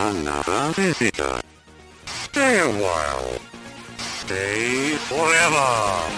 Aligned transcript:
Another 0.00 0.72
visitor. 0.72 1.40
Stay 2.06 2.58
a 2.58 2.68
while. 2.68 3.38
Stay 3.98 4.96
forever. 4.96 6.08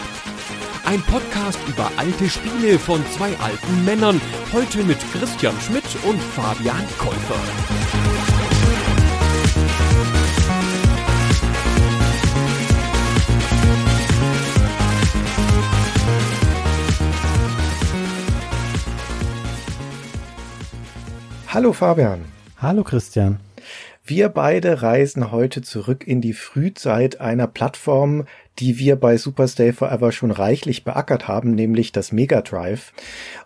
Ein 0.84 1.02
Podcast 1.02 1.58
über 1.66 1.90
alte 1.96 2.30
Spiele 2.30 2.78
von 2.78 3.04
zwei 3.16 3.36
alten 3.38 3.84
Männern. 3.84 4.20
Heute 4.52 4.84
mit 4.84 4.98
Christian 5.12 5.60
Schmidt 5.60 5.82
und 6.04 6.22
Fabian 6.22 6.86
Käufer. 6.96 7.34
Hallo 21.48 21.72
Fabian. 21.72 22.24
Hallo 22.58 22.84
Christian. 22.84 23.40
Wir 24.04 24.30
beide 24.30 24.82
reisen 24.82 25.30
heute 25.30 25.62
zurück 25.62 26.04
in 26.06 26.20
die 26.20 26.32
Frühzeit 26.32 27.20
einer 27.20 27.46
Plattform, 27.46 28.24
die 28.58 28.78
wir 28.78 28.96
bei 28.96 29.16
Superstay 29.16 29.72
Forever 29.72 30.10
schon 30.10 30.32
reichlich 30.32 30.82
beackert 30.82 31.28
haben, 31.28 31.54
nämlich 31.54 31.92
das 31.92 32.10
Mega 32.10 32.40
Drive. 32.42 32.92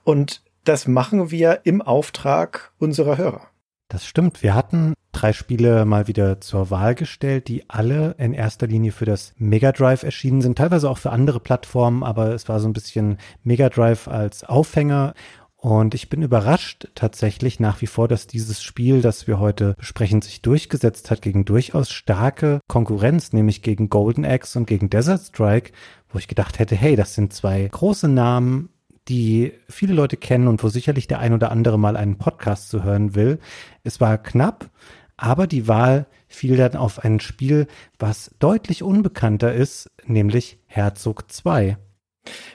Und 0.02 0.42
das 0.64 0.88
machen 0.88 1.30
wir 1.30 1.60
im 1.64 1.82
Auftrag 1.82 2.72
unserer 2.78 3.18
Hörer. 3.18 3.48
Das 3.88 4.06
stimmt. 4.06 4.42
Wir 4.42 4.54
hatten 4.54 4.94
drei 5.12 5.34
Spiele 5.34 5.84
mal 5.84 6.08
wieder 6.08 6.40
zur 6.40 6.70
Wahl 6.70 6.94
gestellt, 6.94 7.48
die 7.48 7.68
alle 7.68 8.14
in 8.18 8.32
erster 8.32 8.66
Linie 8.66 8.92
für 8.92 9.04
das 9.04 9.34
Mega 9.36 9.72
Drive 9.72 10.02
erschienen 10.02 10.40
sind, 10.40 10.56
teilweise 10.56 10.90
auch 10.90 10.98
für 10.98 11.10
andere 11.10 11.38
Plattformen, 11.38 12.02
aber 12.02 12.34
es 12.34 12.48
war 12.48 12.60
so 12.60 12.68
ein 12.68 12.72
bisschen 12.72 13.18
Mega 13.44 13.68
Drive 13.68 14.08
als 14.08 14.42
Aufhänger. 14.42 15.12
Und 15.66 15.96
ich 15.96 16.08
bin 16.08 16.22
überrascht 16.22 16.86
tatsächlich 16.94 17.58
nach 17.58 17.80
wie 17.80 17.88
vor, 17.88 18.06
dass 18.06 18.28
dieses 18.28 18.62
Spiel, 18.62 19.02
das 19.02 19.26
wir 19.26 19.40
heute 19.40 19.74
besprechen, 19.76 20.22
sich 20.22 20.40
durchgesetzt 20.40 21.10
hat 21.10 21.22
gegen 21.22 21.44
durchaus 21.44 21.90
starke 21.90 22.60
Konkurrenz, 22.68 23.32
nämlich 23.32 23.62
gegen 23.62 23.90
Golden 23.90 24.24
Axe 24.24 24.56
und 24.56 24.66
gegen 24.66 24.90
Desert 24.90 25.22
Strike, 25.22 25.72
wo 26.08 26.20
ich 26.20 26.28
gedacht 26.28 26.60
hätte, 26.60 26.76
hey, 26.76 26.94
das 26.94 27.14
sind 27.14 27.32
zwei 27.32 27.66
große 27.66 28.06
Namen, 28.06 28.68
die 29.08 29.54
viele 29.68 29.92
Leute 29.92 30.16
kennen 30.16 30.46
und 30.46 30.62
wo 30.62 30.68
sicherlich 30.68 31.08
der 31.08 31.18
ein 31.18 31.32
oder 31.32 31.50
andere 31.50 31.80
mal 31.80 31.96
einen 31.96 32.16
Podcast 32.16 32.68
zu 32.68 32.84
hören 32.84 33.16
will. 33.16 33.40
Es 33.82 34.00
war 34.00 34.18
knapp, 34.18 34.70
aber 35.16 35.48
die 35.48 35.66
Wahl 35.66 36.06
fiel 36.28 36.56
dann 36.56 36.76
auf 36.76 37.00
ein 37.00 37.18
Spiel, 37.18 37.66
was 37.98 38.30
deutlich 38.38 38.84
unbekannter 38.84 39.52
ist, 39.52 39.90
nämlich 40.04 40.60
Herzog 40.66 41.28
2. 41.28 41.76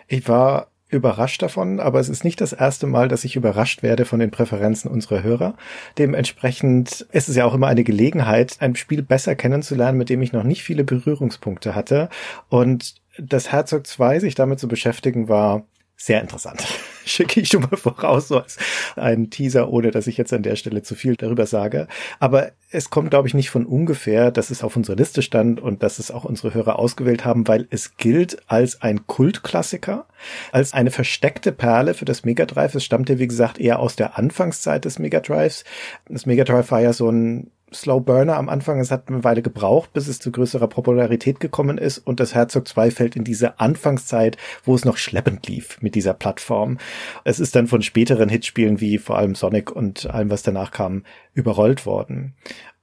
Ich 0.07 0.29
war 0.29 0.70
überrascht 0.91 1.41
davon, 1.41 1.79
aber 1.79 1.99
es 1.99 2.09
ist 2.09 2.23
nicht 2.23 2.41
das 2.41 2.53
erste 2.53 2.85
Mal, 2.85 3.07
dass 3.07 3.23
ich 3.23 3.35
überrascht 3.35 3.81
werde 3.81 4.05
von 4.05 4.19
den 4.19 4.29
Präferenzen 4.29 4.91
unserer 4.91 5.23
Hörer. 5.23 5.55
Dementsprechend 5.97 7.07
ist 7.11 7.29
es 7.29 7.35
ja 7.35 7.45
auch 7.45 7.53
immer 7.53 7.67
eine 7.67 7.83
Gelegenheit, 7.83 8.57
ein 8.59 8.75
Spiel 8.75 9.01
besser 9.01 9.35
kennenzulernen, 9.35 9.97
mit 9.97 10.09
dem 10.09 10.21
ich 10.21 10.33
noch 10.33 10.43
nicht 10.43 10.63
viele 10.63 10.83
Berührungspunkte 10.83 11.73
hatte. 11.75 12.09
Und 12.49 12.95
das 13.17 13.51
Herzog 13.51 13.87
2, 13.87 14.19
sich 14.19 14.35
damit 14.35 14.59
zu 14.59 14.67
beschäftigen, 14.67 15.29
war 15.29 15.63
sehr 15.95 16.21
interessant. 16.21 16.65
Schicke 17.05 17.41
ich 17.41 17.49
schon 17.49 17.61
mal 17.61 17.77
voraus, 17.77 18.27
so 18.27 18.39
als 18.39 18.57
einen 18.95 19.29
Teaser, 19.29 19.69
ohne 19.69 19.91
dass 19.91 20.07
ich 20.07 20.17
jetzt 20.17 20.33
an 20.33 20.43
der 20.43 20.55
Stelle 20.55 20.83
zu 20.83 20.95
viel 20.95 21.15
darüber 21.15 21.45
sage. 21.45 21.87
Aber 22.19 22.51
es 22.69 22.89
kommt, 22.89 23.09
glaube 23.09 23.27
ich, 23.27 23.33
nicht 23.33 23.49
von 23.49 23.65
ungefähr, 23.65 24.31
dass 24.31 24.49
es 24.49 24.63
auf 24.63 24.75
unserer 24.75 24.95
Liste 24.95 25.21
stand 25.21 25.59
und 25.59 25.83
dass 25.83 25.99
es 25.99 26.11
auch 26.11 26.23
unsere 26.23 26.53
Hörer 26.53 26.79
ausgewählt 26.79 27.25
haben, 27.25 27.47
weil 27.47 27.67
es 27.69 27.97
gilt 27.97 28.41
als 28.47 28.81
ein 28.81 29.07
Kultklassiker, 29.07 30.05
als 30.51 30.73
eine 30.73 30.91
versteckte 30.91 31.51
Perle 31.51 31.93
für 31.93 32.05
das 32.05 32.23
Mega 32.23 32.45
Drive. 32.45 32.75
Es 32.75 32.85
stammte, 32.85 33.19
wie 33.19 33.27
gesagt, 33.27 33.59
eher 33.59 33.79
aus 33.79 33.95
der 33.95 34.17
Anfangszeit 34.17 34.85
des 34.85 34.99
Mega 34.99 35.19
Drives. 35.19 35.63
Das 36.07 36.25
Mega 36.25 36.43
Drive 36.43 36.71
war 36.71 36.81
ja 36.81 36.93
so 36.93 37.09
ein 37.09 37.51
Slow 37.73 38.01
Burner 38.01 38.37
am 38.37 38.49
Anfang. 38.49 38.79
Es 38.79 38.91
hat 38.91 39.07
eine 39.07 39.23
Weile 39.23 39.41
gebraucht, 39.41 39.93
bis 39.93 40.07
es 40.07 40.19
zu 40.19 40.31
größerer 40.31 40.67
Popularität 40.67 41.39
gekommen 41.39 41.77
ist. 41.77 41.99
Und 41.99 42.19
das 42.19 42.35
Herzog 42.35 42.67
2 42.67 42.91
fällt 42.91 43.15
in 43.15 43.23
diese 43.23 43.59
Anfangszeit, 43.59 44.37
wo 44.63 44.75
es 44.75 44.85
noch 44.85 44.97
schleppend 44.97 45.47
lief 45.47 45.81
mit 45.81 45.95
dieser 45.95 46.13
Plattform. 46.13 46.77
Es 47.23 47.39
ist 47.39 47.55
dann 47.55 47.67
von 47.67 47.81
späteren 47.81 48.29
Hitspielen 48.29 48.81
wie 48.81 48.97
vor 48.97 49.17
allem 49.17 49.35
Sonic 49.35 49.71
und 49.71 50.09
allem, 50.09 50.29
was 50.29 50.43
danach 50.43 50.71
kam, 50.71 51.03
überrollt 51.33 51.85
worden. 51.85 52.33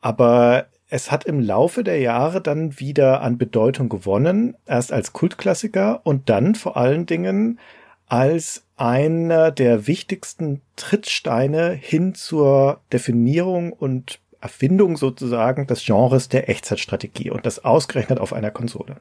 Aber 0.01 0.67
es 0.91 1.11
hat 1.11 1.25
im 1.25 1.41
Laufe 1.41 1.85
der 1.85 2.01
Jahre 2.01 2.41
dann 2.41 2.81
wieder 2.81 3.21
an 3.21 3.37
Bedeutung 3.37 3.89
gewonnen. 3.89 4.57
Erst 4.67 4.93
als 4.93 5.13
Kultklassiker 5.13 6.01
und 6.05 6.31
dann 6.31 6.55
vor 6.55 6.77
allen 6.77 7.05
Dingen 7.05 7.59
als 8.07 8.65
einer 8.77 9.51
der 9.51 9.87
wichtigsten 9.87 10.63
Trittsteine 10.77 11.73
hin 11.73 12.15
zur 12.15 12.81
Definierung 12.91 13.73
und 13.73 14.21
Erfindung 14.41 14.97
sozusagen 14.97 15.67
des 15.67 15.85
Genres 15.85 16.29
der 16.29 16.49
Echtzeitstrategie 16.49 17.31
und 17.31 17.47
das 17.47 17.65
ausgerechnet 17.65 18.21
auf 18.21 18.33
einer 18.33 18.51
Konsole. 18.51 19.01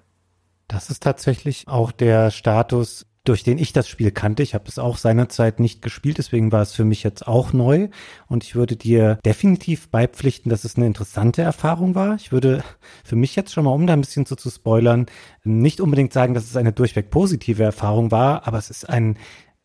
Das 0.68 0.90
ist 0.90 1.03
tatsächlich 1.03 1.68
auch 1.68 1.92
der 1.92 2.31
Status, 2.31 3.06
durch 3.24 3.44
den 3.44 3.58
ich 3.58 3.74
das 3.74 3.88
Spiel 3.88 4.12
kannte. 4.12 4.44
Ich 4.44 4.53
habe 4.53 4.66
es 4.68 4.80
auch 4.80 4.98
seinerzeit 4.98 5.59
nicht 5.59 5.81
gespielt, 5.81 6.18
deswegen 6.18 6.52
war 6.52 6.62
es 6.62 6.74
für 6.74 6.86
mich 6.86 7.03
jetzt 7.03 7.28
auch 7.28 7.52
neu. 7.53 7.90
Und 8.28 8.44
ich 8.44 8.56
würde 8.56 8.75
dir 8.75 9.20
definitiv 9.25 9.90
beipflichten, 9.90 10.50
dass 10.50 10.64
es 10.64 10.78
eine 10.78 10.88
interessante 10.88 11.42
Erfahrung 11.42 11.94
war. 11.94 12.16
Ich 12.16 12.31
würde 12.31 12.64
für 13.04 13.16
mich 13.16 13.36
jetzt 13.36 13.54
schon 13.54 13.66
mal, 13.66 13.72
um 13.72 13.86
da 13.86 13.94
ein 13.94 14.02
bisschen 14.02 14.25
so 14.25 14.36
zu 14.36 14.50
spoilern, 14.50 15.08
nicht 15.44 15.81
unbedingt 15.81 16.14
sagen, 16.14 16.34
dass 16.34 16.46
es 16.46 16.56
eine 16.56 16.72
durchweg 16.72 17.09
positive 17.09 17.64
Erfahrung 17.64 18.12
war, 18.12 18.48
aber 18.48 18.58
es 18.58 18.69
ist 18.69 18.90
ein 18.90 19.18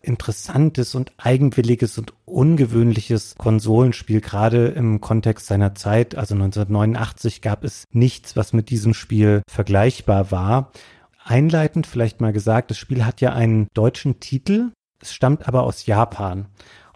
interessantes 0.02 0.94
und 0.94 1.12
eigenwilliges 1.16 1.96
und 1.98 2.12
ungewöhnliches 2.24 3.34
Konsolenspiel, 3.38 4.20
gerade 4.20 4.66
im 4.68 5.00
Kontext 5.00 5.46
seiner 5.46 5.74
Zeit. 5.74 6.14
Also 6.14 6.34
1989 6.34 7.40
gab 7.40 7.64
es 7.64 7.84
nichts, 7.92 8.36
was 8.36 8.52
mit 8.52 8.70
diesem 8.70 8.94
Spiel 8.94 9.42
vergleichbar 9.48 10.30
war. 10.30 10.72
Einleitend 11.24 11.86
vielleicht 11.86 12.20
mal 12.20 12.32
gesagt, 12.32 12.70
das 12.70 12.78
Spiel 12.78 13.04
hat 13.04 13.20
ja 13.20 13.32
einen 13.32 13.68
deutschen 13.74 14.18
Titel, 14.20 14.72
es 15.00 15.12
stammt 15.12 15.46
aber 15.48 15.62
aus 15.62 15.86
Japan. 15.86 16.46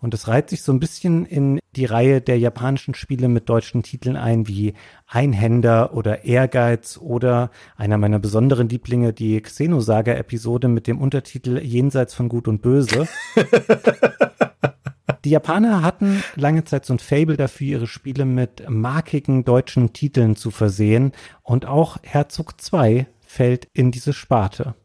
Und 0.06 0.15
es 0.15 0.28
reiht 0.28 0.50
sich 0.50 0.62
so 0.62 0.71
ein 0.71 0.78
bisschen 0.78 1.27
in 1.27 1.59
die 1.75 1.84
Reihe 1.84 2.21
der 2.21 2.39
japanischen 2.39 2.94
Spiele 2.94 3.27
mit 3.27 3.49
deutschen 3.49 3.83
Titeln 3.83 4.17
ein, 4.17 4.47
wie 4.47 4.75
Einhänder 5.09 5.94
oder 5.94 6.25
Ehrgeiz 6.25 6.97
oder 6.97 7.50
einer 7.77 7.99
meiner 7.99 8.21
besonderen 8.21 8.69
Lieblinge, 8.69 9.12
die 9.12 9.41
Xenosaga-Episode 9.41 10.69
mit 10.69 10.87
dem 10.87 11.00
Untertitel 11.00 11.59
Jenseits 11.59 12.15
von 12.15 12.28
Gut 12.28 12.47
und 12.47 12.62
Böse. 12.62 13.09
Die 15.25 15.31
Japaner 15.31 15.83
hatten 15.83 16.23
lange 16.37 16.62
Zeit 16.62 16.84
so 16.84 16.94
ein 16.94 17.00
Fable 17.00 17.37
dafür, 17.37 17.67
ihre 17.67 17.87
Spiele 17.88 18.27
mit 18.27 18.62
markigen 18.71 19.44
deutschen 19.44 19.93
Titeln 19.93 20.37
zu 20.37 20.53
versehen. 20.53 21.11
Und 21.43 21.67
auch 21.67 21.97
Herzog 22.05 22.61
2 22.61 23.09
fällt 23.27 23.67
in 23.73 23.91
diese 23.91 24.12
Sparte. 24.12 24.77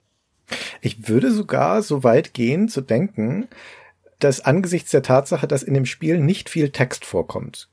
Ich 0.81 1.07
würde 1.07 1.31
sogar 1.31 1.83
so 1.83 2.03
weit 2.03 2.33
gehen 2.33 2.69
zu 2.69 2.81
denken, 2.81 3.47
dass 4.23 4.41
angesichts 4.41 4.91
der 4.91 5.03
Tatsache, 5.03 5.47
dass 5.47 5.63
in 5.63 5.73
dem 5.73 5.85
Spiel 5.85 6.19
nicht 6.19 6.49
viel 6.49 6.69
Text 6.69 7.05
vorkommt 7.05 7.69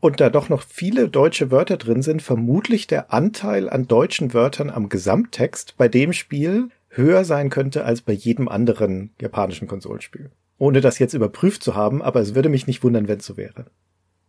und 0.00 0.20
da 0.20 0.30
doch 0.30 0.48
noch 0.48 0.62
viele 0.62 1.08
deutsche 1.08 1.50
Wörter 1.50 1.76
drin 1.76 2.02
sind, 2.02 2.22
vermutlich 2.22 2.86
der 2.86 3.12
Anteil 3.12 3.68
an 3.68 3.88
deutschen 3.88 4.32
Wörtern 4.32 4.70
am 4.70 4.88
Gesamttext 4.88 5.74
bei 5.76 5.88
dem 5.88 6.12
Spiel 6.12 6.68
höher 6.88 7.24
sein 7.24 7.50
könnte 7.50 7.84
als 7.84 8.00
bei 8.00 8.12
jedem 8.12 8.48
anderen 8.48 9.10
japanischen 9.20 9.68
Konsolenspiel. 9.68 10.30
Ohne 10.58 10.80
das 10.80 10.98
jetzt 10.98 11.14
überprüft 11.14 11.62
zu 11.62 11.74
haben, 11.74 12.02
aber 12.02 12.20
es 12.20 12.34
würde 12.34 12.48
mich 12.48 12.66
nicht 12.66 12.82
wundern, 12.82 13.08
wenn 13.08 13.18
es 13.18 13.26
so 13.26 13.36
wäre. 13.36 13.66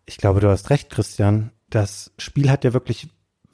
Ich 0.05 0.17
glaube, 0.17 0.39
du 0.39 0.49
hast 0.49 0.69
recht, 0.69 0.89
Christian. 0.89 1.51
Das 1.69 2.11
Spiel 2.17 2.49
hat 2.49 2.63
ja 2.63 2.73
wirklich 2.73 3.09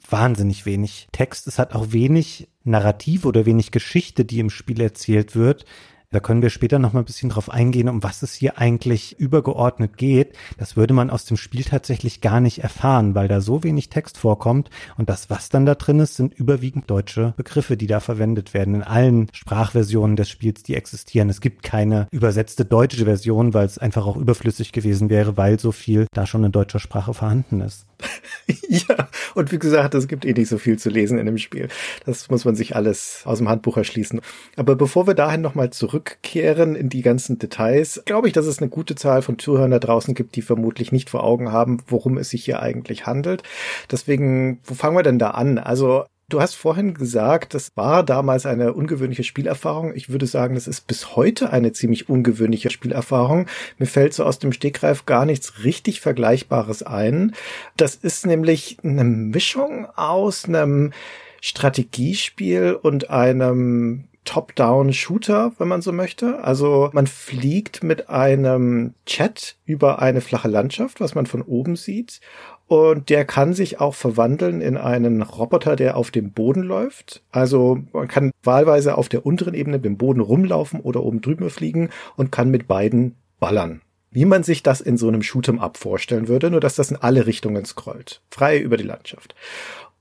wahnsinnig 0.08 0.66
wenig 0.66 1.08
Text. 1.12 1.46
Es 1.46 1.58
hat 1.58 1.74
auch 1.74 1.92
wenig 1.92 2.48
Narrativ 2.64 3.24
oder 3.24 3.46
wenig 3.46 3.70
Geschichte, 3.70 4.24
die 4.24 4.40
im 4.40 4.50
Spiel 4.50 4.80
erzählt 4.80 5.36
wird. 5.36 5.64
Da 6.10 6.20
können 6.20 6.42
wir 6.42 6.50
später 6.50 6.78
noch 6.78 6.92
mal 6.92 7.00
ein 7.00 7.06
bisschen 7.06 7.30
drauf 7.30 7.50
eingehen, 7.50 7.88
um 7.88 8.02
was 8.02 8.22
es 8.22 8.34
hier 8.34 8.58
eigentlich 8.58 9.18
übergeordnet 9.18 9.96
geht. 9.96 10.36
Das 10.56 10.76
würde 10.76 10.94
man 10.94 11.10
aus 11.10 11.24
dem 11.24 11.36
Spiel 11.36 11.64
tatsächlich 11.64 12.20
gar 12.20 12.40
nicht 12.40 12.62
erfahren, 12.62 13.14
weil 13.14 13.28
da 13.28 13.40
so 13.40 13.62
wenig 13.64 13.88
Text 13.88 14.16
vorkommt 14.16 14.70
und 14.96 15.08
das, 15.08 15.30
was 15.30 15.48
dann 15.48 15.66
da 15.66 15.74
drin 15.74 16.00
ist, 16.00 16.16
sind 16.16 16.34
überwiegend 16.34 16.88
deutsche 16.90 17.34
Begriffe, 17.36 17.76
die 17.76 17.86
da 17.86 18.00
verwendet 18.00 18.54
werden 18.54 18.76
in 18.76 18.82
allen 18.82 19.28
Sprachversionen 19.32 20.16
des 20.16 20.28
Spiels, 20.28 20.62
die 20.62 20.76
existieren. 20.76 21.28
Es 21.28 21.40
gibt 21.40 21.62
keine 21.62 22.06
übersetzte 22.10 22.64
deutsche 22.64 23.04
Version, 23.04 23.52
weil 23.52 23.66
es 23.66 23.78
einfach 23.78 24.06
auch 24.06 24.16
überflüssig 24.16 24.72
gewesen 24.72 25.10
wäre, 25.10 25.36
weil 25.36 25.58
so 25.58 25.72
viel 25.72 26.06
da 26.12 26.26
schon 26.26 26.44
in 26.44 26.52
deutscher 26.52 26.78
Sprache 26.78 27.14
vorhanden 27.14 27.60
ist. 27.60 27.86
ja, 28.68 29.08
und 29.34 29.52
wie 29.52 29.58
gesagt, 29.58 29.94
es 29.94 30.08
gibt 30.08 30.24
eh 30.24 30.32
nicht 30.32 30.48
so 30.48 30.58
viel 30.58 30.78
zu 30.78 30.90
lesen 30.90 31.18
in 31.18 31.26
dem 31.26 31.38
Spiel. 31.38 31.68
Das 32.04 32.30
muss 32.30 32.44
man 32.44 32.54
sich 32.54 32.76
alles 32.76 33.22
aus 33.24 33.38
dem 33.38 33.48
Handbuch 33.48 33.76
erschließen. 33.76 34.20
Aber 34.56 34.76
bevor 34.76 35.06
wir 35.06 35.14
dahin 35.14 35.40
nochmal 35.40 35.70
zurückkehren 35.70 36.76
in 36.76 36.88
die 36.88 37.02
ganzen 37.02 37.38
Details, 37.38 38.02
glaube 38.04 38.28
ich, 38.28 38.34
dass 38.34 38.46
es 38.46 38.58
eine 38.58 38.68
gute 38.68 38.94
Zahl 38.94 39.22
von 39.22 39.38
Zuhörern 39.38 39.70
da 39.70 39.78
draußen 39.78 40.14
gibt, 40.14 40.36
die 40.36 40.42
vermutlich 40.42 40.92
nicht 40.92 41.10
vor 41.10 41.24
Augen 41.24 41.52
haben, 41.52 41.78
worum 41.86 42.18
es 42.18 42.30
sich 42.30 42.44
hier 42.44 42.60
eigentlich 42.60 43.06
handelt. 43.06 43.42
Deswegen, 43.90 44.60
wo 44.64 44.74
fangen 44.74 44.96
wir 44.96 45.02
denn 45.02 45.18
da 45.18 45.30
an? 45.30 45.58
Also 45.58 46.04
Du 46.28 46.40
hast 46.40 46.56
vorhin 46.56 46.94
gesagt, 46.94 47.54
das 47.54 47.76
war 47.76 48.02
damals 48.02 48.46
eine 48.46 48.72
ungewöhnliche 48.72 49.22
Spielerfahrung. 49.22 49.94
Ich 49.94 50.08
würde 50.08 50.26
sagen, 50.26 50.56
das 50.56 50.66
ist 50.66 50.88
bis 50.88 51.14
heute 51.14 51.52
eine 51.52 51.70
ziemlich 51.70 52.08
ungewöhnliche 52.08 52.70
Spielerfahrung. 52.70 53.46
Mir 53.78 53.86
fällt 53.86 54.12
so 54.12 54.24
aus 54.24 54.40
dem 54.40 54.52
Stegreif 54.52 55.06
gar 55.06 55.24
nichts 55.24 55.62
richtig 55.62 56.00
Vergleichbares 56.00 56.82
ein. 56.82 57.32
Das 57.76 57.94
ist 57.94 58.26
nämlich 58.26 58.78
eine 58.82 59.04
Mischung 59.04 59.86
aus 59.94 60.46
einem 60.46 60.92
Strategiespiel 61.40 62.76
und 62.82 63.08
einem 63.08 64.08
Top-Down-Shooter, 64.24 65.52
wenn 65.58 65.68
man 65.68 65.80
so 65.80 65.92
möchte. 65.92 66.42
Also 66.42 66.90
man 66.92 67.06
fliegt 67.06 67.84
mit 67.84 68.10
einem 68.10 68.94
Chat 69.06 69.54
über 69.64 70.02
eine 70.02 70.20
flache 70.20 70.48
Landschaft, 70.48 71.00
was 71.00 71.14
man 71.14 71.26
von 71.26 71.42
oben 71.42 71.76
sieht. 71.76 72.20
Und 72.68 73.10
der 73.10 73.24
kann 73.24 73.52
sich 73.52 73.80
auch 73.80 73.94
verwandeln 73.94 74.60
in 74.60 74.76
einen 74.76 75.22
Roboter, 75.22 75.76
der 75.76 75.96
auf 75.96 76.10
dem 76.10 76.32
Boden 76.32 76.62
läuft. 76.62 77.22
Also 77.30 77.78
man 77.92 78.08
kann 78.08 78.32
wahlweise 78.42 78.98
auf 78.98 79.08
der 79.08 79.24
unteren 79.24 79.54
Ebene 79.54 79.78
beim 79.78 79.96
Boden 79.96 80.20
rumlaufen 80.20 80.80
oder 80.80 81.02
oben 81.04 81.20
drüber 81.20 81.48
fliegen 81.48 81.90
und 82.16 82.32
kann 82.32 82.50
mit 82.50 82.66
beiden 82.66 83.14
ballern. 83.38 83.82
Wie 84.10 84.24
man 84.24 84.42
sich 84.42 84.62
das 84.62 84.80
in 84.80 84.96
so 84.96 85.06
einem 85.08 85.20
Shoot'em 85.20 85.60
Up 85.60 85.76
vorstellen 85.76 86.26
würde, 86.26 86.50
nur 86.50 86.60
dass 86.60 86.74
das 86.74 86.90
in 86.90 86.96
alle 86.96 87.26
Richtungen 87.26 87.64
scrollt. 87.64 88.22
Frei 88.30 88.58
über 88.58 88.76
die 88.76 88.84
Landschaft. 88.84 89.34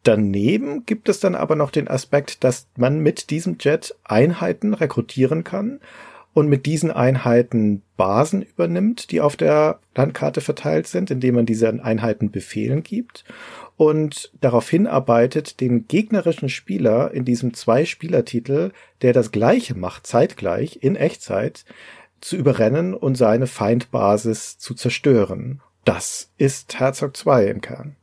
Daneben 0.02 0.86
gibt 0.86 1.10
es 1.10 1.20
dann 1.20 1.36
aber 1.36 1.56
noch 1.56 1.72
den 1.72 1.88
Aspekt, 1.88 2.44
dass 2.44 2.68
man 2.78 3.00
mit 3.00 3.30
diesem 3.30 3.58
Jet 3.60 3.96
Einheiten 4.04 4.74
rekrutieren 4.74 5.44
kann 5.44 5.80
und 6.36 6.50
mit 6.50 6.66
diesen 6.66 6.92
Einheiten 6.92 7.82
Basen 7.96 8.42
übernimmt, 8.42 9.12
die 9.12 9.22
auf 9.22 9.38
der 9.38 9.80
Landkarte 9.96 10.42
verteilt 10.42 10.86
sind, 10.86 11.10
indem 11.10 11.36
man 11.36 11.46
diese 11.46 11.70
Einheiten 11.82 12.30
Befehlen 12.30 12.84
gibt 12.84 13.24
und 13.78 14.34
darauf 14.42 14.70
hinarbeitet, 14.70 15.62
den 15.62 15.88
gegnerischen 15.88 16.50
Spieler 16.50 17.12
in 17.12 17.24
diesem 17.24 17.54
Zwei-Spieler-Titel, 17.54 18.74
der 19.02 19.14
das 19.14 19.32
Gleiche 19.32 19.76
macht, 19.76 20.06
zeitgleich, 20.06 20.80
in 20.82 20.98
Echtzeit, 20.98 21.64
zu 22.20 22.36
überrennen 22.36 22.94
und 22.94 23.16
seine 23.16 23.48
Feindbasis 23.48 24.58
zu 24.58 24.74
zerstören. 24.74 25.62
Das 25.86 26.32
ist 26.38 26.78
Herzog 26.78 27.16
2 27.16 27.46
im 27.46 27.62
Kern. 27.62 27.96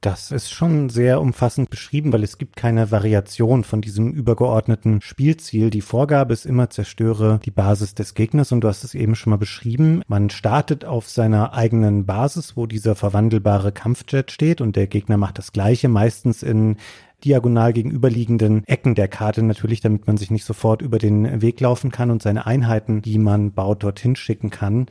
Das 0.00 0.30
ist 0.30 0.52
schon 0.52 0.90
sehr 0.90 1.20
umfassend 1.20 1.70
beschrieben, 1.70 2.12
weil 2.12 2.22
es 2.22 2.38
gibt 2.38 2.54
keine 2.54 2.92
Variation 2.92 3.64
von 3.64 3.80
diesem 3.80 4.12
übergeordneten 4.12 5.00
Spielziel. 5.00 5.70
Die 5.70 5.80
Vorgabe 5.80 6.32
ist 6.32 6.46
immer, 6.46 6.70
zerstöre 6.70 7.40
die 7.44 7.50
Basis 7.50 7.96
des 7.96 8.14
Gegners 8.14 8.52
und 8.52 8.60
du 8.60 8.68
hast 8.68 8.84
es 8.84 8.94
eben 8.94 9.16
schon 9.16 9.32
mal 9.32 9.38
beschrieben. 9.38 10.02
Man 10.06 10.30
startet 10.30 10.84
auf 10.84 11.10
seiner 11.10 11.52
eigenen 11.52 12.06
Basis, 12.06 12.56
wo 12.56 12.66
dieser 12.66 12.94
verwandelbare 12.94 13.72
Kampfjet 13.72 14.30
steht 14.30 14.60
und 14.60 14.76
der 14.76 14.86
Gegner 14.86 15.16
macht 15.16 15.38
das 15.38 15.50
Gleiche, 15.50 15.88
meistens 15.88 16.44
in 16.44 16.76
diagonal 17.24 17.72
gegenüberliegenden 17.72 18.62
Ecken 18.68 18.94
der 18.94 19.08
Karte 19.08 19.42
natürlich, 19.42 19.80
damit 19.80 20.06
man 20.06 20.16
sich 20.16 20.30
nicht 20.30 20.44
sofort 20.44 20.80
über 20.80 20.98
den 20.98 21.42
Weg 21.42 21.58
laufen 21.58 21.90
kann 21.90 22.12
und 22.12 22.22
seine 22.22 22.46
Einheiten, 22.46 23.02
die 23.02 23.18
man 23.18 23.50
baut, 23.52 23.82
dorthin 23.82 24.14
schicken 24.14 24.50
kann. 24.50 24.86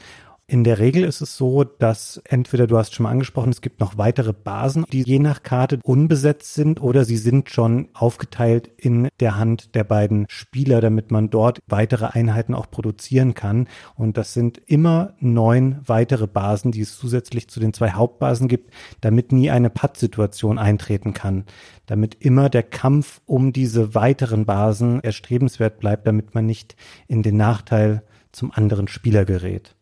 In 0.49 0.63
der 0.63 0.79
Regel 0.79 1.03
ist 1.03 1.19
es 1.19 1.35
so, 1.35 1.65
dass 1.65 2.21
entweder 2.23 2.67
du 2.67 2.77
hast 2.77 2.95
schon 2.95 3.03
mal 3.03 3.09
angesprochen, 3.09 3.49
es 3.49 3.59
gibt 3.59 3.81
noch 3.81 3.97
weitere 3.97 4.31
Basen, 4.31 4.85
die 4.94 5.01
je 5.01 5.19
nach 5.19 5.44
Karte 5.44 5.81
unbesetzt 5.83 6.53
sind 6.53 6.81
oder 6.81 7.03
sie 7.03 7.17
sind 7.17 7.49
schon 7.49 7.89
aufgeteilt 7.94 8.71
in 8.77 9.09
der 9.19 9.35
Hand 9.35 9.75
der 9.75 9.83
beiden 9.83 10.25
Spieler, 10.29 10.79
damit 10.79 11.11
man 11.11 11.29
dort 11.29 11.59
weitere 11.67 12.05
Einheiten 12.05 12.55
auch 12.55 12.71
produzieren 12.71 13.33
kann. 13.33 13.67
Und 13.95 14.15
das 14.15 14.33
sind 14.33 14.61
immer 14.67 15.15
neun 15.19 15.81
weitere 15.85 16.27
Basen, 16.27 16.71
die 16.71 16.79
es 16.79 16.97
zusätzlich 16.97 17.49
zu 17.49 17.59
den 17.59 17.73
zwei 17.73 17.91
Hauptbasen 17.91 18.47
gibt, 18.47 18.73
damit 19.01 19.33
nie 19.33 19.51
eine 19.51 19.69
Pattsituation 19.69 20.59
eintreten 20.59 21.13
kann. 21.13 21.44
Damit 21.88 22.15
immer 22.21 22.49
der 22.49 22.63
Kampf 22.63 23.19
um 23.25 23.51
diese 23.51 23.95
weiteren 23.95 24.45
Basen 24.45 25.03
erstrebenswert 25.03 25.81
bleibt, 25.81 26.07
damit 26.07 26.35
man 26.35 26.45
nicht 26.45 26.77
in 27.09 27.21
den 27.21 27.35
Nachteil 27.35 28.03
zum 28.31 28.53
anderen 28.53 28.88
Spieler 28.88 29.25
gerät. 29.25 29.76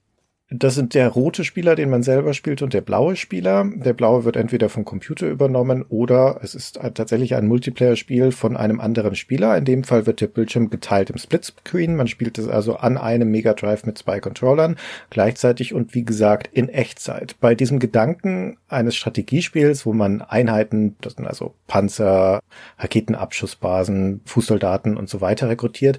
Das 0.52 0.76
sind 0.76 0.94
der 0.94 1.08
rote 1.08 1.44
Spieler, 1.44 1.74
den 1.74 1.90
man 1.90 2.04
selber 2.04 2.36
spielt, 2.36 2.62
und 2.62 2.72
der 2.72 2.82
blaue 2.82 3.16
Spieler. 3.16 3.68
Der 3.78 3.94
blaue 3.94 4.26
wird 4.26 4.36
entweder 4.36 4.70
vom 4.70 4.86
Computer 4.86 5.28
übernommen 5.28 5.84
oder 5.90 6.40
es 6.44 6.54
ist 6.54 6.76
tatsächlich 6.94 7.34
ein 7.34 7.48
Multiplayer-Spiel 7.48 8.32
von 8.32 8.56
einem 8.56 8.80
anderen 8.80 9.16
Spieler. 9.16 9.58
In 9.58 9.66
dem 9.66 9.84
Fall 9.84 10.06
wird 10.06 10.22
der 10.22 10.28
Bildschirm 10.28 10.70
geteilt 10.70 11.10
im 11.10 11.18
Splitscreen. 11.18 11.96
Man 11.96 12.08
spielt 12.08 12.38
es 12.38 12.48
also 12.48 12.76
an 12.76 13.00
einem 13.00 13.32
Mega 13.32 13.54
Drive 13.56 13.88
mit 13.88 13.98
zwei 13.98 14.20
Controllern 14.20 14.76
gleichzeitig 15.10 15.74
und 15.74 15.96
wie 15.96 16.06
gesagt 16.06 16.48
in 16.54 16.70
Echtzeit. 16.70 17.38
Bei 17.40 17.56
diesem 17.56 17.80
Gedanken 17.80 18.58
eines 18.68 18.96
Strategiespiels, 18.96 19.88
wo 19.88 19.94
man 19.94 20.22
Einheiten, 20.22 20.96
das 21.02 21.14
sind 21.14 21.26
also 21.26 21.56
Panzer, 21.66 22.40
Raketenabschussbasen, 22.78 24.22
Fußsoldaten 24.26 24.96
und 24.96 25.10
so 25.10 25.22
weiter 25.22 25.50
rekrutiert, 25.50 25.98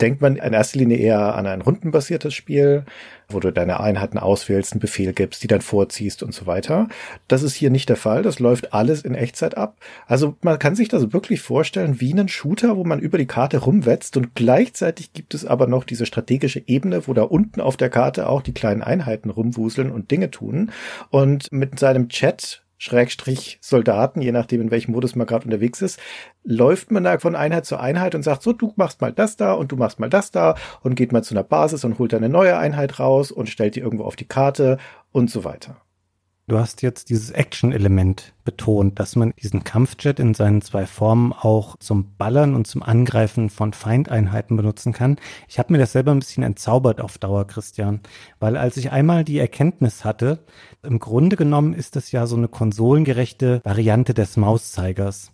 denkt 0.00 0.20
man 0.20 0.36
in 0.36 0.52
erster 0.52 0.78
Linie 0.78 0.98
eher 0.98 1.34
an 1.34 1.46
ein 1.46 1.62
rundenbasiertes 1.62 2.34
Spiel, 2.34 2.84
wo 3.28 3.40
du 3.40 3.52
deine 3.52 3.80
Einheiten 3.80 4.18
auswählst, 4.18 4.72
einen 4.72 4.80
Befehl 4.80 5.12
gibst, 5.12 5.42
die 5.42 5.48
dann 5.48 5.60
vorziehst 5.60 6.22
und 6.22 6.32
so 6.32 6.46
weiter. 6.46 6.88
Das 7.28 7.42
ist 7.42 7.54
hier 7.54 7.70
nicht 7.70 7.88
der 7.88 7.96
Fall. 7.96 8.22
Das 8.22 8.38
läuft 8.38 8.72
alles 8.72 9.02
in 9.02 9.14
Echtzeit 9.14 9.56
ab. 9.56 9.76
Also 10.06 10.36
man 10.42 10.58
kann 10.58 10.74
sich 10.74 10.88
das 10.88 11.12
wirklich 11.12 11.40
vorstellen 11.40 12.00
wie 12.00 12.12
einen 12.12 12.28
Shooter, 12.28 12.76
wo 12.76 12.84
man 12.84 13.00
über 13.00 13.18
die 13.18 13.26
Karte 13.26 13.58
rumwetzt 13.58 14.16
und 14.16 14.34
gleichzeitig 14.34 15.12
gibt 15.12 15.34
es 15.34 15.44
aber 15.44 15.66
noch 15.66 15.84
diese 15.84 16.06
strategische 16.06 16.62
Ebene, 16.66 17.06
wo 17.06 17.12
da 17.12 17.22
unten 17.22 17.60
auf 17.60 17.76
der 17.76 17.90
Karte 17.90 18.28
auch 18.28 18.42
die 18.42 18.54
kleinen 18.54 18.82
Einheiten 18.82 19.30
rumwuseln 19.30 19.90
und 19.90 20.10
Dinge 20.10 20.30
tun. 20.30 20.72
Und 21.10 21.52
mit 21.52 21.78
seinem 21.78 22.08
Chat 22.08 22.62
Schrägstrich 22.78 23.58
Soldaten, 23.60 24.22
je 24.22 24.32
nachdem 24.32 24.60
in 24.60 24.70
welchem 24.70 24.92
Modus 24.92 25.16
man 25.16 25.26
gerade 25.26 25.44
unterwegs 25.44 25.82
ist, 25.82 25.98
läuft 26.44 26.90
man 26.90 27.04
da 27.04 27.18
von 27.18 27.34
Einheit 27.34 27.66
zu 27.66 27.76
Einheit 27.76 28.14
und 28.14 28.22
sagt 28.22 28.42
so, 28.42 28.52
du 28.52 28.72
machst 28.76 29.00
mal 29.00 29.12
das 29.12 29.36
da 29.36 29.52
und 29.52 29.72
du 29.72 29.76
machst 29.76 29.98
mal 29.98 30.08
das 30.08 30.30
da 30.30 30.54
und 30.82 30.94
geht 30.94 31.12
mal 31.12 31.24
zu 31.24 31.34
einer 31.34 31.44
Basis 31.44 31.84
und 31.84 31.98
holt 31.98 32.14
eine 32.14 32.28
neue 32.28 32.56
Einheit 32.56 33.00
raus 33.00 33.32
und 33.32 33.48
stellt 33.48 33.74
die 33.74 33.80
irgendwo 33.80 34.04
auf 34.04 34.16
die 34.16 34.28
Karte 34.28 34.78
und 35.10 35.30
so 35.30 35.44
weiter. 35.44 35.76
Du 36.48 36.58
hast 36.58 36.80
jetzt 36.80 37.10
dieses 37.10 37.30
Action-Element 37.30 38.32
betont, 38.42 38.98
dass 38.98 39.16
man 39.16 39.34
diesen 39.42 39.64
Kampfjet 39.64 40.18
in 40.18 40.32
seinen 40.32 40.62
zwei 40.62 40.86
Formen 40.86 41.34
auch 41.34 41.76
zum 41.76 42.16
Ballern 42.16 42.54
und 42.54 42.66
zum 42.66 42.82
Angreifen 42.82 43.50
von 43.50 43.74
Feindeinheiten 43.74 44.56
benutzen 44.56 44.94
kann. 44.94 45.16
Ich 45.46 45.58
habe 45.58 45.74
mir 45.74 45.78
das 45.78 45.92
selber 45.92 46.12
ein 46.12 46.20
bisschen 46.20 46.42
entzaubert 46.42 47.02
auf 47.02 47.18
Dauer, 47.18 47.46
Christian, 47.46 48.00
weil 48.40 48.56
als 48.56 48.78
ich 48.78 48.90
einmal 48.90 49.24
die 49.24 49.38
Erkenntnis 49.38 50.06
hatte, 50.06 50.38
im 50.82 50.98
Grunde 50.98 51.36
genommen 51.36 51.74
ist 51.74 51.96
das 51.96 52.12
ja 52.12 52.26
so 52.26 52.36
eine 52.36 52.48
konsolengerechte 52.48 53.60
Variante 53.62 54.14
des 54.14 54.38
Mauszeigers 54.38 55.32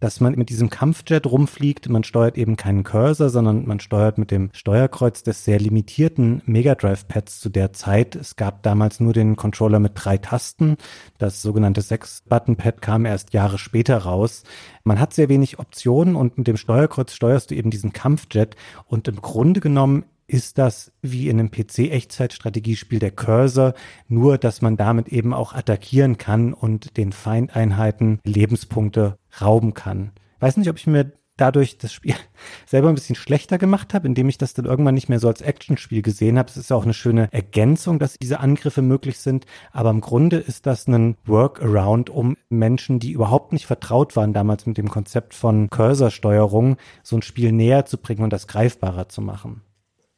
dass 0.00 0.20
man 0.20 0.34
mit 0.34 0.48
diesem 0.50 0.70
Kampfjet 0.70 1.26
rumfliegt. 1.26 1.88
Man 1.88 2.04
steuert 2.04 2.38
eben 2.38 2.56
keinen 2.56 2.84
Cursor, 2.84 3.30
sondern 3.30 3.66
man 3.66 3.80
steuert 3.80 4.18
mit 4.18 4.30
dem 4.30 4.50
Steuerkreuz 4.52 5.22
des 5.22 5.44
sehr 5.44 5.58
limitierten 5.58 6.42
Mega 6.46 6.74
Drive 6.74 7.08
Pads 7.08 7.40
zu 7.40 7.48
der 7.48 7.72
Zeit. 7.72 8.16
Es 8.16 8.36
gab 8.36 8.62
damals 8.62 9.00
nur 9.00 9.12
den 9.12 9.36
Controller 9.36 9.78
mit 9.78 9.92
drei 9.94 10.18
Tasten. 10.18 10.76
Das 11.18 11.42
sogenannte 11.42 11.82
Sechs-Button-Pad 11.82 12.82
kam 12.82 13.06
erst 13.06 13.32
Jahre 13.32 13.58
später 13.58 13.98
raus. 13.98 14.42
Man 14.84 15.00
hat 15.00 15.14
sehr 15.14 15.28
wenig 15.28 15.58
Optionen 15.58 16.16
und 16.16 16.38
mit 16.38 16.46
dem 16.46 16.56
Steuerkreuz 16.56 17.12
steuerst 17.12 17.50
du 17.50 17.54
eben 17.54 17.70
diesen 17.70 17.92
Kampfjet 17.92 18.56
und 18.86 19.08
im 19.08 19.20
Grunde 19.20 19.60
genommen 19.60 20.04
ist 20.26 20.58
das 20.58 20.92
wie 21.02 21.28
in 21.28 21.38
einem 21.38 21.50
PC-Echtzeitstrategiespiel 21.50 22.98
der 22.98 23.12
Cursor, 23.12 23.74
nur 24.08 24.38
dass 24.38 24.62
man 24.62 24.76
damit 24.76 25.08
eben 25.08 25.32
auch 25.32 25.52
attackieren 25.52 26.18
kann 26.18 26.52
und 26.52 26.96
den 26.96 27.12
Feindeinheiten 27.12 28.20
Lebenspunkte 28.24 29.18
rauben 29.40 29.74
kann. 29.74 30.12
Weiß 30.40 30.56
nicht, 30.56 30.68
ob 30.68 30.78
ich 30.78 30.86
mir 30.86 31.12
dadurch 31.36 31.78
das 31.78 31.92
Spiel 31.92 32.14
selber 32.66 32.88
ein 32.88 32.94
bisschen 32.94 33.14
schlechter 33.14 33.58
gemacht 33.58 33.94
habe, 33.94 34.06
indem 34.06 34.28
ich 34.28 34.38
das 34.38 34.54
dann 34.54 34.64
irgendwann 34.64 34.94
nicht 34.94 35.08
mehr 35.08 35.20
so 35.20 35.28
als 35.28 35.42
Actionspiel 35.42 36.02
gesehen 36.02 36.38
habe. 36.38 36.48
Es 36.48 36.56
ist 36.56 36.70
ja 36.70 36.76
auch 36.76 36.84
eine 36.84 36.94
schöne 36.94 37.28
Ergänzung, 37.32 37.98
dass 37.98 38.18
diese 38.18 38.40
Angriffe 38.40 38.82
möglich 38.82 39.18
sind, 39.18 39.46
aber 39.72 39.90
im 39.90 40.00
Grunde 40.00 40.38
ist 40.38 40.66
das 40.66 40.86
ein 40.86 41.16
Workaround, 41.24 42.10
um 42.10 42.36
Menschen, 42.48 42.98
die 42.98 43.12
überhaupt 43.12 43.52
nicht 43.52 43.66
vertraut 43.66 44.16
waren 44.16 44.32
damals 44.32 44.66
mit 44.66 44.78
dem 44.78 44.88
Konzept 44.88 45.34
von 45.34 45.68
Cursor-Steuerung, 45.70 46.76
so 47.02 47.16
ein 47.16 47.22
Spiel 47.22 47.52
näher 47.52 47.84
zu 47.84 47.98
bringen 47.98 48.22
und 48.22 48.32
das 48.32 48.46
greifbarer 48.46 49.08
zu 49.08 49.20
machen. 49.20 49.62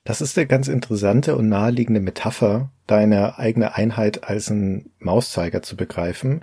Das 0.08 0.22
ist 0.22 0.38
eine 0.38 0.46
ganz 0.46 0.68
interessante 0.68 1.36
und 1.36 1.50
naheliegende 1.50 2.00
Metapher, 2.00 2.70
deine 2.86 3.38
eigene 3.38 3.74
Einheit 3.74 4.24
als 4.24 4.48
ein 4.48 4.88
Mauszeiger 5.00 5.60
zu 5.60 5.76
begreifen. 5.76 6.40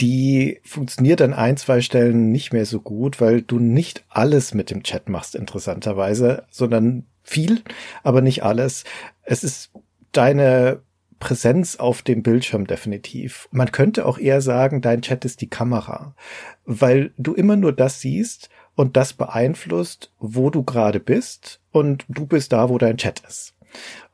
Die 0.00 0.60
funktioniert 0.64 1.20
an 1.20 1.34
ein, 1.34 1.58
zwei 1.58 1.82
Stellen 1.82 2.32
nicht 2.32 2.54
mehr 2.54 2.64
so 2.64 2.80
gut, 2.80 3.20
weil 3.20 3.42
du 3.42 3.58
nicht 3.58 4.06
alles 4.08 4.54
mit 4.54 4.70
dem 4.70 4.82
Chat 4.82 5.10
machst, 5.10 5.34
interessanterweise, 5.34 6.46
sondern 6.50 7.04
viel, 7.22 7.60
aber 8.02 8.22
nicht 8.22 8.44
alles. 8.44 8.84
Es 9.24 9.44
ist 9.44 9.72
deine 10.12 10.80
Präsenz 11.18 11.76
auf 11.76 12.00
dem 12.00 12.22
Bildschirm 12.22 12.66
definitiv. 12.66 13.46
Man 13.50 13.72
könnte 13.72 14.06
auch 14.06 14.16
eher 14.16 14.40
sagen, 14.40 14.80
dein 14.80 15.02
Chat 15.02 15.26
ist 15.26 15.42
die 15.42 15.50
Kamera, 15.50 16.14
weil 16.64 17.12
du 17.18 17.34
immer 17.34 17.56
nur 17.56 17.74
das 17.74 18.00
siehst, 18.00 18.48
und 18.76 18.96
das 18.96 19.14
beeinflusst, 19.14 20.12
wo 20.20 20.50
du 20.50 20.62
gerade 20.62 21.00
bist 21.00 21.60
und 21.72 22.04
du 22.08 22.26
bist 22.26 22.52
da, 22.52 22.68
wo 22.68 22.78
dein 22.78 22.98
Chat 22.98 23.20
ist. 23.26 23.54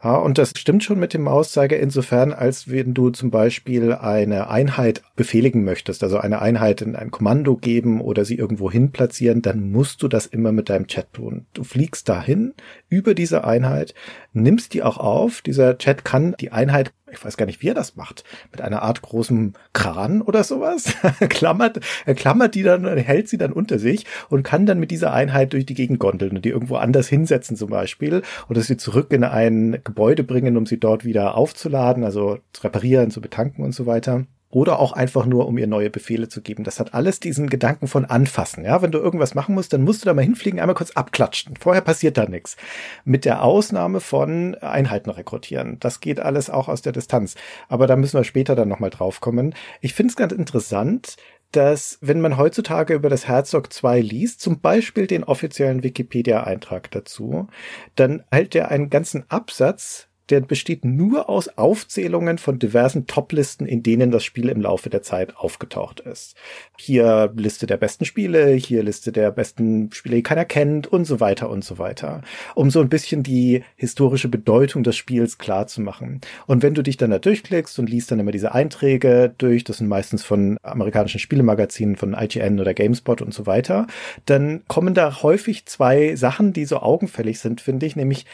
Ja, 0.03 0.17
und 0.17 0.39
das 0.39 0.53
stimmt 0.57 0.83
schon 0.83 0.99
mit 0.99 1.15
dem 1.15 1.23
Mauszeiger 1.23 1.79
insofern, 1.79 2.33
als 2.33 2.69
wenn 2.69 2.95
du 2.95 3.11
zum 3.11 3.31
Beispiel 3.31 3.93
eine 3.93 4.51
Einheit 4.51 5.03
befehligen 5.15 5.63
möchtest, 5.63 6.03
also 6.03 6.19
eine 6.19 6.43
Einheit 6.43 6.83
in 6.83 6.97
ein 6.97 7.13
Kommando 7.13 7.57
geben 7.57 8.01
oder 8.01 8.25
sie 8.25 8.37
irgendwo 8.37 8.71
hin 8.71 8.91
platzieren, 8.91 9.43
dann 9.43 9.71
musst 9.71 10.03
du 10.03 10.09
das 10.09 10.27
immer 10.27 10.51
mit 10.51 10.69
deinem 10.69 10.89
Chat 10.89 11.13
tun. 11.13 11.47
Du 11.53 11.63
fliegst 11.63 12.09
dahin 12.09 12.55
über 12.89 13.15
diese 13.15 13.45
Einheit, 13.45 13.95
nimmst 14.33 14.75
die 14.75 14.83
auch 14.83 14.99
auf. 14.99 15.41
Dieser 15.43 15.79
Chat 15.79 16.05
kann 16.05 16.35
die 16.41 16.51
Einheit 16.51 16.93
ich 17.13 17.25
weiß 17.25 17.37
gar 17.37 17.47
nicht, 17.47 17.63
wie 17.63 17.69
er 17.69 17.75
das 17.75 17.97
macht, 17.97 18.25
mit 18.51 18.61
einer 18.61 18.83
Art 18.83 19.03
großem 19.03 19.53
Kran 19.73 20.23
oder 20.23 20.45
sowas, 20.45 20.95
klammert, 21.29 21.81
er 22.07 22.15
klammert 22.15 22.55
die 22.55 22.63
dann, 22.63 22.87
hält 22.97 23.29
sie 23.29 23.39
dann 23.39 23.53
unter 23.53 23.79
sich 23.79 24.07
und 24.29 24.43
kann 24.43 24.67
dann 24.67 24.81
mit 24.81 24.91
dieser 24.91 25.13
Einheit 25.13 25.53
durch 25.53 25.67
die 25.67 25.75
Gegend 25.75 25.99
gondeln 25.99 26.37
und 26.37 26.45
die 26.45 26.51
irgendwo 26.51 26.77
anders 26.77 27.09
hinsetzen 27.09 27.57
zum 27.57 27.71
Beispiel 27.71 28.23
oder 28.49 28.61
sie 28.61 28.77
zurück 28.77 29.13
in 29.13 29.25
ein 29.25 29.79
Gebäude 29.85 30.25
bringen, 30.25 30.57
um 30.57 30.67
sie 30.67 30.79
dort 30.79 31.05
wieder 31.05 31.37
aufzuladen, 31.37 32.05
also 32.05 32.39
zu 32.53 32.63
reparieren, 32.63 33.11
zu 33.11 33.21
betanken 33.21 33.65
und 33.65 33.73
so 33.73 33.87
weiter 33.87 34.27
oder 34.53 34.79
auch 34.79 34.93
einfach 34.93 35.25
nur, 35.25 35.49
um 35.49 35.57
ihr 35.57 35.67
neue 35.67 35.89
Befehle 35.89 36.29
zu 36.29 36.43
geben. 36.43 36.63
Das 36.63 36.79
hat 36.79 36.93
alles 36.93 37.21
diesen 37.21 37.49
Gedanken 37.49 37.89
von 37.89 38.05
anfassen. 38.05 38.65
Ja, 38.65 38.83
wenn 38.83 38.93
du 38.93 38.99
irgendwas 38.99 39.35
machen 39.35 39.55
musst, 39.55 39.73
dann 39.73 39.83
musst 39.83 40.03
du 40.03 40.07
da 40.07 40.15
mal 40.15 40.23
hinfliegen, 40.23 40.61
einmal 40.61 40.77
kurz 40.77 40.91
abklatschen. 40.91 41.57
Vorher 41.57 41.81
passiert 41.81 42.19
da 42.19 42.27
nichts. 42.27 42.59
Mit 43.05 43.25
der 43.25 43.43
Ausnahme 43.43 44.01
von 44.01 44.55
Einheiten 44.57 45.09
rekrutieren. 45.09 45.79
Das 45.81 46.01
geht 46.01 46.21
alles 46.21 46.51
auch 46.51 46.69
aus 46.69 46.83
der 46.83 46.93
Distanz. 46.93 47.35
Aber 47.71 47.87
da 47.87 47.97
müssen 47.97 48.19
wir 48.19 48.25
später 48.25 48.55
dann 48.55 48.69
nochmal 48.69 48.91
drauf 48.91 49.23
kommen. 49.23 49.55
Ich 49.81 49.95
finde 49.95 50.11
es 50.11 50.17
ganz 50.17 50.33
interessant, 50.35 51.17
dass 51.51 51.97
wenn 52.03 52.21
man 52.21 52.37
heutzutage 52.37 52.93
über 52.93 53.09
das 53.09 53.27
Herzog 53.27 53.73
2 53.73 54.01
liest, 54.01 54.43
zum 54.43 54.61
Beispiel 54.61 55.07
den 55.07 55.25
offiziellen 55.25 55.83
Wikipedia-Eintrag 55.83 56.91
dazu, 56.91 57.47
dann 57.95 58.23
hält 58.31 58.55
er 58.55 58.71
einen 58.71 58.91
ganzen 58.91 59.25
Absatz 59.31 60.09
der 60.31 60.41
besteht 60.41 60.85
nur 60.85 61.29
aus 61.29 61.49
Aufzählungen 61.59 62.39
von 62.39 62.59
diversen 62.59 63.07
Toplisten, 63.07 63.67
in 63.67 63.83
denen 63.83 64.11
das 64.11 64.25
Spiel 64.25 64.49
im 64.49 64.61
Laufe 64.61 64.91
der 64.91 65.03
Zeit 65.03 65.37
aufgetaucht 65.37 66.01
ist. 66.01 66.37
Hier 66.79 67.33
Liste 67.37 67.67
der 67.67 67.77
besten 67.77 68.05
Spiele, 68.05 68.53
hier 68.53 68.83
Liste 68.83 69.13
der 69.13 69.31
besten 69.31 69.91
Spiele, 69.93 70.17
die 70.17 70.23
keiner 70.23 70.45
kennt 70.45 70.87
und 70.87 71.05
so 71.05 71.21
weiter 71.21 71.51
und 71.51 71.65
so 71.65 71.79
weiter. 71.79 72.23
Um 72.55 72.71
so 72.71 72.81
ein 72.81 72.89
bisschen 72.89 73.23
die 73.23 73.65
historische 73.77 74.29
Bedeutung 74.29 74.83
des 74.85 74.97
Spiels 74.97 75.39
klar 75.39 75.67
zu 75.67 75.81
machen. 75.81 76.21
Und 76.47 76.63
wenn 76.63 76.75
du 76.75 76.83
dich 76.83 76.97
dann 76.97 77.11
da 77.11 77.19
durchklickst 77.19 77.79
und 77.79 77.91
liest 77.91 78.11
dann 78.11 78.21
immer 78.21 78.33
diese 78.33 78.53
Einträge 78.53 79.35
durch, 79.39 79.65
das 79.65 79.79
sind 79.79 79.89
meistens 79.89 80.23
von 80.23 80.57
amerikanischen 80.63 81.21
Spielemagazinen, 81.21 81.97
von 81.97 82.15
IGN 82.15 82.61
oder 82.61 82.75
GameSpot 82.75 83.23
und 83.23 83.35
so 83.35 83.47
weiter, 83.47 83.87
dann 84.27 84.63
kommen 84.69 84.95
da 84.95 85.23
häufig 85.23 85.67
zwei 85.67 86.17
Sachen, 86.17 86.53
die 86.53 86.65
so 86.65 86.79
augenfällig 86.79 87.41
sind, 87.41 87.61
finde 87.61 87.87
ich, 87.87 87.97
nämlich 87.97 88.27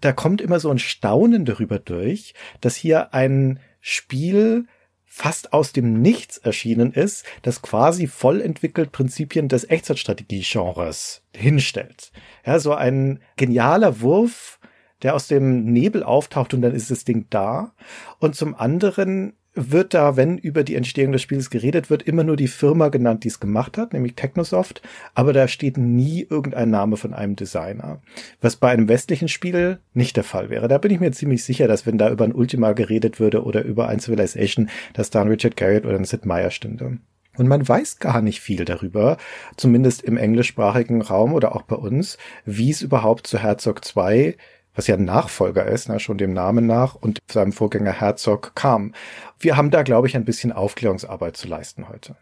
da 0.00 0.12
kommt 0.12 0.40
immer 0.40 0.60
so 0.60 0.70
ein 0.70 0.78
Staunen 0.78 1.44
darüber 1.44 1.78
durch, 1.78 2.34
dass 2.60 2.76
hier 2.76 3.14
ein 3.14 3.60
Spiel 3.80 4.66
fast 5.04 5.52
aus 5.52 5.72
dem 5.72 6.00
Nichts 6.00 6.38
erschienen 6.38 6.92
ist, 6.92 7.24
das 7.42 7.62
quasi 7.62 8.06
voll 8.06 8.40
entwickelt 8.40 8.92
Prinzipien 8.92 9.48
des 9.48 9.68
Echtzeitstrategie-Genres 9.68 11.22
hinstellt. 11.34 12.12
Ja, 12.46 12.60
so 12.60 12.74
ein 12.74 13.20
genialer 13.36 14.00
Wurf, 14.00 14.60
der 15.02 15.16
aus 15.16 15.26
dem 15.26 15.64
Nebel 15.64 16.04
auftaucht 16.04 16.54
und 16.54 16.62
dann 16.62 16.74
ist 16.74 16.92
das 16.92 17.04
Ding 17.04 17.26
da. 17.28 17.74
Und 18.20 18.36
zum 18.36 18.54
anderen 18.54 19.34
wird 19.54 19.94
da, 19.94 20.16
wenn 20.16 20.38
über 20.38 20.62
die 20.62 20.76
Entstehung 20.76 21.12
des 21.12 21.22
Spiels 21.22 21.50
geredet 21.50 21.90
wird, 21.90 22.02
immer 22.02 22.22
nur 22.22 22.36
die 22.36 22.48
Firma 22.48 22.88
genannt, 22.88 23.24
die 23.24 23.28
es 23.28 23.40
gemacht 23.40 23.78
hat, 23.78 23.92
nämlich 23.92 24.14
Technosoft, 24.14 24.80
aber 25.14 25.32
da 25.32 25.48
steht 25.48 25.76
nie 25.76 26.26
irgendein 26.28 26.70
Name 26.70 26.96
von 26.96 27.14
einem 27.14 27.36
Designer. 27.36 28.00
Was 28.40 28.56
bei 28.56 28.70
einem 28.70 28.88
westlichen 28.88 29.28
Spiel 29.28 29.78
nicht 29.92 30.16
der 30.16 30.24
Fall 30.24 30.50
wäre. 30.50 30.68
Da 30.68 30.78
bin 30.78 30.92
ich 30.92 31.00
mir 31.00 31.12
ziemlich 31.12 31.44
sicher, 31.44 31.66
dass 31.66 31.84
wenn 31.86 31.98
da 31.98 32.10
über 32.10 32.24
ein 32.24 32.34
Ultima 32.34 32.72
geredet 32.72 33.18
würde 33.18 33.42
oder 33.42 33.64
über 33.64 33.88
ein 33.88 34.00
Civilization, 34.00 34.70
dass 34.92 35.10
da 35.10 35.22
ein 35.22 35.28
Richard 35.28 35.56
Garrett 35.56 35.84
oder 35.84 35.96
ein 35.96 36.04
Sid 36.04 36.26
Meier 36.26 36.50
stünde. 36.50 36.98
Und 37.36 37.48
man 37.48 37.66
weiß 37.66 37.98
gar 37.98 38.22
nicht 38.22 38.40
viel 38.40 38.64
darüber, 38.64 39.16
zumindest 39.56 40.02
im 40.02 40.16
englischsprachigen 40.16 41.00
Raum 41.00 41.32
oder 41.32 41.54
auch 41.54 41.62
bei 41.62 41.76
uns, 41.76 42.18
wie 42.44 42.70
es 42.70 42.82
überhaupt 42.82 43.26
zu 43.26 43.38
Herzog 43.38 43.84
2 43.84 44.36
was 44.80 44.86
ja 44.86 44.94
ein 44.94 45.04
Nachfolger 45.04 45.66
ist, 45.66 45.90
ne, 45.90 46.00
schon 46.00 46.16
dem 46.16 46.32
Namen 46.32 46.66
nach, 46.66 46.94
und 46.94 47.18
seinem 47.30 47.52
Vorgänger 47.52 47.92
Herzog 47.92 48.52
kam. 48.54 48.94
Wir 49.38 49.58
haben 49.58 49.70
da, 49.70 49.82
glaube 49.82 50.06
ich, 50.06 50.16
ein 50.16 50.24
bisschen 50.24 50.52
Aufklärungsarbeit 50.52 51.36
zu 51.36 51.48
leisten 51.48 51.90
heute. 51.90 52.16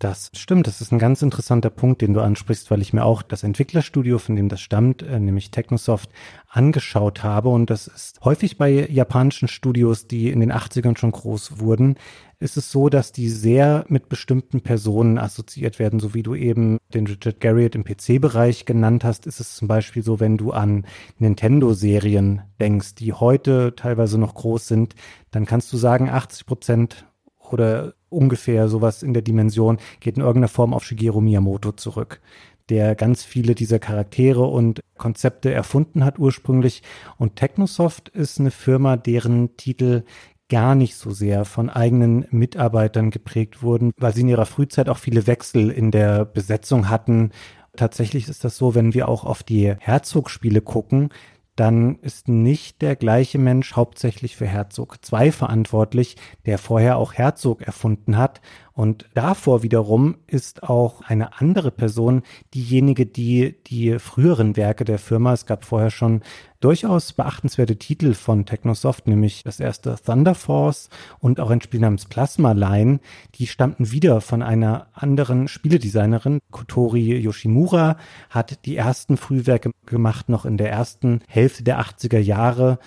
Das 0.00 0.30
stimmt, 0.34 0.66
das 0.66 0.80
ist 0.80 0.92
ein 0.92 0.98
ganz 0.98 1.20
interessanter 1.20 1.68
Punkt, 1.68 2.00
den 2.00 2.14
du 2.14 2.22
ansprichst, 2.22 2.70
weil 2.70 2.80
ich 2.80 2.94
mir 2.94 3.04
auch 3.04 3.20
das 3.20 3.42
Entwicklerstudio, 3.42 4.16
von 4.16 4.34
dem 4.34 4.48
das 4.48 4.62
stammt, 4.62 5.02
äh, 5.02 5.20
nämlich 5.20 5.50
Technosoft, 5.50 6.08
angeschaut 6.48 7.22
habe. 7.22 7.50
Und 7.50 7.68
das 7.68 7.86
ist 7.86 8.18
häufig 8.24 8.56
bei 8.56 8.88
japanischen 8.88 9.46
Studios, 9.46 10.06
die 10.06 10.30
in 10.30 10.40
den 10.40 10.52
80ern 10.52 10.96
schon 10.96 11.12
groß 11.12 11.60
wurden, 11.60 11.96
ist 12.38 12.56
es 12.56 12.72
so, 12.72 12.88
dass 12.88 13.12
die 13.12 13.28
sehr 13.28 13.84
mit 13.88 14.08
bestimmten 14.08 14.62
Personen 14.62 15.18
assoziiert 15.18 15.78
werden, 15.78 16.00
so 16.00 16.14
wie 16.14 16.22
du 16.22 16.34
eben 16.34 16.78
den 16.94 17.06
Richard 17.06 17.38
Garriott 17.38 17.74
im 17.74 17.84
PC-Bereich 17.84 18.64
genannt 18.64 19.04
hast, 19.04 19.26
ist 19.26 19.38
es 19.38 19.54
zum 19.54 19.68
Beispiel 19.68 20.02
so, 20.02 20.18
wenn 20.18 20.38
du 20.38 20.52
an 20.52 20.86
Nintendo-Serien 21.18 22.40
denkst, 22.58 22.94
die 22.94 23.12
heute 23.12 23.74
teilweise 23.76 24.16
noch 24.16 24.34
groß 24.34 24.66
sind, 24.66 24.94
dann 25.30 25.44
kannst 25.44 25.70
du 25.74 25.76
sagen, 25.76 26.08
80 26.08 26.46
Prozent 26.46 27.04
oder 27.52 27.94
ungefähr 28.08 28.68
sowas 28.68 29.02
in 29.02 29.14
der 29.14 29.22
Dimension 29.22 29.78
geht 30.00 30.16
in 30.16 30.22
irgendeiner 30.22 30.48
Form 30.48 30.74
auf 30.74 30.84
Shigeru 30.84 31.20
Miyamoto 31.20 31.72
zurück 31.72 32.20
der 32.70 32.94
ganz 32.94 33.24
viele 33.24 33.54
dieser 33.54 33.78
Charaktere 33.78 34.44
und 34.44 34.80
Konzepte 34.96 35.52
erfunden 35.52 36.04
hat 36.04 36.18
ursprünglich. 36.18 36.82
Und 37.18 37.36
Technosoft 37.36 38.08
ist 38.10 38.38
eine 38.38 38.52
Firma, 38.52 38.96
deren 38.96 39.56
Titel 39.56 40.04
gar 40.48 40.74
nicht 40.74 40.96
so 40.96 41.10
sehr 41.10 41.44
von 41.44 41.68
eigenen 41.68 42.26
Mitarbeitern 42.30 43.10
geprägt 43.10 43.62
wurden, 43.62 43.92
weil 43.98 44.14
sie 44.14 44.22
in 44.22 44.28
ihrer 44.28 44.46
Frühzeit 44.46 44.88
auch 44.88 44.98
viele 44.98 45.26
Wechsel 45.26 45.70
in 45.70 45.90
der 45.90 46.24
Besetzung 46.24 46.88
hatten. 46.88 47.30
Tatsächlich 47.76 48.28
ist 48.28 48.44
das 48.44 48.56
so, 48.56 48.74
wenn 48.74 48.94
wir 48.94 49.08
auch 49.08 49.24
auf 49.24 49.42
die 49.42 49.74
Herzogspiele 49.78 50.60
gucken, 50.60 51.10
dann 51.60 51.96
ist 51.96 52.26
nicht 52.26 52.80
der 52.80 52.96
gleiche 52.96 53.36
Mensch 53.36 53.76
hauptsächlich 53.76 54.34
für 54.34 54.46
Herzog 54.46 55.04
2 55.04 55.30
verantwortlich, 55.30 56.16
der 56.46 56.56
vorher 56.56 56.96
auch 56.96 57.12
Herzog 57.12 57.60
erfunden 57.60 58.16
hat. 58.16 58.40
Und 58.72 59.10
davor 59.12 59.62
wiederum 59.62 60.16
ist 60.26 60.62
auch 60.62 61.02
eine 61.02 61.38
andere 61.38 61.70
Person 61.70 62.22
diejenige, 62.54 63.04
die 63.04 63.56
die 63.66 63.98
früheren 63.98 64.56
Werke 64.56 64.86
der 64.86 64.98
Firma, 64.98 65.34
es 65.34 65.44
gab 65.44 65.66
vorher 65.66 65.90
schon 65.90 66.22
durchaus 66.60 67.12
beachtenswerte 67.12 67.76
Titel 67.76 68.14
von 68.14 68.46
Technosoft, 68.46 69.06
nämlich 69.08 69.42
das 69.42 69.60
erste 69.60 69.96
Thunder 69.96 70.34
Force 70.34 70.90
und 71.18 71.40
auch 71.40 71.50
ein 71.50 71.60
Spiel 71.60 71.80
namens 71.80 72.04
Plasma 72.04 72.52
Line, 72.52 73.00
die 73.36 73.46
stammten 73.46 73.90
wieder 73.90 74.20
von 74.20 74.42
einer 74.42 74.88
anderen 74.92 75.48
Spieledesignerin. 75.48 76.38
Kotori 76.50 77.18
Yoshimura 77.18 77.96
hat 78.28 78.64
die 78.66 78.76
ersten 78.76 79.16
Frühwerke 79.16 79.70
gemacht, 79.86 80.28
noch 80.28 80.44
in 80.44 80.58
der 80.58 80.70
ersten 80.70 81.20
Hälfte 81.26 81.64
der 81.64 81.80
80er 81.80 82.18
Jahre. 82.18 82.78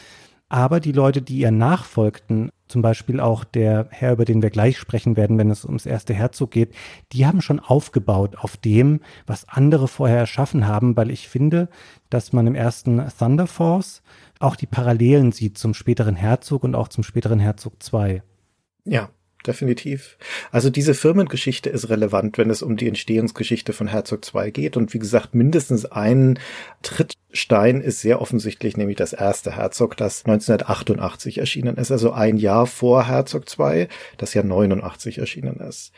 Aber 0.50 0.80
die 0.80 0.92
Leute, 0.92 1.24
die 1.24 1.40
ihr 1.40 1.52
nachfolgten, 1.52 2.52
zum 2.74 2.82
Beispiel 2.82 3.20
auch 3.20 3.44
der 3.44 3.86
Herr, 3.92 4.14
über 4.14 4.26
den 4.26 4.42
wir 4.42 4.50
gleich 4.50 4.80
sprechen 4.80 5.16
werden, 5.16 5.38
wenn 5.38 5.52
es 5.52 5.64
ums 5.64 5.86
erste 5.86 6.16
Herzog 6.16 6.50
geht, 6.50 6.74
die 7.12 7.28
haben 7.28 7.40
schon 7.40 7.60
aufgebaut 7.60 8.36
auf 8.36 8.58
dem, 8.58 9.00
was 9.28 9.48
andere 9.48 9.88
vorher 9.88 10.18
erschaffen 10.18 10.66
haben, 10.66 10.98
weil 10.98 11.12
ich 11.12 11.30
finde, 11.30 11.70
dass 12.10 12.34
man 12.34 12.48
im 12.48 12.56
ersten 12.56 13.00
Thunder 13.16 13.46
Force 13.46 14.02
auch 14.40 14.56
die 14.56 14.66
Parallelen 14.66 15.32
sieht 15.32 15.56
zum 15.60 15.76
späteren 15.76 16.16
Herzog 16.16 16.64
und 16.64 16.74
auch 16.74 16.88
zum 16.88 17.04
späteren 17.04 17.40
Herzog 17.40 17.84
2. 17.84 18.24
Ja, 18.86 19.10
definitiv. 19.48 20.18
Also 20.52 20.70
diese 20.70 20.94
Firmengeschichte 20.94 21.70
ist 21.70 21.90
relevant, 21.90 22.38
wenn 22.38 22.50
es 22.50 22.62
um 22.62 22.78
die 22.78 22.88
Entstehungsgeschichte 22.88 23.74
von 23.74 23.88
Herzog 23.88 24.26
2 24.26 24.52
geht. 24.52 24.78
Und 24.78 24.94
wie 24.94 25.00
gesagt, 25.00 25.36
mindestens 25.36 25.86
ein 25.86 26.40
Trittstein 26.82 27.82
ist 27.82 28.02
sehr 28.02 28.22
offensichtlich, 28.22 28.78
nämlich 28.78 28.98
das 28.98 29.14
erste 29.14 29.56
Herzog, 29.56 29.98
das 29.98 30.26
1988 30.26 31.38
erschienen 31.38 31.78
ist, 31.78 31.92
also 31.92 32.12
ein 32.12 32.38
Jahr 32.38 32.68
vor 32.68 33.08
Herzog 33.08 33.50
2, 33.50 33.88
das 34.18 34.34
ja 34.34 34.44
89 34.44 35.18
erschienen 35.18 35.58
ist. 35.58 35.92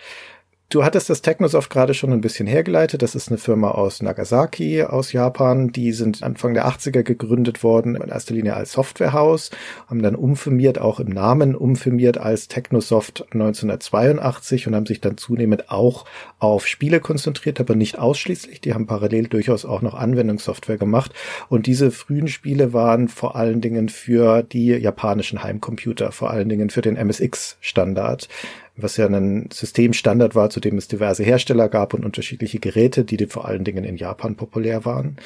Du 0.67 0.84
hattest 0.84 1.12
das 1.12 1.22
Technosoft 1.22 1.69
gerade 1.69 1.93
schon 1.93 2.12
ein 2.12 2.22
bisschen 2.22 2.48
hergeleitet. 2.48 3.03
Das 3.03 3.13
ist 3.13 3.29
eine 3.29 3.38
Firma 3.38 3.69
aus 3.69 4.01
Nagasaki, 4.01 4.81
aus 4.81 5.13
Japan. 5.13 5.72
Die 5.72 5.91
sind 5.91 6.24
Anfang 6.24 6.55
der 6.55 6.67
80er 6.67 7.03
gegründet 7.03 7.63
worden, 7.63 7.95
in 7.95 8.10
erster 8.10 8.34
Linie 8.34 8.55
als 8.55 8.72
Softwarehaus, 8.72 9.51
haben 9.88 10.01
dann 10.01 10.15
umfirmiert, 10.15 10.79
auch 10.79 11.00
im 11.00 11.10
Namen 11.10 11.55
umfirmiert 11.55 12.17
als 12.17 12.48
Technosoft 12.48 13.27
1982 13.31 14.65
und 14.65 14.75
haben 14.75 14.88
sich 14.88 15.01
dann 15.01 15.17
zunehmend 15.17 15.69
auch 15.69 16.05
auf 16.39 16.65
Spiele 16.65 17.00
konzentriert, 17.00 17.60
aber 17.60 17.75
nicht 17.75 18.00
ausschließlich. 18.00 18.60
Die 18.60 18.74
haben 18.74 18.88
parallel 18.88 19.27
durchaus 19.27 19.65
auch 19.65 19.84
noch 19.84 19.93
Anwendungssoftware 19.93 20.79
gemacht. 20.79 21.13
Und 21.48 21.67
diese 21.67 21.91
frühen 21.91 22.27
Spiele 22.27 22.74
waren 22.74 23.07
vor 23.07 23.36
allen 23.36 23.62
Dingen 23.62 23.88
für 23.88 24.41
die 24.41 24.69
japanischen 24.69 25.43
Heimcomputer, 25.43 26.12
vor 26.12 26.31
allen 26.31 26.50
Dingen 26.50 26.72
für 26.72 26.81
den 26.81 26.95
MSX-Standard 26.95 28.29
was 28.77 28.98
ja 28.98 29.08
ein 29.08 29.50
Systemstandard 29.51 30.36
war, 30.36 30.50
zu 30.50 30.60
dem 30.60 30.77
es 30.77 30.88
diverse 30.88 31.24
Hersteller 31.24 31.70
gab 31.70 31.94
und 31.94 32.05
unterschiedliche 32.05 32.60
Geräte, 32.60 33.05
die 33.05 33.25
vor 33.27 33.46
allen 33.46 33.63
Dingen 33.63 33.84
in 33.84 33.96
Japan 33.96 34.36
populär 34.36 34.86
waren. 34.86 35.17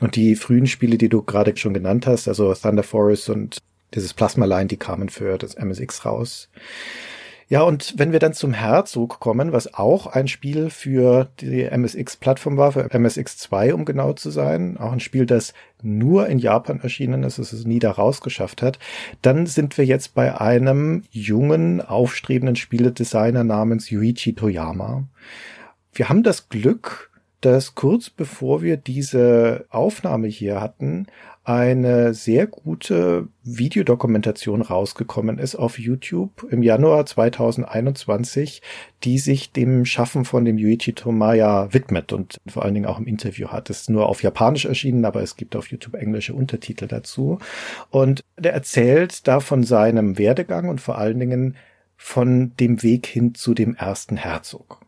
Und 0.00 0.16
die 0.16 0.36
frühen 0.36 0.66
Spiele, 0.66 0.98
die 0.98 1.08
du 1.08 1.22
gerade 1.22 1.56
schon 1.56 1.74
genannt 1.74 2.06
hast, 2.06 2.28
also 2.28 2.52
Thunder 2.54 2.82
Forest 2.82 3.30
und 3.30 3.58
dieses 3.94 4.14
Plasma 4.14 4.46
Line, 4.46 4.66
die 4.66 4.76
kamen 4.76 5.08
für 5.08 5.38
das 5.38 5.56
MSX 5.56 6.04
raus. 6.04 6.48
Ja, 7.52 7.60
und 7.64 7.92
wenn 7.98 8.12
wir 8.12 8.18
dann 8.18 8.32
zum 8.32 8.54
Herzog 8.54 9.20
kommen, 9.20 9.52
was 9.52 9.74
auch 9.74 10.06
ein 10.06 10.26
Spiel 10.26 10.70
für 10.70 11.28
die 11.38 11.64
MSX-Plattform 11.64 12.56
war, 12.56 12.72
für 12.72 12.86
MSX2, 12.86 13.74
um 13.74 13.84
genau 13.84 14.14
zu 14.14 14.30
sein, 14.30 14.78
auch 14.78 14.90
ein 14.90 15.00
Spiel, 15.00 15.26
das 15.26 15.52
nur 15.82 16.28
in 16.28 16.38
Japan 16.38 16.80
erschienen 16.80 17.24
ist, 17.24 17.36
es 17.36 17.52
es 17.52 17.66
nie 17.66 17.78
da 17.78 17.90
rausgeschafft 17.90 18.62
hat, 18.62 18.78
dann 19.20 19.44
sind 19.44 19.76
wir 19.76 19.84
jetzt 19.84 20.14
bei 20.14 20.40
einem 20.40 21.02
jungen, 21.10 21.82
aufstrebenden 21.82 22.56
Spieledesigner 22.56 23.44
namens 23.44 23.90
Yuichi 23.90 24.32
Toyama. 24.32 25.04
Wir 25.92 26.08
haben 26.08 26.22
das 26.22 26.48
Glück, 26.48 27.10
dass 27.42 27.74
kurz 27.74 28.08
bevor 28.08 28.62
wir 28.62 28.78
diese 28.78 29.66
Aufnahme 29.68 30.28
hier 30.28 30.62
hatten, 30.62 31.06
eine 31.44 32.14
sehr 32.14 32.46
gute 32.46 33.26
Videodokumentation 33.42 34.62
rausgekommen 34.62 35.38
ist 35.38 35.56
auf 35.56 35.78
YouTube 35.78 36.46
im 36.50 36.62
Januar 36.62 37.04
2021, 37.04 38.62
die 39.02 39.18
sich 39.18 39.50
dem 39.50 39.84
Schaffen 39.84 40.24
von 40.24 40.44
dem 40.44 40.56
Yuichi 40.56 40.92
Tomaya 40.92 41.72
widmet 41.72 42.12
und 42.12 42.36
vor 42.46 42.64
allen 42.64 42.74
Dingen 42.74 42.86
auch 42.86 42.98
im 42.98 43.06
Interview 43.06 43.48
hat. 43.48 43.70
Es 43.70 43.82
ist 43.82 43.90
nur 43.90 44.06
auf 44.08 44.22
Japanisch 44.22 44.66
erschienen, 44.66 45.04
aber 45.04 45.20
es 45.22 45.36
gibt 45.36 45.56
auf 45.56 45.68
YouTube 45.68 45.94
englische 45.94 46.34
Untertitel 46.34 46.86
dazu. 46.86 47.38
Und 47.90 48.22
der 48.38 48.52
erzählt 48.52 49.26
da 49.26 49.40
von 49.40 49.64
seinem 49.64 50.18
Werdegang 50.18 50.68
und 50.68 50.80
vor 50.80 50.98
allen 50.98 51.18
Dingen 51.18 51.56
von 51.96 52.52
dem 52.58 52.82
Weg 52.84 53.06
hin 53.06 53.34
zu 53.34 53.54
dem 53.54 53.74
ersten 53.74 54.16
Herzog. 54.16 54.80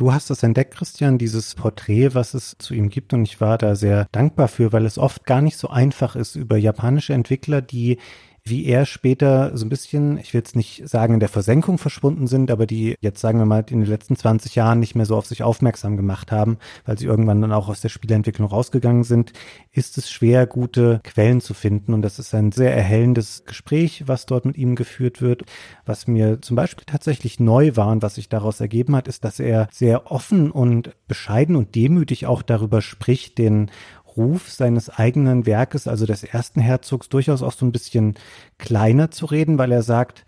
Du 0.00 0.14
hast 0.14 0.30
das 0.30 0.42
entdeckt, 0.42 0.76
Christian, 0.76 1.18
dieses 1.18 1.54
Porträt, 1.54 2.14
was 2.14 2.32
es 2.32 2.56
zu 2.56 2.72
ihm 2.72 2.88
gibt. 2.88 3.12
Und 3.12 3.24
ich 3.24 3.38
war 3.42 3.58
da 3.58 3.76
sehr 3.76 4.08
dankbar 4.12 4.48
für, 4.48 4.72
weil 4.72 4.86
es 4.86 4.96
oft 4.96 5.26
gar 5.26 5.42
nicht 5.42 5.58
so 5.58 5.68
einfach 5.68 6.16
ist, 6.16 6.36
über 6.36 6.56
japanische 6.56 7.12
Entwickler, 7.12 7.60
die 7.60 7.98
wie 8.44 8.66
er 8.66 8.86
später 8.86 9.56
so 9.56 9.64
ein 9.64 9.68
bisschen, 9.68 10.18
ich 10.18 10.32
will 10.32 10.40
jetzt 10.40 10.56
nicht 10.56 10.88
sagen 10.88 11.14
in 11.14 11.20
der 11.20 11.28
Versenkung 11.28 11.78
verschwunden 11.78 12.26
sind, 12.26 12.50
aber 12.50 12.66
die 12.66 12.96
jetzt 13.00 13.20
sagen 13.20 13.38
wir 13.38 13.46
mal 13.46 13.64
in 13.68 13.80
den 13.80 13.88
letzten 13.88 14.16
20 14.16 14.54
Jahren 14.54 14.80
nicht 14.80 14.94
mehr 14.94 15.06
so 15.06 15.16
auf 15.16 15.26
sich 15.26 15.42
aufmerksam 15.42 15.96
gemacht 15.96 16.32
haben, 16.32 16.58
weil 16.84 16.98
sie 16.98 17.06
irgendwann 17.06 17.40
dann 17.40 17.52
auch 17.52 17.68
aus 17.68 17.80
der 17.80 17.88
Spieleentwicklung 17.88 18.48
rausgegangen 18.48 19.04
sind, 19.04 19.32
ist 19.72 19.98
es 19.98 20.10
schwer, 20.10 20.46
gute 20.46 21.00
Quellen 21.04 21.40
zu 21.40 21.54
finden. 21.54 21.94
Und 21.94 22.02
das 22.02 22.18
ist 22.18 22.34
ein 22.34 22.52
sehr 22.52 22.74
erhellendes 22.74 23.44
Gespräch, 23.44 24.04
was 24.06 24.26
dort 24.26 24.44
mit 24.44 24.56
ihm 24.56 24.74
geführt 24.74 25.22
wird. 25.22 25.42
Was 25.86 26.06
mir 26.06 26.40
zum 26.40 26.56
Beispiel 26.56 26.84
tatsächlich 26.86 27.40
neu 27.40 27.76
war 27.76 27.88
und 27.88 28.02
was 28.02 28.16
sich 28.16 28.28
daraus 28.28 28.60
ergeben 28.60 28.96
hat, 28.96 29.08
ist, 29.08 29.24
dass 29.24 29.40
er 29.40 29.68
sehr 29.72 30.10
offen 30.10 30.50
und 30.50 30.90
bescheiden 31.08 31.56
und 31.56 31.74
demütig 31.74 32.26
auch 32.26 32.42
darüber 32.42 32.82
spricht, 32.82 33.38
den 33.38 33.70
Ruf 34.16 34.50
seines 34.50 34.90
eigenen 34.90 35.46
Werkes, 35.46 35.88
also 35.88 36.06
des 36.06 36.22
ersten 36.22 36.60
Herzogs, 36.60 37.08
durchaus 37.08 37.42
auch 37.42 37.52
so 37.52 37.66
ein 37.66 37.72
bisschen 37.72 38.14
kleiner 38.58 39.10
zu 39.10 39.26
reden, 39.26 39.58
weil 39.58 39.72
er 39.72 39.82
sagt, 39.82 40.24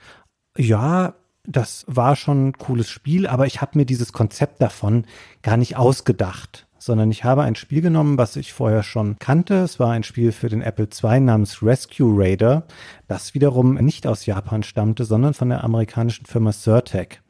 ja, 0.57 1.15
das 1.45 1.85
war 1.89 2.15
schon 2.17 2.49
ein 2.49 2.53
cooles 2.53 2.89
Spiel, 2.89 3.27
aber 3.27 3.47
ich 3.47 3.61
habe 3.61 3.79
mir 3.79 3.85
dieses 3.87 4.13
Konzept 4.13 4.63
davon 4.63 5.07
gar 5.43 5.57
nicht 5.57 5.77
ausgedacht, 5.77 6.69
sondern 6.79 7.11
ich 7.11 7.25
habe 7.25 7.43
ein 7.43 7.57
Spiel 7.57 7.81
genommen, 7.81 8.19
was 8.19 8.37
ich 8.37 8.53
vorher 8.53 8.83
schon 8.83 9.19
kannte. 9.19 9.63
Es 9.63 9.81
war 9.81 9.91
ein 9.91 10.05
Spiel 10.05 10.31
für 10.31 10.49
den 10.49 10.63
Apple 10.63 10.89
II 11.03 11.21
namens 11.21 11.63
Rescue 11.63 12.13
Raider, 12.17 12.65
das 13.09 13.35
wiederum 13.35 13.75
nicht 13.75 14.07
aus 14.07 14.27
Japan 14.27 14.63
stammte, 14.63 15.05
sondern 15.05 15.35
von 15.35 15.49
der 15.49 15.65
amerikanischen 15.65 16.27
Firma 16.27 16.53
Surtec 16.53 17.23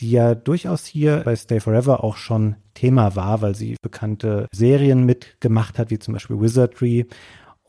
die 0.00 0.10
ja 0.10 0.34
durchaus 0.34 0.86
hier 0.86 1.22
bei 1.24 1.36
Stay 1.36 1.60
Forever 1.60 2.02
auch 2.02 2.16
schon 2.16 2.56
Thema 2.80 3.14
war, 3.14 3.42
weil 3.42 3.54
sie 3.54 3.76
bekannte 3.82 4.46
Serien 4.52 5.04
mitgemacht 5.04 5.78
hat, 5.78 5.90
wie 5.90 5.98
zum 5.98 6.14
Beispiel 6.14 6.40
Wizardry 6.40 7.06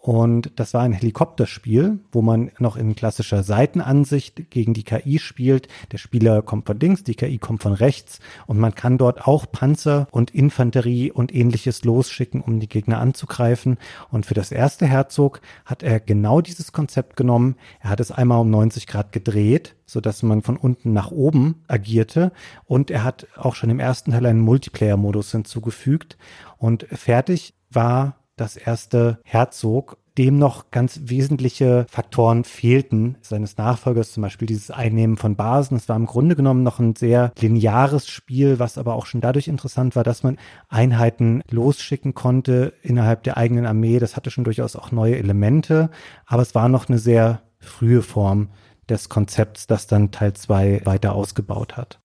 und 0.01 0.51
das 0.55 0.73
war 0.73 0.81
ein 0.81 0.93
Helikopterspiel, 0.93 1.99
wo 2.11 2.23
man 2.23 2.49
noch 2.57 2.75
in 2.75 2.95
klassischer 2.95 3.43
Seitenansicht 3.43 4.49
gegen 4.49 4.73
die 4.73 4.81
KI 4.81 5.19
spielt. 5.19 5.67
Der 5.91 5.99
Spieler 5.99 6.41
kommt 6.41 6.65
von 6.65 6.79
links, 6.79 7.03
die 7.03 7.13
KI 7.13 7.37
kommt 7.37 7.61
von 7.61 7.73
rechts 7.73 8.19
und 8.47 8.57
man 8.57 8.73
kann 8.73 8.97
dort 8.97 9.27
auch 9.27 9.45
Panzer 9.51 10.07
und 10.09 10.31
Infanterie 10.31 11.11
und 11.11 11.31
ähnliches 11.35 11.83
losschicken, 11.83 12.41
um 12.41 12.59
die 12.59 12.67
Gegner 12.67 12.99
anzugreifen. 12.99 13.77
Und 14.09 14.25
für 14.25 14.33
das 14.33 14.51
erste 14.51 14.87
Herzog 14.87 15.39
hat 15.65 15.83
er 15.83 15.99
genau 15.99 16.41
dieses 16.41 16.71
Konzept 16.71 17.15
genommen. 17.15 17.55
Er 17.79 17.91
hat 17.91 17.99
es 17.99 18.11
einmal 18.11 18.41
um 18.41 18.49
90 18.49 18.87
Grad 18.87 19.11
gedreht, 19.11 19.75
so 19.85 20.01
dass 20.01 20.23
man 20.23 20.41
von 20.41 20.57
unten 20.57 20.93
nach 20.93 21.11
oben 21.11 21.61
agierte. 21.67 22.31
Und 22.65 22.89
er 22.89 23.03
hat 23.03 23.27
auch 23.37 23.53
schon 23.53 23.69
im 23.69 23.79
ersten 23.79 24.13
Teil 24.13 24.25
einen 24.25 24.41
Multiplayer-Modus 24.41 25.31
hinzugefügt. 25.31 26.17
Und 26.57 26.87
fertig 26.89 27.53
war 27.69 28.20
das 28.41 28.57
erste 28.57 29.19
Herzog, 29.23 29.97
dem 30.17 30.37
noch 30.37 30.71
ganz 30.71 30.99
wesentliche 31.05 31.85
Faktoren 31.89 32.43
fehlten 32.43 33.17
seines 33.21 33.57
Nachfolgers, 33.57 34.11
zum 34.11 34.23
Beispiel 34.23 34.47
dieses 34.47 34.71
Einnehmen 34.71 35.15
von 35.15 35.35
Basen. 35.35 35.77
Es 35.77 35.87
war 35.87 35.95
im 35.95 36.05
Grunde 36.05 36.35
genommen 36.35 36.63
noch 36.63 36.79
ein 36.79 36.95
sehr 36.95 37.31
lineares 37.39 38.09
Spiel, 38.09 38.59
was 38.59 38.77
aber 38.77 38.95
auch 38.95 39.05
schon 39.05 39.21
dadurch 39.21 39.47
interessant 39.47 39.95
war, 39.95 40.03
dass 40.03 40.23
man 40.23 40.37
Einheiten 40.67 41.43
losschicken 41.49 42.13
konnte 42.13 42.73
innerhalb 42.81 43.23
der 43.23 43.37
eigenen 43.37 43.65
Armee. 43.65 43.99
Das 43.99 44.17
hatte 44.17 44.31
schon 44.31 44.43
durchaus 44.43 44.75
auch 44.75 44.91
neue 44.91 45.17
Elemente, 45.17 45.89
aber 46.25 46.41
es 46.41 46.55
war 46.55 46.67
noch 46.67 46.89
eine 46.89 46.99
sehr 46.99 47.43
frühe 47.59 48.01
Form 48.01 48.49
des 48.89 49.07
Konzepts, 49.07 49.67
das 49.67 49.87
dann 49.87 50.11
Teil 50.11 50.33
2 50.33 50.81
weiter 50.83 51.13
ausgebaut 51.13 51.77
hat. 51.77 52.00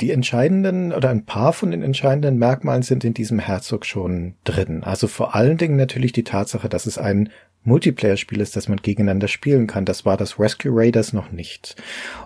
Die 0.00 0.10
entscheidenden 0.10 0.92
oder 0.92 1.10
ein 1.10 1.26
paar 1.26 1.52
von 1.52 1.70
den 1.70 1.82
entscheidenden 1.82 2.38
Merkmalen 2.38 2.82
sind 2.82 3.04
in 3.04 3.14
diesem 3.14 3.38
Herzog 3.38 3.84
schon 3.84 4.34
drin. 4.44 4.82
Also 4.82 5.06
vor 5.08 5.34
allen 5.34 5.58
Dingen 5.58 5.76
natürlich 5.76 6.12
die 6.12 6.24
Tatsache, 6.24 6.68
dass 6.68 6.86
es 6.86 6.96
ein 6.96 7.30
Multiplayer-Spiel 7.62 8.40
ist, 8.40 8.56
das 8.56 8.68
man 8.68 8.78
gegeneinander 8.78 9.28
spielen 9.28 9.66
kann. 9.66 9.84
Das 9.84 10.06
war 10.06 10.16
das 10.16 10.38
Rescue 10.38 10.72
Raiders 10.74 11.12
noch 11.12 11.30
nicht. 11.30 11.76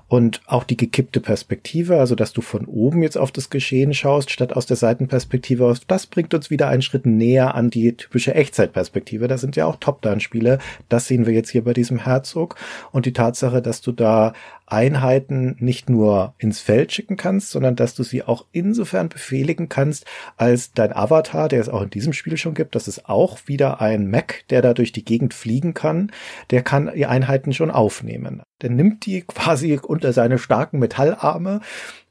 Und 0.06 0.40
auch 0.46 0.62
die 0.62 0.76
gekippte 0.76 1.20
Perspektive, 1.20 1.98
also 1.98 2.14
dass 2.14 2.32
du 2.32 2.40
von 2.40 2.66
oben 2.66 3.02
jetzt 3.02 3.18
auf 3.18 3.32
das 3.32 3.50
Geschehen 3.50 3.94
schaust, 3.94 4.30
statt 4.30 4.52
aus 4.52 4.66
der 4.66 4.76
Seitenperspektive 4.76 5.66
aus, 5.66 5.80
das 5.88 6.06
bringt 6.06 6.34
uns 6.34 6.50
wieder 6.50 6.68
einen 6.68 6.82
Schritt 6.82 7.04
näher 7.04 7.56
an 7.56 7.68
die 7.70 7.96
typische 7.96 8.34
Echtzeitperspektive. 8.34 9.26
Da 9.26 9.36
sind 9.36 9.56
ja 9.56 9.66
auch 9.66 9.76
Top-Down-Spiele. 9.76 10.60
Das 10.88 11.08
sehen 11.08 11.26
wir 11.26 11.32
jetzt 11.32 11.50
hier 11.50 11.64
bei 11.64 11.72
diesem 11.72 12.04
Herzog. 12.04 12.54
Und 12.92 13.06
die 13.06 13.12
Tatsache, 13.12 13.60
dass 13.60 13.80
du 13.80 13.90
da 13.90 14.34
Einheiten 14.66 15.56
nicht 15.58 15.90
nur 15.90 16.34
ins 16.38 16.60
Feld 16.60 16.92
schicken 16.92 17.16
kannst, 17.16 17.50
sondern 17.50 17.76
dass 17.76 17.94
du 17.94 18.02
sie 18.02 18.22
auch 18.22 18.46
insofern 18.52 19.08
befehligen 19.08 19.68
kannst, 19.68 20.06
als 20.36 20.72
dein 20.72 20.94
Avatar, 20.94 21.48
der 21.48 21.60
es 21.60 21.68
auch 21.68 21.82
in 21.82 21.90
diesem 21.90 22.12
Spiel 22.12 22.36
schon 22.36 22.54
gibt, 22.54 22.74
das 22.74 22.88
ist 22.88 23.08
auch 23.08 23.38
wieder 23.46 23.80
ein 23.80 24.10
Mac, 24.10 24.44
der 24.48 24.62
da 24.62 24.74
durch 24.74 24.92
die 24.92 25.04
Gegend 25.04 25.34
fliegen 25.34 25.74
kann, 25.74 26.12
der 26.50 26.62
kann 26.62 26.90
die 26.94 27.06
Einheiten 27.06 27.52
schon 27.52 27.70
aufnehmen. 27.70 28.42
Der 28.62 28.70
nimmt 28.70 29.04
die 29.06 29.22
quasi 29.22 29.78
unter 29.82 30.12
seine 30.12 30.38
starken 30.38 30.78
Metallarme 30.78 31.60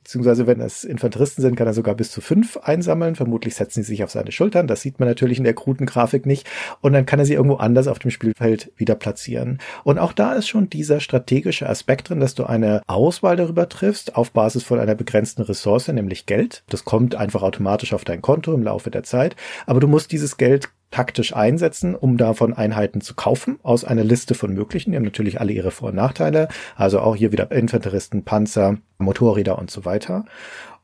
beziehungsweise 0.03 0.47
wenn 0.47 0.59
es 0.59 0.83
Infanteristen 0.83 1.41
sind, 1.41 1.55
kann 1.55 1.67
er 1.67 1.73
sogar 1.73 1.95
bis 1.95 2.11
zu 2.11 2.19
fünf 2.19 2.57
einsammeln. 2.57 3.15
Vermutlich 3.15 3.55
setzen 3.55 3.83
sie 3.83 3.91
sich 3.91 4.03
auf 4.03 4.11
seine 4.11 4.31
Schultern. 4.31 4.67
Das 4.67 4.81
sieht 4.81 4.99
man 4.99 5.07
natürlich 5.07 5.37
in 5.37 5.45
der 5.45 5.53
kruden 5.53 5.85
Grafik 5.85 6.25
nicht. 6.25 6.47
Und 6.81 6.93
dann 6.93 7.05
kann 7.05 7.19
er 7.19 7.25
sie 7.25 7.33
irgendwo 7.33 7.55
anders 7.55 7.87
auf 7.87 7.99
dem 7.99 8.11
Spielfeld 8.11 8.71
wieder 8.75 8.95
platzieren. 8.95 9.59
Und 9.83 9.99
auch 9.99 10.13
da 10.13 10.33
ist 10.33 10.47
schon 10.47 10.69
dieser 10.69 10.99
strategische 10.99 11.69
Aspekt 11.69 12.09
drin, 12.09 12.19
dass 12.19 12.35
du 12.35 12.43
eine 12.43 12.81
Auswahl 12.87 13.37
darüber 13.37 13.69
triffst, 13.69 14.15
auf 14.15 14.31
Basis 14.31 14.63
von 14.63 14.79
einer 14.79 14.95
begrenzten 14.95 15.43
Ressource, 15.43 15.87
nämlich 15.87 16.25
Geld. 16.25 16.63
Das 16.69 16.83
kommt 16.83 17.15
einfach 17.15 17.41
automatisch 17.41 17.93
auf 17.93 18.03
dein 18.03 18.21
Konto 18.21 18.53
im 18.53 18.63
Laufe 18.63 18.91
der 18.91 19.03
Zeit. 19.03 19.35
Aber 19.65 19.79
du 19.79 19.87
musst 19.87 20.11
dieses 20.11 20.37
Geld 20.37 20.69
taktisch 20.93 21.35
einsetzen, 21.35 21.95
um 21.95 22.17
davon 22.17 22.53
Einheiten 22.53 23.01
zu 23.01 23.15
kaufen 23.15 23.57
aus 23.63 23.83
einer 23.83 24.03
Liste 24.03 24.35
von 24.35 24.53
möglichen. 24.53 24.91
Die 24.91 24.97
haben 24.97 25.03
natürlich 25.03 25.41
alle 25.41 25.51
ihre 25.51 25.71
Vor- 25.71 25.89
und 25.89 25.95
Nachteile. 25.95 26.49
Also 26.75 26.99
auch 26.99 27.15
hier 27.15 27.31
wieder 27.31 27.51
Infanteristen, 27.51 28.23
Panzer, 28.23 28.77
Motorräder 28.99 29.57
und 29.57 29.71
so 29.71 29.85
weiter. 29.85 30.25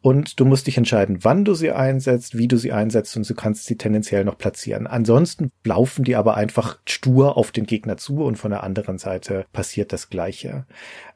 Und 0.02 0.40
du 0.40 0.46
musst 0.46 0.66
dich 0.66 0.78
entscheiden, 0.78 1.20
wann 1.22 1.46
du 1.46 1.54
sie 1.54 1.72
einsetzt, 1.72 2.38
wie 2.38 2.48
du 2.48 2.58
sie 2.58 2.72
einsetzt 2.72 3.16
und 3.18 3.30
du 3.30 3.36
kannst 3.36 3.66
sie 3.66 3.78
tendenziell 3.78 4.24
noch 4.24 4.38
platzieren. 4.38 4.88
Ansonsten 4.88 5.52
laufen 5.64 6.04
die 6.04 6.16
aber 6.16 6.36
einfach 6.36 6.80
stur 6.88 7.38
auf 7.38 7.52
den 7.52 7.66
Gegner 7.66 7.98
zu 7.98 8.24
und 8.24 8.38
von 8.38 8.50
der 8.50 8.64
anderen 8.64 8.98
Seite 8.98 9.46
passiert 9.54 9.94
das 9.94 10.10
Gleiche. 10.10 10.66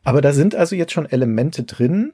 Aber 0.04 0.22
da 0.22 0.34
sind 0.34 0.54
also 0.54 0.76
jetzt 0.76 0.92
schon 0.92 1.10
Elemente 1.10 1.64
drin, 1.64 2.12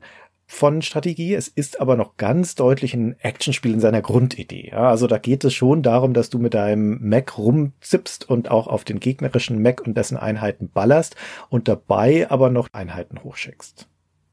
von 0.52 0.82
Strategie. 0.82 1.36
Es 1.36 1.48
ist 1.48 1.80
aber 1.80 1.96
noch 1.96 2.18
ganz 2.18 2.56
deutlich 2.56 2.96
ein 2.96 3.16
Actionspiel 3.20 3.72
in 3.72 3.80
seiner 3.80 4.02
Grundidee. 4.02 4.70
Ja, 4.72 4.90
also 4.90 5.06
da 5.06 5.20
geht 5.20 5.44
es 5.44 5.54
schon 5.54 5.84
darum, 5.84 6.16
dass 6.16 6.32
du 6.32 6.40
mit 6.40 6.56
deinem 6.56 6.98
Mac 7.08 7.38
rumzippst 7.38 8.28
und 8.28 8.50
auch 8.50 8.66
auf 8.66 8.84
den 8.84 9.00
gegnerischen 9.00 9.62
Mac 9.62 9.86
und 9.86 9.96
dessen 9.96 10.18
Einheiten 10.18 10.70
ballerst 10.74 11.16
und 11.50 11.68
dabei 11.68 12.32
aber 12.32 12.50
noch 12.50 12.68
Einheiten 12.74 13.24
hochschickst. 13.24 13.88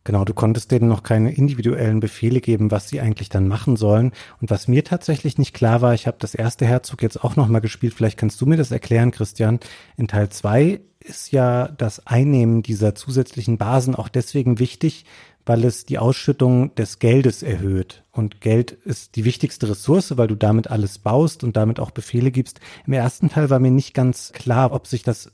Genau, 0.05 0.25
du 0.25 0.33
konntest 0.33 0.71
denen 0.71 0.89
noch 0.89 1.03
keine 1.03 1.33
individuellen 1.35 2.01
Befehle 2.01 2.41
geben, 2.41 2.71
was 2.71 2.89
sie 2.89 3.01
eigentlich 3.01 3.29
dann 3.29 3.47
machen 3.47 3.77
sollen. 3.77 4.13
Und 4.41 4.51
was 4.51 4.69
mir 4.69 4.85
tatsächlich 4.85 5.37
nicht 5.37 5.53
klar 5.53 5.83
war, 5.83 5.93
ich 5.93 6.07
habe 6.07 6.17
das 6.19 6.35
erste 6.35 6.65
Herzog 6.65 7.03
jetzt 7.03 7.23
auch 7.23 7.37
nochmal 7.37 7.61
gespielt, 7.61 7.93
vielleicht 7.93 8.17
kannst 8.17 8.41
du 8.41 8.47
mir 8.47 8.57
das 8.57 8.71
erklären, 8.71 9.11
Christian. 9.11 9.61
In 9.99 10.09
Teil 10.09 10.31
zwei 10.31 10.81
ist 11.01 11.33
ja 11.33 11.69
das 11.69 12.07
Einnehmen 12.07 12.63
dieser 12.63 12.95
zusätzlichen 12.95 13.59
Basen 13.59 13.95
auch 13.95 14.09
deswegen 14.09 14.59
wichtig, 14.59 15.05
weil 15.47 15.65
es 15.65 15.87
die 15.87 15.99
Ausschüttung 15.99 16.75
des 16.75 16.99
Geldes 16.99 17.43
erhöht. 17.43 18.03
Und 18.11 18.41
Geld 18.41 18.73
ist 18.73 19.17
die 19.17 19.25
wichtigste 19.25 19.69
Ressource, 19.69 20.19
weil 20.19 20.27
du 20.27 20.35
damit 20.35 20.71
alles 20.71 20.99
baust 20.99 21.45
und 21.45 21.57
damit 21.57 21.81
auch 21.81 21.93
Befehle 21.93 22.33
gibst. 22.33 22.61
Im 22.87 22.93
ersten 22.93 23.31
Teil 23.31 23.49
war 23.49 23.61
mir 23.61 23.71
nicht 23.71 23.95
ganz 23.95 24.33
klar, 24.33 24.73
ob 24.73 24.87
sich 24.87 25.05
das 25.05 25.33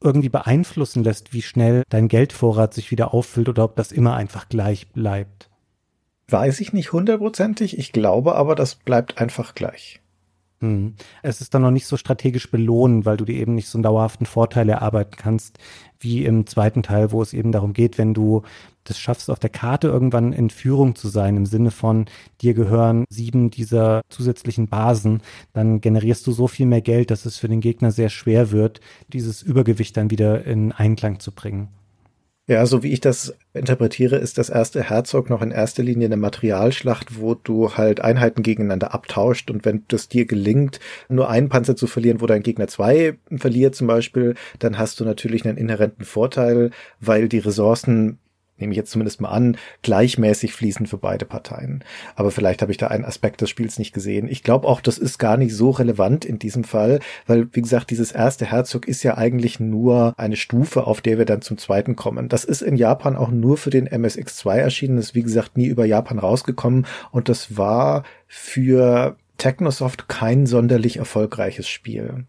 irgendwie 0.00 0.28
beeinflussen 0.28 1.02
lässt, 1.02 1.32
wie 1.32 1.42
schnell 1.42 1.82
dein 1.88 2.08
Geldvorrat 2.08 2.74
sich 2.74 2.90
wieder 2.90 3.12
auffüllt 3.14 3.48
oder 3.48 3.64
ob 3.64 3.74
das 3.76 3.90
immer 3.90 4.14
einfach 4.14 4.48
gleich 4.48 4.92
bleibt. 4.92 5.50
Weiß 6.28 6.60
ich 6.60 6.74
nicht 6.74 6.92
hundertprozentig, 6.92 7.78
ich 7.78 7.90
glaube 7.90 8.34
aber, 8.34 8.54
das 8.54 8.74
bleibt 8.74 9.18
einfach 9.18 9.54
gleich. 9.54 10.00
Hm. 10.60 10.94
Es 11.22 11.40
ist 11.40 11.54
dann 11.54 11.62
noch 11.62 11.70
nicht 11.70 11.86
so 11.86 11.96
strategisch 11.96 12.50
belohnen, 12.50 13.06
weil 13.06 13.16
du 13.16 13.24
dir 13.24 13.36
eben 13.36 13.54
nicht 13.54 13.68
so 13.68 13.78
einen 13.78 13.84
dauerhaften 13.84 14.26
Vorteil 14.26 14.68
erarbeiten 14.68 15.16
kannst, 15.16 15.58
wie 16.00 16.24
im 16.24 16.46
zweiten 16.46 16.82
Teil, 16.82 17.12
wo 17.12 17.22
es 17.22 17.32
eben 17.32 17.52
darum 17.52 17.72
geht, 17.72 17.96
wenn 17.96 18.12
du 18.12 18.42
das 18.88 18.98
schaffst, 18.98 19.30
auf 19.30 19.38
der 19.38 19.50
Karte 19.50 19.88
irgendwann 19.88 20.32
in 20.32 20.50
Führung 20.50 20.94
zu 20.94 21.08
sein, 21.08 21.36
im 21.36 21.46
Sinne 21.46 21.70
von 21.70 22.06
dir 22.40 22.54
gehören 22.54 23.04
sieben 23.08 23.50
dieser 23.50 24.02
zusätzlichen 24.08 24.68
Basen, 24.68 25.22
dann 25.52 25.80
generierst 25.80 26.26
du 26.26 26.32
so 26.32 26.46
viel 26.46 26.66
mehr 26.66 26.82
Geld, 26.82 27.10
dass 27.10 27.26
es 27.26 27.38
für 27.38 27.48
den 27.48 27.60
Gegner 27.60 27.90
sehr 27.90 28.08
schwer 28.08 28.50
wird, 28.50 28.80
dieses 29.12 29.42
Übergewicht 29.42 29.96
dann 29.96 30.10
wieder 30.10 30.44
in 30.44 30.72
Einklang 30.72 31.20
zu 31.20 31.32
bringen. 31.32 31.68
Ja, 32.48 32.64
so 32.64 32.82
wie 32.82 32.92
ich 32.92 33.02
das 33.02 33.34
interpretiere, 33.52 34.16
ist 34.16 34.38
das 34.38 34.48
erste 34.48 34.82
Herzog 34.82 35.28
noch 35.28 35.42
in 35.42 35.50
erster 35.50 35.82
Linie 35.82 36.06
eine 36.06 36.16
Materialschlacht, 36.16 37.20
wo 37.20 37.34
du 37.34 37.74
halt 37.74 38.00
Einheiten 38.00 38.42
gegeneinander 38.42 38.94
abtauscht 38.94 39.50
und 39.50 39.66
wenn 39.66 39.84
das 39.88 40.08
dir 40.08 40.24
gelingt, 40.24 40.80
nur 41.10 41.28
einen 41.28 41.50
Panzer 41.50 41.76
zu 41.76 41.86
verlieren, 41.86 42.22
wo 42.22 42.26
dein 42.26 42.42
Gegner 42.42 42.66
zwei 42.66 43.18
verliert 43.36 43.74
zum 43.74 43.86
Beispiel, 43.86 44.34
dann 44.60 44.78
hast 44.78 44.98
du 44.98 45.04
natürlich 45.04 45.44
einen 45.44 45.58
inhärenten 45.58 46.06
Vorteil, 46.06 46.70
weil 47.00 47.28
die 47.28 47.38
Ressourcen 47.38 48.18
nehme 48.58 48.72
ich 48.72 48.76
jetzt 48.76 48.90
zumindest 48.90 49.20
mal 49.20 49.30
an, 49.30 49.56
gleichmäßig 49.82 50.52
fließen 50.52 50.86
für 50.86 50.98
beide 50.98 51.24
Parteien. 51.24 51.84
Aber 52.16 52.30
vielleicht 52.30 52.62
habe 52.62 52.72
ich 52.72 52.78
da 52.78 52.88
einen 52.88 53.04
Aspekt 53.04 53.40
des 53.40 53.50
Spiels 53.50 53.78
nicht 53.78 53.92
gesehen. 53.92 54.28
Ich 54.28 54.42
glaube 54.42 54.66
auch, 54.66 54.80
das 54.80 54.98
ist 54.98 55.18
gar 55.18 55.36
nicht 55.36 55.54
so 55.54 55.70
relevant 55.70 56.24
in 56.24 56.38
diesem 56.38 56.64
Fall, 56.64 57.00
weil, 57.26 57.48
wie 57.52 57.62
gesagt, 57.62 57.90
dieses 57.90 58.12
erste 58.12 58.46
Herzog 58.46 58.86
ist 58.86 59.02
ja 59.02 59.16
eigentlich 59.16 59.60
nur 59.60 60.14
eine 60.16 60.36
Stufe, 60.36 60.86
auf 60.86 61.00
der 61.00 61.18
wir 61.18 61.24
dann 61.24 61.42
zum 61.42 61.58
zweiten 61.58 61.96
kommen. 61.96 62.28
Das 62.28 62.44
ist 62.44 62.62
in 62.62 62.76
Japan 62.76 63.16
auch 63.16 63.30
nur 63.30 63.56
für 63.56 63.70
den 63.70 63.88
MSX2 63.88 64.56
erschienen, 64.56 64.98
ist, 64.98 65.14
wie 65.14 65.22
gesagt, 65.22 65.56
nie 65.56 65.66
über 65.66 65.84
Japan 65.84 66.18
rausgekommen 66.18 66.86
und 67.10 67.28
das 67.28 67.56
war 67.56 68.04
für 68.26 69.16
Technosoft 69.38 70.08
kein 70.08 70.46
sonderlich 70.46 70.98
erfolgreiches 70.98 71.68
Spiel. 71.68 72.24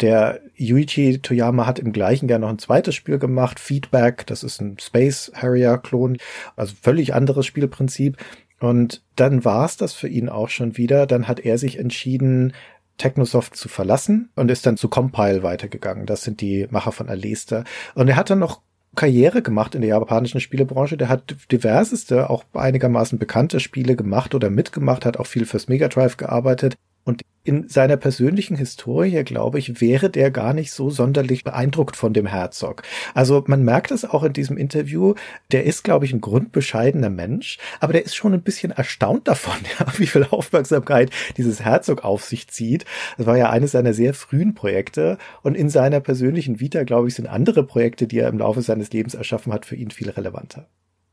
Der 0.00 0.40
Yuichi 0.58 1.20
Toyama 1.20 1.66
hat 1.66 1.78
im 1.78 1.92
gleichen 1.92 2.28
Jahr 2.28 2.38
noch 2.38 2.50
ein 2.50 2.58
zweites 2.58 2.94
Spiel 2.94 3.18
gemacht, 3.18 3.58
Feedback, 3.58 4.26
das 4.26 4.42
ist 4.42 4.60
ein 4.60 4.78
Space 4.78 5.32
Harrier 5.34 5.78
Klon, 5.78 6.18
also 6.54 6.74
völlig 6.80 7.14
anderes 7.14 7.46
Spielprinzip. 7.46 8.18
Und 8.60 9.02
dann 9.16 9.44
war 9.44 9.64
es 9.64 9.76
das 9.76 9.94
für 9.94 10.08
ihn 10.08 10.28
auch 10.28 10.48
schon 10.48 10.76
wieder. 10.76 11.06
Dann 11.06 11.28
hat 11.28 11.40
er 11.40 11.58
sich 11.58 11.78
entschieden, 11.78 12.52
Technosoft 12.98 13.56
zu 13.56 13.68
verlassen 13.68 14.30
und 14.36 14.50
ist 14.50 14.66
dann 14.66 14.76
zu 14.76 14.88
Compile 14.88 15.42
weitergegangen. 15.42 16.06
Das 16.06 16.22
sind 16.22 16.40
die 16.40 16.66
Macher 16.70 16.92
von 16.92 17.08
Alesta. 17.08 17.64
Und 17.94 18.08
er 18.08 18.16
hat 18.16 18.30
dann 18.30 18.38
noch 18.38 18.62
Karriere 18.94 19.42
gemacht 19.42 19.74
in 19.74 19.82
der 19.82 19.90
japanischen 19.90 20.40
Spielebranche. 20.40 20.96
Der 20.96 21.10
hat 21.10 21.36
diverseste, 21.52 22.30
auch 22.30 22.44
einigermaßen 22.54 23.18
bekannte 23.18 23.60
Spiele 23.60 23.94
gemacht 23.94 24.34
oder 24.34 24.48
mitgemacht, 24.48 25.04
hat 25.04 25.18
auch 25.18 25.26
viel 25.26 25.44
fürs 25.44 25.68
Mega 25.68 25.88
Drive 25.88 26.16
gearbeitet. 26.16 26.76
Und 27.06 27.22
in 27.44 27.68
seiner 27.68 27.96
persönlichen 27.96 28.56
Historie, 28.56 29.22
glaube 29.22 29.60
ich, 29.60 29.80
wäre 29.80 30.10
der 30.10 30.32
gar 30.32 30.52
nicht 30.52 30.72
so 30.72 30.90
sonderlich 30.90 31.44
beeindruckt 31.44 31.94
von 31.94 32.12
dem 32.12 32.26
Herzog. 32.26 32.82
Also 33.14 33.44
man 33.46 33.62
merkt 33.62 33.92
es 33.92 34.04
auch 34.04 34.24
in 34.24 34.32
diesem 34.32 34.56
Interview, 34.56 35.14
der 35.52 35.62
ist, 35.62 35.84
glaube 35.84 36.04
ich, 36.04 36.12
ein 36.12 36.20
grundbescheidener 36.20 37.08
Mensch, 37.08 37.58
aber 37.78 37.92
der 37.92 38.04
ist 38.04 38.16
schon 38.16 38.34
ein 38.34 38.42
bisschen 38.42 38.72
erstaunt 38.72 39.28
davon, 39.28 39.54
ja, 39.78 39.86
wie 39.98 40.08
viel 40.08 40.26
Aufmerksamkeit 40.28 41.10
dieses 41.36 41.60
Herzog 41.64 42.04
auf 42.04 42.24
sich 42.24 42.48
zieht. 42.48 42.84
Das 43.18 43.26
war 43.26 43.38
ja 43.38 43.50
eines 43.50 43.70
seiner 43.70 43.94
sehr 43.94 44.12
frühen 44.12 44.54
Projekte 44.54 45.16
und 45.42 45.54
in 45.54 45.70
seiner 45.70 46.00
persönlichen 46.00 46.58
Vita, 46.58 46.82
glaube 46.82 47.06
ich, 47.06 47.14
sind 47.14 47.28
andere 47.28 47.62
Projekte, 47.62 48.08
die 48.08 48.18
er 48.18 48.28
im 48.28 48.38
Laufe 48.38 48.62
seines 48.62 48.90
Lebens 48.90 49.14
erschaffen 49.14 49.52
hat, 49.52 49.64
für 49.64 49.76
ihn 49.76 49.92
viel 49.92 50.10
relevanter. 50.10 50.66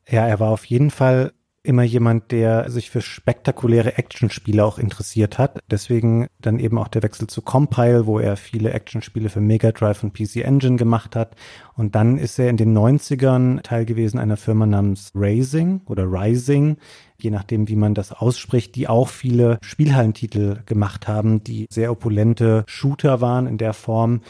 Ja, 0.10 0.28
er 0.28 0.40
war 0.40 0.50
auf 0.50 0.66
jeden 0.66 0.90
Fall 0.90 1.34
immer 1.64 1.84
jemand, 1.84 2.32
der 2.32 2.70
sich 2.70 2.90
für 2.90 3.02
spektakuläre 3.02 3.98
Actionspiele 3.98 4.64
auch 4.64 4.78
interessiert 4.78 5.38
hat. 5.38 5.60
Deswegen 5.72 6.28
dann 6.42 6.60
eben 6.60 6.78
auch 6.78 6.90
der 6.90 7.04
Wechsel 7.04 7.28
zu 7.28 7.42
Compile, 7.42 8.06
wo 8.06 8.20
er 8.20 8.36
viele 8.36 8.74
Actionspiele 8.74 9.30
für 9.30 9.40
Mega 9.40 9.72
Drive 9.72 10.04
und 10.04 10.14
PC 10.14 10.38
Engine 10.38 10.76
gemacht 10.76 11.16
hat. 11.16 11.36
Und 11.76 11.96
dann 11.96 12.18
ist 12.18 12.38
er 12.38 12.50
in 12.50 12.58
den 12.58 12.78
90ern 12.78 13.62
Teil 13.62 13.86
gewesen 13.86 14.20
einer 14.20 14.38
Firma 14.38 14.66
namens 14.66 15.12
Raising 15.16 15.82
oder 15.86 16.04
Rising, 16.04 16.78
je 17.18 17.32
nachdem, 17.32 17.70
wie 17.70 17.78
man 17.78 17.94
das 17.96 18.12
ausspricht, 18.12 18.76
die 18.76 18.90
auch 18.90 19.08
viele 19.08 19.58
Spielhallentitel 19.62 20.60
gemacht 20.66 21.08
haben, 21.08 21.44
die 21.44 21.68
sehr 21.70 21.92
opulente 21.92 22.66
Shooter 22.68 23.22
waren 23.22 23.48
in 23.48 23.58
der 23.58 23.74
Form, 23.74 24.22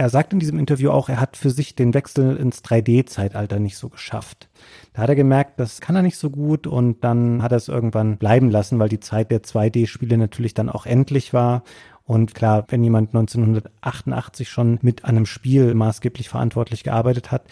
er 0.00 0.08
sagt 0.08 0.32
in 0.32 0.38
diesem 0.38 0.58
Interview 0.58 0.90
auch, 0.92 1.10
er 1.10 1.20
hat 1.20 1.36
für 1.36 1.50
sich 1.50 1.74
den 1.74 1.92
Wechsel 1.92 2.34
ins 2.38 2.64
3D-Zeitalter 2.64 3.58
nicht 3.58 3.76
so 3.76 3.90
geschafft. 3.90 4.48
Da 4.94 5.02
hat 5.02 5.10
er 5.10 5.14
gemerkt, 5.14 5.60
das 5.60 5.82
kann 5.82 5.94
er 5.94 6.00
nicht 6.00 6.16
so 6.16 6.30
gut 6.30 6.66
und 6.66 7.04
dann 7.04 7.42
hat 7.42 7.52
er 7.52 7.58
es 7.58 7.68
irgendwann 7.68 8.16
bleiben 8.16 8.50
lassen, 8.50 8.78
weil 8.78 8.88
die 8.88 9.00
Zeit 9.00 9.30
der 9.30 9.42
2D-Spiele 9.42 10.16
natürlich 10.16 10.54
dann 10.54 10.70
auch 10.70 10.86
endlich 10.86 11.34
war. 11.34 11.64
Und 12.04 12.34
klar, 12.34 12.64
wenn 12.68 12.82
jemand 12.82 13.10
1988 13.10 14.48
schon 14.48 14.78
mit 14.80 15.04
einem 15.04 15.26
Spiel 15.26 15.74
maßgeblich 15.74 16.30
verantwortlich 16.30 16.82
gearbeitet 16.82 17.30
hat, 17.30 17.42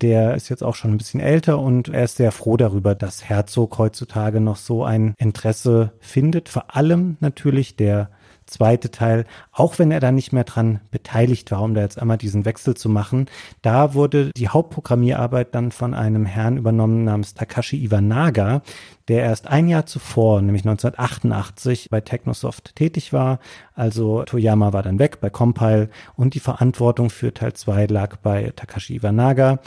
der 0.00 0.36
ist 0.36 0.48
jetzt 0.50 0.62
auch 0.62 0.76
schon 0.76 0.92
ein 0.92 0.98
bisschen 0.98 1.18
älter 1.18 1.58
und 1.58 1.88
er 1.88 2.04
ist 2.04 2.18
sehr 2.18 2.30
froh 2.30 2.56
darüber, 2.56 2.94
dass 2.94 3.24
Herzog 3.24 3.76
heutzutage 3.78 4.40
noch 4.40 4.56
so 4.56 4.84
ein 4.84 5.14
Interesse 5.18 5.94
findet. 5.98 6.48
Vor 6.48 6.76
allem 6.76 7.16
natürlich 7.18 7.74
der 7.74 8.10
zweite 8.48 8.90
Teil, 8.90 9.24
auch 9.52 9.78
wenn 9.78 9.90
er 9.90 10.00
da 10.00 10.10
nicht 10.10 10.32
mehr 10.32 10.44
dran 10.44 10.80
beteiligt 10.90 11.50
war, 11.50 11.62
um 11.62 11.74
da 11.74 11.82
jetzt 11.82 12.00
einmal 12.00 12.18
diesen 12.18 12.44
Wechsel 12.44 12.74
zu 12.74 12.88
machen, 12.88 13.26
da 13.62 13.94
wurde 13.94 14.30
die 14.36 14.48
Hauptprogrammierarbeit 14.48 15.54
dann 15.54 15.70
von 15.70 15.94
einem 15.94 16.26
Herrn 16.26 16.56
übernommen 16.56 17.04
namens 17.04 17.34
Takashi 17.34 17.76
Iwanaga, 17.84 18.62
der 19.08 19.22
erst 19.22 19.46
ein 19.46 19.68
Jahr 19.68 19.86
zuvor, 19.86 20.42
nämlich 20.42 20.62
1988, 20.62 21.88
bei 21.90 22.00
Technosoft 22.00 22.74
tätig 22.74 23.12
war. 23.12 23.38
Also 23.74 24.24
Toyama 24.24 24.72
war 24.72 24.82
dann 24.82 24.98
weg 24.98 25.20
bei 25.20 25.30
Compile 25.30 25.88
und 26.16 26.34
die 26.34 26.40
Verantwortung 26.40 27.10
für 27.10 27.32
Teil 27.32 27.52
2 27.52 27.86
lag 27.86 28.16
bei 28.16 28.52
Takashi 28.56 28.96
Iwanaga. 28.96 29.60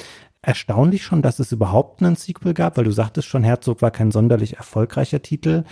Erstaunlich 0.44 1.04
schon, 1.04 1.22
dass 1.22 1.38
es 1.38 1.52
überhaupt 1.52 2.02
einen 2.02 2.16
Sequel 2.16 2.56
gab, 2.56 2.76
weil 2.76 2.84
du 2.84 2.92
sagtest 2.92 3.28
schon, 3.28 3.44
Herzog 3.44 3.84
war 3.84 3.92
kein 3.92 4.10
sonderlich 4.10 4.58
erfolgreicher 4.58 5.22
Titel 5.22 5.66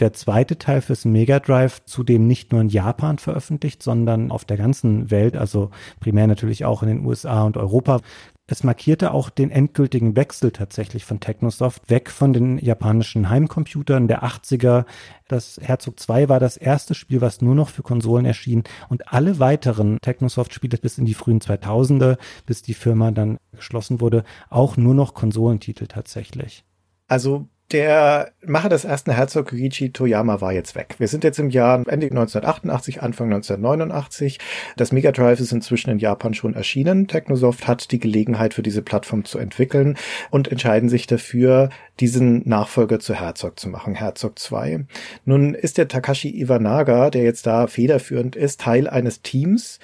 der 0.00 0.12
zweite 0.12 0.58
Teil 0.58 0.80
fürs 0.80 1.04
Mega 1.04 1.38
Drive 1.38 1.84
zudem 1.84 2.26
nicht 2.26 2.52
nur 2.52 2.60
in 2.60 2.68
Japan 2.68 3.18
veröffentlicht, 3.18 3.82
sondern 3.82 4.30
auf 4.30 4.44
der 4.44 4.56
ganzen 4.56 5.10
Welt, 5.10 5.36
also 5.36 5.70
primär 6.00 6.26
natürlich 6.26 6.64
auch 6.64 6.82
in 6.82 6.88
den 6.88 7.06
USA 7.06 7.42
und 7.42 7.56
Europa. 7.56 8.00
Es 8.48 8.64
markierte 8.64 9.12
auch 9.12 9.30
den 9.30 9.50
endgültigen 9.50 10.16
Wechsel 10.16 10.50
tatsächlich 10.50 11.04
von 11.04 11.20
Technosoft 11.20 11.88
weg 11.88 12.10
von 12.10 12.32
den 12.32 12.58
japanischen 12.58 13.30
Heimcomputern 13.30 14.08
der 14.08 14.24
80er. 14.24 14.84
Das 15.28 15.60
Herzog 15.62 16.00
2 16.00 16.28
war 16.28 16.40
das 16.40 16.56
erste 16.56 16.94
Spiel, 16.94 17.20
was 17.20 17.40
nur 17.40 17.54
noch 17.54 17.68
für 17.68 17.82
Konsolen 17.82 18.26
erschien 18.26 18.64
und 18.88 19.12
alle 19.12 19.38
weiteren 19.38 19.98
Technosoft-Spiele 20.02 20.78
bis 20.78 20.98
in 20.98 21.04
die 21.04 21.14
frühen 21.14 21.40
2000er, 21.40 22.18
bis 22.44 22.62
die 22.62 22.74
Firma 22.74 23.10
dann 23.10 23.38
geschlossen 23.52 24.00
wurde, 24.00 24.24
auch 24.50 24.76
nur 24.76 24.94
noch 24.94 25.14
Konsolentitel 25.14 25.86
tatsächlich. 25.86 26.64
Also 27.06 27.48
der 27.72 28.32
Macher 28.44 28.68
des 28.68 28.84
ersten 28.84 29.12
Herzog 29.12 29.48
Koichi 29.48 29.90
Toyama 29.92 30.40
war 30.40 30.52
jetzt 30.52 30.74
weg. 30.74 30.96
Wir 30.98 31.08
sind 31.08 31.24
jetzt 31.24 31.38
im 31.38 31.50
Jahr 31.50 31.76
Ende 31.88 32.06
1988, 32.06 33.02
Anfang 33.02 33.32
1989. 33.32 34.38
Das 34.76 34.92
Mega 34.92 35.12
Drive 35.12 35.40
ist 35.40 35.52
inzwischen 35.52 35.90
in 35.90 35.98
Japan 35.98 36.34
schon 36.34 36.54
erschienen. 36.54 37.08
Technosoft 37.08 37.66
hat 37.66 37.90
die 37.90 37.98
Gelegenheit 37.98 38.54
für 38.54 38.62
diese 38.62 38.82
Plattform 38.82 39.24
zu 39.24 39.38
entwickeln 39.38 39.96
und 40.30 40.48
entscheiden 40.48 40.88
sich 40.88 41.06
dafür, 41.06 41.70
diesen 42.00 42.46
Nachfolger 42.48 43.00
zu 43.00 43.14
Herzog 43.14 43.58
zu 43.58 43.68
machen, 43.68 43.94
Herzog 43.94 44.38
2. 44.38 44.84
Nun 45.24 45.54
ist 45.54 45.78
der 45.78 45.88
Takashi 45.88 46.28
Iwanaga, 46.28 47.10
der 47.10 47.22
jetzt 47.22 47.46
da 47.46 47.66
federführend 47.66 48.36
ist, 48.36 48.60
Teil 48.60 48.88
eines 48.88 49.22
Teams, 49.22 49.78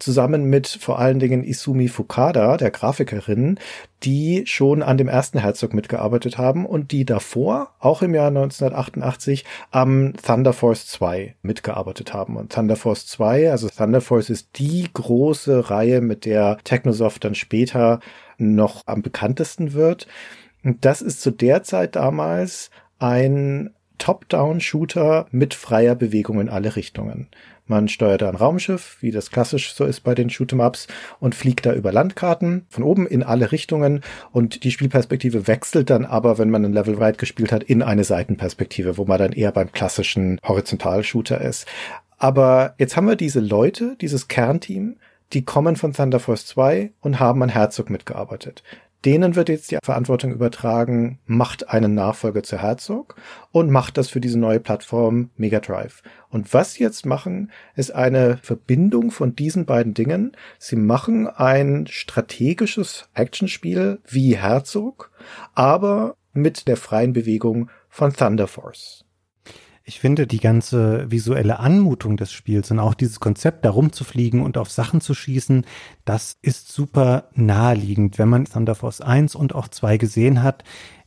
zusammen 0.00 0.44
mit 0.44 0.66
vor 0.66 0.98
allen 0.98 1.18
Dingen 1.18 1.44
Isumi 1.44 1.88
Fukada, 1.88 2.56
der 2.56 2.70
Grafikerin, 2.70 3.58
die 4.02 4.42
schon 4.46 4.82
an 4.82 4.96
dem 4.96 5.08
ersten 5.08 5.38
Herzog 5.38 5.74
mitgearbeitet 5.74 6.38
haben 6.38 6.66
und 6.66 6.90
die 6.90 7.04
davor, 7.04 7.74
auch 7.78 8.02
im 8.02 8.14
Jahr 8.14 8.28
1988, 8.28 9.44
am 9.70 10.14
Thunder 10.16 10.52
Force 10.52 10.86
2 10.86 11.36
mitgearbeitet 11.42 12.12
haben. 12.14 12.36
Und 12.36 12.52
Thunder 12.52 12.76
Force 12.76 13.06
2, 13.06 13.50
also 13.50 13.68
Thunder 13.68 14.00
Force 14.00 14.30
ist 14.30 14.58
die 14.58 14.88
große 14.92 15.70
Reihe, 15.70 16.00
mit 16.00 16.24
der 16.24 16.58
Technosoft 16.64 17.24
dann 17.24 17.34
später 17.34 18.00
noch 18.38 18.82
am 18.86 19.02
bekanntesten 19.02 19.74
wird. 19.74 20.06
Und 20.64 20.84
das 20.84 21.02
ist 21.02 21.20
zu 21.20 21.30
der 21.30 21.62
Zeit 21.62 21.96
damals 21.96 22.70
ein 22.98 23.70
Top-Down-Shooter 23.98 25.26
mit 25.30 25.54
freier 25.54 25.94
Bewegung 25.94 26.40
in 26.40 26.48
alle 26.48 26.74
Richtungen. 26.74 27.28
Man 27.70 27.86
steuert 27.86 28.24
ein 28.24 28.34
Raumschiff, 28.34 28.96
wie 28.98 29.12
das 29.12 29.30
klassisch 29.30 29.74
so 29.74 29.84
ist 29.84 30.00
bei 30.00 30.16
den 30.16 30.28
Shoot'em-Ups, 30.28 30.88
und 31.20 31.36
fliegt 31.36 31.64
da 31.64 31.72
über 31.72 31.92
Landkarten 31.92 32.66
von 32.68 32.82
oben 32.82 33.06
in 33.06 33.22
alle 33.22 33.52
Richtungen. 33.52 34.00
Und 34.32 34.64
die 34.64 34.72
Spielperspektive 34.72 35.46
wechselt 35.46 35.88
dann 35.88 36.04
aber, 36.04 36.36
wenn 36.38 36.50
man 36.50 36.64
ein 36.64 36.72
Level 36.72 36.96
Right 36.96 37.16
gespielt 37.16 37.52
hat, 37.52 37.62
in 37.62 37.82
eine 37.82 38.02
Seitenperspektive, 38.02 38.98
wo 38.98 39.04
man 39.04 39.20
dann 39.20 39.30
eher 39.30 39.52
beim 39.52 39.70
klassischen 39.70 40.40
Horizontal-Shooter 40.42 41.40
ist. 41.40 41.66
Aber 42.18 42.74
jetzt 42.78 42.96
haben 42.96 43.06
wir 43.06 43.14
diese 43.14 43.38
Leute, 43.38 43.96
dieses 44.00 44.26
Kernteam, 44.26 44.96
die 45.32 45.44
kommen 45.44 45.76
von 45.76 45.92
Thunder 45.92 46.18
Force 46.18 46.46
2 46.46 46.90
und 47.00 47.20
haben 47.20 47.40
an 47.44 47.50
Herzog 47.50 47.88
mitgearbeitet. 47.88 48.64
Denen 49.04 49.34
wird 49.34 49.48
jetzt 49.48 49.70
die 49.70 49.78
Verantwortung 49.82 50.30
übertragen, 50.30 51.18
macht 51.24 51.70
einen 51.70 51.94
Nachfolger 51.94 52.42
zu 52.42 52.58
Herzog 52.58 53.16
und 53.50 53.70
macht 53.70 53.96
das 53.96 54.10
für 54.10 54.20
diese 54.20 54.38
neue 54.38 54.60
Plattform 54.60 55.30
Mega 55.36 55.60
Drive. 55.60 56.02
Und 56.28 56.52
was 56.52 56.74
sie 56.74 56.82
jetzt 56.82 57.06
machen, 57.06 57.50
ist 57.74 57.94
eine 57.94 58.36
Verbindung 58.42 59.10
von 59.10 59.34
diesen 59.34 59.64
beiden 59.64 59.94
Dingen. 59.94 60.32
Sie 60.58 60.76
machen 60.76 61.26
ein 61.28 61.86
strategisches 61.88 63.08
Actionspiel 63.14 64.00
wie 64.06 64.36
Herzog, 64.36 65.10
aber 65.54 66.16
mit 66.34 66.68
der 66.68 66.76
freien 66.76 67.14
Bewegung 67.14 67.70
von 67.88 68.12
Thunder 68.12 68.46
Force. 68.46 69.04
Ich 69.90 69.98
finde 69.98 70.28
die 70.28 70.38
ganze 70.38 71.10
visuelle 71.10 71.58
Anmutung 71.58 72.16
des 72.16 72.30
Spiels 72.30 72.70
und 72.70 72.78
auch 72.78 72.94
dieses 72.94 73.18
Konzept, 73.18 73.64
da 73.64 73.70
rumzufliegen 73.70 74.40
und 74.40 74.56
auf 74.56 74.70
Sachen 74.70 75.00
zu 75.00 75.14
schießen, 75.14 75.66
das 76.04 76.36
ist 76.42 76.70
super 76.70 77.24
naheliegend, 77.34 78.16
wenn 78.16 78.28
man 78.28 78.44
Thunder 78.44 78.76
Force 78.76 79.00
1 79.00 79.34
und 79.34 79.52
auch 79.52 79.66
2 79.66 79.96
gesehen 79.96 80.44
hat. 80.44 80.62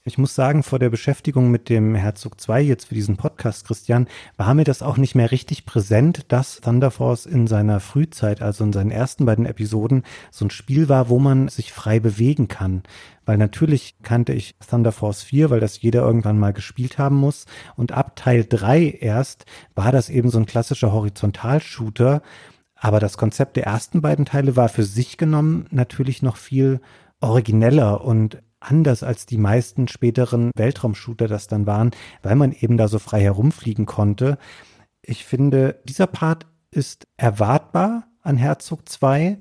Ich 0.06 0.18
muss 0.18 0.36
sagen, 0.36 0.64
vor 0.64 0.80
der 0.80 0.90
Beschäftigung 0.90 1.50
mit 1.50 1.70
dem 1.70 1.96
Herzog 1.96 2.42
2 2.42 2.62
jetzt 2.62 2.90
für 2.90 2.94
diesen 2.94 3.16
Podcast, 3.16 3.66
Christian, 3.66 4.10
war 4.36 4.54
mir 4.54 4.66
das 4.66 4.82
auch 4.82 4.98
nicht 4.98 5.16
mehr 5.16 5.32
richtig 5.32 5.66
präsent, 5.66 6.26
dass 6.28 6.60
Thunder 6.60 6.92
Force 6.92 7.26
in 7.26 7.48
seiner 7.48 7.80
Frühzeit, 7.80 8.42
also 8.42 8.66
in 8.66 8.74
seinen 8.74 8.92
ersten 8.92 9.26
beiden 9.26 9.46
Episoden, 9.46 10.04
so 10.30 10.44
ein 10.44 10.50
Spiel 10.50 10.90
war, 10.90 11.08
wo 11.08 11.20
man 11.20 11.48
sich 11.48 11.72
frei 11.72 12.02
bewegen 12.02 12.50
kann. 12.50 12.84
Weil 13.26 13.38
natürlich 13.38 13.96
kannte 14.04 14.34
ich 14.34 14.56
Thunder 14.70 14.92
Force 14.92 15.24
4, 15.24 15.50
weil 15.50 15.62
das 15.62 15.82
jeder 15.82 16.02
irgendwann 16.02 16.38
mal 16.38 16.52
gespielt 16.52 16.98
haben 16.98 17.16
muss. 17.16 17.46
Und 17.78 17.94
ab 17.94 18.18
Teil 18.18 18.44
3 18.44 18.98
erst 19.00 19.46
war 19.74 19.94
das 19.94 20.10
eben 20.10 20.30
so 20.30 20.38
ein 20.38 20.46
klassischer 20.46 20.92
Horizontalshooter. 20.92 22.22
Aber 22.76 23.00
das 23.00 23.16
Konzept 23.16 23.56
der 23.56 23.68
ersten 23.68 24.02
beiden 24.02 24.26
Teile 24.26 24.58
war 24.58 24.68
für 24.68 24.84
sich 24.84 25.16
genommen 25.16 25.66
natürlich 25.72 26.22
noch 26.22 26.36
viel 26.36 26.82
origineller 27.22 28.04
und 28.04 28.44
anders 28.64 29.04
als 29.04 29.26
die 29.26 29.38
meisten 29.38 29.88
späteren 29.88 30.52
Weltraumshooter 30.56 31.28
das 31.28 31.48
dann 31.48 31.68
waren, 31.68 31.92
weil 32.22 32.36
man 32.36 32.52
eben 32.52 32.78
da 32.78 32.88
so 32.88 33.00
frei 33.00 33.22
herumfliegen 33.22 33.86
konnte. 33.86 34.38
Ich 35.02 35.26
finde, 35.26 35.82
dieser 35.86 36.08
Part 36.08 36.46
ist 36.72 37.08
erwartbar 37.18 38.08
an 38.22 38.38
Herzog 38.38 38.88
2, 38.88 39.38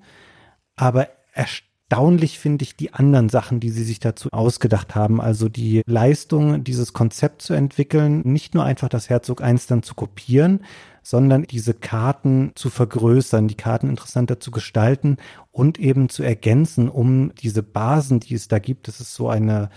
aber 0.77 1.09
erstaunlich 1.33 2.39
finde 2.39 2.65
ich 2.65 2.77
die 2.77 2.95
anderen 2.95 3.29
Sachen, 3.29 3.61
die 3.61 3.71
sie 3.71 3.85
sich 3.85 4.01
dazu 4.01 4.29
ausgedacht 4.33 4.95
haben. 4.95 5.21
Also 5.21 5.49
die 5.49 5.83
Leistung, 5.87 6.65
dieses 6.65 6.93
Konzept 6.93 7.43
zu 7.43 7.55
entwickeln, 7.55 8.23
nicht 8.25 8.55
nur 8.55 8.65
einfach 8.65 8.89
das 8.89 9.09
Herzog 9.09 9.43
1 9.43 9.67
dann 9.67 9.83
zu 9.83 9.95
kopieren, 9.95 10.65
sondern 11.03 11.43
diese 11.45 11.75
Karten 11.75 12.53
zu 12.55 12.71
vergrößern, 12.71 13.49
die 13.49 13.57
Karten 13.57 13.91
interessanter 13.91 14.41
zu 14.41 14.51
gestalten 14.51 15.17
und 15.51 15.79
eben 15.79 16.09
zu 16.09 16.23
ergänzen, 16.23 16.89
um 16.89 17.35
diese 17.35 17.63
Basen, 17.63 18.21
die 18.21 18.35
es 18.35 18.49
da 18.49 18.59
gibt, 18.59 18.89
das 18.89 19.01
ist 19.01 19.15
so 19.15 19.29
eine 19.29 19.71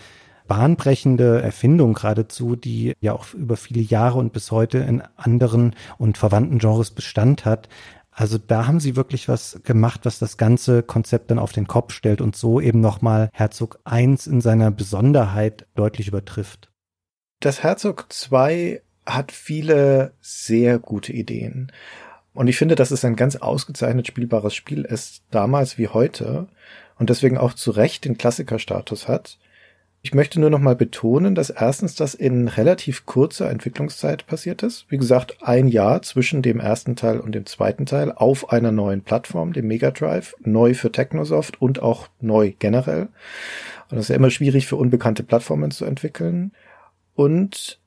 bahnbrechende 0.47 1.41
Erfindung 1.41 1.93
geradezu, 1.93 2.55
die 2.55 2.93
ja 3.01 3.13
auch 3.13 3.33
über 3.33 3.57
viele 3.57 3.81
Jahre 3.81 4.19
und 4.19 4.33
bis 4.33 4.51
heute 4.51 4.77
in 4.79 5.01
anderen 5.15 5.75
und 5.97 6.17
verwandten 6.17 6.59
Genres 6.59 6.91
Bestand 6.91 7.45
hat. 7.45 7.67
Also 8.11 8.37
da 8.37 8.65
haben 8.65 8.79
sie 8.79 8.95
wirklich 8.95 9.27
was 9.27 9.59
gemacht, 9.63 10.01
was 10.03 10.19
das 10.19 10.37
ganze 10.37 10.83
Konzept 10.83 11.31
dann 11.31 11.39
auf 11.39 11.51
den 11.51 11.67
Kopf 11.67 11.91
stellt 11.91 12.21
und 12.21 12.35
so 12.35 12.61
eben 12.61 12.79
nochmal 12.79 13.29
Herzog 13.33 13.79
1 13.83 14.27
in 14.27 14.39
seiner 14.39 14.71
Besonderheit 14.71 15.67
deutlich 15.75 16.07
übertrifft. 16.07 16.71
Das 17.41 17.61
Herzog 17.61 18.05
2 18.09 18.81
hat 19.05 19.31
viele 19.31 20.13
sehr 20.21 20.79
gute 20.79 21.13
Ideen. 21.13 21.71
Und 22.33 22.47
ich 22.47 22.57
finde, 22.57 22.75
dass 22.75 22.91
es 22.91 23.05
ein 23.05 23.15
ganz 23.15 23.37
ausgezeichnet 23.37 24.07
spielbares 24.07 24.53
Spiel 24.53 24.83
ist, 24.83 25.23
damals 25.31 25.77
wie 25.77 25.87
heute, 25.87 26.47
und 26.97 27.09
deswegen 27.09 27.37
auch 27.37 27.53
zu 27.53 27.71
Recht 27.71 28.05
den 28.05 28.17
Klassikerstatus 28.17 29.07
hat. 29.07 29.37
Ich 30.01 30.13
möchte 30.13 30.39
nur 30.39 30.51
noch 30.51 30.59
mal 30.59 30.75
betonen, 30.75 31.33
dass 31.33 31.49
erstens 31.49 31.95
das 31.95 32.13
in 32.13 32.47
relativ 32.47 33.07
kurzer 33.07 33.49
Entwicklungszeit 33.49 34.27
passiert 34.27 34.61
ist. 34.61 34.85
Wie 34.89 34.97
gesagt, 34.97 35.37
ein 35.41 35.67
Jahr 35.67 36.03
zwischen 36.03 36.43
dem 36.43 36.59
ersten 36.59 36.95
Teil 36.95 37.19
und 37.19 37.33
dem 37.33 37.47
zweiten 37.47 37.87
Teil 37.87 38.11
auf 38.11 38.51
einer 38.51 38.71
neuen 38.71 39.01
Plattform, 39.01 39.51
dem 39.51 39.67
Mega 39.67 39.89
Drive, 39.89 40.35
neu 40.41 40.75
für 40.75 40.91
Technosoft 40.91 41.59
und 41.59 41.81
auch 41.81 42.07
neu 42.21 42.53
generell. 42.59 43.07
Und 43.89 43.97
das 43.97 44.01
ist 44.01 44.09
ja 44.09 44.15
immer 44.15 44.29
schwierig 44.29 44.67
für 44.67 44.75
unbekannte 44.75 45.23
Plattformen 45.23 45.71
zu 45.71 45.85
entwickeln. 45.85 46.51
Und 47.15 47.79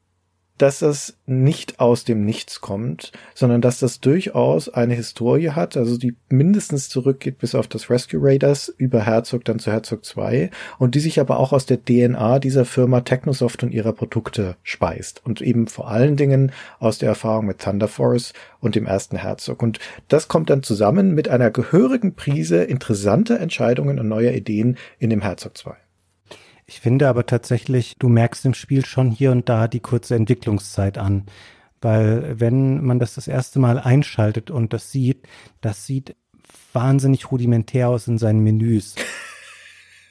dass 0.59 0.81
das 0.81 1.16
nicht 1.27 1.81
aus 1.81 2.05
dem 2.05 2.25
Nichts 2.25 2.61
kommt, 2.61 3.12
sondern 3.35 3.61
dass 3.61 3.79
das 3.79 4.01
durchaus 4.01 4.68
eine 4.68 4.94
Historie 4.94 5.51
hat, 5.51 5.77
also 5.77 5.97
die 5.97 6.16
mindestens 6.29 6.88
zurückgeht 6.88 7.38
bis 7.38 7.55
auf 7.55 7.68
das 7.68 7.88
Rescue 7.90 8.21
Raiders 8.23 8.68
über 8.77 9.07
Herzog 9.07 9.44
dann 9.44 9.59
zu 9.59 9.71
Herzog 9.73 10.05
2 10.05 10.51
und 10.79 10.94
die 10.94 11.01
sich 11.01 11.21
aber 11.21 11.38
auch 11.38 11.53
aus 11.53 11.66
der 11.66 11.83
DNA 11.83 12.38
dieser 12.40 12.64
Firma 12.64 13.01
Technosoft 13.01 13.62
und 13.62 13.73
ihrer 13.73 13.92
Produkte 13.92 14.57
speist 14.62 15.25
und 15.25 15.40
eben 15.40 15.68
vor 15.68 15.88
allen 15.88 16.16
Dingen 16.16 16.53
aus 16.81 16.99
der 16.99 17.09
Erfahrung 17.09 17.47
mit 17.47 17.61
Thunder 17.61 17.88
Force 17.88 18.33
und 18.61 18.75
dem 18.75 18.87
ersten 18.87 19.16
Herzog. 19.16 19.62
Und 19.62 19.79
das 20.09 20.29
kommt 20.29 20.51
dann 20.51 20.62
zusammen 20.62 21.14
mit 21.14 21.29
einer 21.29 21.51
gehörigen 21.51 22.14
Prise 22.14 22.64
interessanter 22.64 23.40
Entscheidungen 23.40 23.99
und 23.99 24.09
neuer 24.09 24.33
Ideen 24.33 24.77
in 24.99 25.11
dem 25.11 25.23
Herzog 25.23 25.57
2. 25.57 25.88
Ich 26.70 26.81
finde 26.81 27.09
aber 27.09 27.24
tatsächlich, 27.24 27.96
du 27.98 28.11
merkst 28.11 28.44
im 28.44 28.52
Spiel 28.52 28.85
schon 28.85 29.11
hier 29.11 29.33
und 29.33 29.48
da 29.48 29.68
die 29.68 29.81
kurze 29.81 30.14
Entwicklungszeit 30.14 30.98
an. 30.98 31.24
Weil 31.81 32.38
wenn 32.38 32.85
man 32.85 32.98
das 32.98 33.14
das 33.14 33.26
erste 33.26 33.59
Mal 33.59 33.78
einschaltet 33.78 34.50
und 34.50 34.74
das 34.74 34.92
sieht, 34.92 35.26
das 35.62 35.87
sieht 35.87 36.14
wahnsinnig 36.74 37.31
rudimentär 37.31 37.88
aus 37.88 38.07
in 38.07 38.18
seinen 38.18 38.40
Menüs. 38.40 38.96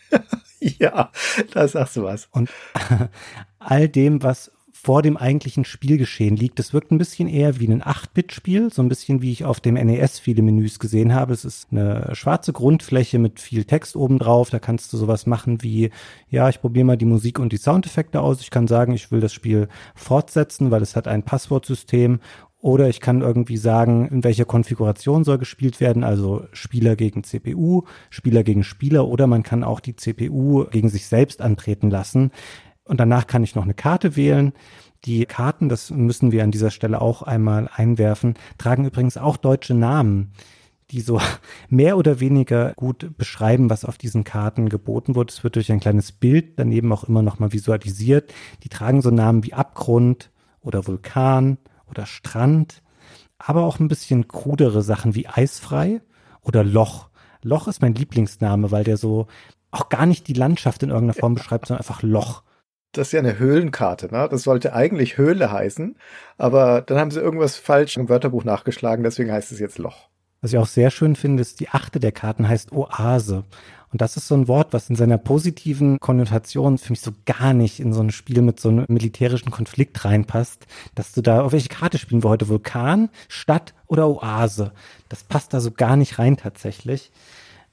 ja, 0.60 1.12
da 1.54 1.68
sagst 1.68 1.96
du 1.96 2.04
was. 2.04 2.26
Und 2.32 2.50
all 3.60 3.88
dem, 3.88 4.24
was 4.24 4.52
vor 4.88 5.02
dem 5.02 5.18
eigentlichen 5.18 5.66
Spielgeschehen 5.66 6.38
liegt. 6.38 6.62
Es 6.62 6.74
wirkt 6.74 6.94
ein 6.94 6.98
bisschen 6.98 7.28
eher 7.28 7.60
wie 7.60 7.68
ein 7.68 7.84
8-Bit-Spiel, 7.84 8.72
so 8.72 8.82
ein 8.82 8.88
bisschen 8.88 9.22
wie 9.22 9.34
ich 9.34 9.44
auf 9.44 9.60
dem 9.60 9.74
NES 9.74 10.18
viele 10.18 10.42
Menüs 10.42 10.80
gesehen 10.80 11.14
habe. 11.14 11.34
Es 11.34 11.44
ist 11.44 11.68
eine 11.72 12.12
schwarze 12.16 12.54
Grundfläche 12.54 13.20
mit 13.20 13.42
viel 13.42 13.66
Text 13.66 13.98
obendrauf. 13.98 14.50
Da 14.50 14.60
kannst 14.60 14.94
du 14.94 14.98
sowas 14.98 15.26
machen 15.26 15.62
wie, 15.62 15.90
ja, 16.30 16.48
ich 16.48 16.62
probiere 16.62 16.86
mal 16.86 16.96
die 16.96 17.04
Musik 17.04 17.38
und 17.38 17.52
die 17.52 17.58
Soundeffekte 17.58 18.22
aus. 18.22 18.40
Ich 18.40 18.50
kann 18.50 18.66
sagen, 18.66 18.94
ich 18.94 19.12
will 19.12 19.20
das 19.20 19.34
Spiel 19.34 19.68
fortsetzen, 19.94 20.72
weil 20.72 20.82
es 20.82 20.96
hat 20.96 21.10
ein 21.10 21.24
Passwortsystem 21.24 22.22
oder 22.60 22.88
ich 22.90 23.02
kann 23.02 23.22
irgendwie 23.22 23.58
sagen, 23.58 24.08
in 24.08 24.24
welcher 24.24 24.46
Konfiguration 24.46 25.24
soll 25.24 25.38
gespielt 25.38 25.80
werden, 25.80 26.04
also 26.04 26.46
Spieler 26.54 26.96
gegen 26.96 27.24
CPU, 27.24 27.84
Spieler 28.10 28.44
gegen 28.44 28.64
Spieler, 28.64 29.08
oder 29.08 29.28
man 29.28 29.44
kann 29.44 29.64
auch 29.64 29.80
die 29.80 29.96
CPU 29.96 30.66
gegen 30.72 30.90
sich 30.90 31.06
selbst 31.06 31.42
antreten 31.42 31.90
lassen. 31.90 32.32
Und 32.88 33.00
danach 33.00 33.28
kann 33.28 33.44
ich 33.44 33.56
noch 33.56 33.64
eine 33.64 33.74
Karte 33.74 34.16
wählen. 34.16 34.54
Die 35.06 35.26
Karten, 35.26 35.70
das 35.70 35.92
müssen 35.92 36.32
wir 36.32 36.44
an 36.44 36.52
dieser 36.52 36.72
Stelle 36.72 37.02
auch 37.02 37.22
einmal 37.22 37.70
einwerfen, 37.74 38.36
tragen 38.58 38.86
übrigens 38.86 39.18
auch 39.18 39.38
deutsche 39.38 39.74
Namen, 39.74 40.32
die 40.92 41.02
so 41.02 41.22
mehr 41.70 41.98
oder 41.98 42.20
weniger 42.20 42.74
gut 42.76 43.18
beschreiben, 43.18 43.70
was 43.70 43.86
auf 43.86 43.98
diesen 43.98 44.24
Karten 44.24 44.70
geboten 44.70 45.16
wird. 45.16 45.32
Es 45.32 45.44
wird 45.44 45.56
durch 45.56 45.72
ein 45.72 45.80
kleines 45.80 46.12
Bild 46.12 46.58
daneben 46.58 46.92
auch 46.92 47.04
immer 47.04 47.22
nochmal 47.22 47.54
visualisiert. 47.54 48.34
Die 48.64 48.70
tragen 48.70 49.02
so 49.02 49.12
Namen 49.12 49.44
wie 49.44 49.54
Abgrund 49.54 50.32
oder 50.62 50.88
Vulkan 50.88 51.58
oder 51.90 52.06
Strand, 52.06 52.82
aber 53.38 53.64
auch 53.64 53.80
ein 53.80 53.88
bisschen 53.88 54.28
krudere 54.28 54.82
Sachen 54.82 55.16
wie 55.16 55.28
Eisfrei 55.28 56.02
oder 56.42 56.64
Loch. 56.64 57.10
Loch 57.44 57.68
ist 57.68 57.82
mein 57.82 57.94
Lieblingsname, 57.94 58.72
weil 58.72 58.84
der 58.84 58.98
so 58.98 59.28
auch 59.72 59.90
gar 59.90 60.06
nicht 60.06 60.28
die 60.28 60.34
Landschaft 60.34 60.84
in 60.84 60.90
irgendeiner 60.90 61.20
Form 61.20 61.36
beschreibt, 61.36 61.68
sondern 61.68 61.82
einfach 61.82 62.02
Loch 62.02 62.44
das 62.92 63.08
ist 63.08 63.12
ja 63.14 63.20
eine 63.20 63.40
Höhlenkarte, 63.40 64.08
ne? 64.12 64.28
Das 64.30 64.44
sollte 64.44 64.74
eigentlich 64.74 65.18
Höhle 65.18 65.52
heißen, 65.52 65.98
aber 66.38 66.82
dann 66.82 66.98
haben 66.98 67.12
sie 67.12 67.20
irgendwas 67.20 67.58
falsch 67.58 67.98
im 67.98 68.10
Wörterbuch 68.10 68.44
nachgeschlagen, 68.44 69.04
deswegen 69.04 69.32
heißt 69.32 69.52
es 69.52 69.60
jetzt 69.60 69.78
Loch. 69.78 70.10
Was 70.42 70.54
ich 70.54 70.60
auch 70.60 70.68
sehr 70.68 70.92
schön 70.92 71.16
finde, 71.16 71.42
ist 71.42 71.60
die 71.60 71.70
achte 71.70 72.00
der 72.00 72.12
Karten 72.12 72.48
heißt 72.48 72.72
Oase. 72.72 73.44
Und 73.92 74.02
das 74.02 74.18
ist 74.18 74.28
so 74.28 74.36
ein 74.36 74.48
Wort, 74.48 74.74
was 74.74 74.90
in 74.90 74.96
seiner 74.96 75.18
positiven 75.18 76.00
Konnotation 76.00 76.78
für 76.78 76.92
mich 76.92 77.02
so 77.02 77.12
gar 77.26 77.54
nicht 77.54 77.80
in 77.80 77.94
so 77.94 78.02
ein 78.02 78.12
Spiel 78.12 78.42
mit 78.42 78.60
so 78.60 78.70
einem 78.70 78.86
militärischen 78.90 79.50
Konflikt 79.50 80.04
reinpasst, 80.04 80.68
dass 80.94 81.14
du 81.14 81.22
da, 81.22 81.42
auf 81.42 81.54
welche 81.54 81.70
Karte 81.70 81.98
spielen 81.98 82.24
wir 82.24 82.30
heute? 82.30 82.50
Vulkan, 82.50 83.10
Stadt 83.30 83.74
oder 83.88 84.08
Oase? 84.08 84.74
Das 85.10 85.24
passt 85.24 85.54
da 85.54 85.62
so 85.62 85.72
gar 85.72 85.96
nicht 85.96 86.20
rein 86.20 86.36
tatsächlich. 86.38 87.12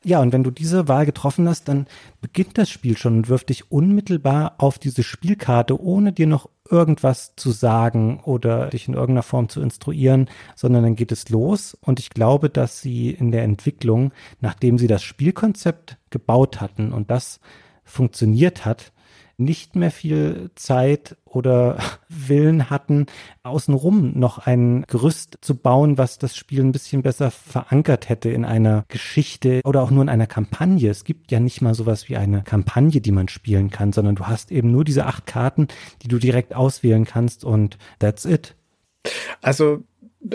Ja, 0.06 0.20
und 0.20 0.34
wenn 0.34 0.44
du 0.44 0.50
diese 0.50 0.86
Wahl 0.86 1.06
getroffen 1.06 1.48
hast, 1.48 1.66
dann 1.68 1.86
beginnt 2.20 2.58
das 2.58 2.68
Spiel 2.68 2.96
schon 2.98 3.16
und 3.16 3.28
wirft 3.30 3.48
dich 3.48 3.72
unmittelbar 3.72 4.54
auf 4.58 4.78
diese 4.78 5.02
Spielkarte, 5.02 5.80
ohne 5.80 6.12
dir 6.12 6.26
noch 6.26 6.50
irgendwas 6.70 7.34
zu 7.36 7.50
sagen 7.52 8.20
oder 8.22 8.68
dich 8.68 8.86
in 8.86 8.94
irgendeiner 8.94 9.22
Form 9.22 9.48
zu 9.48 9.62
instruieren, 9.62 10.28
sondern 10.56 10.82
dann 10.82 10.96
geht 10.96 11.10
es 11.10 11.30
los. 11.30 11.76
Und 11.80 12.00
ich 12.00 12.10
glaube, 12.10 12.50
dass 12.50 12.82
sie 12.82 13.10
in 13.10 13.32
der 13.32 13.44
Entwicklung, 13.44 14.12
nachdem 14.40 14.76
sie 14.76 14.88
das 14.88 15.02
Spielkonzept 15.02 15.96
gebaut 16.10 16.60
hatten 16.60 16.92
und 16.92 17.10
das 17.10 17.40
funktioniert 17.82 18.66
hat, 18.66 18.92
nicht 19.36 19.76
mehr 19.76 19.90
viel 19.90 20.50
Zeit 20.54 21.16
oder 21.24 21.78
Willen 22.08 22.70
hatten, 22.70 23.06
außenrum 23.42 24.18
noch 24.18 24.38
ein 24.38 24.84
Gerüst 24.86 25.38
zu 25.40 25.56
bauen, 25.56 25.98
was 25.98 26.18
das 26.18 26.36
Spiel 26.36 26.60
ein 26.60 26.72
bisschen 26.72 27.02
besser 27.02 27.30
verankert 27.30 28.08
hätte 28.08 28.30
in 28.30 28.44
einer 28.44 28.84
Geschichte 28.88 29.60
oder 29.64 29.82
auch 29.82 29.90
nur 29.90 30.02
in 30.02 30.08
einer 30.08 30.26
Kampagne. 30.26 30.90
Es 30.90 31.04
gibt 31.04 31.30
ja 31.32 31.40
nicht 31.40 31.60
mal 31.60 31.74
sowas 31.74 32.08
wie 32.08 32.16
eine 32.16 32.42
Kampagne, 32.42 33.00
die 33.00 33.12
man 33.12 33.28
spielen 33.28 33.70
kann, 33.70 33.92
sondern 33.92 34.14
du 34.14 34.26
hast 34.26 34.52
eben 34.52 34.70
nur 34.70 34.84
diese 34.84 35.06
acht 35.06 35.26
Karten, 35.26 35.68
die 36.02 36.08
du 36.08 36.18
direkt 36.18 36.54
auswählen 36.54 37.04
kannst 37.04 37.44
und 37.44 37.78
that's 37.98 38.24
it. 38.24 38.56
Also 39.42 39.84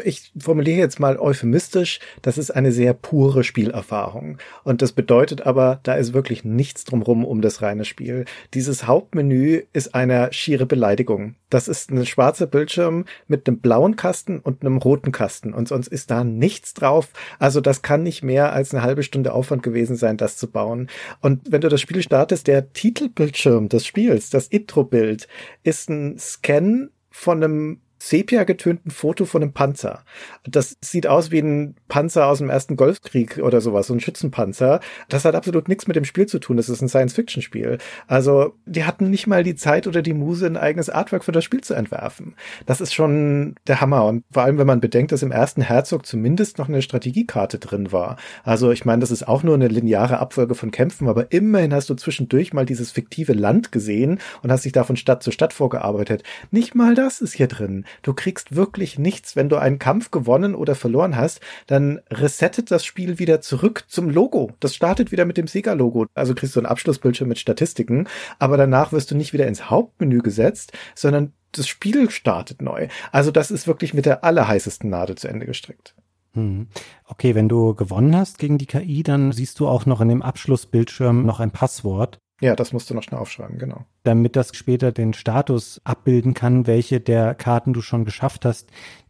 ich 0.04 0.32
formuliere 0.38 0.78
jetzt 0.78 1.00
mal 1.00 1.18
euphemistisch, 1.18 2.00
das 2.22 2.38
ist 2.38 2.52
eine 2.52 2.72
sehr 2.72 2.94
pure 2.94 3.44
Spielerfahrung. 3.44 4.38
Und 4.64 4.82
das 4.82 4.92
bedeutet 4.92 5.46
aber, 5.46 5.80
da 5.84 5.96
ist 5.96 6.14
wirklich 6.14 6.44
nichts 6.44 6.84
drumrum 6.84 7.26
um 7.26 7.42
das 7.42 7.62
reine 7.62 7.86
Spiel. 7.86 8.26
Dieses 8.54 8.88
Hauptmenü 8.88 9.64
ist 9.74 9.96
eine 9.96 10.32
schiere 10.32 10.66
Beleidigung. 10.66 11.36
Das 11.50 11.68
ist 11.68 11.90
ein 11.90 12.06
schwarzer 12.06 12.46
Bildschirm 12.46 13.06
mit 13.28 13.48
einem 13.48 13.60
blauen 13.60 13.96
Kasten 13.96 14.40
und 14.40 14.62
einem 14.62 14.78
roten 14.78 15.12
Kasten. 15.12 15.54
Und 15.54 15.68
sonst 15.68 15.88
ist 15.88 16.12
da 16.12 16.24
nichts 16.24 16.74
drauf. 16.74 17.10
Also 17.40 17.60
das 17.60 17.82
kann 17.82 18.04
nicht 18.04 18.24
mehr 18.24 18.54
als 18.54 18.74
eine 18.74 18.84
halbe 18.84 19.04
Stunde 19.04 19.34
Aufwand 19.34 19.64
gewesen 19.64 19.96
sein, 19.96 20.18
das 20.18 20.38
zu 20.38 20.50
bauen. 20.50 20.90
Und 21.22 21.52
wenn 21.52 21.62
du 21.62 21.70
das 21.70 21.82
Spiel 21.82 22.04
startest, 22.04 22.48
der 22.48 22.72
Titelbildschirm 22.74 23.70
des 23.70 23.86
Spiels, 23.86 24.30
das 24.30 24.48
Intro-Bild, 24.48 25.28
ist 25.64 25.90
ein 25.90 26.18
Scan 26.20 26.90
von 27.10 27.44
einem 27.44 27.82
sepia 28.02 28.46
getönten 28.46 28.92
Foto 28.92 29.26
von 29.26 29.44
einem 29.44 29.54
Panzer. 29.54 30.04
Das 30.48 30.78
sieht 30.82 31.06
aus 31.06 31.32
wie 31.32 31.40
ein 31.40 31.76
Panzer 31.90 32.28
aus 32.28 32.40
dem 32.40 32.50
ersten 32.50 32.78
Golfkrieg 32.78 33.40
oder 33.40 33.62
sowas, 33.62 33.88
so 33.88 33.94
ein 33.94 34.00
Schützenpanzer. 34.00 34.80
Das 35.10 35.26
hat 35.26 35.36
absolut 35.36 35.68
nichts 35.68 35.86
mit 35.88 35.96
dem 35.96 36.06
Spiel 36.06 36.26
zu 36.26 36.40
tun. 36.40 36.58
Das 36.58 36.70
ist 36.70 36.82
ein 36.82 36.90
Science-Fiction-Spiel. 36.90 37.78
Also, 38.08 38.56
die 38.66 38.86
hatten 38.86 39.10
nicht 39.10 39.28
mal 39.28 39.44
die 39.44 39.56
Zeit 39.56 39.86
oder 39.86 40.02
die 40.02 40.14
Muse, 40.14 40.46
ein 40.46 40.58
eigenes 40.58 40.90
Artwork 40.90 41.26
für 41.26 41.32
das 41.32 41.44
Spiel 41.44 41.62
zu 41.62 41.74
entwerfen. 41.74 42.36
Das 42.66 42.80
ist 42.82 42.94
schon 42.94 43.56
der 43.68 43.82
Hammer. 43.82 44.06
Und 44.06 44.24
vor 44.32 44.44
allem, 44.44 44.58
wenn 44.58 44.68
man 44.68 44.80
bedenkt, 44.80 45.12
dass 45.12 45.22
im 45.22 45.32
ersten 45.32 45.62
Herzog 45.62 46.06
zumindest 46.06 46.58
noch 46.58 46.70
eine 46.70 46.82
Strategiekarte 46.82 47.60
drin 47.60 47.92
war. 47.92 48.18
Also, 48.44 48.72
ich 48.72 48.86
meine, 48.86 49.02
das 49.02 49.12
ist 49.12 49.28
auch 49.28 49.44
nur 49.44 49.56
eine 49.56 49.68
lineare 49.68 50.20
Abfolge 50.20 50.56
von 50.56 50.72
Kämpfen, 50.72 51.10
aber 51.10 51.32
immerhin 51.32 51.74
hast 51.74 51.90
du 51.90 51.96
zwischendurch 51.96 52.54
mal 52.54 52.66
dieses 52.66 52.92
fiktive 52.92 53.34
Land 53.34 53.72
gesehen 53.74 54.20
und 54.42 54.52
hast 54.52 54.64
dich 54.64 54.72
da 54.72 54.86
von 54.86 54.96
Stadt 54.96 55.22
zu 55.22 55.32
Stadt 55.32 55.54
vorgearbeitet. 55.54 56.24
Nicht 56.52 56.76
mal 56.76 56.96
das 56.96 57.20
ist 57.20 57.34
hier 57.34 57.48
drin. 57.48 57.86
Du 58.02 58.14
kriegst 58.14 58.56
wirklich 58.56 59.00
nichts. 59.00 59.36
Wenn 59.36 59.50
du 59.50 59.58
einen 59.58 59.80
Kampf 59.80 60.12
gewonnen 60.12 60.56
oder 60.56 60.76
verloren 60.76 61.16
hast, 61.16 61.42
dann 61.68 62.00
resettet 62.10 62.72
das 62.72 62.86
Spiel 62.86 63.20
wieder 63.20 63.42
zurück 63.42 63.86
zum 63.88 64.10
Logo. 64.10 64.52
Das 64.60 64.76
startet 64.76 65.12
wieder 65.12 65.26
mit 65.26 65.38
dem 65.38 65.48
Sega-Logo. 65.48 66.08
Also 66.14 66.36
kriegst 66.36 66.56
du 66.56 66.60
einen 66.60 66.68
Abschlussbildschirm 66.68 67.30
mit 67.30 67.40
Statistiken, 67.40 68.08
aber 68.40 68.58
danach 68.58 68.92
wirst 68.92 69.12
du 69.12 69.16
nicht 69.16 69.34
wieder 69.34 69.48
ins 69.48 69.70
Hauptmenü 69.70 70.20
gesetzt, 70.20 70.74
sondern 70.96 71.34
das 71.52 71.68
Spiel 71.68 72.10
startet 72.12 72.62
neu. 72.62 72.88
Also 73.12 73.32
das 73.32 73.52
ist 73.52 73.68
wirklich 73.68 73.94
mit 73.94 74.06
der 74.06 74.24
allerheißesten 74.24 74.90
Nadel 74.90 75.18
zu 75.18 75.28
Ende 75.28 75.46
gestrickt. 75.46 75.96
Hm. 76.34 76.68
Okay, 77.06 77.34
wenn 77.34 77.50
du 77.50 77.74
gewonnen 77.74 78.16
hast 78.16 78.38
gegen 78.38 78.58
die 78.58 78.68
KI, 78.68 79.04
dann 79.04 79.32
siehst 79.32 79.60
du 79.60 79.68
auch 79.68 79.86
noch 79.86 80.02
in 80.02 80.10
dem 80.10 80.22
Abschlussbildschirm 80.22 81.26
noch 81.26 81.40
ein 81.40 81.52
Passwort. 81.52 82.20
Ja, 82.40 82.56
das 82.56 82.74
musst 82.74 82.90
du 82.90 82.94
noch 82.94 83.04
schnell 83.04 83.20
aufschreiben, 83.20 83.58
genau. 83.58 83.86
Damit 84.04 84.36
das 84.36 84.56
später 84.56 84.92
den 84.92 85.14
Status 85.14 85.82
abbilden 85.84 86.34
kann, 86.34 86.68
welche 86.68 87.00
der 87.00 87.36
Karten 87.36 87.74
du 87.74 87.82
schon 87.82 88.06
geschafft 88.06 88.46
hast, 88.46 88.70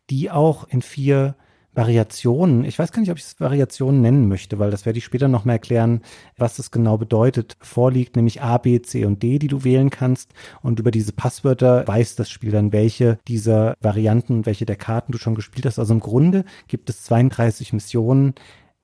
die 0.10 0.32
auch 0.32 0.68
in 0.68 0.82
vier 0.82 1.36
Variationen, 1.80 2.66
ich 2.66 2.80
weiß 2.80 2.92
gar 2.92 3.00
nicht, 3.00 3.12
ob 3.12 3.18
ich 3.18 3.24
es 3.24 3.40
Variationen 3.40 4.02
nennen 4.02 4.28
möchte, 4.28 4.58
weil 4.58 4.72
das 4.72 4.86
werde 4.86 4.98
ich 4.98 5.06
später 5.06 5.28
noch 5.28 5.46
mal 5.46 5.54
erklären, 5.54 6.02
was 6.36 6.56
das 6.56 6.72
genau 6.72 6.98
bedeutet, 6.98 7.58
vorliegt, 7.62 8.16
nämlich 8.16 8.42
A, 8.42 8.58
B, 8.58 8.82
C 8.82 9.06
und 9.06 9.22
D, 9.22 9.38
die 9.38 9.48
du 9.48 9.64
wählen 9.64 9.92
kannst. 9.92 10.34
Und 10.62 10.80
über 10.80 10.90
diese 10.90 11.14
Passwörter 11.14 11.88
weiß 11.88 12.16
das 12.16 12.30
Spiel 12.30 12.52
dann, 12.52 12.74
welche 12.74 13.20
dieser 13.28 13.76
Varianten, 13.82 14.48
welche 14.48 14.66
der 14.66 14.78
Karten 14.78 15.12
du 15.12 15.20
schon 15.20 15.36
gespielt 15.36 15.68
hast. 15.68 15.78
Also 15.78 15.94
im 15.94 16.00
Grunde 16.00 16.44
gibt 16.68 16.90
es 16.90 17.04
32 17.04 17.72
Missionen. 17.72 18.34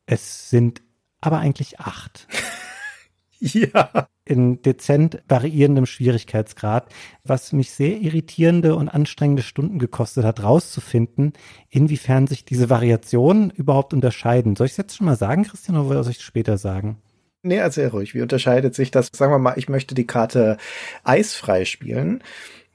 Es 0.06 0.50
sind 0.52 0.84
aber 1.22 1.40
eigentlich 1.40 1.80
acht. 1.80 2.28
Ja. 3.40 4.08
In 4.28 4.62
dezent 4.64 5.22
variierendem 5.28 5.86
Schwierigkeitsgrad, 5.86 6.92
was 7.24 7.54
mich 7.54 7.72
sehr 7.72 8.02
irritierende 8.02 8.76
und 8.76 8.90
anstrengende 8.90 9.44
Stunden 9.44 9.78
gekostet 9.78 10.26
hat, 10.26 10.42
rauszufinden, 10.42 11.34
inwiefern 11.70 12.26
sich 12.26 12.44
diese 12.44 12.72
Variationen 12.72 13.52
überhaupt 13.52 13.94
unterscheiden. 13.94 14.56
Soll 14.56 14.66
ich 14.66 14.72
es 14.74 14.78
jetzt 14.78 14.98
schon 14.98 15.06
mal 15.06 15.16
sagen, 15.16 15.44
Christian, 15.44 15.78
oder 15.78 16.04
soll 16.04 16.12
ich 16.12 16.18
es 16.18 16.24
später 16.24 16.58
sagen? 16.58 16.98
Nee, 17.44 17.58
erzähl 17.58 17.90
ruhig. 17.90 18.16
Wie 18.16 18.24
unterscheidet 18.24 18.74
sich 18.74 18.90
das? 18.90 19.10
Sagen 19.14 19.32
wir 19.32 19.38
mal, 19.38 19.54
ich 19.58 19.70
möchte 19.70 19.94
die 19.94 20.08
Karte 20.08 20.58
eisfrei 21.04 21.66
spielen 21.66 22.24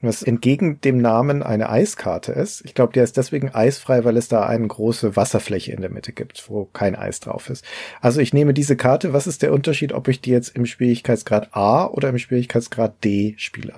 was 0.07 0.23
entgegen 0.23 0.81
dem 0.81 0.97
Namen 0.97 1.43
eine 1.43 1.69
Eiskarte 1.69 2.31
ist. 2.31 2.63
Ich 2.65 2.73
glaube, 2.73 2.93
der 2.93 3.03
ist 3.03 3.17
deswegen 3.17 3.53
eisfrei, 3.53 4.03
weil 4.03 4.17
es 4.17 4.27
da 4.27 4.45
eine 4.45 4.67
große 4.67 5.15
Wasserfläche 5.15 5.71
in 5.71 5.81
der 5.81 5.91
Mitte 5.91 6.11
gibt, 6.11 6.49
wo 6.49 6.65
kein 6.65 6.95
Eis 6.95 7.19
drauf 7.19 7.49
ist. 7.49 7.65
Also 8.01 8.21
ich 8.21 8.33
nehme 8.33 8.53
diese 8.53 8.75
Karte. 8.75 9.13
Was 9.13 9.27
ist 9.27 9.41
der 9.41 9.53
Unterschied, 9.53 9.93
ob 9.93 10.07
ich 10.07 10.21
die 10.21 10.31
jetzt 10.31 10.55
im 10.55 10.65
Schwierigkeitsgrad 10.65 11.55
A 11.55 11.85
oder 11.85 12.09
im 12.09 12.17
Schwierigkeitsgrad 12.17 13.03
D 13.03 13.35
spiele? 13.37 13.75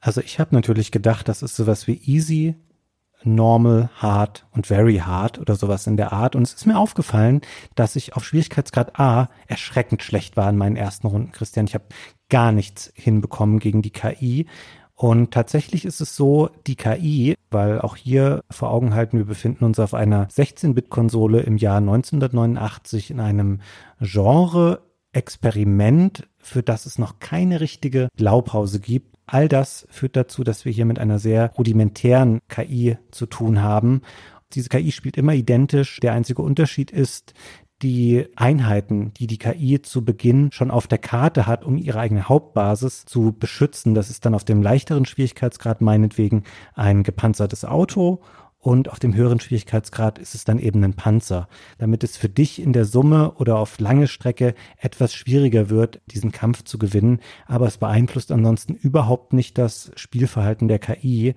Also 0.00 0.20
ich 0.20 0.38
habe 0.38 0.54
natürlich 0.54 0.92
gedacht, 0.92 1.28
das 1.28 1.42
ist 1.42 1.56
sowas 1.56 1.86
wie 1.86 2.00
easy, 2.04 2.54
normal, 3.24 3.90
hard 3.96 4.46
und 4.52 4.66
very 4.66 4.98
hard 4.98 5.38
oder 5.38 5.56
sowas 5.56 5.86
in 5.86 5.96
der 5.96 6.12
Art. 6.12 6.36
Und 6.36 6.42
es 6.42 6.54
ist 6.54 6.66
mir 6.66 6.78
aufgefallen, 6.78 7.40
dass 7.74 7.96
ich 7.96 8.14
auf 8.14 8.24
Schwierigkeitsgrad 8.24 8.98
A 8.98 9.28
erschreckend 9.46 10.02
schlecht 10.02 10.36
war 10.36 10.48
in 10.48 10.56
meinen 10.56 10.76
ersten 10.76 11.06
Runden, 11.06 11.32
Christian. 11.32 11.66
Ich 11.66 11.74
habe 11.74 11.86
gar 12.28 12.52
nichts 12.52 12.92
hinbekommen 12.94 13.58
gegen 13.58 13.82
die 13.82 13.90
KI. 13.90 14.46
Und 15.00 15.30
tatsächlich 15.30 15.84
ist 15.84 16.00
es 16.00 16.16
so, 16.16 16.50
die 16.66 16.74
KI, 16.74 17.36
weil 17.52 17.80
auch 17.80 17.94
hier 17.94 18.42
vor 18.50 18.72
Augen 18.72 18.94
halten, 18.94 19.16
wir 19.16 19.26
befinden 19.26 19.64
uns 19.64 19.78
auf 19.78 19.94
einer 19.94 20.26
16-Bit-Konsole 20.26 21.38
im 21.42 21.56
Jahr 21.56 21.76
1989 21.76 23.12
in 23.12 23.20
einem 23.20 23.60
Genre 24.00 24.82
Experiment, 25.12 26.26
für 26.36 26.64
das 26.64 26.84
es 26.84 26.98
noch 26.98 27.20
keine 27.20 27.60
richtige 27.60 28.08
Blaupause 28.16 28.80
gibt. 28.80 29.14
All 29.24 29.46
das 29.46 29.86
führt 29.88 30.16
dazu, 30.16 30.42
dass 30.42 30.64
wir 30.64 30.72
hier 30.72 30.84
mit 30.84 30.98
einer 30.98 31.20
sehr 31.20 31.52
rudimentären 31.52 32.40
KI 32.48 32.98
zu 33.12 33.26
tun 33.26 33.62
haben. 33.62 34.02
Diese 34.54 34.68
KI 34.68 34.90
spielt 34.90 35.16
immer 35.16 35.34
identisch. 35.34 36.00
Der 36.00 36.12
einzige 36.12 36.42
Unterschied 36.42 36.90
ist, 36.90 37.34
die 37.82 38.26
Einheiten, 38.36 39.12
die 39.14 39.26
die 39.26 39.38
KI 39.38 39.80
zu 39.82 40.04
Beginn 40.04 40.50
schon 40.52 40.70
auf 40.70 40.86
der 40.86 40.98
Karte 40.98 41.46
hat, 41.46 41.64
um 41.64 41.76
ihre 41.76 42.00
eigene 42.00 42.28
Hauptbasis 42.28 43.04
zu 43.04 43.32
beschützen. 43.32 43.94
Das 43.94 44.10
ist 44.10 44.24
dann 44.24 44.34
auf 44.34 44.44
dem 44.44 44.62
leichteren 44.62 45.04
Schwierigkeitsgrad 45.04 45.80
meinetwegen 45.80 46.44
ein 46.74 47.02
gepanzertes 47.02 47.64
Auto 47.64 48.20
und 48.60 48.90
auf 48.90 48.98
dem 48.98 49.14
höheren 49.14 49.38
Schwierigkeitsgrad 49.38 50.18
ist 50.18 50.34
es 50.34 50.44
dann 50.44 50.58
eben 50.58 50.82
ein 50.82 50.94
Panzer, 50.94 51.48
damit 51.78 52.02
es 52.02 52.16
für 52.16 52.28
dich 52.28 52.60
in 52.60 52.72
der 52.72 52.84
Summe 52.84 53.32
oder 53.34 53.56
auf 53.58 53.78
lange 53.78 54.08
Strecke 54.08 54.54
etwas 54.78 55.14
schwieriger 55.14 55.70
wird, 55.70 56.00
diesen 56.06 56.32
Kampf 56.32 56.64
zu 56.64 56.76
gewinnen. 56.76 57.20
Aber 57.46 57.66
es 57.66 57.78
beeinflusst 57.78 58.32
ansonsten 58.32 58.74
überhaupt 58.74 59.32
nicht 59.32 59.58
das 59.58 59.92
Spielverhalten 59.94 60.66
der 60.66 60.80
KI. 60.80 61.34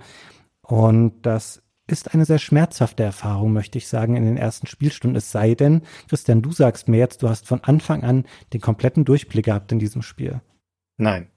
Und 0.64 1.22
das 1.22 1.62
ist 1.92 2.14
eine 2.14 2.26
sehr 2.26 2.40
schmerzhafte 2.40 3.04
Erfahrung, 3.04 3.54
möchte 3.54 3.78
ich 3.78 3.88
sagen, 3.88 4.16
in 4.16 4.26
den 4.26 4.38
ersten 4.38 4.68
Spielstunden. 4.68 5.18
Es 5.18 5.32
sei 5.32 5.56
denn, 5.56 5.82
Christian, 6.10 6.42
du 6.42 6.52
sagst 6.52 6.88
mir 6.88 6.98
jetzt, 6.98 7.24
du 7.24 7.30
hast 7.30 7.48
von 7.48 7.64
Anfang 7.64 8.04
an 8.04 8.26
den 8.54 8.62
kompletten 8.62 9.06
Durchblick 9.06 9.46
gehabt 9.46 9.72
in 9.72 9.80
diesem 9.80 10.02
Spiel. 10.02 10.42
Nein. 10.98 11.28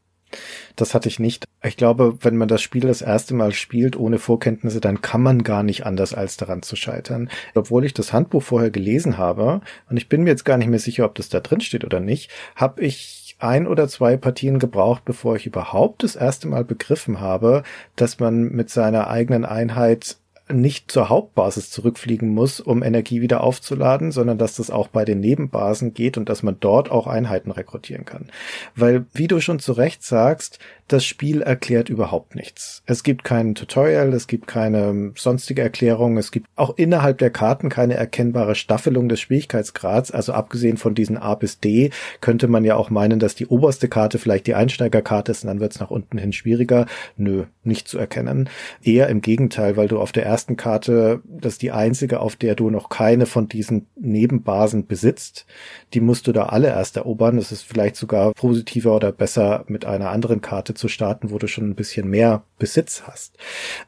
Das 0.76 0.94
hatte 0.94 1.08
ich 1.08 1.20
nicht. 1.20 1.44
Ich 1.62 1.76
glaube, 1.76 2.18
wenn 2.22 2.36
man 2.36 2.48
das 2.48 2.60
Spiel 2.60 2.82
das 2.82 3.02
erste 3.02 3.34
Mal 3.34 3.52
spielt 3.52 3.96
ohne 3.96 4.18
Vorkenntnisse, 4.18 4.80
dann 4.80 5.00
kann 5.00 5.22
man 5.22 5.44
gar 5.44 5.62
nicht 5.62 5.86
anders 5.86 6.12
als 6.12 6.36
daran 6.36 6.62
zu 6.62 6.76
scheitern. 6.76 7.30
Obwohl 7.54 7.84
ich 7.84 7.94
das 7.94 8.12
Handbuch 8.12 8.42
vorher 8.42 8.70
gelesen 8.70 9.16
habe, 9.16 9.60
und 9.88 9.96
ich 9.96 10.08
bin 10.08 10.24
mir 10.24 10.30
jetzt 10.30 10.44
gar 10.44 10.58
nicht 10.58 10.68
mehr 10.68 10.78
sicher, 10.78 11.04
ob 11.04 11.14
das 11.14 11.28
da 11.28 11.40
drin 11.40 11.60
steht 11.60 11.84
oder 11.84 12.00
nicht, 12.00 12.30
habe 12.56 12.82
ich 12.82 13.36
ein 13.38 13.66
oder 13.66 13.88
zwei 13.88 14.16
Partien 14.16 14.58
gebraucht, 14.58 15.04
bevor 15.04 15.36
ich 15.36 15.46
überhaupt 15.46 16.02
das 16.02 16.16
erste 16.16 16.48
Mal 16.48 16.64
begriffen 16.64 17.20
habe, 17.20 17.62
dass 17.96 18.18
man 18.18 18.48
mit 18.50 18.70
seiner 18.70 19.08
eigenen 19.08 19.44
Einheit 19.44 20.16
nicht 20.52 20.90
zur 20.90 21.09
Hauptbasis 21.09 21.70
zurückfliegen 21.70 22.28
muss, 22.28 22.61
um 22.61 22.83
Energie 22.83 23.22
wieder 23.22 23.42
aufzuladen, 23.42 24.12
sondern 24.12 24.37
dass 24.37 24.57
das 24.57 24.70
auch 24.70 24.88
bei 24.88 25.04
den 25.04 25.20
Nebenbasen 25.20 25.94
geht 25.94 26.18
und 26.18 26.28
dass 26.28 26.42
man 26.42 26.59
dort 26.61 26.90
auch 26.90 27.07
Einheiten 27.07 27.50
rekrutieren 27.50 28.04
kann. 28.04 28.26
Weil, 28.74 29.07
wie 29.14 29.26
du 29.26 29.40
schon 29.40 29.59
zu 29.59 29.72
Recht 29.72 30.02
sagst, 30.02 30.59
das 30.88 31.05
Spiel 31.05 31.40
erklärt 31.40 31.88
überhaupt 31.88 32.35
nichts. 32.35 32.83
Es 32.87 33.03
gibt 33.03 33.25
kein 33.25 33.55
Tutorial, 33.55 34.12
es 34.12 34.27
gibt 34.27 34.47
keine 34.47 35.12
sonstige 35.16 35.62
Erklärung, 35.62 36.18
es 36.18 36.31
gibt 36.31 36.47
auch 36.57 36.77
innerhalb 36.77 37.18
der 37.18 37.31
Karten 37.31 37.70
keine 37.70 37.94
erkennbare 37.94 38.55
Staffelung 38.55 39.09
des 39.09 39.20
Schwierigkeitsgrads. 39.20 40.11
Also 40.11 40.33
abgesehen 40.33 40.77
von 40.77 40.94
diesen 40.94 41.16
A 41.16 41.35
bis 41.35 41.59
D 41.59 41.90
könnte 42.20 42.49
man 42.49 42.64
ja 42.64 42.76
auch 42.76 42.91
meinen, 42.91 43.18
dass 43.18 43.35
die 43.35 43.47
oberste 43.47 43.89
Karte 43.89 44.18
vielleicht 44.18 44.47
die 44.47 44.55
Einsteigerkarte 44.55 45.32
ist 45.32 45.45
und 45.45 45.49
dann 45.49 45.61
wird 45.61 45.72
es 45.72 45.80
nach 45.80 45.91
unten 45.91 46.18
hin 46.18 46.32
schwieriger. 46.32 46.87
Nö, 47.16 47.45
nicht 47.62 47.89
zu 47.89 47.99
erkennen. 47.99 48.51
Eher 48.82 49.09
im 49.09 49.22
Gegenteil, 49.22 49.76
weil 49.78 49.89
du 49.89 49.99
auf 49.99 50.12
der 50.12 50.26
ersten 50.26 50.57
Karte, 50.57 51.22
das 51.24 51.55
ist 51.55 51.62
die 51.62 51.72
einzige, 51.72 52.20
auf 52.20 52.37
der 52.37 52.55
du 52.55 52.68
noch 52.68 52.91
keine 52.91 53.24
von 53.24 53.49
diesen 53.49 53.87
Nebenbasen 53.97 54.87
besitzt. 54.87 55.47
Die 55.95 56.01
musst 56.01 56.26
du 56.26 56.32
da 56.32 56.47
alle 56.47 56.68
erst 56.68 56.99
erobern. 56.99 57.37
Das 57.37 57.53
ist 57.53 57.62
vielleicht 57.62 57.97
sogar 57.97 58.32
positiver 58.35 58.95
oder 58.95 59.12
besser 59.12 59.64
mit 59.66 59.87
einer 59.87 60.11
anderen 60.11 60.43
Karte 60.43 60.74
zu 60.75 60.89
starten, 60.89 61.31
wo 61.31 61.39
du 61.39 61.47
schon 61.47 61.68
ein 61.68 61.75
bisschen 61.75 62.09
mehr 62.09 62.45
Besitz 62.59 63.03
hast. 63.07 63.37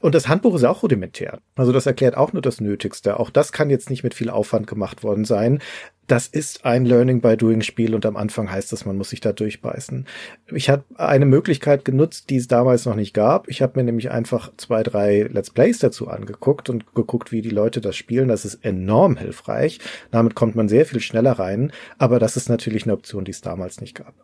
Und 0.01 0.15
das 0.15 0.29
Handbuch 0.29 0.55
ist 0.55 0.65
auch 0.65 0.83
rudimentär. 0.83 1.41
Also 1.55 1.73
das 1.73 1.87
erklärt 1.87 2.17
auch 2.17 2.33
nur 2.33 2.43
das 2.43 2.61
Nötigste. 2.61 3.19
Auch 3.19 3.31
das 3.31 3.53
kann 3.53 3.71
jetzt 3.71 3.91
nicht 3.91 4.05
mit 4.05 4.15
viel 4.15 4.31
Aufwand 4.31 4.67
gemacht 4.67 5.03
worden 5.03 5.25
sein. 5.25 5.61
Das 6.07 6.29
ist 6.29 6.65
ein 6.65 6.85
Learning 6.85 7.21
by 7.21 7.37
Doing 7.37 7.63
Spiel 7.63 7.95
und 7.95 8.07
am 8.07 8.17
Anfang 8.17 8.51
heißt 8.51 8.73
es, 8.73 8.85
man 8.85 8.97
muss 8.97 9.11
sich 9.11 9.21
da 9.21 9.33
durchbeißen. 9.33 10.07
Ich 10.53 10.69
habe 10.69 10.85
eine 10.95 11.27
Möglichkeit 11.27 11.85
genutzt, 11.85 12.31
die 12.31 12.37
es 12.37 12.47
damals 12.47 12.87
noch 12.87 12.95
nicht 12.95 13.13
gab. 13.13 13.49
Ich 13.49 13.61
habe 13.61 13.73
mir 13.77 13.85
nämlich 13.85 14.11
einfach 14.13 14.53
zwei, 14.57 14.85
drei 14.85 15.23
Let's 15.23 15.51
Plays 15.51 15.81
dazu 15.81 16.07
angeguckt 16.07 16.71
und 16.71 16.95
geguckt, 16.95 17.33
wie 17.33 17.43
die 17.43 17.51
Leute 17.51 17.81
das 17.81 17.97
spielen. 17.97 18.29
Das 18.29 18.45
ist 18.45 18.65
enorm 18.65 19.17
hilfreich. 19.17 19.81
Damit 20.13 20.37
kommt 20.37 20.55
man 20.55 20.69
sehr 20.69 20.87
viel 20.87 21.01
schneller 21.01 21.33
rein. 21.33 21.73
Aber 21.99 22.21
das 22.21 22.37
ist 22.37 22.49
natürlich 22.49 22.85
eine 22.85 22.93
Option, 22.93 23.25
die 23.25 23.33
es 23.33 23.41
damals 23.41 23.81
nicht 23.81 23.97
gab. 23.97 24.15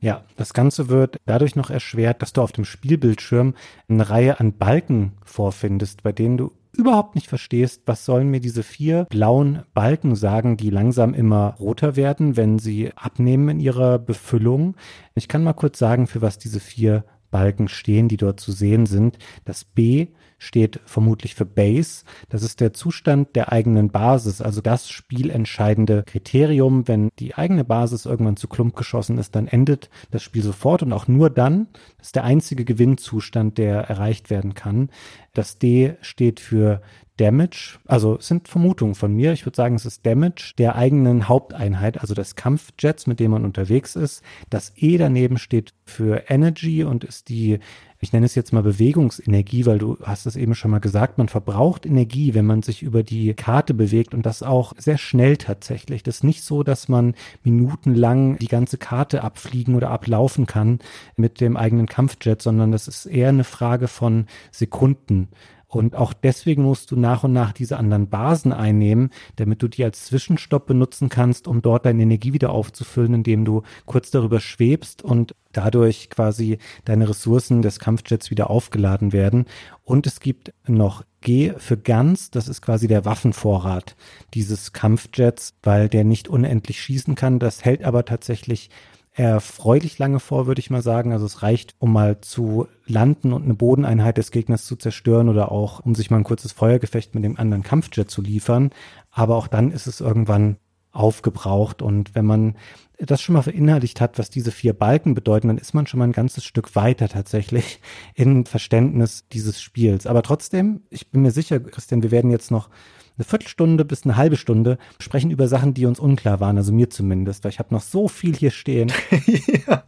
Ja, 0.00 0.24
das 0.36 0.52
Ganze 0.52 0.88
wird 0.88 1.16
dadurch 1.24 1.56
noch 1.56 1.70
erschwert, 1.70 2.22
dass 2.22 2.32
du 2.32 2.42
auf 2.42 2.52
dem 2.52 2.64
Spielbildschirm 2.64 3.54
eine 3.88 4.08
Reihe 4.08 4.40
an 4.40 4.52
Balken 4.52 5.12
vorfindest, 5.24 6.02
bei 6.02 6.12
denen 6.12 6.36
du 6.36 6.52
überhaupt 6.76 7.14
nicht 7.14 7.28
verstehst, 7.28 7.82
was 7.86 8.04
sollen 8.04 8.30
mir 8.30 8.40
diese 8.40 8.62
vier 8.62 9.06
blauen 9.08 9.62
Balken 9.72 10.14
sagen, 10.14 10.58
die 10.58 10.70
langsam 10.70 11.14
immer 11.14 11.54
roter 11.58 11.96
werden, 11.96 12.36
wenn 12.36 12.58
sie 12.58 12.92
abnehmen 12.94 13.48
in 13.48 13.60
ihrer 13.60 13.98
Befüllung. 13.98 14.76
Ich 15.14 15.28
kann 15.28 15.42
mal 15.42 15.54
kurz 15.54 15.78
sagen, 15.78 16.06
für 16.06 16.20
was 16.20 16.38
diese 16.38 16.60
vier 16.60 17.04
Balken 17.30 17.68
stehen, 17.68 18.08
die 18.08 18.18
dort 18.18 18.40
zu 18.40 18.52
sehen 18.52 18.86
sind. 18.86 19.18
Das 19.44 19.64
B 19.64 20.08
steht 20.38 20.80
vermutlich 20.84 21.34
für 21.34 21.46
Base. 21.46 22.04
Das 22.28 22.42
ist 22.42 22.60
der 22.60 22.72
Zustand 22.72 23.36
der 23.36 23.52
eigenen 23.52 23.90
Basis, 23.90 24.40
also 24.40 24.60
das 24.60 24.88
spielentscheidende 24.88 26.04
Kriterium. 26.06 26.86
Wenn 26.88 27.10
die 27.18 27.34
eigene 27.34 27.64
Basis 27.64 28.06
irgendwann 28.06 28.36
zu 28.36 28.48
Klump 28.48 28.76
geschossen 28.76 29.18
ist, 29.18 29.34
dann 29.34 29.48
endet 29.48 29.90
das 30.10 30.22
Spiel 30.22 30.42
sofort 30.42 30.82
und 30.82 30.92
auch 30.92 31.08
nur 31.08 31.30
dann. 31.30 31.68
Das 31.98 32.08
ist 32.08 32.16
der 32.16 32.24
einzige 32.24 32.64
Gewinnzustand, 32.64 33.58
der 33.58 33.82
erreicht 33.82 34.30
werden 34.30 34.54
kann. 34.54 34.90
Das 35.32 35.58
D 35.58 35.96
steht 36.00 36.40
für 36.40 36.80
Damage, 37.16 37.78
also 37.86 38.18
sind 38.20 38.48
Vermutungen 38.48 38.94
von 38.94 39.14
mir. 39.14 39.32
Ich 39.32 39.46
würde 39.46 39.56
sagen, 39.56 39.74
es 39.74 39.86
ist 39.86 40.04
Damage 40.04 40.52
der 40.58 40.76
eigenen 40.76 41.28
Haupteinheit, 41.28 42.00
also 42.00 42.14
des 42.14 42.36
Kampfjets, 42.36 43.06
mit 43.06 43.20
dem 43.20 43.30
man 43.30 43.44
unterwegs 43.44 43.96
ist. 43.96 44.22
Das 44.50 44.72
E 44.76 44.98
daneben 44.98 45.38
steht 45.38 45.72
für 45.84 46.24
Energy 46.28 46.84
und 46.84 47.04
ist 47.04 47.28
die 47.28 47.58
ich 48.00 48.12
nenne 48.12 48.26
es 48.26 48.34
jetzt 48.34 48.52
mal 48.52 48.62
Bewegungsenergie, 48.62 49.66
weil 49.66 49.78
du 49.78 49.96
hast 50.02 50.26
es 50.26 50.36
eben 50.36 50.54
schon 50.54 50.70
mal 50.70 50.80
gesagt, 50.80 51.18
man 51.18 51.28
verbraucht 51.28 51.86
Energie, 51.86 52.34
wenn 52.34 52.46
man 52.46 52.62
sich 52.62 52.82
über 52.82 53.02
die 53.02 53.34
Karte 53.34 53.74
bewegt 53.74 54.14
und 54.14 54.26
das 54.26 54.42
auch 54.42 54.72
sehr 54.78 54.98
schnell 54.98 55.36
tatsächlich. 55.36 56.02
Das 56.02 56.16
ist 56.16 56.24
nicht 56.24 56.42
so, 56.42 56.62
dass 56.62 56.88
man 56.88 57.14
minutenlang 57.42 58.38
die 58.38 58.48
ganze 58.48 58.78
Karte 58.78 59.22
abfliegen 59.22 59.74
oder 59.74 59.90
ablaufen 59.90 60.46
kann 60.46 60.80
mit 61.16 61.40
dem 61.40 61.56
eigenen 61.56 61.86
Kampfjet, 61.86 62.42
sondern 62.42 62.72
das 62.72 62.88
ist 62.88 63.06
eher 63.06 63.30
eine 63.30 63.44
Frage 63.44 63.88
von 63.88 64.26
Sekunden. 64.50 65.28
Und 65.68 65.96
auch 65.96 66.12
deswegen 66.12 66.62
musst 66.62 66.90
du 66.90 66.96
nach 66.96 67.24
und 67.24 67.32
nach 67.32 67.52
diese 67.52 67.76
anderen 67.76 68.08
Basen 68.08 68.52
einnehmen, 68.52 69.10
damit 69.36 69.62
du 69.62 69.68
die 69.68 69.84
als 69.84 70.04
Zwischenstopp 70.06 70.66
benutzen 70.66 71.08
kannst, 71.08 71.48
um 71.48 71.60
dort 71.60 71.86
deine 71.86 72.02
Energie 72.02 72.32
wieder 72.32 72.50
aufzufüllen, 72.50 73.14
indem 73.14 73.44
du 73.44 73.62
kurz 73.84 74.10
darüber 74.10 74.38
schwebst 74.38 75.02
und 75.02 75.34
dadurch 75.52 76.08
quasi 76.10 76.58
deine 76.84 77.08
Ressourcen 77.08 77.62
des 77.62 77.80
Kampfjets 77.80 78.30
wieder 78.30 78.48
aufgeladen 78.48 79.12
werden. 79.12 79.46
Und 79.82 80.06
es 80.06 80.20
gibt 80.20 80.52
noch 80.66 81.04
G 81.20 81.52
für 81.56 81.76
Guns, 81.76 82.30
das 82.30 82.46
ist 82.46 82.62
quasi 82.62 82.86
der 82.86 83.04
Waffenvorrat 83.04 83.96
dieses 84.34 84.72
Kampfjets, 84.72 85.54
weil 85.62 85.88
der 85.88 86.04
nicht 86.04 86.28
unendlich 86.28 86.80
schießen 86.80 87.16
kann. 87.16 87.40
Das 87.40 87.64
hält 87.64 87.82
aber 87.82 88.04
tatsächlich 88.04 88.70
erfreulich 89.16 89.98
lange 89.98 90.20
vor, 90.20 90.46
würde 90.46 90.60
ich 90.60 90.68
mal 90.68 90.82
sagen. 90.82 91.12
Also 91.12 91.24
es 91.24 91.42
reicht, 91.42 91.74
um 91.78 91.92
mal 91.92 92.20
zu 92.20 92.68
landen 92.84 93.32
und 93.32 93.44
eine 93.44 93.54
Bodeneinheit 93.54 94.18
des 94.18 94.30
Gegners 94.30 94.66
zu 94.66 94.76
zerstören 94.76 95.30
oder 95.30 95.50
auch, 95.50 95.80
um 95.80 95.94
sich 95.94 96.10
mal 96.10 96.18
ein 96.18 96.24
kurzes 96.24 96.52
Feuergefecht 96.52 97.14
mit 97.14 97.24
dem 97.24 97.38
anderen 97.38 97.62
Kampfjet 97.62 98.10
zu 98.10 98.20
liefern. 98.20 98.70
Aber 99.10 99.36
auch 99.36 99.46
dann 99.48 99.72
ist 99.72 99.86
es 99.86 100.02
irgendwann 100.02 100.58
aufgebraucht. 100.92 101.80
Und 101.80 102.14
wenn 102.14 102.26
man 102.26 102.56
das 102.98 103.22
schon 103.22 103.32
mal 103.32 103.42
verinnerlicht 103.42 104.02
hat, 104.02 104.18
was 104.18 104.28
diese 104.28 104.52
vier 104.52 104.74
Balken 104.74 105.14
bedeuten, 105.14 105.48
dann 105.48 105.58
ist 105.58 105.72
man 105.72 105.86
schon 105.86 105.98
mal 105.98 106.04
ein 106.04 106.12
ganzes 106.12 106.44
Stück 106.44 106.76
weiter 106.76 107.08
tatsächlich 107.08 107.80
in 108.14 108.44
Verständnis 108.44 109.24
dieses 109.32 109.62
Spiels. 109.62 110.06
Aber 110.06 110.22
trotzdem, 110.22 110.82
ich 110.90 111.10
bin 111.10 111.22
mir 111.22 111.30
sicher, 111.30 111.58
Christian, 111.58 112.02
wir 112.02 112.10
werden 112.10 112.30
jetzt 112.30 112.50
noch 112.50 112.68
eine 113.16 113.24
Viertelstunde 113.24 113.84
bis 113.84 114.04
eine 114.04 114.16
halbe 114.16 114.36
Stunde 114.36 114.78
sprechen 115.00 115.30
über 115.30 115.48
Sachen, 115.48 115.74
die 115.74 115.86
uns 115.86 115.98
unklar 115.98 116.40
waren, 116.40 116.56
also 116.56 116.72
mir 116.72 116.90
zumindest, 116.90 117.44
weil 117.44 117.52
ich 117.52 117.58
habe 117.58 117.74
noch 117.74 117.82
so 117.82 118.08
viel 118.08 118.34
hier 118.34 118.50
stehen. 118.50 118.92
ja. 119.66 119.84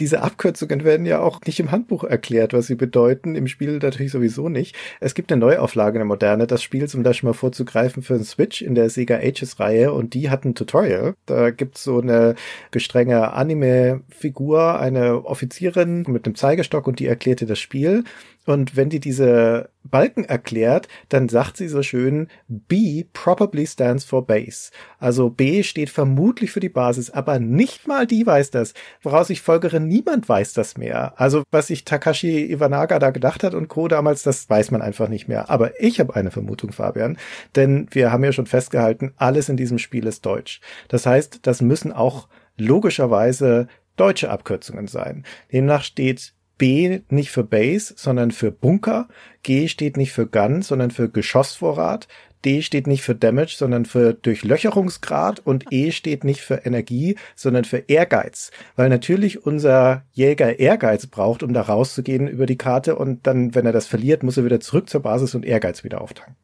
Diese 0.00 0.22
Abkürzungen 0.22 0.84
werden 0.84 1.06
ja 1.06 1.20
auch 1.20 1.40
nicht 1.46 1.60
im 1.60 1.70
Handbuch 1.70 2.04
erklärt, 2.04 2.52
was 2.52 2.66
sie 2.66 2.74
bedeuten. 2.74 3.36
Im 3.36 3.46
Spiel 3.46 3.78
natürlich 3.78 4.12
sowieso 4.12 4.48
nicht. 4.48 4.74
Es 5.00 5.14
gibt 5.14 5.30
eine 5.30 5.40
Neuauflage, 5.40 5.98
eine 5.98 6.04
moderne, 6.04 6.46
das 6.46 6.62
Spiel, 6.62 6.88
um 6.92 7.04
da 7.04 7.14
schon 7.14 7.28
mal 7.28 7.34
vorzugreifen, 7.34 8.02
für 8.02 8.14
den 8.14 8.24
Switch 8.24 8.62
in 8.62 8.74
der 8.74 8.90
Sega 8.90 9.16
Ages-Reihe 9.16 9.92
und 9.92 10.14
die 10.14 10.28
hat 10.30 10.44
ein 10.44 10.54
Tutorial. 10.54 11.14
Da 11.26 11.50
gibt's 11.50 11.84
so 11.84 12.00
eine 12.00 12.34
gestrenge 12.72 13.32
Anime-Figur, 13.32 14.78
eine 14.80 15.24
Offizierin 15.24 16.04
mit 16.08 16.26
einem 16.26 16.34
Zeigestock 16.34 16.86
und 16.86 16.98
die 16.98 17.06
erklärte 17.06 17.46
das 17.46 17.58
Spiel. 17.58 18.04
Und 18.46 18.76
wenn 18.76 18.90
die 18.90 19.00
diese 19.00 19.70
Balken 19.84 20.24
erklärt, 20.24 20.88
dann 21.08 21.28
sagt 21.28 21.56
sie 21.56 21.68
so 21.68 21.82
schön, 21.82 22.28
B 22.48 23.04
probably 23.12 23.66
stands 23.66 24.04
for 24.04 24.26
base. 24.26 24.70
Also 24.98 25.30
B 25.30 25.62
steht 25.62 25.90
vermutlich 25.90 26.50
für 26.50 26.60
die 26.60 26.68
Basis, 26.68 27.10
aber 27.10 27.38
nicht 27.38 27.86
mal 27.86 28.06
die 28.06 28.26
weiß 28.26 28.50
das. 28.50 28.74
Woraus 29.02 29.30
ich 29.30 29.40
folgere, 29.40 29.80
niemand 29.80 30.28
weiß 30.28 30.52
das 30.52 30.76
mehr. 30.76 31.18
Also 31.18 31.42
was 31.50 31.68
sich 31.68 31.84
Takashi 31.84 32.50
Iwanaga 32.50 32.98
da 32.98 33.10
gedacht 33.10 33.42
hat 33.42 33.54
und 33.54 33.68
Co. 33.68 33.88
damals, 33.88 34.22
das 34.22 34.48
weiß 34.48 34.70
man 34.70 34.82
einfach 34.82 35.08
nicht 35.08 35.28
mehr. 35.28 35.50
Aber 35.50 35.80
ich 35.80 36.00
habe 36.00 36.14
eine 36.14 36.30
Vermutung, 36.30 36.72
Fabian, 36.72 37.18
denn 37.56 37.86
wir 37.90 38.12
haben 38.12 38.24
ja 38.24 38.32
schon 38.32 38.46
festgehalten, 38.46 39.12
alles 39.16 39.48
in 39.48 39.56
diesem 39.56 39.78
Spiel 39.78 40.06
ist 40.06 40.26
deutsch. 40.26 40.60
Das 40.88 41.06
heißt, 41.06 41.40
das 41.42 41.62
müssen 41.62 41.92
auch 41.92 42.28
logischerweise 42.56 43.68
deutsche 43.96 44.30
Abkürzungen 44.30 44.86
sein. 44.86 45.24
Demnach 45.52 45.82
steht 45.82 46.34
B 46.56 47.00
nicht 47.08 47.30
für 47.30 47.44
Base, 47.44 47.94
sondern 47.96 48.30
für 48.30 48.50
Bunker. 48.50 49.08
G 49.42 49.68
steht 49.68 49.96
nicht 49.96 50.12
für 50.12 50.26
Gun, 50.26 50.62
sondern 50.62 50.90
für 50.90 51.08
Geschossvorrat. 51.08 52.08
D 52.44 52.62
steht 52.62 52.86
nicht 52.86 53.02
für 53.02 53.14
Damage, 53.14 53.54
sondern 53.56 53.86
für 53.86 54.12
Durchlöcherungsgrad 54.12 55.40
und 55.40 55.72
E 55.72 55.92
steht 55.92 56.24
nicht 56.24 56.42
für 56.42 56.66
Energie, 56.66 57.16
sondern 57.34 57.64
für 57.64 57.78
Ehrgeiz. 57.88 58.50
Weil 58.76 58.90
natürlich 58.90 59.46
unser 59.46 60.04
Jäger 60.12 60.58
Ehrgeiz 60.58 61.06
braucht, 61.06 61.42
um 61.42 61.54
da 61.54 61.62
rauszugehen 61.62 62.28
über 62.28 62.46
die 62.46 62.58
Karte 62.58 62.96
und 62.96 63.26
dann, 63.26 63.54
wenn 63.54 63.66
er 63.66 63.72
das 63.72 63.86
verliert, 63.86 64.22
muss 64.22 64.36
er 64.36 64.44
wieder 64.44 64.60
zurück 64.60 64.90
zur 64.90 65.00
Basis 65.00 65.34
und 65.34 65.44
Ehrgeiz 65.44 65.84
wieder 65.84 66.00
auftanken. 66.00 66.36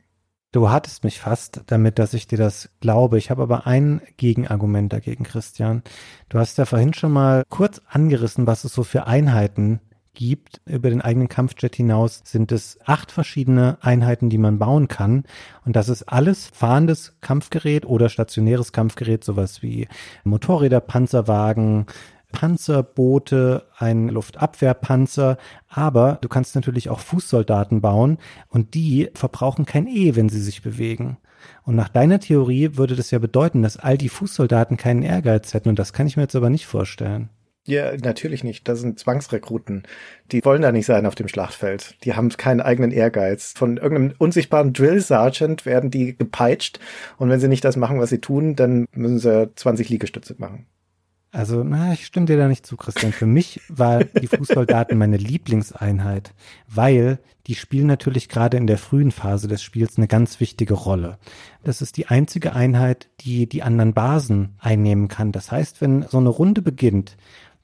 Du 0.53 0.69
hattest 0.69 1.05
mich 1.05 1.21
fast 1.21 1.61
damit, 1.67 2.01
dass 2.01 2.13
ich 2.13 2.27
dir 2.27 2.39
das 2.39 2.71
glaube. 2.81 3.19
Ich 3.19 3.31
habe 3.31 3.43
aber 3.43 3.69
ein 3.69 4.01
Gegenargument 4.17 4.93
dagegen, 4.93 5.23
Christian. 5.23 5.85
Du 6.29 6.39
hast 6.39 6.59
ja 6.59 6.65
vorhin 6.65 6.93
schon 6.93 7.13
mal 7.13 7.45
kurz 7.51 7.81
angerissen, 7.89 8.49
was 8.49 8.65
es 8.65 8.73
so 8.75 8.83
für 8.83 9.07
Einheiten 9.07 9.81
gibt. 10.15 10.61
Über 10.67 10.91
den 10.91 11.01
eigenen 11.01 11.29
Kampfjet 11.29 11.77
hinaus 11.77 12.23
sind 12.25 12.53
es 12.53 12.79
acht 12.85 13.13
verschiedene 13.13 13.79
Einheiten, 13.81 14.31
die 14.31 14.39
man 14.39 14.59
bauen 14.59 14.89
kann. 14.89 15.25
Und 15.65 15.77
das 15.77 15.89
ist 15.89 16.05
alles 16.05 16.49
fahrendes 16.53 17.17
Kampfgerät 17.21 17.87
oder 17.87 18.09
stationäres 18.09 18.73
Kampfgerät, 18.73 19.25
sowas 19.25 19.63
wie 19.63 19.89
Motorräder, 20.25 20.81
Panzerwagen, 20.81 21.87
Panzerboote, 22.33 23.65
ein 23.77 24.09
Luftabwehrpanzer, 24.09 25.37
aber 25.69 26.19
du 26.21 26.29
kannst 26.29 26.55
natürlich 26.55 26.89
auch 26.89 27.01
Fußsoldaten 27.01 27.81
bauen 27.81 28.19
und 28.49 28.75
die 28.75 29.11
verbrauchen 29.15 29.67
kein 29.67 29.87
E, 29.87 30.17
wenn 30.17 30.29
sie 30.29 30.41
sich 30.41 30.63
bewegen. 30.63 31.19
Und 31.65 31.75
nach 31.75 31.89
deiner 31.89 32.21
Theorie 32.21 32.77
würde 32.77 32.97
das 32.97 33.11
ja 33.11 33.19
bedeuten, 33.19 33.63
dass 33.63 33.79
all 33.79 33.99
die 33.99 34.09
Fußsoldaten 34.09 34.77
keinen 34.77 35.03
Ehrgeiz 35.03 35.55
hätten 35.55 35.71
und 35.71 35.79
das 35.79 35.93
kann 35.93 36.07
ich 36.07 36.17
mir 36.17 36.25
jetzt 36.25 36.37
aber 36.37 36.51
nicht 36.51 36.67
vorstellen. 36.67 37.31
Ja, 37.67 37.95
natürlich 37.97 38.43
nicht. 38.43 38.67
Das 38.69 38.81
sind 38.81 38.99
Zwangsrekruten. 38.99 39.83
Die 40.33 40.45
wollen 40.45 40.63
da 40.63 40.73
nicht 40.73 40.87
sein 40.87 41.07
auf 41.07 41.15
dem 41.15 41.29
Schlachtfeld. 41.29 41.97
Die 42.05 42.15
haben 42.15 42.31
keinen 42.31 42.61
eigenen 42.61 42.91
Ehrgeiz. 42.91 43.53
Von 43.57 43.77
irgendeinem 43.77 44.15
unsichtbaren 44.19 44.73
Drill 44.73 45.01
Sergeant 45.01 45.67
werden 45.67 45.91
die 45.91 46.17
gepeitscht. 46.17 46.81
Und 47.19 47.29
wenn 47.29 47.41
sie 47.41 47.49
nicht 47.49 47.65
das 47.65 47.77
machen, 47.77 48.01
was 48.01 48.11
sie 48.11 48.21
tun, 48.21 48.57
dann 48.57 48.87
müssen 48.93 49.19
sie 49.19 49.51
20 49.55 49.91
Liegestütze 49.91 50.37
machen. 50.39 50.67
Also, 51.33 51.63
na, 51.63 51.93
ich 51.93 52.07
stimme 52.07 52.27
dir 52.27 52.37
da 52.37 52.49
nicht 52.49 52.67
zu, 52.67 52.77
Christian. 52.77 53.13
Für 53.13 53.27
mich 53.27 53.61
war 53.69 54.03
die 54.03 54.27
Fußsoldaten 54.27 54.99
meine 54.99 55.17
Lieblingseinheit, 55.17 56.35
weil 56.67 57.21
die 57.47 57.55
spielen 57.55 57.87
natürlich 57.87 58.29
gerade 58.29 58.57
in 58.57 58.67
der 58.67 58.79
frühen 58.79 59.13
Phase 59.13 59.47
des 59.47 59.63
Spiels 59.63 59.97
eine 59.97 60.09
ganz 60.09 60.41
wichtige 60.41 60.75
Rolle. 60.75 61.19
Das 61.63 61.83
ist 61.83 61.97
die 61.97 62.09
einzige 62.09 62.55
Einheit, 62.55 63.11
die 63.21 63.49
die 63.49 63.63
anderen 63.63 63.95
Basen 63.95 64.57
einnehmen 64.59 65.07
kann. 65.07 65.31
Das 65.31 65.53
heißt, 65.53 65.81
wenn 65.81 66.03
so 66.03 66.19
eine 66.19 66.31
Runde 66.31 66.63
beginnt, 66.63 67.17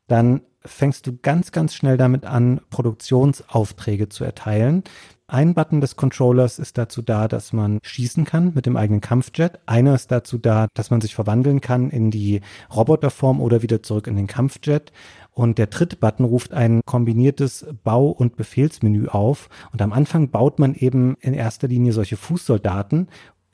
dann 0.07 0.43
fängst 0.65 1.07
du 1.07 1.17
ganz, 1.17 1.53
ganz 1.53 1.75
schnell 1.75 1.97
damit 1.97 2.25
an, 2.25 2.61
Produktionsaufträge 2.71 4.09
zu 4.09 4.25
erteilen. 4.25 4.83
Ein 5.29 5.55
Button 5.55 5.81
des 5.81 5.97
Controllers 5.97 6.61
ist 6.61 6.79
dazu 6.79 7.03
da, 7.03 7.27
dass 7.27 7.53
man 7.53 7.81
schießen 7.83 8.25
kann 8.25 8.53
mit 8.55 8.65
dem 8.65 8.77
eigenen 8.77 9.01
Kampfjet. 9.01 9.59
Einer 9.67 9.97
ist 9.97 10.13
dazu 10.13 10.39
da, 10.39 10.69
dass 10.75 10.91
man 10.91 11.01
sich 11.01 11.17
verwandeln 11.17 11.61
kann 11.61 11.91
in 11.91 12.13
die 12.13 12.43
Roboterform 12.73 13.41
oder 13.41 13.61
wieder 13.61 13.83
zurück 13.83 14.07
in 14.07 14.15
den 14.15 14.29
Kampfjet. 14.29 14.93
Und 15.33 15.59
der 15.59 15.67
dritte 15.67 15.97
Button 15.97 16.25
ruft 16.25 16.55
ein 16.55 16.81
kombiniertes 16.87 17.67
Bau- 17.83 18.11
und 18.11 18.37
Befehlsmenü 18.37 19.09
auf. 19.09 19.49
Und 19.73 19.83
am 19.83 19.93
Anfang 19.93 20.31
baut 20.31 20.61
man 20.61 20.77
eben 20.77 21.17
in 21.21 21.35
erster 21.35 21.67
Linie 21.67 21.93
solche 21.93 22.17
Fußsoldaten 22.17 23.09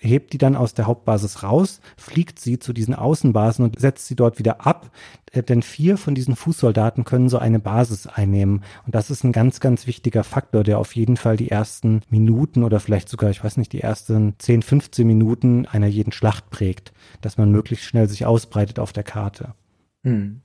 hebt 0.09 0.33
die 0.33 0.39
dann 0.39 0.57
aus 0.57 0.75
der 0.75 0.87
Hauptbasis 0.87 1.43
raus, 1.43 1.81
fliegt 1.97 2.39
sie 2.39 2.59
zu 2.59 2.73
diesen 2.73 2.95
Außenbasen 2.95 3.65
und 3.65 3.79
setzt 3.79 4.07
sie 4.07 4.17
dort 4.17 4.39
wieder 4.39 4.67
ab. 4.67 4.91
Äh, 5.33 5.43
denn 5.43 5.63
vier 5.63 5.97
von 5.97 6.15
diesen 6.15 6.37
Fußsoldaten 6.37 7.05
können 7.05 7.29
so 7.29 7.39
eine 7.39 7.59
Basis 7.59 8.07
einnehmen. 8.07 8.63
Und 8.87 8.95
das 8.95 9.11
ist 9.11 9.25
ein 9.25 9.33
ganz, 9.33 9.61
ganz 9.61 9.87
wichtiger 9.87 10.25
Faktor, 10.25 10.65
der 10.65 10.79
auf 10.79 10.95
jeden 10.95 11.17
Fall 11.17 11.37
die 11.37 11.51
ersten 11.51 12.03
Minuten 12.11 12.65
oder 12.65 12.81
vielleicht 12.81 13.09
sogar, 13.09 13.31
ich 13.31 13.43
weiß 13.43 13.57
nicht, 13.57 13.73
die 13.73 13.81
ersten 13.81 14.35
10, 14.39 14.63
15 14.63 15.07
Minuten 15.07 15.67
einer 15.67 15.87
jeden 15.87 16.13
Schlacht 16.13 16.51
prägt, 16.51 16.93
dass 17.21 17.39
man 17.39 17.51
möglichst 17.51 17.87
schnell 17.87 18.09
sich 18.09 18.27
ausbreitet 18.27 18.79
auf 18.79 18.93
der 18.93 19.05
Karte. 19.05 19.55
Hm. 20.05 20.43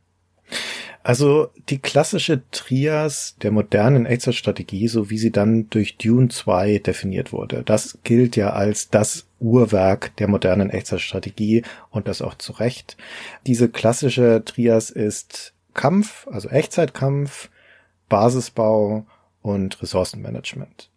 Also 1.03 1.49
die 1.70 1.80
klassische 1.80 2.41
Trias 2.51 3.38
der 3.41 3.51
modernen 3.51 4.05
Echtzeitstrategie, 4.05 4.88
so 4.88 5.10
wie 5.10 5.18
sie 5.18 5.32
dann 5.32 5.70
durch 5.70 5.97
Dune 5.97 6.28
2 6.28 6.80
definiert 6.80 7.32
wurde, 7.32 7.64
das 7.64 7.99
gilt 8.03 8.36
ja 8.36 8.49
als 8.51 8.89
das 8.89 9.26
Uhrwerk 9.39 10.15
der 10.17 10.27
modernen 10.27 10.69
Echtzeitstrategie 10.69 11.63
und 11.89 12.07
das 12.07 12.21
auch 12.21 12.35
zu 12.35 12.53
Recht. 12.53 12.97
Diese 13.45 13.69
klassische 13.69 14.43
Trias 14.45 14.89
ist 14.89 15.53
Kampf, 15.73 16.27
also 16.31 16.49
Echtzeitkampf, 16.49 17.49
Basisbau 18.09 19.05
und 19.41 19.81
Ressourcenmanagement. 19.81 20.89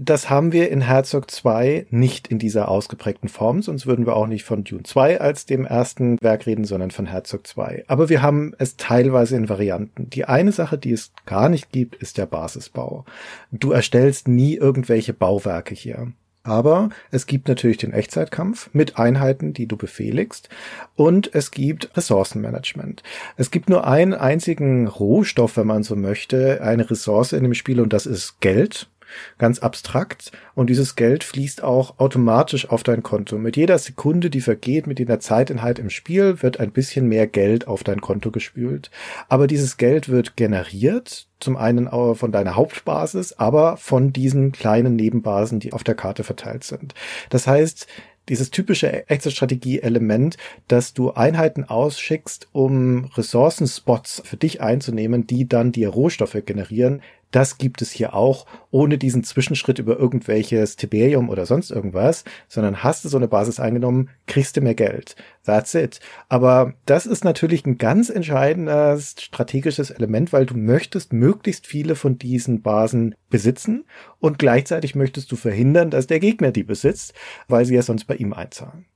Das 0.00 0.30
haben 0.30 0.52
wir 0.52 0.70
in 0.70 0.80
Herzog 0.80 1.28
2 1.28 1.88
nicht 1.90 2.28
in 2.28 2.38
dieser 2.38 2.68
ausgeprägten 2.68 3.28
Form, 3.28 3.62
sonst 3.62 3.84
würden 3.84 4.06
wir 4.06 4.14
auch 4.14 4.28
nicht 4.28 4.44
von 4.44 4.62
Dune 4.62 4.84
2 4.84 5.20
als 5.20 5.44
dem 5.44 5.64
ersten 5.64 6.18
Werk 6.20 6.46
reden, 6.46 6.64
sondern 6.64 6.92
von 6.92 7.06
Herzog 7.06 7.48
2. 7.48 7.84
Aber 7.88 8.08
wir 8.08 8.22
haben 8.22 8.54
es 8.58 8.76
teilweise 8.76 9.36
in 9.36 9.48
Varianten. 9.48 10.08
Die 10.08 10.24
eine 10.24 10.52
Sache, 10.52 10.78
die 10.78 10.92
es 10.92 11.10
gar 11.26 11.48
nicht 11.48 11.72
gibt, 11.72 11.96
ist 11.96 12.16
der 12.16 12.26
Basisbau. 12.26 13.06
Du 13.50 13.72
erstellst 13.72 14.28
nie 14.28 14.54
irgendwelche 14.54 15.14
Bauwerke 15.14 15.74
hier. 15.74 16.12
Aber 16.48 16.88
es 17.10 17.26
gibt 17.26 17.46
natürlich 17.46 17.76
den 17.76 17.92
Echtzeitkampf 17.92 18.70
mit 18.72 18.98
Einheiten, 18.98 19.52
die 19.52 19.66
du 19.66 19.76
befehligst. 19.76 20.48
Und 20.96 21.34
es 21.34 21.50
gibt 21.50 21.94
Ressourcenmanagement. 21.94 23.02
Es 23.36 23.50
gibt 23.50 23.68
nur 23.68 23.86
einen 23.86 24.14
einzigen 24.14 24.86
Rohstoff, 24.86 25.58
wenn 25.58 25.66
man 25.66 25.82
so 25.82 25.94
möchte, 25.94 26.62
eine 26.62 26.90
Ressource 26.90 27.34
in 27.34 27.42
dem 27.42 27.52
Spiel 27.52 27.80
und 27.80 27.92
das 27.92 28.06
ist 28.06 28.40
Geld 28.40 28.88
ganz 29.38 29.58
abstrakt 29.58 30.32
und 30.54 30.70
dieses 30.70 30.96
Geld 30.96 31.24
fließt 31.24 31.62
auch 31.62 31.98
automatisch 31.98 32.68
auf 32.68 32.82
dein 32.82 33.02
Konto. 33.02 33.38
Mit 33.38 33.56
jeder 33.56 33.78
Sekunde, 33.78 34.30
die 34.30 34.40
vergeht, 34.40 34.86
mit 34.86 34.98
jeder 34.98 35.20
Zeitinhalt 35.20 35.78
im 35.78 35.90
Spiel, 35.90 36.42
wird 36.42 36.60
ein 36.60 36.72
bisschen 36.72 37.08
mehr 37.08 37.26
Geld 37.26 37.66
auf 37.68 37.84
dein 37.84 38.00
Konto 38.00 38.30
gespült. 38.30 38.90
Aber 39.28 39.46
dieses 39.46 39.76
Geld 39.76 40.08
wird 40.08 40.36
generiert, 40.36 41.26
zum 41.40 41.56
einen 41.56 41.88
von 41.88 42.32
deiner 42.32 42.56
Hauptbasis, 42.56 43.32
aber 43.34 43.76
von 43.76 44.12
diesen 44.12 44.52
kleinen 44.52 44.96
Nebenbasen, 44.96 45.60
die 45.60 45.72
auf 45.72 45.84
der 45.84 45.94
Karte 45.94 46.24
verteilt 46.24 46.64
sind. 46.64 46.94
Das 47.30 47.46
heißt, 47.46 47.86
dieses 48.28 48.50
typische 48.50 49.08
Exit-Strategie-Element, 49.08 50.36
dass 50.68 50.92
du 50.92 51.12
Einheiten 51.12 51.64
ausschickst, 51.64 52.48
um 52.52 53.06
Ressourcenspots 53.16 54.22
für 54.24 54.36
dich 54.36 54.60
einzunehmen, 54.60 55.26
die 55.26 55.48
dann 55.48 55.72
dir 55.72 55.88
Rohstoffe 55.88 56.36
generieren, 56.44 57.00
das 57.30 57.58
gibt 57.58 57.82
es 57.82 57.90
hier 57.90 58.14
auch, 58.14 58.46
ohne 58.70 58.98
diesen 58.98 59.24
Zwischenschritt 59.24 59.78
über 59.78 59.98
irgendwelches 59.98 60.76
Tiberium 60.76 61.28
oder 61.28 61.46
sonst 61.46 61.70
irgendwas, 61.70 62.24
sondern 62.48 62.82
hast 62.82 63.04
du 63.04 63.08
so 63.08 63.16
eine 63.16 63.28
Basis 63.28 63.60
eingenommen, 63.60 64.10
kriegst 64.26 64.56
du 64.56 64.60
mehr 64.60 64.74
Geld. 64.74 65.16
That's 65.44 65.74
it. 65.74 66.00
Aber 66.28 66.74
das 66.86 67.06
ist 67.06 67.24
natürlich 67.24 67.66
ein 67.66 67.78
ganz 67.78 68.10
entscheidendes 68.10 69.14
strategisches 69.18 69.90
Element, 69.90 70.32
weil 70.32 70.46
du 70.46 70.56
möchtest 70.56 71.12
möglichst 71.12 71.66
viele 71.66 71.94
von 71.94 72.18
diesen 72.18 72.62
Basen 72.62 73.14
besitzen 73.30 73.84
und 74.18 74.38
gleichzeitig 74.38 74.94
möchtest 74.94 75.30
du 75.32 75.36
verhindern, 75.36 75.90
dass 75.90 76.06
der 76.06 76.20
Gegner 76.20 76.52
die 76.52 76.64
besitzt, 76.64 77.14
weil 77.48 77.64
sie 77.64 77.74
ja 77.74 77.82
sonst 77.82 78.04
bei 78.04 78.16
ihm 78.16 78.32
einzahlen. 78.32 78.86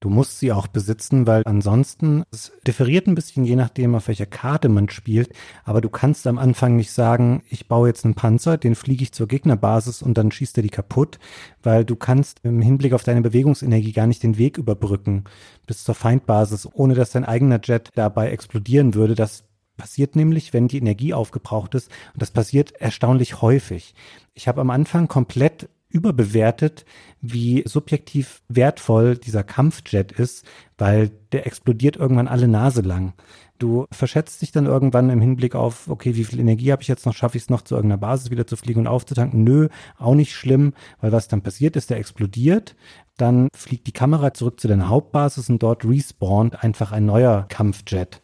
Du 0.00 0.10
musst 0.10 0.38
sie 0.38 0.52
auch 0.52 0.68
besitzen, 0.68 1.26
weil 1.26 1.42
ansonsten, 1.44 2.22
es 2.30 2.52
differiert 2.64 3.08
ein 3.08 3.16
bisschen 3.16 3.44
je 3.44 3.56
nachdem, 3.56 3.96
auf 3.96 4.06
welcher 4.06 4.26
Karte 4.26 4.68
man 4.68 4.88
spielt, 4.88 5.32
aber 5.64 5.80
du 5.80 5.88
kannst 5.88 6.28
am 6.28 6.38
Anfang 6.38 6.76
nicht 6.76 6.92
sagen, 6.92 7.42
ich 7.50 7.66
baue 7.66 7.88
jetzt 7.88 8.04
einen 8.04 8.14
Panzer, 8.14 8.58
den 8.58 8.76
fliege 8.76 9.02
ich 9.02 9.10
zur 9.10 9.26
Gegnerbasis 9.26 10.00
und 10.00 10.16
dann 10.16 10.30
schießt 10.30 10.56
er 10.56 10.62
die 10.62 10.68
kaputt, 10.68 11.18
weil 11.64 11.84
du 11.84 11.96
kannst 11.96 12.38
im 12.44 12.62
Hinblick 12.62 12.92
auf 12.92 13.02
deine 13.02 13.22
Bewegungsenergie 13.22 13.92
gar 13.92 14.06
nicht 14.06 14.22
den 14.22 14.38
Weg 14.38 14.56
überbrücken 14.56 15.24
bis 15.66 15.82
zur 15.82 15.96
Feindbasis, 15.96 16.68
ohne 16.72 16.94
dass 16.94 17.10
dein 17.10 17.24
eigener 17.24 17.60
Jet 17.60 17.90
dabei 17.96 18.30
explodieren 18.30 18.94
würde. 18.94 19.16
Das 19.16 19.42
passiert 19.76 20.14
nämlich, 20.14 20.52
wenn 20.52 20.68
die 20.68 20.78
Energie 20.78 21.12
aufgebraucht 21.12 21.74
ist 21.74 21.90
und 22.12 22.22
das 22.22 22.30
passiert 22.30 22.70
erstaunlich 22.80 23.42
häufig. 23.42 23.94
Ich 24.34 24.46
habe 24.46 24.60
am 24.60 24.70
Anfang 24.70 25.08
komplett 25.08 25.68
überbewertet, 25.88 26.84
wie 27.20 27.62
subjektiv 27.66 28.42
wertvoll 28.48 29.16
dieser 29.16 29.42
Kampfjet 29.42 30.12
ist, 30.12 30.44
weil 30.76 31.10
der 31.32 31.46
explodiert 31.46 31.96
irgendwann 31.96 32.28
alle 32.28 32.48
Nase 32.48 32.82
lang. 32.82 33.14
Du 33.58 33.86
verschätzt 33.90 34.40
dich 34.40 34.52
dann 34.52 34.66
irgendwann 34.66 35.10
im 35.10 35.20
Hinblick 35.20 35.56
auf, 35.56 35.88
okay, 35.88 36.14
wie 36.14 36.24
viel 36.24 36.38
Energie 36.38 36.70
habe 36.70 36.82
ich 36.82 36.88
jetzt 36.88 37.06
noch, 37.06 37.14
schaffe 37.14 37.36
ich 37.36 37.44
es 37.44 37.50
noch 37.50 37.62
zu 37.62 37.74
irgendeiner 37.74 37.98
Basis 37.98 38.30
wieder 38.30 38.46
zu 38.46 38.56
fliegen 38.56 38.80
und 38.80 38.86
aufzutanken? 38.86 39.42
Nö, 39.42 39.68
auch 39.98 40.14
nicht 40.14 40.32
schlimm, 40.32 40.74
weil 41.00 41.10
was 41.10 41.26
dann 41.26 41.42
passiert 41.42 41.74
ist, 41.74 41.90
der 41.90 41.96
explodiert, 41.96 42.76
dann 43.16 43.48
fliegt 43.56 43.88
die 43.88 43.92
Kamera 43.92 44.32
zurück 44.32 44.60
zu 44.60 44.68
deiner 44.68 44.88
Hauptbasis 44.88 45.50
und 45.50 45.60
dort 45.60 45.84
respawnt 45.84 46.62
einfach 46.62 46.92
ein 46.92 47.06
neuer 47.06 47.46
Kampfjet. 47.48 48.22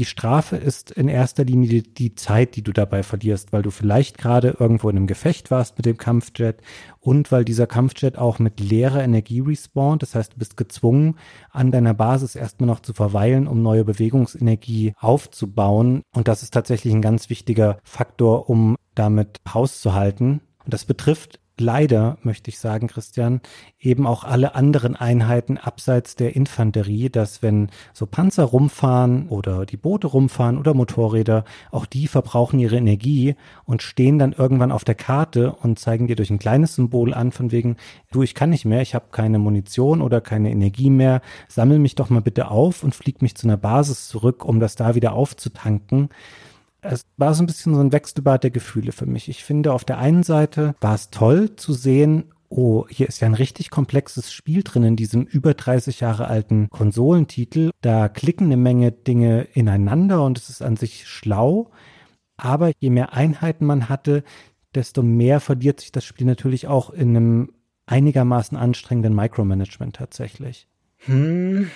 Die 0.00 0.06
Strafe 0.06 0.56
ist 0.56 0.90
in 0.92 1.08
erster 1.08 1.44
Linie 1.44 1.68
die, 1.68 1.82
die, 1.82 2.14
Zeit, 2.14 2.56
die 2.56 2.62
du 2.62 2.72
dabei 2.72 3.02
verlierst, 3.02 3.52
weil 3.52 3.60
du 3.60 3.70
vielleicht 3.70 4.16
gerade 4.16 4.56
irgendwo 4.58 4.88
in 4.88 4.96
einem 4.96 5.06
Gefecht 5.06 5.50
warst 5.50 5.76
mit 5.76 5.84
dem 5.84 5.98
Kampfjet 5.98 6.62
und 7.00 7.30
weil 7.30 7.44
dieser 7.44 7.66
Kampfjet 7.66 8.16
auch 8.16 8.38
mit 8.38 8.60
leerer 8.60 9.04
Energie 9.04 9.40
respawnt. 9.40 10.00
Das 10.00 10.14
heißt, 10.14 10.32
du 10.32 10.38
bist 10.38 10.56
gezwungen, 10.56 11.16
an 11.50 11.70
deiner 11.70 11.92
Basis 11.92 12.34
erstmal 12.34 12.66
noch 12.66 12.80
zu 12.80 12.94
verweilen, 12.94 13.46
um 13.46 13.60
neue 13.60 13.84
Bewegungsenergie 13.84 14.94
aufzubauen. 14.98 16.00
Und 16.14 16.28
das 16.28 16.42
ist 16.42 16.54
tatsächlich 16.54 16.94
ein 16.94 17.02
ganz 17.02 17.28
wichtiger 17.28 17.76
Faktor, 17.84 18.48
um 18.48 18.76
damit 18.94 19.36
Haus 19.52 19.82
zu 19.82 19.92
halten. 19.92 20.40
Und 20.64 20.72
das 20.72 20.86
betrifft 20.86 21.40
leider, 21.60 22.18
möchte 22.22 22.50
ich 22.50 22.58
sagen, 22.58 22.88
Christian, 22.88 23.40
eben 23.78 24.06
auch 24.06 24.24
alle 24.24 24.54
anderen 24.54 24.96
Einheiten 24.96 25.58
abseits 25.58 26.16
der 26.16 26.34
Infanterie, 26.34 27.10
dass 27.10 27.42
wenn 27.42 27.68
so 27.92 28.06
Panzer 28.06 28.44
rumfahren 28.44 29.28
oder 29.28 29.66
die 29.66 29.76
Boote 29.76 30.08
rumfahren 30.08 30.58
oder 30.58 30.74
Motorräder, 30.74 31.44
auch 31.70 31.86
die 31.86 32.08
verbrauchen 32.08 32.58
ihre 32.58 32.76
Energie 32.76 33.36
und 33.64 33.82
stehen 33.82 34.18
dann 34.18 34.32
irgendwann 34.32 34.72
auf 34.72 34.84
der 34.84 34.94
Karte 34.94 35.52
und 35.52 35.78
zeigen 35.78 36.06
dir 36.06 36.16
durch 36.16 36.30
ein 36.30 36.38
kleines 36.38 36.74
Symbol 36.74 37.14
an, 37.14 37.32
von 37.32 37.52
wegen, 37.52 37.76
du, 38.10 38.22
ich 38.22 38.34
kann 38.34 38.50
nicht 38.50 38.64
mehr, 38.64 38.82
ich 38.82 38.94
habe 38.94 39.06
keine 39.12 39.38
Munition 39.38 40.02
oder 40.02 40.20
keine 40.20 40.50
Energie 40.50 40.90
mehr, 40.90 41.20
sammel 41.48 41.78
mich 41.78 41.94
doch 41.94 42.10
mal 42.10 42.22
bitte 42.22 42.50
auf 42.50 42.82
und 42.82 42.94
flieg 42.94 43.22
mich 43.22 43.36
zu 43.36 43.46
einer 43.46 43.56
Basis 43.56 44.08
zurück, 44.08 44.44
um 44.44 44.60
das 44.60 44.74
da 44.74 44.94
wieder 44.94 45.12
aufzutanken 45.12 46.08
es 46.82 47.04
war 47.16 47.34
so 47.34 47.42
ein 47.42 47.46
bisschen 47.46 47.74
so 47.74 47.80
ein 47.80 47.92
Wechselbad 47.92 48.44
der 48.44 48.50
Gefühle 48.50 48.92
für 48.92 49.06
mich. 49.06 49.28
Ich 49.28 49.44
finde, 49.44 49.72
auf 49.72 49.84
der 49.84 49.98
einen 49.98 50.22
Seite 50.22 50.74
war 50.80 50.94
es 50.94 51.10
toll 51.10 51.56
zu 51.56 51.72
sehen, 51.72 52.32
oh, 52.48 52.86
hier 52.88 53.08
ist 53.08 53.20
ja 53.20 53.26
ein 53.26 53.34
richtig 53.34 53.70
komplexes 53.70 54.32
Spiel 54.32 54.62
drin 54.62 54.82
in 54.82 54.96
diesem 54.96 55.22
über 55.24 55.54
30 55.54 56.00
Jahre 56.00 56.26
alten 56.28 56.68
Konsolentitel. 56.68 57.70
Da 57.80 58.08
klicken 58.08 58.46
eine 58.46 58.56
Menge 58.56 58.92
Dinge 58.92 59.42
ineinander 59.54 60.24
und 60.24 60.36
es 60.36 60.50
ist 60.50 60.62
an 60.62 60.76
sich 60.76 61.06
schlau. 61.06 61.70
Aber 62.36 62.72
je 62.78 62.90
mehr 62.90 63.12
Einheiten 63.12 63.66
man 63.66 63.88
hatte, 63.88 64.24
desto 64.74 65.02
mehr 65.02 65.40
verliert 65.40 65.80
sich 65.80 65.92
das 65.92 66.04
Spiel 66.04 66.26
natürlich 66.26 66.66
auch 66.66 66.90
in 66.90 67.16
einem 67.16 67.52
einigermaßen 67.86 68.56
anstrengenden 68.56 69.14
Micromanagement 69.14 69.96
tatsächlich. 69.96 70.68
Hm. 70.98 71.70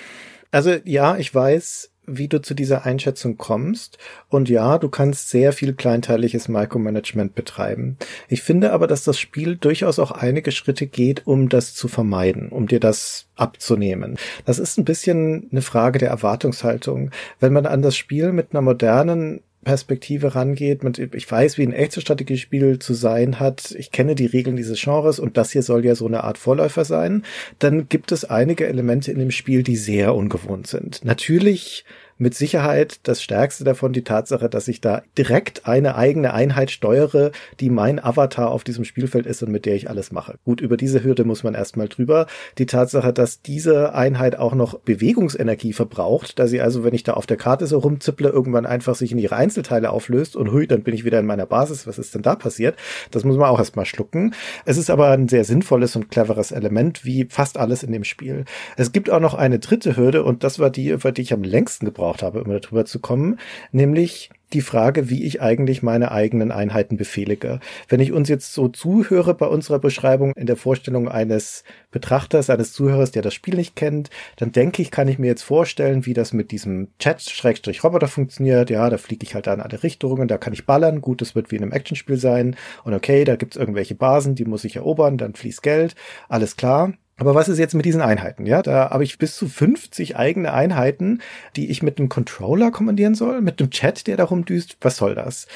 Also 0.50 0.76
ja, 0.84 1.16
ich 1.16 1.34
weiß, 1.34 1.90
wie 2.06 2.28
du 2.28 2.40
zu 2.40 2.54
dieser 2.54 2.84
Einschätzung 2.84 3.36
kommst. 3.36 3.98
Und 4.28 4.48
ja, 4.48 4.78
du 4.78 4.88
kannst 4.88 5.30
sehr 5.30 5.52
viel 5.52 5.74
kleinteiliges 5.74 6.48
Micromanagement 6.48 7.34
betreiben. 7.34 7.96
Ich 8.28 8.42
finde 8.42 8.72
aber, 8.72 8.86
dass 8.86 9.04
das 9.04 9.18
Spiel 9.18 9.56
durchaus 9.56 9.98
auch 9.98 10.10
einige 10.10 10.52
Schritte 10.52 10.86
geht, 10.86 11.26
um 11.26 11.48
das 11.48 11.74
zu 11.74 11.88
vermeiden, 11.88 12.48
um 12.48 12.66
dir 12.66 12.80
das 12.80 13.26
abzunehmen. 13.36 14.16
Das 14.44 14.58
ist 14.58 14.78
ein 14.78 14.84
bisschen 14.84 15.48
eine 15.50 15.62
Frage 15.62 15.98
der 15.98 16.10
Erwartungshaltung. 16.10 17.10
Wenn 17.40 17.52
man 17.52 17.66
an 17.66 17.82
das 17.82 17.96
Spiel 17.96 18.32
mit 18.32 18.48
einer 18.52 18.62
modernen 18.62 19.40
Perspektive 19.64 20.34
rangeht. 20.34 20.84
Mit, 20.84 20.98
ich 20.98 21.30
weiß, 21.30 21.58
wie 21.58 21.62
ein 21.64 21.72
echtes 21.72 22.02
Strategiespiel 22.02 22.78
zu 22.78 22.94
sein 22.94 23.40
hat. 23.40 23.74
Ich 23.78 23.90
kenne 23.90 24.14
die 24.14 24.26
Regeln 24.26 24.56
dieses 24.56 24.80
Genres 24.80 25.18
und 25.18 25.36
das 25.36 25.50
hier 25.50 25.62
soll 25.62 25.84
ja 25.84 25.94
so 25.94 26.06
eine 26.06 26.24
Art 26.24 26.38
Vorläufer 26.38 26.84
sein. 26.84 27.24
Dann 27.58 27.88
gibt 27.88 28.12
es 28.12 28.24
einige 28.24 28.66
Elemente 28.66 29.10
in 29.10 29.18
dem 29.18 29.30
Spiel, 29.30 29.62
die 29.62 29.76
sehr 29.76 30.14
ungewohnt 30.14 30.66
sind. 30.66 31.04
Natürlich 31.04 31.84
mit 32.18 32.34
Sicherheit 32.34 33.00
das 33.04 33.22
Stärkste 33.22 33.64
davon 33.64 33.92
die 33.92 34.04
Tatsache, 34.04 34.48
dass 34.48 34.68
ich 34.68 34.80
da 34.80 35.02
direkt 35.18 35.66
eine 35.66 35.96
eigene 35.96 36.32
Einheit 36.32 36.70
steuere, 36.70 37.32
die 37.60 37.70
mein 37.70 38.02
Avatar 38.02 38.50
auf 38.50 38.64
diesem 38.64 38.84
Spielfeld 38.84 39.26
ist 39.26 39.42
und 39.42 39.50
mit 39.50 39.66
der 39.66 39.74
ich 39.74 39.90
alles 39.90 40.12
mache. 40.12 40.38
Gut, 40.44 40.60
über 40.60 40.76
diese 40.76 41.02
Hürde 41.02 41.24
muss 41.24 41.42
man 41.42 41.54
erstmal 41.54 41.88
drüber. 41.88 42.26
Die 42.58 42.66
Tatsache, 42.66 43.12
dass 43.12 43.42
diese 43.42 43.94
Einheit 43.94 44.38
auch 44.38 44.54
noch 44.54 44.78
Bewegungsenergie 44.80 45.72
verbraucht, 45.72 46.38
da 46.38 46.46
sie 46.46 46.60
also, 46.60 46.84
wenn 46.84 46.94
ich 46.94 47.02
da 47.02 47.14
auf 47.14 47.26
der 47.26 47.36
Karte 47.36 47.66
so 47.66 47.78
rumzipple, 47.78 48.28
irgendwann 48.28 48.66
einfach 48.66 48.94
sich 48.94 49.12
in 49.12 49.18
ihre 49.18 49.36
Einzelteile 49.36 49.90
auflöst 49.90 50.36
und 50.36 50.52
hui, 50.52 50.66
dann 50.66 50.82
bin 50.82 50.94
ich 50.94 51.04
wieder 51.04 51.18
in 51.18 51.26
meiner 51.26 51.46
Basis. 51.46 51.86
Was 51.86 51.98
ist 51.98 52.14
denn 52.14 52.22
da 52.22 52.36
passiert? 52.36 52.76
Das 53.10 53.24
muss 53.24 53.36
man 53.36 53.48
auch 53.48 53.58
erstmal 53.58 53.86
schlucken. 53.86 54.34
Es 54.64 54.76
ist 54.76 54.90
aber 54.90 55.10
ein 55.10 55.28
sehr 55.28 55.44
sinnvolles 55.44 55.96
und 55.96 56.10
cleveres 56.10 56.52
Element, 56.52 57.04
wie 57.04 57.26
fast 57.28 57.58
alles 57.58 57.82
in 57.82 57.92
dem 57.92 58.04
Spiel. 58.04 58.44
Es 58.76 58.92
gibt 58.92 59.10
auch 59.10 59.20
noch 59.20 59.34
eine 59.34 59.58
dritte 59.58 59.96
Hürde 59.96 60.22
und 60.22 60.44
das 60.44 60.58
war 60.58 60.70
die, 60.70 60.90
über 60.90 61.12
die 61.12 61.22
ich 61.22 61.32
am 61.32 61.42
längsten 61.42 61.86
gebraucht 61.86 62.03
gebraucht 62.04 62.22
habe, 62.22 62.42
um 62.42 62.50
darüber 62.50 62.84
zu 62.84 62.98
kommen, 62.98 63.38
nämlich 63.72 64.30
die 64.52 64.60
Frage, 64.60 65.10
wie 65.10 65.24
ich 65.24 65.42
eigentlich 65.42 65.82
meine 65.82 66.12
eigenen 66.12 66.52
Einheiten 66.52 66.96
befehlige. 66.96 67.58
Wenn 67.88 67.98
ich 67.98 68.12
uns 68.12 68.28
jetzt 68.28 68.52
so 68.52 68.68
zuhöre 68.68 69.34
bei 69.34 69.46
unserer 69.46 69.80
Beschreibung 69.80 70.32
in 70.36 70.46
der 70.46 70.56
Vorstellung 70.56 71.08
eines 71.08 71.64
Betrachters, 71.90 72.50
eines 72.50 72.72
Zuhörers, 72.72 73.10
der 73.10 73.22
das 73.22 73.34
Spiel 73.34 73.56
nicht 73.56 73.74
kennt, 73.74 74.10
dann 74.36 74.52
denke 74.52 74.82
ich, 74.82 74.92
kann 74.92 75.08
ich 75.08 75.18
mir 75.18 75.26
jetzt 75.26 75.42
vorstellen, 75.42 76.06
wie 76.06 76.12
das 76.12 76.32
mit 76.32 76.52
diesem 76.52 76.88
Chat-Roboter 77.00 78.06
funktioniert. 78.06 78.70
Ja, 78.70 78.88
da 78.90 78.98
fliege 78.98 79.24
ich 79.24 79.34
halt 79.34 79.48
an 79.48 79.60
alle 79.60 79.82
Richtungen, 79.82 80.28
da 80.28 80.38
kann 80.38 80.52
ich 80.52 80.66
ballern. 80.66 81.00
Gut, 81.00 81.20
das 81.20 81.34
wird 81.34 81.50
wie 81.50 81.56
in 81.56 81.62
einem 81.62 81.72
Actionspiel 81.72 82.18
sein. 82.18 82.54
Und 82.84 82.94
okay, 82.94 83.24
da 83.24 83.34
gibt's 83.34 83.56
irgendwelche 83.56 83.96
Basen, 83.96 84.36
die 84.36 84.44
muss 84.44 84.64
ich 84.64 84.76
erobern, 84.76 85.18
dann 85.18 85.34
fließt 85.34 85.62
Geld. 85.62 85.96
Alles 86.28 86.56
klar. 86.56 86.92
Aber 87.16 87.34
was 87.34 87.48
ist 87.48 87.58
jetzt 87.58 87.74
mit 87.74 87.84
diesen 87.84 88.00
Einheiten? 88.00 88.44
Ja, 88.44 88.62
da 88.62 88.90
habe 88.90 89.04
ich 89.04 89.18
bis 89.18 89.36
zu 89.36 89.48
50 89.48 90.16
eigene 90.16 90.52
Einheiten, 90.52 91.20
die 91.54 91.70
ich 91.70 91.82
mit 91.82 91.98
einem 91.98 92.08
Controller 92.08 92.70
kommandieren 92.70 93.14
soll, 93.14 93.40
mit 93.40 93.60
einem 93.60 93.70
Chat, 93.70 94.06
der 94.06 94.16
darum 94.16 94.44
düst. 94.44 94.76
Was 94.80 94.96
soll 94.96 95.14
das? 95.14 95.46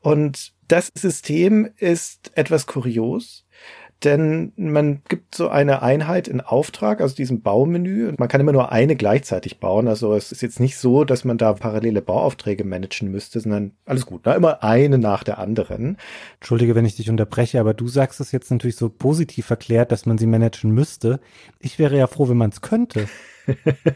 Und 0.00 0.52
das 0.68 0.92
System 0.94 1.70
ist 1.78 2.32
etwas 2.34 2.66
kurios 2.66 3.45
denn 4.04 4.52
man 4.56 5.00
gibt 5.08 5.34
so 5.34 5.48
eine 5.48 5.82
Einheit 5.82 6.28
in 6.28 6.40
Auftrag, 6.40 7.00
also 7.00 7.16
diesem 7.16 7.40
Baumenü, 7.40 8.08
und 8.08 8.18
man 8.18 8.28
kann 8.28 8.40
immer 8.40 8.52
nur 8.52 8.70
eine 8.70 8.94
gleichzeitig 8.94 9.58
bauen. 9.58 9.88
Also 9.88 10.14
es 10.14 10.32
ist 10.32 10.42
jetzt 10.42 10.60
nicht 10.60 10.76
so, 10.76 11.04
dass 11.04 11.24
man 11.24 11.38
da 11.38 11.54
parallele 11.54 12.02
Bauaufträge 12.02 12.64
managen 12.64 13.10
müsste, 13.10 13.40
sondern 13.40 13.72
alles 13.86 14.04
gut, 14.04 14.26
ne? 14.26 14.34
immer 14.34 14.62
eine 14.62 14.98
nach 14.98 15.24
der 15.24 15.38
anderen. 15.38 15.96
Entschuldige, 16.40 16.74
wenn 16.74 16.84
ich 16.84 16.96
dich 16.96 17.08
unterbreche, 17.08 17.58
aber 17.58 17.72
du 17.72 17.88
sagst 17.88 18.20
es 18.20 18.32
jetzt 18.32 18.50
natürlich 18.50 18.76
so 18.76 18.90
positiv 18.90 19.48
erklärt, 19.48 19.92
dass 19.92 20.04
man 20.04 20.18
sie 20.18 20.26
managen 20.26 20.72
müsste. 20.72 21.18
Ich 21.58 21.78
wäre 21.78 21.96
ja 21.96 22.06
froh, 22.06 22.28
wenn 22.28 22.36
man 22.36 22.50
es 22.50 22.60
könnte. 22.60 23.08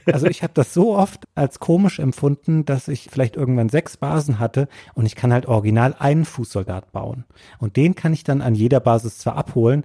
Also 0.06 0.26
ich 0.26 0.42
habe 0.42 0.52
das 0.54 0.74
so 0.74 0.96
oft 0.96 1.24
als 1.34 1.58
komisch 1.58 1.98
empfunden, 1.98 2.64
dass 2.64 2.88
ich 2.88 3.08
vielleicht 3.10 3.36
irgendwann 3.36 3.68
sechs 3.68 3.96
Basen 3.96 4.38
hatte 4.38 4.68
und 4.94 5.06
ich 5.06 5.16
kann 5.16 5.32
halt 5.32 5.46
original 5.46 5.94
einen 5.98 6.24
Fußsoldat 6.24 6.92
bauen. 6.92 7.24
Und 7.58 7.76
den 7.76 7.94
kann 7.94 8.12
ich 8.12 8.24
dann 8.24 8.42
an 8.42 8.54
jeder 8.54 8.80
Basis 8.80 9.18
zwar 9.18 9.36
abholen, 9.36 9.84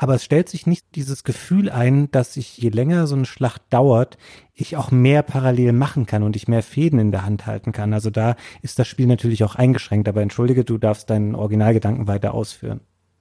aber 0.00 0.14
es 0.14 0.24
stellt 0.24 0.48
sich 0.48 0.64
nicht 0.68 0.94
dieses 0.94 1.24
Gefühl 1.24 1.70
ein, 1.70 2.08
dass 2.12 2.36
ich, 2.36 2.56
je 2.56 2.68
länger 2.68 3.08
so 3.08 3.16
eine 3.16 3.24
Schlacht 3.24 3.62
dauert, 3.70 4.16
ich 4.54 4.76
auch 4.76 4.92
mehr 4.92 5.24
parallel 5.24 5.72
machen 5.72 6.06
kann 6.06 6.22
und 6.22 6.36
ich 6.36 6.46
mehr 6.46 6.62
Fäden 6.62 7.00
in 7.00 7.10
der 7.10 7.24
Hand 7.24 7.46
halten 7.46 7.72
kann. 7.72 7.92
Also 7.92 8.08
da 8.08 8.36
ist 8.62 8.78
das 8.78 8.86
Spiel 8.86 9.08
natürlich 9.08 9.42
auch 9.42 9.56
eingeschränkt. 9.56 10.08
Aber 10.08 10.22
entschuldige, 10.22 10.64
du 10.64 10.78
darfst 10.78 11.10
deinen 11.10 11.34
Originalgedanken 11.34 12.06
weiter 12.06 12.32
ausführen. 12.32 12.80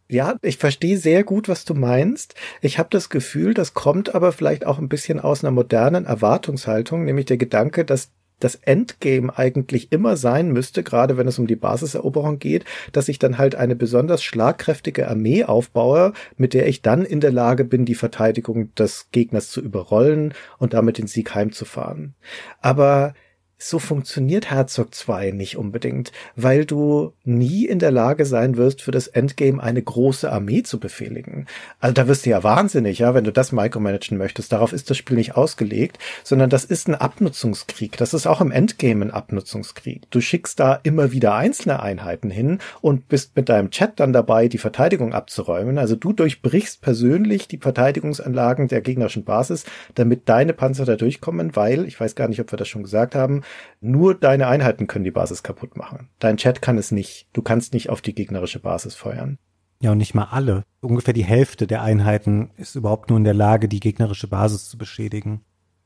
Ja, 0.10 0.38
ich 0.42 0.58
verstehe 0.58 0.98
sehr 0.98 1.24
gut, 1.24 1.50
was 1.50 1.66
du 1.66 1.74
meinst. 1.74 2.36
Ich 2.62 2.80
habe 2.80 2.88
das 2.92 3.10
Gefühl, 3.10 3.54
das 3.54 3.74
kommt 3.74 4.16
aber 4.16 4.32
vielleicht 4.32 4.66
auch 4.66 4.80
ein 4.80 4.88
bisschen 4.88 5.20
aus 5.20 5.44
einer 5.44 5.52
modernen 5.52 6.06
Erwartungshaltung, 6.06 7.04
nämlich 7.04 7.26
der 7.26 7.38
Gedanke, 7.38 7.84
dass 7.84 8.12
das 8.40 8.56
Endgame 8.56 9.36
eigentlich 9.36 9.92
immer 9.92 10.16
sein 10.16 10.52
müsste, 10.52 10.84
gerade 10.84 11.18
wenn 11.18 11.28
es 11.28 11.40
um 11.40 11.48
die 11.48 11.56
Basiseroberung 11.56 12.40
geht, 12.40 12.66
dass 12.92 13.10
ich 13.10 13.20
dann 13.20 13.38
halt 13.38 13.56
eine 13.56 13.76
besonders 13.76 14.24
schlagkräftige 14.24 15.08
Armee 15.10 15.44
aufbaue, 15.44 16.14
mit 16.38 16.54
der 16.54 16.68
ich 16.68 16.82
dann 16.82 17.04
in 17.04 17.20
der 17.20 17.32
Lage 17.32 17.66
bin, 17.66 17.84
die 17.86 17.96
Verteidigung 17.96 18.74
des 18.76 19.08
Gegners 19.12 19.50
zu 19.50 19.60
überrollen 19.60 20.34
und 20.60 20.74
damit 20.74 21.00
den 21.00 21.08
Sieg 21.08 21.34
heimzufahren. 21.34 22.14
Aber 22.62 23.14
so 23.60 23.80
funktioniert 23.80 24.52
Herzog 24.52 24.94
2 24.94 25.32
nicht 25.32 25.58
unbedingt, 25.58 26.12
weil 26.36 26.66
du 26.66 27.14
nie 27.24 27.66
in 27.66 27.80
der 27.80 27.92
Lage 27.92 28.26
sein 28.26 28.56
wirst, 28.56 28.84
für 28.84 28.92
das 28.92 29.08
Endgame 29.08 29.62
eine 29.62 29.82
große 29.82 30.32
Armee 30.32 30.62
zu 30.62 30.80
befehligen. 30.80 31.48
Also 31.80 31.94
da 31.94 32.08
wirst 32.08 32.26
du 32.26 32.30
ja 32.30 32.44
wahnsinnig, 32.44 33.00
ja, 33.00 33.16
wenn 33.16 33.24
du 33.24 33.32
das 33.32 33.52
micromanagen 33.52 34.18
möchtest. 34.18 34.52
Darauf 34.52 34.74
ist 34.74 34.92
das 34.92 34.98
Spiel 34.98 35.18
nicht 35.18 35.36
ausgelegt, 35.36 35.98
sondern 36.24 36.52
das 36.52 36.66
ist 36.66 36.88
ein 36.88 36.94
Abnutzungskrieg. 36.94 37.98
Das 37.98 38.14
ist 38.14 38.28
auch 38.28 38.42
im 38.42 38.52
Endgame 38.52 39.06
ein 39.06 39.12
Abnutzungskrieg. 39.12 40.04
Du 40.12 40.22
schickst 40.22 40.60
da 40.60 40.80
immer 40.84 41.12
wieder 41.12 41.34
einzelne 41.34 41.82
Einheiten 41.82 42.30
hin 42.30 42.60
und 42.82 43.08
bist 43.08 43.36
mit 43.36 43.50
deinem 43.50 43.72
Chat 43.72 44.00
dann 44.00 44.14
dabei, 44.14 44.50
die 44.50 44.60
Verteidigung 44.60 45.14
abzuräumen. 45.14 45.80
Also 45.80 45.96
du 45.96 46.14
durchbrichst 46.14 46.82
persönlich 46.82 47.48
die 47.48 47.58
Verteidigungsanlagen 47.58 48.68
der 48.68 48.82
gegnerischen 48.82 49.24
Basis, 49.24 49.66
damit 49.96 50.30
deine 50.30 50.54
Panzer 50.54 50.86
da 50.86 50.96
durchkommen, 50.96 51.56
weil, 51.56 51.86
ich 51.86 52.00
weiß 52.00 52.14
gar 52.14 52.28
nicht, 52.28 52.40
ob 52.40 52.52
wir 52.52 52.58
das 52.58 52.68
schon 52.68 52.84
gesagt 52.84 53.16
haben, 53.16 53.42
nur 53.80 54.16
deine 54.16 54.48
Einheiten 54.48 54.88
können 54.88 55.06
die 55.06 55.12
Basis 55.12 55.44
kaputt 55.44 55.78
machen. 55.78 56.10
Dein 56.20 56.38
Chat 56.38 56.62
kann 56.62 56.78
es 56.78 56.92
nicht. 56.92 57.28
Du 57.34 57.42
kannst 57.42 57.74
nicht 57.74 57.90
auf 57.90 58.02
die 58.02 58.16
gegnerische 58.16 58.60
Basis 58.60 58.96
feuern. 58.96 59.38
Ja, 59.80 59.92
und 59.92 60.00
nicht 60.00 60.16
mal 60.16 60.30
alle. 60.32 60.64
Ungefähr 60.82 61.14
die 61.14 61.24
Hälfte 61.24 61.68
der 61.68 61.84
Einheiten 61.84 62.50
ist 62.58 62.76
überhaupt 62.76 63.10
nur 63.10 63.18
in 63.18 63.24
der 63.24 63.36
Lage, 63.36 63.68
die 63.68 63.80
gegnerische 63.80 64.28
Basis 64.28 64.68
zu 64.70 64.78
beschädigen. 64.78 65.42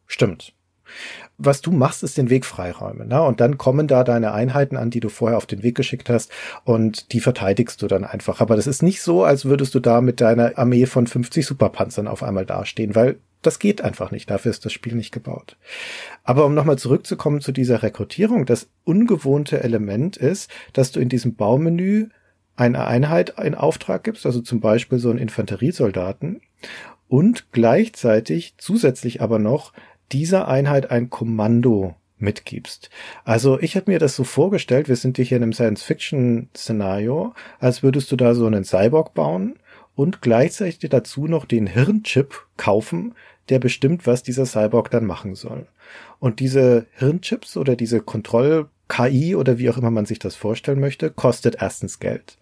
Stimmt. 0.08 0.54
Was 1.38 1.62
du 1.62 1.72
machst, 1.72 2.04
ist 2.04 2.18
den 2.18 2.30
Weg 2.30 2.46
freiräumen. 2.46 3.08
Ne? 3.08 3.22
Und 3.22 3.40
dann 3.40 3.58
kommen 3.58 3.88
da 3.88 4.04
deine 4.04 4.34
Einheiten 4.34 4.78
an, 4.78 4.90
die 4.90 5.00
du 5.00 5.10
vorher 5.10 5.38
auf 5.38 5.46
den 5.46 5.64
Weg 5.64 5.76
geschickt 5.76 6.10
hast 6.10 6.32
und 6.64 7.14
die 7.14 7.20
verteidigst 7.20 7.82
du 7.82 7.88
dann 7.88 8.04
einfach. 8.04 8.42
Aber 8.42 8.56
das 8.56 8.68
ist 8.68 8.84
nicht 8.84 9.02
so, 9.02 9.24
als 9.24 9.46
würdest 9.46 9.74
du 9.74 9.80
da 9.80 10.02
mit 10.02 10.22
deiner 10.22 10.58
Armee 10.58 10.86
von 10.86 11.08
50 11.08 11.46
Superpanzern 11.46 12.08
auf 12.08 12.24
einmal 12.24 12.46
dastehen, 12.46 12.96
weil 12.96 13.20
das 13.42 13.60
geht 13.60 13.82
einfach 13.82 14.12
nicht. 14.12 14.30
Dafür 14.30 14.52
ist 14.52 14.66
das 14.66 14.74
Spiel 14.74 14.96
nicht 14.96 15.12
gebaut. 15.12 15.58
Aber 16.24 16.46
um 16.46 16.54
nochmal 16.54 16.78
zurückzukommen 16.78 17.42
zu 17.42 17.52
dieser 17.52 17.84
Rekrutierung, 17.84 18.46
das 18.46 18.70
ungewohnte 18.84 19.64
Element 19.64 20.18
ist, 20.18 20.50
dass 20.74 20.92
du 20.92 21.00
in 21.00 21.10
diesem 21.10 21.36
Baumenü 21.36 22.08
eine 22.56 22.86
Einheit 22.86 23.36
in 23.42 23.56
Auftrag 23.56 24.04
gibst, 24.04 24.26
also 24.26 24.42
zum 24.42 24.60
Beispiel 24.60 25.00
so 25.00 25.10
einen 25.10 25.20
Infanteriesoldaten 25.20 26.42
und 27.08 27.52
gleichzeitig 27.52 28.56
zusätzlich 28.58 29.22
aber 29.22 29.40
noch 29.40 29.74
dieser 30.12 30.48
Einheit 30.48 30.92
ein 30.92 31.10
Kommando 31.10 31.96
mitgibst. 32.18 32.90
Also 33.24 33.60
ich 33.60 33.76
habe 33.76 33.92
mir 33.92 34.00
das 34.00 34.16
so 34.16 34.24
vorgestellt, 34.24 34.88
wir 34.90 34.96
sind 34.96 35.18
hier 35.18 35.38
in 35.38 35.44
einem 35.44 35.54
Science-Fiction-Szenario, 35.54 37.34
als 37.60 37.82
würdest 37.82 38.12
du 38.12 38.16
da 38.16 38.36
so 38.36 38.46
einen 38.46 38.64
Cyborg 38.64 39.14
bauen 39.14 39.56
und 39.96 40.22
gleichzeitig 40.22 40.90
dazu 40.90 41.28
noch 41.28 41.46
den 41.46 41.68
Hirnchip 41.68 42.46
kaufen, 42.58 43.16
der 43.52 43.60
bestimmt, 43.60 44.08
was 44.08 44.24
dieser 44.24 44.46
Cyborg 44.46 44.90
dann 44.90 45.06
machen 45.06 45.36
soll. 45.36 45.68
Und 46.20 46.40
diese 46.40 46.88
Hirnchips 46.94 47.58
oder 47.58 47.76
diese 47.76 48.00
Kontroll-KI 48.00 49.36
oder 49.36 49.60
wie 49.60 49.70
auch 49.70 49.78
immer 49.78 49.92
man 49.92 50.06
sich 50.06 50.20
das 50.20 50.36
vorstellen 50.36 50.80
möchte, 50.80 51.12
kostet 51.12 51.58
erstens 51.62 52.00
Geld. 52.00 52.38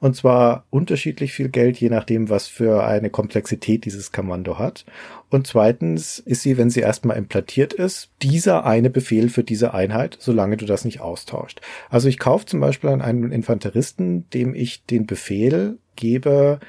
Und 0.00 0.14
zwar 0.14 0.66
unterschiedlich 0.70 1.32
viel 1.32 1.48
Geld, 1.48 1.78
je 1.78 1.88
nachdem, 1.88 2.28
was 2.28 2.48
für 2.48 2.84
eine 2.84 3.10
Komplexität 3.10 3.84
dieses 3.86 4.12
Kommando 4.12 4.58
hat. 4.58 4.84
Und 5.30 5.46
zweitens 5.46 6.18
ist 6.18 6.42
sie, 6.42 6.58
wenn 6.58 6.70
sie 6.70 6.80
erstmal 6.80 7.16
implantiert 7.16 7.72
ist, 7.72 8.10
dieser 8.20 8.66
eine 8.66 8.90
Befehl 8.90 9.30
für 9.30 9.44
diese 9.44 9.72
Einheit, 9.72 10.16
solange 10.20 10.58
du 10.58 10.66
das 10.66 10.84
nicht 10.84 11.00
austauscht. 11.00 11.60
Also 11.88 12.08
ich 12.08 12.18
kaufe 12.18 12.44
zum 12.44 12.60
Beispiel 12.60 12.90
an 12.90 13.00
einen 13.00 13.32
Infanteristen, 13.32 14.28
dem 14.30 14.54
ich 14.54 14.84
den 14.84 15.06
Befehl 15.06 15.78
gebe, 15.96 16.60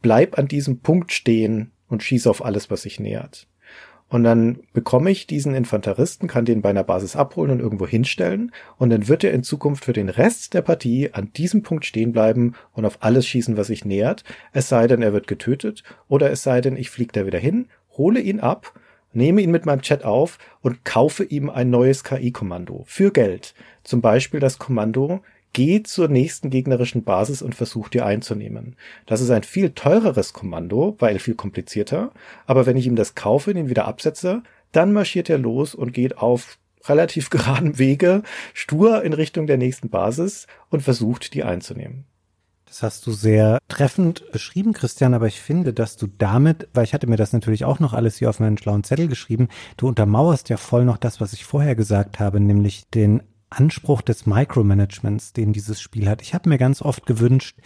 bleib 0.00 0.38
an 0.38 0.46
diesem 0.46 0.78
Punkt 0.78 1.12
stehen 1.12 1.71
und 1.92 2.02
schieße 2.02 2.28
auf 2.28 2.44
alles, 2.44 2.70
was 2.70 2.82
sich 2.82 2.98
nähert. 2.98 3.46
Und 4.08 4.24
dann 4.24 4.60
bekomme 4.74 5.10
ich 5.10 5.26
diesen 5.26 5.54
Infanteristen, 5.54 6.28
kann 6.28 6.44
den 6.44 6.60
bei 6.60 6.68
einer 6.68 6.84
Basis 6.84 7.16
abholen 7.16 7.50
und 7.50 7.60
irgendwo 7.60 7.86
hinstellen. 7.86 8.52
Und 8.76 8.90
dann 8.90 9.08
wird 9.08 9.24
er 9.24 9.32
in 9.32 9.42
Zukunft 9.42 9.86
für 9.86 9.94
den 9.94 10.10
Rest 10.10 10.52
der 10.52 10.60
Partie 10.60 11.10
an 11.14 11.32
diesem 11.32 11.62
Punkt 11.62 11.86
stehen 11.86 12.12
bleiben 12.12 12.54
und 12.74 12.84
auf 12.84 12.98
alles 13.00 13.26
schießen, 13.26 13.56
was 13.56 13.68
sich 13.68 13.86
nähert. 13.86 14.24
Es 14.52 14.68
sei 14.68 14.86
denn, 14.86 15.00
er 15.00 15.14
wird 15.14 15.28
getötet. 15.28 15.82
Oder 16.08 16.30
es 16.30 16.42
sei 16.42 16.60
denn, 16.60 16.76
ich 16.76 16.90
fliege 16.90 17.12
da 17.12 17.24
wieder 17.24 17.38
hin, 17.38 17.68
hole 17.96 18.20
ihn 18.20 18.40
ab, 18.40 18.78
nehme 19.14 19.40
ihn 19.40 19.50
mit 19.50 19.64
meinem 19.64 19.80
Chat 19.80 20.04
auf 20.04 20.38
und 20.60 20.84
kaufe 20.84 21.24
ihm 21.24 21.48
ein 21.48 21.70
neues 21.70 22.04
KI-Kommando 22.04 22.84
für 22.86 23.12
Geld. 23.12 23.54
Zum 23.82 24.02
Beispiel 24.02 24.40
das 24.40 24.58
Kommando, 24.58 25.22
geh 25.52 25.82
zur 25.82 26.08
nächsten 26.08 26.50
gegnerischen 26.50 27.04
Basis 27.04 27.42
und 27.42 27.54
versuch 27.54 27.88
die 27.88 28.02
einzunehmen. 28.02 28.76
Das 29.06 29.20
ist 29.20 29.30
ein 29.30 29.42
viel 29.42 29.70
teureres 29.70 30.32
Kommando, 30.32 30.96
weil 30.98 31.18
viel 31.18 31.34
komplizierter. 31.34 32.12
Aber 32.46 32.66
wenn 32.66 32.76
ich 32.76 32.86
ihm 32.86 32.96
das 32.96 33.14
kaufe 33.14 33.50
und 33.50 33.56
ihn 33.56 33.68
wieder 33.68 33.86
absetze, 33.86 34.42
dann 34.72 34.92
marschiert 34.92 35.28
er 35.28 35.38
los 35.38 35.74
und 35.74 35.92
geht 35.92 36.18
auf 36.18 36.58
relativ 36.84 37.30
geraden 37.30 37.78
Wege 37.78 38.22
stur 38.54 39.02
in 39.02 39.12
Richtung 39.12 39.46
der 39.46 39.58
nächsten 39.58 39.90
Basis 39.90 40.46
und 40.70 40.82
versucht, 40.82 41.34
die 41.34 41.44
einzunehmen. 41.44 42.04
Das 42.72 42.82
hast 42.82 43.06
du 43.06 43.10
sehr 43.10 43.58
treffend 43.68 44.32
beschrieben, 44.32 44.72
Christian, 44.72 45.12
aber 45.12 45.26
ich 45.26 45.42
finde, 45.42 45.74
dass 45.74 45.98
du 45.98 46.06
damit, 46.06 46.68
weil 46.72 46.84
ich 46.84 46.94
hatte 46.94 47.06
mir 47.06 47.18
das 47.18 47.34
natürlich 47.34 47.66
auch 47.66 47.80
noch 47.80 47.92
alles 47.92 48.16
hier 48.16 48.30
auf 48.30 48.40
meinen 48.40 48.56
schlauen 48.56 48.82
Zettel 48.82 49.08
geschrieben, 49.08 49.48
du 49.76 49.88
untermauerst 49.88 50.48
ja 50.48 50.56
voll 50.56 50.86
noch 50.86 50.96
das, 50.96 51.20
was 51.20 51.34
ich 51.34 51.44
vorher 51.44 51.76
gesagt 51.76 52.18
habe, 52.18 52.40
nämlich 52.40 52.88
den 52.88 53.22
Anspruch 53.52 54.02
des 54.02 54.26
Micromanagements, 54.26 55.32
den 55.32 55.52
dieses 55.52 55.80
Spiel 55.80 56.08
hat. 56.08 56.22
Ich 56.22 56.34
habe 56.34 56.48
mir 56.48 56.58
ganz 56.58 56.82
oft 56.82 57.06
gewünscht, 57.06 57.58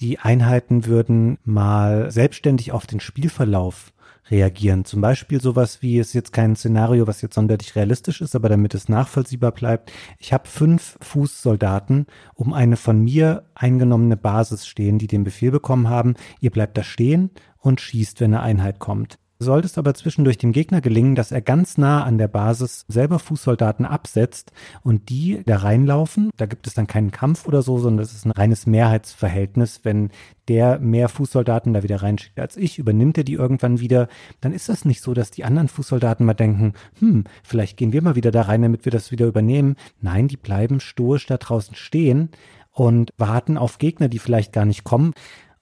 die 0.00 0.18
Einheiten 0.18 0.86
würden 0.86 1.38
mal 1.44 2.10
selbstständig 2.10 2.72
auf 2.72 2.86
den 2.86 3.00
Spielverlauf 3.00 3.92
reagieren. 4.30 4.84
Zum 4.84 5.00
Beispiel 5.00 5.40
sowas 5.40 5.82
wie, 5.82 5.98
es 5.98 6.08
ist 6.08 6.14
jetzt 6.14 6.32
kein 6.32 6.56
Szenario, 6.56 7.06
was 7.06 7.22
jetzt 7.22 7.34
sonderlich 7.34 7.76
realistisch 7.76 8.20
ist, 8.20 8.34
aber 8.34 8.48
damit 8.48 8.74
es 8.74 8.88
nachvollziehbar 8.88 9.52
bleibt. 9.52 9.92
Ich 10.18 10.32
habe 10.32 10.48
fünf 10.48 10.98
Fußsoldaten 11.00 12.06
um 12.34 12.52
eine 12.52 12.76
von 12.76 13.00
mir 13.00 13.44
eingenommene 13.54 14.16
Basis 14.16 14.66
stehen, 14.66 14.98
die 14.98 15.06
den 15.06 15.24
Befehl 15.24 15.50
bekommen 15.50 15.88
haben, 15.88 16.14
ihr 16.40 16.50
bleibt 16.50 16.78
da 16.78 16.82
stehen 16.82 17.30
und 17.58 17.80
schießt, 17.80 18.20
wenn 18.20 18.34
eine 18.34 18.42
Einheit 18.42 18.78
kommt. 18.78 19.18
Sollte 19.44 19.66
es 19.66 19.78
aber 19.78 19.94
zwischendurch 19.94 20.38
dem 20.38 20.52
Gegner 20.52 20.80
gelingen, 20.80 21.14
dass 21.14 21.30
er 21.30 21.40
ganz 21.42 21.78
nah 21.78 22.02
an 22.02 22.18
der 22.18 22.28
Basis 22.28 22.84
selber 22.88 23.18
Fußsoldaten 23.18 23.84
absetzt 23.84 24.52
und 24.82 25.08
die 25.10 25.42
da 25.44 25.58
reinlaufen, 25.58 26.30
da 26.36 26.46
gibt 26.46 26.66
es 26.66 26.74
dann 26.74 26.86
keinen 26.86 27.10
Kampf 27.10 27.46
oder 27.46 27.62
so, 27.62 27.78
sondern 27.78 28.04
es 28.04 28.14
ist 28.14 28.24
ein 28.24 28.30
reines 28.30 28.66
Mehrheitsverhältnis. 28.66 29.80
Wenn 29.84 30.10
der 30.48 30.78
mehr 30.78 31.08
Fußsoldaten 31.08 31.72
da 31.74 31.82
wieder 31.82 32.02
reinschickt 32.02 32.40
als 32.40 32.56
ich, 32.56 32.78
übernimmt 32.78 33.18
er 33.18 33.24
die 33.24 33.34
irgendwann 33.34 33.80
wieder, 33.80 34.08
dann 34.40 34.52
ist 34.52 34.68
das 34.68 34.84
nicht 34.84 35.02
so, 35.02 35.14
dass 35.14 35.30
die 35.30 35.44
anderen 35.44 35.68
Fußsoldaten 35.68 36.24
mal 36.24 36.34
denken, 36.34 36.72
hm, 36.98 37.24
vielleicht 37.42 37.76
gehen 37.76 37.92
wir 37.92 38.02
mal 38.02 38.16
wieder 38.16 38.30
da 38.30 38.42
rein, 38.42 38.62
damit 38.62 38.84
wir 38.84 38.92
das 38.92 39.10
wieder 39.10 39.26
übernehmen. 39.26 39.76
Nein, 40.00 40.28
die 40.28 40.36
bleiben 40.36 40.80
stoisch 40.80 41.26
da 41.26 41.36
draußen 41.36 41.74
stehen 41.74 42.30
und 42.72 43.10
warten 43.18 43.56
auf 43.56 43.78
Gegner, 43.78 44.08
die 44.08 44.18
vielleicht 44.18 44.52
gar 44.52 44.64
nicht 44.64 44.84
kommen 44.84 45.12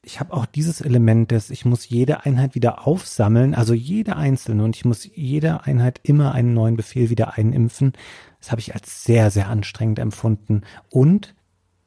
ich 0.04 0.18
habe 0.18 0.32
auch 0.32 0.46
dieses 0.46 0.80
Element 0.80 1.30
des, 1.30 1.50
ich 1.50 1.64
muss 1.64 1.88
jede 1.88 2.24
Einheit 2.24 2.56
wieder 2.56 2.86
aufsammeln, 2.86 3.54
also 3.54 3.72
jede 3.72 4.16
einzelne 4.16 4.64
und 4.64 4.74
ich 4.74 4.84
muss 4.84 5.08
jede 5.14 5.64
Einheit 5.64 6.00
immer 6.02 6.32
einen 6.32 6.54
neuen 6.54 6.76
Befehl 6.76 7.08
wieder 7.08 7.34
einimpfen. 7.34 7.92
Das 8.40 8.50
habe 8.50 8.60
ich 8.60 8.74
als 8.74 9.04
sehr, 9.04 9.30
sehr 9.30 9.48
anstrengend 9.48 10.00
empfunden. 10.00 10.62
Und 10.90 11.36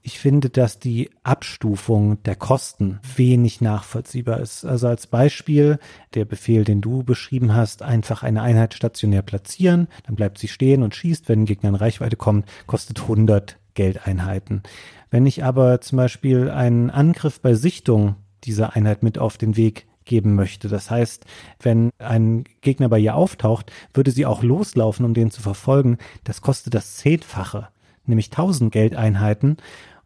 ich 0.02 0.20
finde, 0.20 0.50
dass 0.50 0.80
die 0.80 1.10
Abstufung 1.24 2.22
der 2.24 2.36
Kosten 2.36 3.00
wenig 3.16 3.60
nachvollziehbar 3.60 4.40
ist. 4.40 4.64
Also 4.64 4.88
als 4.88 5.08
Beispiel 5.08 5.80
der 6.14 6.24
Befehl, 6.24 6.64
den 6.64 6.80
du 6.80 7.04
beschrieben 7.04 7.54
hast, 7.54 7.82
einfach 7.82 8.24
eine 8.24 8.44
Einheit 8.44 8.76
stationär 8.76 9.24
platzieren, 9.24 9.88
dann 10.06 10.16
bleibt 10.16 10.38
sie 10.38 10.48
stehen 10.48 10.84
und 10.84 10.96
schießt, 10.96 11.28
wenn 11.28 11.42
ein 11.42 11.46
Gegner 11.46 11.70
in 11.70 11.76
Reichweite 11.76 12.16
kommt, 12.16 12.48
kostet 12.66 13.02
100 13.02 13.58
Geldeinheiten. 13.76 14.64
Wenn 15.12 15.26
ich 15.26 15.44
aber 15.44 15.80
zum 15.82 15.98
Beispiel 15.98 16.50
einen 16.50 16.90
Angriff 16.90 17.40
bei 17.40 17.54
Sichtung 17.54 18.16
dieser 18.44 18.76
Einheit 18.76 19.04
mit 19.04 19.20
auf 19.20 19.38
den 19.38 19.56
Weg 19.56 19.88
geben 20.06 20.36
möchte. 20.36 20.68
Das 20.70 20.90
heißt, 20.92 21.26
wenn 21.60 21.90
ein 21.98 22.46
Gegner 22.62 22.90
bei 22.90 23.00
ihr 23.00 23.16
auftaucht, 23.16 23.72
würde 23.94 24.12
sie 24.12 24.26
auch 24.26 24.44
loslaufen, 24.44 25.04
um 25.04 25.14
den 25.14 25.32
zu 25.32 25.42
verfolgen. 25.42 25.98
Das 26.24 26.42
kostet 26.42 26.74
das 26.76 26.96
Zehnfache, 26.96 27.70
nämlich 28.06 28.28
1000 28.28 28.72
Geldeinheiten. 28.72 29.58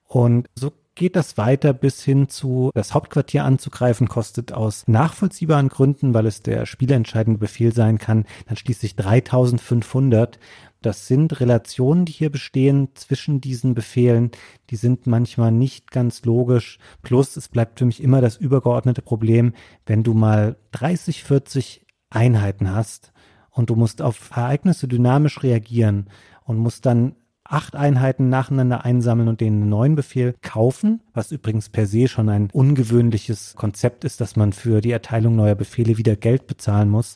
Und 0.07 0.47
so 0.55 0.71
geht 0.95 1.15
das 1.15 1.37
weiter 1.37 1.71
bis 1.71 2.03
hin 2.03 2.27
zu, 2.27 2.71
das 2.73 2.93
Hauptquartier 2.93 3.45
anzugreifen, 3.45 4.09
kostet 4.09 4.51
aus 4.51 4.87
nachvollziehbaren 4.87 5.69
Gründen, 5.69 6.13
weil 6.13 6.25
es 6.25 6.41
der 6.41 6.65
spielentscheidende 6.65 7.39
Befehl 7.39 7.73
sein 7.73 7.99
kann, 7.99 8.25
dann 8.47 8.57
schließlich 8.57 8.95
3500 8.95 10.39
das 10.81 11.07
sind 11.07 11.39
Relationen, 11.39 12.05
die 12.05 12.13
hier 12.13 12.29
bestehen 12.29 12.89
zwischen 12.93 13.41
diesen 13.41 13.73
Befehlen. 13.73 14.31
Die 14.69 14.77
sind 14.77 15.07
manchmal 15.07 15.51
nicht 15.51 15.91
ganz 15.91 16.23
logisch. 16.23 16.79
Plus, 17.01 17.35
es 17.35 17.49
bleibt 17.49 17.79
für 17.79 17.85
mich 17.85 18.01
immer 18.01 18.21
das 18.21 18.37
übergeordnete 18.37 19.01
Problem, 19.01 19.53
wenn 19.85 20.03
du 20.03 20.13
mal 20.13 20.57
30, 20.71 21.23
40 21.23 21.85
Einheiten 22.09 22.73
hast 22.73 23.11
und 23.51 23.69
du 23.69 23.75
musst 23.75 24.01
auf 24.01 24.31
Ereignisse 24.31 24.87
dynamisch 24.87 25.43
reagieren 25.43 26.09
und 26.45 26.57
musst 26.57 26.85
dann 26.85 27.15
acht 27.43 27.75
Einheiten 27.75 28.29
nacheinander 28.29 28.85
einsammeln 28.85 29.27
und 29.27 29.41
den 29.41 29.69
neuen 29.69 29.95
Befehl 29.95 30.35
kaufen, 30.41 31.01
was 31.13 31.31
übrigens 31.31 31.69
per 31.69 31.87
se 31.87 32.07
schon 32.07 32.29
ein 32.29 32.49
ungewöhnliches 32.51 33.55
Konzept 33.55 34.05
ist, 34.05 34.21
dass 34.21 34.35
man 34.35 34.53
für 34.53 34.81
die 34.81 34.91
Erteilung 34.91 35.35
neuer 35.35 35.55
Befehle 35.55 35.97
wieder 35.97 36.15
Geld 36.15 36.47
bezahlen 36.47 36.89
muss, 36.89 37.15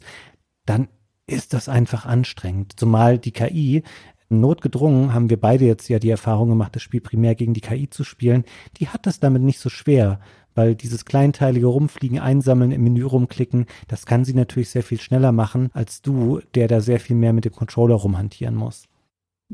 dann 0.65 0.87
ist 1.27 1.53
das 1.53 1.69
einfach 1.69 2.05
anstrengend. 2.05 2.73
Zumal 2.77 3.17
die 3.17 3.31
KI, 3.31 3.83
notgedrungen 4.29 5.13
haben 5.13 5.29
wir 5.29 5.39
beide 5.39 5.65
jetzt 5.65 5.87
ja 5.89 5.99
die 5.99 6.09
Erfahrung 6.09 6.49
gemacht, 6.49 6.75
das 6.75 6.83
Spiel 6.83 7.01
primär 7.01 7.35
gegen 7.35 7.53
die 7.53 7.61
KI 7.61 7.89
zu 7.89 8.03
spielen, 8.03 8.43
die 8.77 8.89
hat 8.89 9.05
das 9.05 9.19
damit 9.19 9.41
nicht 9.41 9.59
so 9.59 9.69
schwer. 9.69 10.19
Weil 10.55 10.75
dieses 10.75 11.05
kleinteilige 11.05 11.65
Rumfliegen, 11.65 12.19
Einsammeln, 12.19 12.71
im 12.71 12.83
Menü 12.83 13.03
rumklicken, 13.05 13.65
das 13.87 14.05
kann 14.05 14.23
sie 14.23 14.35
natürlich 14.35 14.69
sehr 14.69 14.83
viel 14.83 14.99
schneller 14.99 15.31
machen 15.31 15.69
als 15.73 16.01
du, 16.03 16.41
der 16.53 16.67
da 16.67 16.79
sehr 16.79 16.99
viel 16.99 17.15
mehr 17.15 17.33
mit 17.33 17.45
dem 17.45 17.53
Controller 17.53 17.95
rumhantieren 17.95 18.55
muss. 18.55 18.87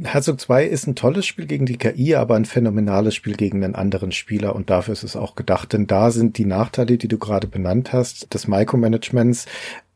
Herzog 0.01 0.39
2 0.39 0.65
ist 0.65 0.87
ein 0.87 0.95
tolles 0.95 1.25
Spiel 1.25 1.45
gegen 1.45 1.65
die 1.65 1.77
KI, 1.77 2.15
aber 2.15 2.35
ein 2.35 2.45
phänomenales 2.45 3.15
Spiel 3.15 3.35
gegen 3.35 3.63
einen 3.63 3.75
anderen 3.75 4.11
Spieler 4.11 4.55
und 4.55 4.69
dafür 4.69 4.93
ist 4.93 5.03
es 5.03 5.15
auch 5.15 5.35
gedacht, 5.35 5.73
denn 5.73 5.87
da 5.87 6.11
sind 6.11 6.37
die 6.37 6.45
Nachteile, 6.45 6.97
die 6.97 7.07
du 7.07 7.17
gerade 7.17 7.47
benannt 7.47 7.91
hast, 7.91 8.33
des 8.33 8.47
Micromanagements 8.47 9.45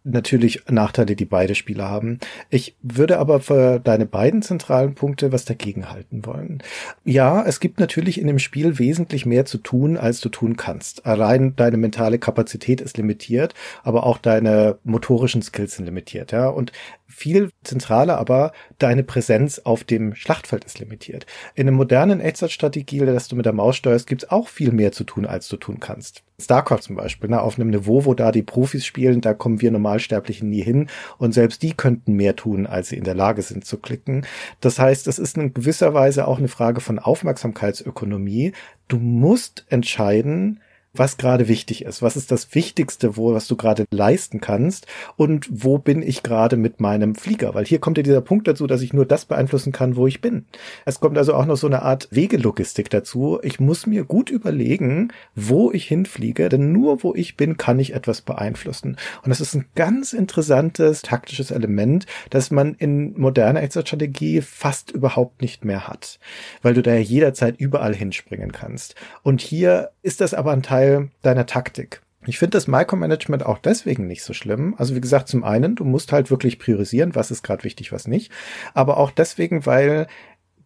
natürlich 0.03 0.63
Nachteile, 0.69 1.15
die 1.15 1.25
beide 1.25 1.55
Spieler 1.55 1.89
haben. 1.89 2.19
Ich 2.49 2.75
würde 2.81 3.19
aber 3.19 3.39
für 3.39 3.79
deine 3.79 4.05
beiden 4.05 4.41
zentralen 4.41 4.95
Punkte 4.95 5.31
was 5.31 5.45
dagegen 5.45 5.89
halten 5.89 6.25
wollen. 6.25 6.61
Ja, 7.05 7.43
es 7.45 7.59
gibt 7.59 7.79
natürlich 7.79 8.19
in 8.19 8.27
dem 8.27 8.39
Spiel 8.39 8.79
wesentlich 8.79 9.25
mehr 9.25 9.45
zu 9.45 9.57
tun, 9.57 9.97
als 9.97 10.19
du 10.19 10.29
tun 10.29 10.57
kannst. 10.57 11.05
Allein 11.05 11.55
deine 11.55 11.77
mentale 11.77 12.19
Kapazität 12.19 12.81
ist 12.81 12.97
limitiert, 12.97 13.53
aber 13.83 14.05
auch 14.05 14.17
deine 14.17 14.77
motorischen 14.83 15.41
Skills 15.41 15.75
sind 15.75 15.85
limitiert, 15.85 16.31
ja. 16.31 16.47
Und 16.47 16.71
viel 17.13 17.51
zentraler 17.63 18.17
aber 18.17 18.51
deine 18.79 19.03
Präsenz 19.03 19.59
auf 19.59 19.83
dem 19.83 20.15
Schlachtfeld 20.15 20.65
ist 20.65 20.79
limitiert. 20.79 21.25
In 21.55 21.67
einem 21.67 21.77
modernen 21.77 22.19
Echtzeitstrategie, 22.19 22.99
das 22.99 23.27
du 23.27 23.35
mit 23.35 23.45
der 23.45 23.53
Maus 23.53 23.75
steuerst, 23.77 24.07
gibt's 24.07 24.29
auch 24.29 24.47
viel 24.47 24.71
mehr 24.71 24.91
zu 24.91 25.03
tun, 25.03 25.25
als 25.25 25.47
du 25.47 25.57
tun 25.57 25.79
kannst. 25.79 26.23
StarCraft 26.41 26.81
zum 26.81 26.95
Beispiel, 26.95 27.29
ne, 27.29 27.41
auf 27.41 27.57
einem 27.57 27.69
Niveau, 27.69 28.05
wo 28.05 28.13
da 28.13 28.31
die 28.31 28.41
Profis 28.43 28.85
spielen, 28.85 29.21
da 29.21 29.33
kommen 29.33 29.61
wir 29.61 29.71
Normalsterblichen 29.71 30.49
nie 30.49 30.63
hin 30.63 30.87
und 31.17 31.33
selbst 31.33 31.61
die 31.61 31.73
könnten 31.73 32.13
mehr 32.13 32.35
tun, 32.35 32.65
als 32.65 32.89
sie 32.89 32.97
in 32.97 33.03
der 33.03 33.15
Lage 33.15 33.41
sind 33.41 33.65
zu 33.65 33.77
klicken. 33.77 34.25
Das 34.59 34.79
heißt, 34.79 35.07
es 35.07 35.19
ist 35.19 35.37
in 35.37 35.53
gewisser 35.53 35.93
Weise 35.93 36.27
auch 36.27 36.39
eine 36.39 36.47
Frage 36.47 36.81
von 36.81 36.99
Aufmerksamkeitsökonomie. 36.99 38.53
Du 38.87 38.97
musst 38.97 39.65
entscheiden, 39.69 40.59
was 40.95 41.17
gerade 41.17 41.47
wichtig 41.47 41.85
ist. 41.85 42.03
Was 42.03 42.15
ist 42.15 42.31
das 42.31 42.53
Wichtigste, 42.53 43.17
wo, 43.17 43.33
was 43.33 43.47
du 43.47 43.55
gerade 43.55 43.85
leisten 43.91 44.39
kannst? 44.41 44.85
Und 45.15 45.47
wo 45.49 45.79
bin 45.79 46.03
ich 46.03 46.21
gerade 46.21 46.55
mit 46.55 46.79
meinem 46.79 47.15
Flieger? 47.15 47.55
Weil 47.55 47.65
hier 47.65 47.79
kommt 47.79 47.97
ja 47.97 48.03
dieser 48.03 48.21
Punkt 48.21 48.47
dazu, 48.47 48.67
dass 48.67 48.81
ich 48.83 48.93
nur 48.93 49.07
das 49.07 49.25
beeinflussen 49.25 49.71
kann, 49.71 49.95
wo 49.95 50.05
ich 50.05 50.21
bin. 50.21 50.45
Es 50.85 50.99
kommt 50.99 51.17
also 51.17 51.33
auch 51.33 51.47
noch 51.47 51.57
so 51.57 51.65
eine 51.65 51.81
Art 51.81 52.09
Wegelogistik 52.11 52.91
dazu. 52.91 53.39
Ich 53.41 53.59
muss 53.59 53.87
mir 53.87 54.03
gut 54.03 54.29
überlegen, 54.29 55.11
wo 55.33 55.71
ich 55.71 55.87
hinfliege, 55.87 56.47
denn 56.47 56.71
nur 56.71 57.03
wo 57.03 57.15
ich 57.15 57.37
bin, 57.37 57.57
kann 57.57 57.79
ich 57.79 57.93
etwas 57.93 58.21
beeinflussen. 58.21 58.97
Und 59.23 59.29
das 59.29 59.41
ist 59.41 59.55
ein 59.55 59.65
ganz 59.73 60.13
interessantes 60.13 61.01
taktisches 61.01 61.49
Element, 61.49 62.05
das 62.29 62.51
man 62.51 62.75
in 62.75 63.19
moderner 63.19 63.63
Echtzeitstrategie 63.63 64.41
fast 64.41 64.91
überhaupt 64.91 65.41
nicht 65.41 65.65
mehr 65.65 65.87
hat. 65.87 66.19
Weil 66.61 66.75
du 66.75 66.83
da 66.83 66.93
jederzeit 66.93 67.59
überall 67.59 67.95
hinspringen 67.95 68.51
kannst. 68.51 68.93
Und 69.23 69.41
hier 69.41 69.89
ist 70.03 70.21
das 70.21 70.35
aber 70.35 70.51
ein 70.51 70.61
Teil 70.61 70.82
Teil 70.83 71.09
deiner 71.21 71.45
Taktik. 71.45 72.01
Ich 72.25 72.39
finde 72.39 72.57
das 72.57 72.67
Micromanagement 72.67 73.45
auch 73.45 73.57
deswegen 73.57 74.07
nicht 74.07 74.23
so 74.23 74.33
schlimm. 74.33 74.75
Also 74.77 74.95
wie 74.95 75.01
gesagt, 75.01 75.27
zum 75.27 75.43
einen, 75.43 75.75
du 75.75 75.83
musst 75.83 76.13
halt 76.13 76.31
wirklich 76.31 76.57
priorisieren, 76.57 77.15
was 77.15 77.31
ist 77.31 77.43
gerade 77.43 77.63
wichtig, 77.65 77.91
was 77.91 78.07
nicht. 78.07 78.31
Aber 78.73 78.97
auch 78.97 79.11
deswegen, 79.11 79.65
weil 79.65 80.07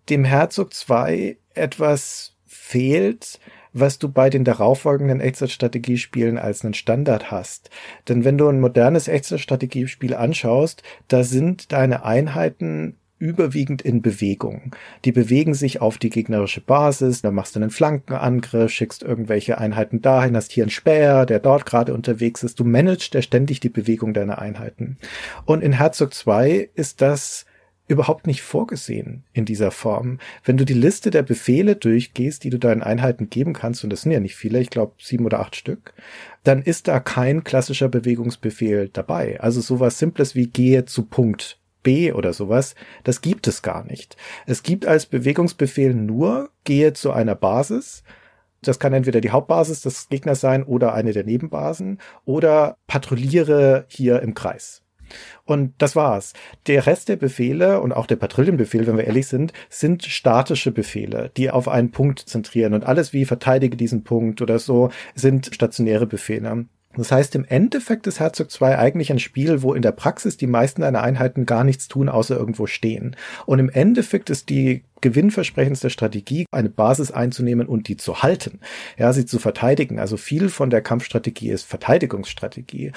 dem 0.10 0.24
Herzog 0.24 0.74
2 0.74 1.38
etwas 1.56 2.36
fehlt, 2.46 3.40
was 3.74 3.98
du 3.98 4.10
bei 4.10 4.30
den 4.30 4.44
darauffolgenden 4.44 5.20
Echtzeitstrategiespielen 5.20 6.38
als 6.38 6.64
einen 6.64 6.76
Standard 6.76 7.32
hast. 7.32 7.70
Denn 8.08 8.24
wenn 8.24 8.38
du 8.38 8.48
ein 8.48 8.60
modernes 8.60 9.08
Echtzeitstrategiespiel 9.08 10.14
anschaust, 10.14 10.84
da 11.08 11.24
sind 11.24 11.72
deine 11.72 12.06
Einheiten 12.06 12.98
überwiegend 13.20 13.82
in 13.82 14.02
Bewegung. 14.02 14.72
Die 15.06 15.12
bewegen 15.12 15.54
sich 15.54 15.82
auf 15.82 15.98
die 15.98 16.10
gegnerische 16.10 16.62
Basis, 16.62 17.22
da 17.22 17.32
machst 17.32 17.56
du 17.56 17.60
einen 17.60 17.70
Flankenangriff, 17.70 18.72
schickst 18.72 19.04
irgendwelche 19.04 19.58
Einheiten 19.58 20.02
dahin, 20.02 20.36
hast 20.36 20.52
hier 20.52 20.64
einen 20.64 20.72
Späher, 20.72 21.26
der 21.26 21.40
dort 21.40 21.66
gerade 21.66 21.94
unterwegs 21.94 22.44
ist. 22.44 22.60
Du 22.60 22.64
managst 22.64 23.14
ja 23.14 23.22
ständig 23.22 23.60
die 23.60 23.70
Bewegung 23.70 24.14
deiner 24.14 24.40
Einheiten. 24.40 24.98
Und 25.46 25.64
in 25.64 25.74
Herzog 25.74 26.14
2 26.14 26.70
ist 26.76 27.02
das 27.02 27.46
überhaupt 27.88 28.28
nicht 28.28 28.42
vorgesehen 28.42 29.24
in 29.34 29.46
dieser 29.46 29.72
Form. 29.72 30.20
Wenn 30.44 30.58
du 30.58 30.66
die 30.66 30.74
Liste 30.74 31.10
der 31.10 31.24
Befehle 31.24 31.76
durchgehst, 31.76 32.44
die 32.44 32.50
du 32.50 32.60
deinen 32.60 32.84
Einheiten 32.84 33.30
geben 33.30 33.54
kannst, 33.54 33.84
und 33.84 33.92
das 33.92 34.02
sind 34.02 34.12
ja 34.12 34.20
nicht 34.20 34.36
viele, 34.36 34.60
ich 34.60 34.70
glaube 34.70 34.94
sieben 35.00 35.26
oder 35.26 35.40
acht 35.40 35.56
Stück, 35.56 35.94
dann 36.44 36.62
ist 36.62 36.88
da 36.88 37.00
kein 37.00 37.44
klassischer 37.44 37.88
Bewegungsbefehl 37.88 38.90
dabei. 38.90 39.40
Also 39.40 39.62
sowas 39.62 40.00
Simples 40.00 40.36
wie 40.36 40.48
gehe 40.48 40.86
zu 40.86 41.04
Punkt 41.04 41.60
B 41.88 42.12
oder 42.12 42.34
sowas, 42.34 42.76
das 43.06 43.22
gibt 43.22 43.48
es 43.48 43.62
gar 43.62 43.86
nicht. 43.86 44.18
Es 44.46 44.62
gibt 44.62 44.86
als 44.86 45.06
Bewegungsbefehl 45.06 45.94
nur 45.94 46.50
gehe 46.66 46.92
zu 46.92 47.14
einer 47.14 47.34
Basis, 47.34 48.04
das 48.62 48.78
kann 48.78 48.92
entweder 48.92 49.22
die 49.22 49.30
Hauptbasis 49.30 49.84
des 49.84 50.10
Gegners 50.10 50.42
sein 50.42 50.64
oder 50.64 50.94
eine 50.94 51.14
der 51.14 51.24
Nebenbasen 51.24 52.00
oder 52.26 52.76
patrouilliere 52.88 53.86
hier 53.88 54.22
im 54.22 54.34
Kreis. 54.34 54.84
Und 55.46 55.76
das 55.78 55.96
war's. 55.96 56.34
Der 56.66 56.86
Rest 56.88 57.08
der 57.08 57.16
Befehle 57.16 57.80
und 57.80 57.94
auch 57.94 58.06
der 58.06 58.18
Patrouillenbefehl, 58.18 58.86
wenn 58.86 58.98
wir 58.98 59.08
ehrlich 59.08 59.28
sind, 59.28 59.54
sind 59.70 60.04
statische 60.04 60.74
Befehle, 60.74 61.32
die 61.38 61.50
auf 61.52 61.70
einen 61.70 61.92
Punkt 61.92 62.20
zentrieren. 62.20 62.74
Und 62.74 62.84
alles 62.84 63.14
wie 63.14 63.24
verteidige 63.24 63.78
diesen 63.78 64.04
Punkt 64.04 64.42
oder 64.42 64.60
so 64.60 64.90
sind 65.16 65.52
stationäre 65.54 66.06
Befehle. 66.06 66.66
Das 66.98 67.12
heißt, 67.12 67.36
im 67.36 67.46
Endeffekt 67.46 68.08
ist 68.08 68.20
Herzog 68.20 68.52
2 68.52 68.78
eigentlich 68.78 69.12
ein 69.12 69.20
Spiel, 69.20 69.62
wo 69.62 69.74
in 69.74 69.82
der 69.82 69.92
Praxis 69.92 70.36
die 70.38 70.48
meisten 70.48 70.82
deiner 70.82 71.04
Einheiten 71.04 71.46
gar 71.46 71.64
nichts 71.64 71.88
tun, 71.88 72.10
außer 72.10 72.36
irgendwo 72.36 72.66
stehen. 72.66 73.16
Und 73.46 73.60
im 73.60 73.70
Endeffekt 73.70 74.30
ist 74.30 74.50
die 74.50 74.84
gewinnversprechendste 75.02 75.90
Strategie, 75.90 76.46
eine 76.52 76.70
Basis 76.70 77.12
einzunehmen 77.12 77.68
und 77.68 77.88
die 77.88 77.98
zu 77.98 78.24
halten. 78.24 78.60
Ja, 78.98 79.14
sie 79.14 79.26
zu 79.26 79.38
verteidigen. 79.40 80.00
Also 80.00 80.18
viel 80.18 80.50
von 80.50 80.70
der 80.70 80.82
Kampfstrategie 80.82 81.52
ist 81.52 81.66
Verteidigungsstrategie. 81.66 82.92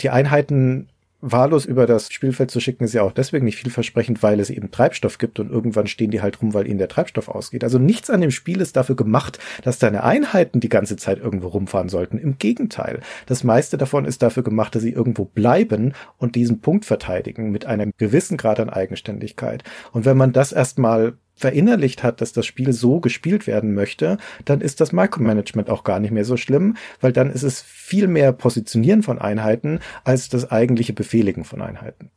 Die 0.00 0.10
Einheiten 0.10 0.88
wahllos 1.24 1.64
über 1.64 1.86
das 1.86 2.12
Spielfeld 2.12 2.50
zu 2.50 2.60
schicken, 2.60 2.84
ist 2.84 2.92
ja 2.92 3.02
auch 3.02 3.12
deswegen 3.12 3.46
nicht 3.46 3.58
vielversprechend, 3.58 4.22
weil 4.22 4.40
es 4.40 4.50
eben 4.50 4.70
Treibstoff 4.70 5.18
gibt 5.18 5.40
und 5.40 5.50
irgendwann 5.50 5.86
stehen 5.86 6.10
die 6.10 6.20
halt 6.20 6.40
rum, 6.42 6.52
weil 6.52 6.66
ihnen 6.66 6.78
der 6.78 6.88
Treibstoff 6.88 7.28
ausgeht. 7.28 7.64
Also 7.64 7.78
nichts 7.78 8.10
an 8.10 8.20
dem 8.20 8.30
Spiel 8.30 8.60
ist 8.60 8.76
dafür 8.76 8.94
gemacht, 8.94 9.38
dass 9.62 9.78
deine 9.78 10.04
Einheiten 10.04 10.60
die 10.60 10.68
ganze 10.68 10.96
Zeit 10.96 11.18
irgendwo 11.18 11.48
rumfahren 11.48 11.88
sollten. 11.88 12.18
Im 12.18 12.36
Gegenteil. 12.38 13.00
Das 13.26 13.42
meiste 13.42 13.78
davon 13.78 14.04
ist 14.04 14.22
dafür 14.22 14.42
gemacht, 14.42 14.74
dass 14.74 14.82
sie 14.82 14.92
irgendwo 14.92 15.24
bleiben 15.24 15.94
und 16.18 16.34
diesen 16.34 16.60
Punkt 16.60 16.84
verteidigen 16.84 17.50
mit 17.50 17.64
einem 17.64 17.92
gewissen 17.96 18.36
Grad 18.36 18.60
an 18.60 18.68
Eigenständigkeit. 18.68 19.64
Und 19.92 20.04
wenn 20.04 20.18
man 20.18 20.32
das 20.32 20.52
erstmal 20.52 21.14
verinnerlicht 21.34 22.02
hat, 22.02 22.20
dass 22.20 22.32
das 22.32 22.46
Spiel 22.46 22.72
so 22.72 23.00
gespielt 23.00 23.46
werden 23.46 23.74
möchte, 23.74 24.18
dann 24.44 24.60
ist 24.60 24.80
das 24.80 24.92
Micromanagement 24.92 25.68
auch 25.68 25.84
gar 25.84 26.00
nicht 26.00 26.12
mehr 26.12 26.24
so 26.24 26.36
schlimm, 26.36 26.76
weil 27.00 27.12
dann 27.12 27.30
ist 27.30 27.42
es 27.42 27.60
viel 27.60 28.06
mehr 28.06 28.32
Positionieren 28.32 29.02
von 29.02 29.18
Einheiten 29.18 29.80
als 30.04 30.28
das 30.28 30.50
eigentliche 30.50 30.92
Befehligen 30.92 31.44
von 31.44 31.60
Einheiten. 31.60 32.10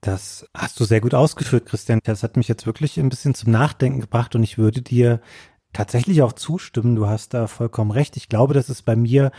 Das 0.00 0.48
hast 0.52 0.80
du 0.80 0.84
sehr 0.84 1.00
gut 1.00 1.14
ausgeführt, 1.14 1.66
Christian. 1.66 2.00
Das 2.02 2.24
hat 2.24 2.36
mich 2.36 2.48
jetzt 2.48 2.66
wirklich 2.66 2.98
ein 2.98 3.08
bisschen 3.08 3.34
zum 3.34 3.52
Nachdenken 3.52 4.00
gebracht 4.00 4.34
und 4.34 4.42
ich 4.42 4.58
würde 4.58 4.82
dir 4.82 5.20
tatsächlich 5.72 6.22
auch 6.22 6.32
zustimmen. 6.32 6.96
Du 6.96 7.06
hast 7.06 7.34
da 7.34 7.46
vollkommen 7.46 7.92
recht. 7.92 8.16
Ich 8.16 8.28
glaube, 8.28 8.52
dass 8.52 8.68
es 8.68 8.82
bei 8.82 8.96
mir 8.96 9.30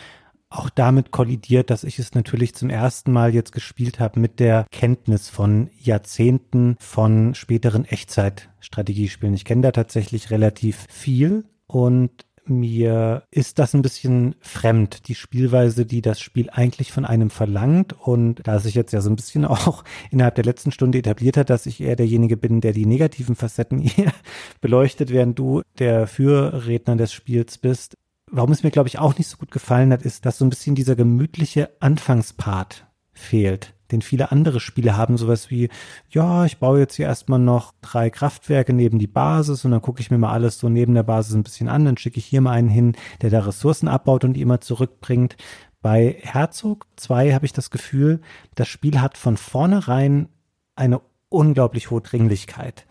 auch 0.54 0.70
damit 0.70 1.12
kollidiert, 1.12 1.70
dass 1.70 1.84
ich 1.84 2.00
es 2.00 2.14
natürlich 2.14 2.54
zum 2.56 2.70
ersten 2.70 3.12
Mal 3.12 3.34
jetzt 3.34 3.52
gespielt 3.52 4.00
habe 4.00 4.20
mit 4.20 4.40
der 4.40 4.66
Kenntnis 4.72 5.30
von 5.30 5.70
Jahrzehnten 5.80 6.76
von 6.80 7.36
späteren 7.36 7.86
Echtzeitstrategiespielen. 7.86 9.36
Ich 9.36 9.46
kenne 9.46 9.64
da 9.64 9.72
tatsächlich 9.72 10.32
relativ 10.32 10.86
viel 10.90 11.46
und 11.68 12.26
mir 12.46 13.24
ist 13.32 13.58
das 13.60 13.74
ein 13.74 13.82
bisschen 13.82 14.36
fremd, 14.42 15.08
die 15.08 15.16
Spielweise, 15.16 15.86
die 15.86 16.02
das 16.02 16.20
Spiel 16.20 16.50
eigentlich 16.50 16.92
von 16.92 17.06
einem 17.06 17.30
verlangt. 17.30 17.94
Und 17.94 18.46
da 18.46 18.60
sich 18.60 18.76
jetzt 18.76 18.92
ja 18.92 19.02
so 19.02 19.10
ein 19.10 19.16
bisschen 19.16 19.46
auch 19.46 19.84
innerhalb 20.12 20.36
der 20.36 20.44
letzten 20.44 20.72
Stunde 20.72 20.98
etabliert 20.98 21.38
hat, 21.38 21.50
dass 21.50 21.66
ich 21.66 21.82
eher 21.82 21.96
derjenige 21.96 22.38
bin, 22.38 22.62
der 22.62 22.74
die 22.74 22.86
negativen 22.86 23.36
Facetten 23.36 23.90
beleuchtet, 24.62 25.12
während 25.12 25.40
du 25.40 25.62
der 25.80 26.08
Fürredner 26.08 26.96
des 26.96 27.14
Spiels 27.14 27.58
bist, 27.58 27.96
warum 28.34 28.52
es 28.52 28.64
mir, 28.64 28.72
glaube 28.72 28.88
ich, 28.88 29.00
auch 29.00 29.18
nicht 29.18 29.28
so 29.28 29.38
gut 29.38 29.52
gefallen 29.52 29.94
hat, 29.94 30.02
ist, 30.02 30.26
dass 30.26 30.38
so 30.38 30.46
ein 30.46 30.50
bisschen 30.50 30.76
dieser 30.76 30.96
gemütliche 30.96 31.70
Anfangspart 31.80 32.86
fehlt 33.14 33.74
den 33.94 34.02
viele 34.02 34.32
andere 34.32 34.60
Spiele 34.60 34.98
haben, 34.98 35.18
sowas 35.18 35.50
wie, 35.50 35.70
ja, 36.10 36.46
ich 36.46 36.58
baue 36.58 36.80
jetzt 36.80 36.96
hier 36.96 37.06
erstmal 37.06 37.40
noch 37.40 37.74
drei 37.82 38.10
Kraftwerke 38.10 38.74
neben 38.74 39.00
die 39.00 39.08
Basis 39.08 39.64
und 39.64 39.72
dann 39.72 39.82
gucke 39.82 40.02
ich 40.02 40.12
mir 40.12 40.18
mal 40.18 40.34
alles 40.34 40.58
so 40.58 40.68
neben 40.68 40.94
der 40.94 41.04
Basis 41.04 41.36
ein 41.36 41.44
bisschen 41.44 41.70
an, 41.70 41.86
dann 41.86 41.98
schicke 41.98 42.18
ich 42.18 42.26
hier 42.26 42.42
mal 42.42 42.52
einen 42.52 42.70
hin, 42.70 42.96
der 43.22 43.30
da 43.30 43.40
Ressourcen 43.40 43.88
abbaut 43.88 44.26
und 44.26 44.34
die 44.34 44.42
immer 44.42 44.60
zurückbringt. 44.60 45.38
Bei 45.82 46.18
Herzog 46.22 46.88
2 46.96 47.34
habe 47.34 47.46
ich 47.46 47.54
das 47.54 47.70
Gefühl, 47.70 48.22
das 48.56 48.68
Spiel 48.68 49.00
hat 49.00 49.18
von 49.18 49.38
vornherein 49.38 50.28
eine 50.76 51.02
unglaublich 51.30 51.92
hohe 51.92 52.02
Dringlichkeit. 52.02 52.86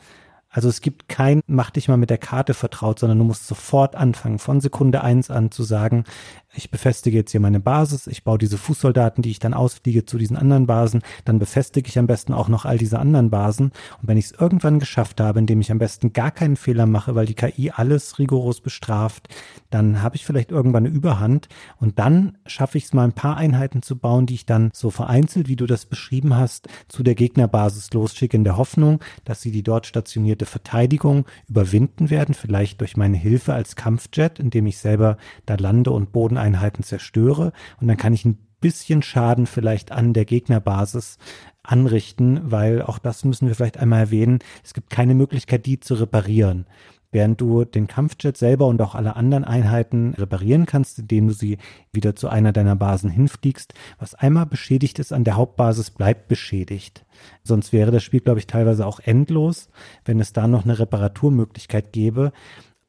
Also 0.53 0.69
es 0.69 0.83
gibt 0.83 1.09
kein, 1.09 1.41
mach 1.47 1.71
dich 1.71 1.89
mal 1.89 1.97
mit 1.97 2.11
der 2.11 2.19
Karte 2.19 2.53
vertraut, 2.53 2.99
sondern 2.99 3.19
du 3.19 3.25
musst 3.25 3.47
sofort 3.47 3.97
anfangen, 3.97 4.39
von 4.39 4.61
Sekunde 4.61 5.03
eins 5.03 5.31
an 5.31 5.51
zu 5.51 5.63
sagen, 5.63 6.05
ich 6.55 6.71
befestige 6.71 7.17
jetzt 7.17 7.31
hier 7.31 7.41
meine 7.41 7.61
Basis, 7.61 8.07
ich 8.07 8.25
baue 8.25 8.39
diese 8.39 8.59
Fußsoldaten, 8.59 9.23
die 9.23 9.31
ich 9.31 9.39
dann 9.39 9.55
ausfliege 9.55 10.05
zu 10.05 10.19
diesen 10.19 10.37
anderen 10.37 10.67
Basen, 10.67 11.03
dann 11.25 11.39
befestige 11.39 11.89
ich 11.89 11.99
am 11.99 12.07
besten 12.07 12.35
auch 12.35 12.49
noch 12.49 12.65
all 12.65 12.79
diese 12.79 12.99
anderen 12.99 13.31
Basen. 13.31 13.73
Und 14.01 14.09
wenn 14.09 14.19
ich 14.19 14.27
es 14.27 14.33
irgendwann 14.33 14.79
geschafft 14.79 15.21
habe, 15.21 15.39
indem 15.39 15.61
ich 15.61 15.73
am 15.73 15.79
besten 15.79 16.13
gar 16.13 16.31
keinen 16.31 16.57
Fehler 16.57 16.87
mache, 16.87 17.15
weil 17.15 17.27
die 17.27 17.35
KI 17.35 17.71
alles 17.71 18.19
rigoros 18.19 18.61
bestraft, 18.61 19.29
dann 19.71 20.03
habe 20.03 20.17
ich 20.17 20.27
vielleicht 20.27 20.51
irgendwann 20.51 20.87
eine 20.87 20.95
Überhand 20.95 21.49
und 21.79 21.99
dann 21.99 22.37
schaffe 22.47 22.77
ich 22.77 22.85
es 22.85 22.93
mal 22.93 23.05
ein 23.05 23.15
paar 23.15 23.37
Einheiten 23.37 23.83
zu 23.83 23.97
bauen, 23.97 24.27
die 24.27 24.35
ich 24.35 24.47
dann 24.47 24.71
so 24.75 24.91
vereinzelt, 24.91 25.49
wie 25.49 25.57
du 25.57 25.67
das 25.67 25.87
beschrieben 25.87 26.37
hast, 26.37 26.69
zu 26.89 27.03
der 27.03 27.15
Gegnerbasis 27.15 27.93
losschicke 27.93 28.37
in 28.37 28.45
der 28.45 28.59
Hoffnung, 28.59 29.01
dass 29.25 29.41
sie 29.41 29.53
die 29.53 29.63
dort 29.63 29.87
stationierte 29.87 30.45
Verteidigung 30.45 31.25
überwinden 31.49 32.11
werden, 32.11 32.35
vielleicht 32.35 32.81
durch 32.81 32.97
meine 32.97 33.17
Hilfe 33.17 33.55
als 33.55 33.77
Kampfjet, 33.77 34.39
indem 34.39 34.67
ich 34.67 34.79
selber 34.79 35.17
da 35.47 35.55
lande 35.55 35.91
und 35.91 36.13
Bodeneinheiten 36.43 36.85
zerstöre. 36.85 37.53
Und 37.81 37.89
dann 37.89 37.97
kann 37.97 38.13
ich 38.13 38.25
ein 38.25 38.39
bisschen 38.61 39.03
Schaden 39.03 39.47
vielleicht 39.47 39.93
an 39.93 40.13
der 40.13 40.25
Gegnerbasis 40.25 41.19
anrichten, 41.63 42.41
weil 42.51 42.83
auch 42.83 42.99
das 42.99 43.25
müssen 43.25 43.49
wir 43.49 43.55
vielleicht 43.55 43.79
einmal 43.79 44.01
erwähnen. 44.01 44.41
Es 44.65 44.75
gibt 44.75 44.91
keine 44.91 45.15
Möglichkeit, 45.15 45.67
die 45.67 45.81
zu 45.81 45.95
reparieren 45.95 46.67
während 47.15 47.43
du 47.43 47.67
den 47.67 47.89
Kampfjet 47.89 48.39
selber 48.39 48.67
und 48.69 48.81
auch 48.81 48.95
alle 48.95 49.17
anderen 49.17 49.45
Einheiten 49.45 50.15
reparieren 50.15 50.65
kannst, 50.65 50.99
indem 50.99 51.29
du 51.29 51.35
sie 51.35 51.59
wieder 51.93 52.17
zu 52.17 52.31
einer 52.31 52.55
deiner 52.55 52.75
Basen 52.75 53.11
hinfliegst. 53.11 53.75
Was 53.99 54.15
einmal 54.15 54.47
beschädigt 54.47 54.99
ist 54.99 55.13
an 55.13 55.23
der 55.23 55.37
Hauptbasis, 55.37 55.91
bleibt 55.91 56.29
beschädigt. 56.29 57.05
Sonst 57.45 57.71
wäre 57.75 57.91
das 57.91 58.03
Spiel, 58.03 58.21
glaube 58.21 58.39
ich, 58.39 58.47
teilweise 58.47 58.87
auch 58.87 58.99
endlos, 58.99 59.69
wenn 60.07 60.21
es 60.21 60.33
da 60.33 60.49
noch 60.49 60.65
eine 60.65 60.79
Reparaturmöglichkeit 60.79 61.93
gäbe. 61.93 62.33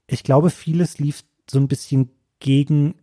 Ich 0.08 0.24
glaube, 0.24 0.52
vieles 0.52 1.00
lief 1.00 1.26
so 1.52 1.60
ein 1.60 1.68
bisschen 1.68 2.10
gegen 2.40 2.96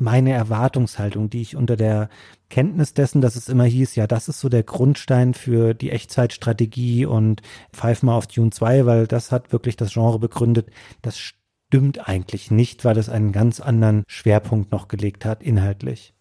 meine 0.00 0.32
Erwartungshaltung, 0.32 1.30
die 1.30 1.40
ich 1.40 1.56
unter 1.56 1.76
der 1.76 2.08
Kenntnis 2.50 2.94
dessen, 2.94 3.20
dass 3.20 3.36
es 3.36 3.48
immer 3.48 3.64
hieß, 3.64 3.94
ja, 3.96 4.06
das 4.06 4.28
ist 4.28 4.40
so 4.40 4.48
der 4.48 4.62
Grundstein 4.62 5.34
für 5.34 5.74
die 5.74 5.90
Echtzeitstrategie 5.90 7.06
und 7.06 7.42
pfeif 7.72 8.02
mal 8.02 8.16
auf 8.16 8.26
Dune 8.26 8.50
2, 8.50 8.86
weil 8.86 9.06
das 9.06 9.32
hat 9.32 9.52
wirklich 9.52 9.76
das 9.76 9.92
Genre 9.92 10.18
begründet. 10.18 10.70
Das 11.02 11.18
stimmt 11.18 12.08
eigentlich 12.08 12.50
nicht, 12.50 12.84
weil 12.84 12.96
es 12.98 13.08
einen 13.08 13.32
ganz 13.32 13.60
anderen 13.60 14.04
Schwerpunkt 14.06 14.72
noch 14.72 14.88
gelegt 14.88 15.24
hat, 15.24 15.42
inhaltlich. 15.42 16.14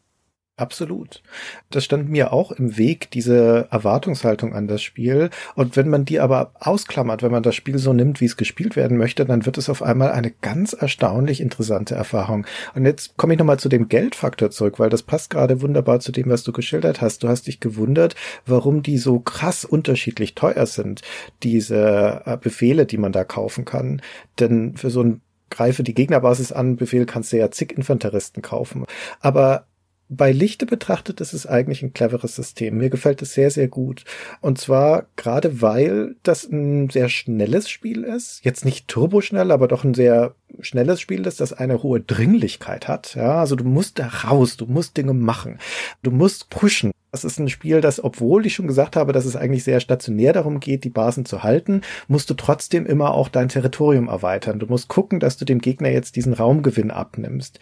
Absolut. 0.59 1.21
Das 1.69 1.83
stand 1.83 2.09
mir 2.09 2.33
auch 2.33 2.51
im 2.51 2.79
Weg, 2.79 3.11
diese 3.11 3.67
Erwartungshaltung 3.69 4.55
an 4.55 4.67
das 4.67 4.81
Spiel. 4.81 5.29
Und 5.53 5.75
wenn 5.75 5.87
man 5.87 6.03
die 6.03 6.19
aber 6.19 6.51
ausklammert, 6.55 7.21
wenn 7.21 7.31
man 7.31 7.43
das 7.43 7.53
Spiel 7.53 7.77
so 7.77 7.93
nimmt, 7.93 8.21
wie 8.21 8.25
es 8.25 8.37
gespielt 8.37 8.75
werden 8.75 8.97
möchte, 8.97 9.23
dann 9.25 9.45
wird 9.45 9.59
es 9.59 9.69
auf 9.69 9.83
einmal 9.83 10.09
eine 10.09 10.31
ganz 10.31 10.73
erstaunlich 10.73 11.41
interessante 11.41 11.93
Erfahrung. 11.93 12.47
Und 12.73 12.85
jetzt 12.85 13.17
komme 13.17 13.33
ich 13.33 13.39
nochmal 13.39 13.59
zu 13.59 13.69
dem 13.69 13.87
Geldfaktor 13.87 14.49
zurück, 14.49 14.79
weil 14.79 14.89
das 14.89 15.03
passt 15.03 15.29
gerade 15.29 15.61
wunderbar 15.61 15.99
zu 15.99 16.11
dem, 16.11 16.27
was 16.27 16.41
du 16.41 16.51
geschildert 16.51 17.01
hast. 17.01 17.21
Du 17.21 17.27
hast 17.27 17.45
dich 17.45 17.59
gewundert, 17.59 18.15
warum 18.47 18.81
die 18.81 18.97
so 18.97 19.19
krass 19.19 19.63
unterschiedlich 19.63 20.33
teuer 20.33 20.65
sind, 20.65 21.03
diese 21.43 22.23
äh, 22.25 22.35
Befehle, 22.35 22.87
die 22.87 22.97
man 22.97 23.11
da 23.11 23.23
kaufen 23.23 23.63
kann. 23.63 24.01
Denn 24.39 24.75
für 24.75 24.89
so 24.89 25.03
ein 25.03 25.21
greife 25.51 25.83
die 25.83 25.93
Gegnerbasis 25.93 26.51
an 26.51 26.77
Befehl 26.77 27.05
kannst 27.05 27.31
du 27.31 27.37
ja 27.37 27.51
zig 27.51 27.77
Infanteristen 27.77 28.41
kaufen. 28.41 28.85
Aber 29.19 29.67
bei 30.09 30.31
Lichte 30.31 30.65
betrachtet 30.65 31.19
ist 31.21 31.33
es 31.33 31.45
eigentlich 31.45 31.83
ein 31.83 31.93
cleveres 31.93 32.35
System. 32.35 32.77
Mir 32.77 32.89
gefällt 32.89 33.21
es 33.21 33.33
sehr, 33.33 33.51
sehr 33.51 33.67
gut. 33.67 34.05
Und 34.41 34.57
zwar 34.57 35.07
gerade 35.15 35.61
weil 35.61 36.15
das 36.23 36.45
ein 36.45 36.89
sehr 36.89 37.09
schnelles 37.09 37.69
Spiel 37.69 38.03
ist. 38.03 38.39
Jetzt 38.43 38.63
nicht 38.63 38.87
turboschnell, 38.87 39.51
aber 39.51 39.67
doch 39.67 39.83
ein 39.83 39.93
sehr 39.93 40.35
schnelles 40.59 41.01
Spiel 41.01 41.25
ist, 41.25 41.39
das 41.39 41.53
eine 41.53 41.83
hohe 41.83 41.99
Dringlichkeit 41.99 42.87
hat. 42.87 43.15
Ja, 43.15 43.39
also 43.39 43.55
du 43.55 43.63
musst 43.63 43.99
da 43.99 44.07
raus, 44.07 44.57
du 44.57 44.65
musst 44.65 44.97
Dinge 44.97 45.13
machen, 45.13 45.59
du 46.03 46.11
musst 46.11 46.49
pushen. 46.49 46.91
Das 47.11 47.23
ist 47.23 47.39
ein 47.39 47.49
Spiel, 47.49 47.79
das, 47.79 48.03
obwohl 48.03 48.45
ich 48.45 48.53
schon 48.53 48.67
gesagt 48.67 48.97
habe, 48.97 49.13
dass 49.13 49.25
es 49.25 49.37
eigentlich 49.37 49.63
sehr 49.63 49.79
stationär 49.79 50.33
darum 50.33 50.59
geht, 50.59 50.83
die 50.83 50.89
Basen 50.89 51.23
zu 51.23 51.41
halten, 51.41 51.81
musst 52.09 52.29
du 52.29 52.33
trotzdem 52.33 52.85
immer 52.85 53.13
auch 53.13 53.29
dein 53.29 53.47
Territorium 53.47 54.09
erweitern. 54.09 54.59
Du 54.59 54.67
musst 54.67 54.89
gucken, 54.89 55.21
dass 55.21 55.37
du 55.37 55.45
dem 55.45 55.59
Gegner 55.59 55.89
jetzt 55.89 56.17
diesen 56.17 56.33
Raumgewinn 56.33 56.91
abnimmst. 56.91 57.59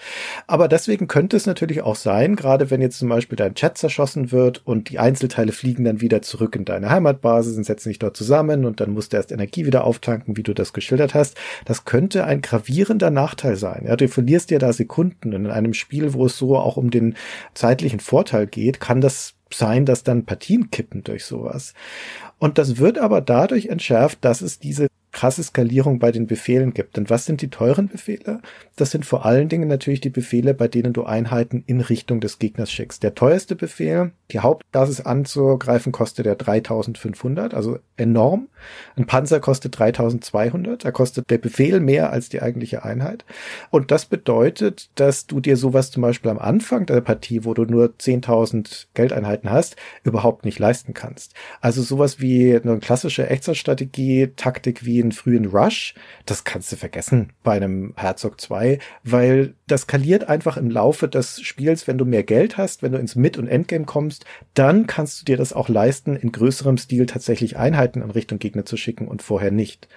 Aber 0.48 0.68
deswegen 0.68 1.08
könnte 1.08 1.38
es 1.38 1.46
natürlich 1.46 1.84
auch 1.84 1.96
sein, 1.96 2.36
gerade 2.36 2.72
wenn 2.72 2.82
jetzt 2.82 2.98
zum 2.98 3.08
Beispiel 3.08 3.36
dein 3.36 3.54
Chat 3.54 3.78
zerschossen 3.78 4.32
wird 4.32 4.66
und 4.66 4.90
die 4.90 4.98
Einzelteile 4.98 5.52
fliegen 5.52 5.86
dann 5.86 6.02
wieder 6.02 6.24
zurück 6.24 6.56
in 6.56 6.66
deine 6.66 6.90
Heimatbasis 6.90 7.56
und 7.56 7.66
setzen 7.66 7.90
sich 7.90 8.00
dort 8.00 8.18
zusammen 8.18 8.66
und 8.66 8.82
dann 8.82 8.92
musst 8.92 9.14
du 9.14 9.18
erst 9.18 9.32
Energie 9.32 9.68
wieder 9.68 9.84
auftanken, 9.84 10.36
wie 10.38 10.44
du 10.44 10.56
das 10.56 10.74
geschildert 10.74 11.14
hast. 11.14 11.38
Das 11.66 11.86
könnte 11.86 12.26
ein 12.26 12.42
gravierender 12.42 12.75
Nachteil 13.12 13.56
sein. 13.56 13.86
Ja, 13.88 13.96
du 13.96 14.08
verlierst 14.08 14.52
ja 14.52 14.60
da 14.60 14.74
Sekunden 14.74 15.34
und 15.34 15.46
in 15.46 15.52
einem 15.52 15.74
Spiel, 15.74 16.14
wo 16.14 16.26
es 16.26 16.38
so 16.38 16.58
auch 16.58 16.78
um 16.78 16.92
den 16.92 17.16
zeitlichen 17.54 18.00
Vorteil 18.00 18.48
geht, 18.48 18.80
kann 18.80 19.02
das 19.02 19.36
sein, 19.52 19.86
dass 19.86 20.04
dann 20.04 20.26
Partien 20.26 20.72
kippen 20.72 21.04
durch 21.04 21.26
sowas. 21.26 21.74
Und 22.40 22.58
das 22.58 22.78
wird 22.78 22.98
aber 22.98 23.22
dadurch 23.22 23.68
entschärft, 23.68 24.24
dass 24.26 24.42
es 24.42 24.60
diese 24.60 24.88
krasse 25.16 25.41
Skalierung 25.43 25.97
bei 25.97 26.11
den 26.11 26.28
Befehlen 26.28 26.74
gibt. 26.74 26.97
Und 26.97 27.09
was 27.09 27.26
sind 27.26 27.41
die 27.41 27.49
teuren 27.49 27.88
Befehle? 27.88 28.41
Das 28.76 28.91
sind 28.91 29.05
vor 29.05 29.26
allen 29.26 29.47
Dingen 29.47 29.70
natürlich 29.70 30.01
die 30.01 30.09
Befehle, 30.09 30.53
bei 30.53 30.68
denen 30.68 30.91
du 30.91 31.05
Einheiten 31.05 31.63
in 31.68 31.80
Richtung 31.80 32.20
des 32.20 32.38
Gegners 32.38 32.70
schickst. 32.70 33.01
Der 33.01 33.16
teuerste 33.16 33.55
Befehl, 33.55 34.11
die 34.32 34.39
Hauptbasis 34.39 34.99
anzugreifen, 34.99 35.93
kostet 35.93 36.26
der 36.26 36.36
3500, 36.36 37.53
also 37.53 37.80
enorm. 37.95 38.49
Ein 38.97 39.05
Panzer 39.05 39.39
kostet 39.39 39.80
3200, 39.80 40.84
da 40.84 40.91
kostet 40.91 41.30
der 41.30 41.38
Befehl 41.38 41.80
mehr 41.80 42.11
als 42.11 42.28
die 42.28 42.41
eigentliche 42.41 42.84
Einheit. 42.84 43.24
Und 43.70 43.91
das 43.91 44.05
bedeutet, 44.05 44.89
dass 44.95 45.28
du 45.28 45.39
dir 45.39 45.55
sowas 45.55 45.91
zum 45.91 46.01
Beispiel 46.01 46.32
am 46.32 46.39
Anfang 46.39 46.86
der 46.86 46.99
Partie, 46.99 47.45
wo 47.45 47.53
du 47.53 47.63
nur 47.63 47.93
10.000 47.97 48.88
Geldeinheiten 48.93 49.49
hast, 49.49 49.78
überhaupt 50.03 50.43
nicht 50.43 50.59
leisten 50.59 50.93
kannst. 50.93 51.36
Also 51.61 51.82
sowas 51.82 52.20
wie 52.20 52.53
eine 52.53 52.80
klassische 52.80 53.30
Echtzeitstrategie, 53.30 54.34
Taktik 54.36 54.84
wie 54.84 55.05
den 55.06 55.12
frühen 55.12 55.45
Rush, 55.45 55.93
das 56.26 56.43
kannst 56.43 56.72
du 56.72 56.76
vergessen 56.76 57.30
bei 57.43 57.53
einem 57.53 57.93
Herzog 57.95 58.39
2, 58.39 58.80
weil 59.03 59.56
das 59.68 59.82
skaliert 59.82 60.30
einfach 60.30 60.58
im 60.58 60.70
Laufe 60.70 61.08
des 61.08 61.41
Spiels, 61.41 61.88
wenn 61.88 61.97
du 61.97 62.06
mehr 62.06 62.24
Geld 62.24 62.58
hast, 62.58 62.84
wenn 62.84 62.91
du 62.91 62.97
ins 62.97 63.16
Mid- 63.16 63.38
und 63.38 63.47
Endgame 63.47 63.86
kommst, 63.86 64.26
dann 64.53 64.88
kannst 64.88 65.22
du 65.22 65.26
dir 65.26 65.38
das 65.38 65.53
auch 65.53 65.70
leisten, 65.70 66.16
in 66.16 66.32
größerem 66.32 66.78
Stil 66.78 67.06
tatsächlich 67.06 67.58
Einheiten 67.58 68.01
in 68.01 68.12
Richtung 68.12 68.39
Gegner 68.39 68.66
zu 68.66 68.78
schicken 68.78 69.08
und 69.08 69.22
vorher 69.22 69.51
nicht. 69.51 69.88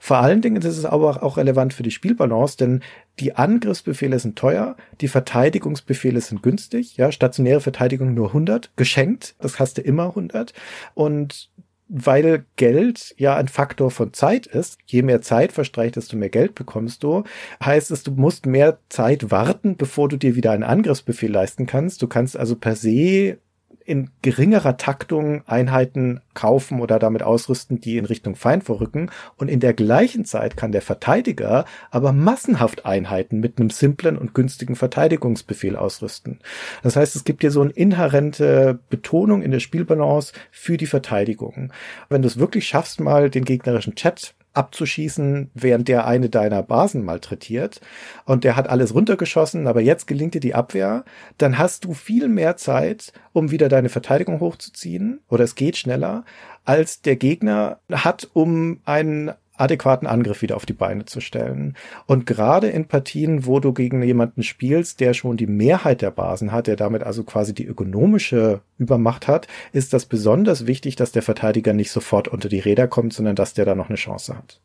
Vor 0.00 0.18
allen 0.18 0.42
Dingen 0.42 0.56
ist 0.56 0.66
es 0.66 0.84
aber 0.84 1.22
auch 1.22 1.36
relevant 1.36 1.74
für 1.74 1.82
die 1.82 1.90
Spielbalance, 1.90 2.56
denn 2.56 2.82
die 3.20 3.36
Angriffsbefehle 3.36 4.18
sind 4.18 4.36
teuer, 4.36 4.76
die 5.00 5.08
Verteidigungsbefehle 5.08 6.20
sind 6.20 6.42
günstig, 6.42 6.96
ja, 6.96 7.12
stationäre 7.12 7.60
Verteidigung 7.60 8.14
nur 8.14 8.28
100, 8.28 8.72
geschenkt, 8.76 9.36
das 9.38 9.58
hast 9.58 9.78
du 9.78 9.82
immer 9.82 10.08
100 10.08 10.52
und 10.94 11.50
weil 11.88 12.44
Geld 12.56 13.14
ja 13.18 13.36
ein 13.36 13.48
Faktor 13.48 13.90
von 13.90 14.12
Zeit 14.12 14.46
ist, 14.46 14.78
je 14.86 15.02
mehr 15.02 15.20
Zeit 15.20 15.52
verstreicht, 15.52 15.96
desto 15.96 16.16
mehr 16.16 16.30
Geld 16.30 16.54
bekommst 16.54 17.02
du, 17.02 17.24
heißt 17.62 17.90
es, 17.90 18.02
du 18.02 18.12
musst 18.12 18.46
mehr 18.46 18.78
Zeit 18.88 19.30
warten, 19.30 19.76
bevor 19.76 20.08
du 20.08 20.16
dir 20.16 20.34
wieder 20.34 20.52
einen 20.52 20.62
Angriffsbefehl 20.62 21.30
leisten 21.30 21.66
kannst. 21.66 22.02
Du 22.02 22.08
kannst 22.08 22.36
also 22.36 22.56
per 22.56 22.76
se 22.76 23.38
in 23.84 24.10
geringerer 24.22 24.76
Taktung 24.76 25.42
Einheiten 25.46 26.20
kaufen 26.32 26.80
oder 26.80 26.98
damit 26.98 27.22
ausrüsten, 27.22 27.80
die 27.80 27.98
in 27.98 28.06
Richtung 28.06 28.34
Feind 28.34 28.64
vorrücken. 28.64 29.10
Und 29.36 29.48
in 29.48 29.60
der 29.60 29.74
gleichen 29.74 30.24
Zeit 30.24 30.56
kann 30.56 30.72
der 30.72 30.82
Verteidiger 30.82 31.64
aber 31.90 32.12
massenhaft 32.12 32.86
Einheiten 32.86 33.40
mit 33.40 33.58
einem 33.58 33.70
simplen 33.70 34.16
und 34.16 34.34
günstigen 34.34 34.76
Verteidigungsbefehl 34.76 35.76
ausrüsten. 35.76 36.40
Das 36.82 36.96
heißt, 36.96 37.14
es 37.14 37.24
gibt 37.24 37.42
hier 37.42 37.50
so 37.50 37.60
eine 37.60 37.72
inhärente 37.72 38.78
Betonung 38.88 39.42
in 39.42 39.50
der 39.50 39.60
Spielbalance 39.60 40.32
für 40.50 40.76
die 40.76 40.86
Verteidigung. 40.86 41.72
Wenn 42.08 42.22
du 42.22 42.28
es 42.28 42.38
wirklich 42.38 42.66
schaffst, 42.66 43.00
mal 43.00 43.28
den 43.28 43.44
gegnerischen 43.44 43.94
Chat 43.94 44.34
abzuschießen, 44.54 45.50
während 45.54 45.88
der 45.88 46.06
eine 46.06 46.30
deiner 46.30 46.62
Basen 46.62 47.04
malträtiert 47.04 47.80
und 48.24 48.44
der 48.44 48.56
hat 48.56 48.68
alles 48.68 48.94
runtergeschossen, 48.94 49.66
aber 49.66 49.80
jetzt 49.80 50.06
gelingt 50.06 50.34
dir 50.34 50.40
die 50.40 50.54
Abwehr, 50.54 51.04
dann 51.38 51.58
hast 51.58 51.84
du 51.84 51.92
viel 51.92 52.28
mehr 52.28 52.56
Zeit, 52.56 53.12
um 53.32 53.50
wieder 53.50 53.68
deine 53.68 53.88
Verteidigung 53.88 54.40
hochzuziehen 54.40 55.20
oder 55.28 55.44
es 55.44 55.54
geht 55.54 55.76
schneller, 55.76 56.24
als 56.64 57.02
der 57.02 57.16
Gegner 57.16 57.80
hat, 57.90 58.30
um 58.32 58.80
einen 58.84 59.32
adäquaten 59.56 60.06
Angriff 60.06 60.42
wieder 60.42 60.56
auf 60.56 60.66
die 60.66 60.72
Beine 60.72 61.04
zu 61.04 61.20
stellen. 61.20 61.76
Und 62.06 62.26
gerade 62.26 62.68
in 62.68 62.86
Partien, 62.86 63.46
wo 63.46 63.60
du 63.60 63.72
gegen 63.72 64.02
jemanden 64.02 64.42
spielst, 64.42 65.00
der 65.00 65.14
schon 65.14 65.36
die 65.36 65.46
Mehrheit 65.46 66.02
der 66.02 66.10
Basen 66.10 66.52
hat, 66.52 66.66
der 66.66 66.76
damit 66.76 67.02
also 67.02 67.24
quasi 67.24 67.54
die 67.54 67.66
ökonomische 67.66 68.60
Übermacht 68.78 69.28
hat, 69.28 69.46
ist 69.72 69.92
das 69.92 70.06
besonders 70.06 70.66
wichtig, 70.66 70.96
dass 70.96 71.12
der 71.12 71.22
Verteidiger 71.22 71.72
nicht 71.72 71.90
sofort 71.90 72.28
unter 72.28 72.48
die 72.48 72.60
Räder 72.60 72.88
kommt, 72.88 73.12
sondern 73.12 73.36
dass 73.36 73.54
der 73.54 73.64
da 73.64 73.74
noch 73.74 73.88
eine 73.88 73.96
Chance 73.96 74.36
hat. 74.36 74.60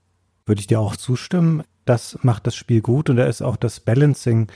Würde 0.45 0.61
ich 0.61 0.67
dir 0.67 0.79
auch 0.79 0.95
zustimmen. 0.95 1.63
Das 1.85 2.17
macht 2.23 2.47
das 2.47 2.55
Spiel 2.55 2.81
gut 2.81 3.09
und 3.09 3.17
da 3.17 3.25
ist 3.25 3.41
auch 3.41 3.55
das 3.55 3.79
Balancing 3.79 4.47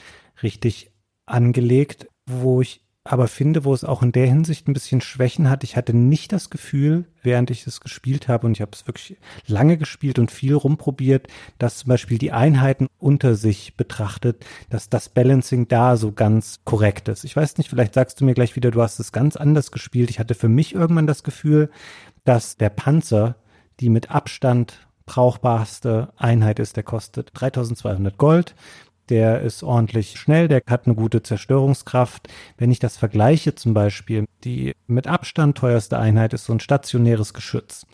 richtig 0.42 0.92
angelegt, 1.26 2.08
wo 2.26 2.62
ich 2.62 2.83
aber 3.06 3.28
finde, 3.28 3.66
wo 3.66 3.74
es 3.74 3.84
auch 3.84 4.02
in 4.02 4.14
der 4.14 4.28
Hinsicht 4.28 4.68
ein 4.68 4.74
bisschen 4.74 5.02
Schwächen 5.02 5.50
hat. 5.50 5.66
Ich 5.66 5.76
hatte 5.76 5.94
nicht 5.94 6.32
das 6.32 6.50
Gefühl, 6.50 7.06
während 7.22 7.50
ich 7.50 7.68
es 7.68 7.82
gespielt 7.82 8.30
habe, 8.30 8.48
und 8.48 8.54
ich 8.54 8.62
habe 8.62 8.72
es 8.74 8.88
wirklich 8.88 9.18
lange 9.46 9.78
gespielt 9.78 10.20
und 10.20 10.32
viel 10.32 10.56
rumprobiert, 10.56 11.28
dass 11.58 11.80
zum 11.80 11.90
Beispiel 11.90 12.18
die 12.18 12.32
Einheiten 12.32 12.88
unter 13.00 13.36
sich 13.36 13.76
betrachtet, 13.76 14.46
dass 14.70 14.90
das 14.90 15.10
Balancing 15.10 15.68
da 15.68 15.98
so 15.98 16.14
ganz 16.14 16.62
korrekt 16.64 17.10
ist. 17.10 17.26
Ich 17.26 17.36
weiß 17.36 17.58
nicht, 17.58 17.70
vielleicht 17.70 17.94
sagst 17.94 18.22
du 18.22 18.26
mir 18.26 18.34
gleich 18.34 18.56
wieder, 18.56 18.72
du 18.72 18.82
hast 18.82 19.00
es 19.00 19.12
ganz 19.12 19.36
anders 19.36 19.72
gespielt. 19.72 20.10
Ich 20.10 20.20
hatte 20.20 20.36
für 20.36 20.50
mich 20.50 20.74
irgendwann 20.74 21.08
das 21.08 21.24
Gefühl, 21.24 21.70
dass 22.24 22.56
der 22.56 22.70
Panzer 22.70 23.36
die 23.80 23.90
mit 23.90 24.12
Abstand 24.12 24.88
brauchbarste 25.06 26.14
Einheit 26.16 26.60
ist, 26.60 26.78
der 26.78 26.84
kostet 26.84 27.32
3200 27.34 28.18
Gold 28.18 28.56
der 29.10 29.42
ist 29.42 29.64
ordentlich 29.64 30.20
schnell, 30.20 30.48
der 30.48 30.62
hat 30.68 30.86
eine 30.86 30.96
gute 30.96 31.22
Zerstörungskraft. 31.22 32.28
Wenn 32.58 32.72
ich 32.72 32.80
das 32.80 32.98
vergleiche 32.98 33.56
zum 33.56 33.74
Beispiel, 33.74 34.26
die 34.44 34.74
mit 34.88 35.08
Abstand 35.08 35.58
teuerste 35.58 35.98
Einheit 35.98 36.34
ist 36.34 36.46
so 36.46 36.54
ein 36.54 36.60
stationäres 36.60 37.34
Geschütz. 37.34 37.86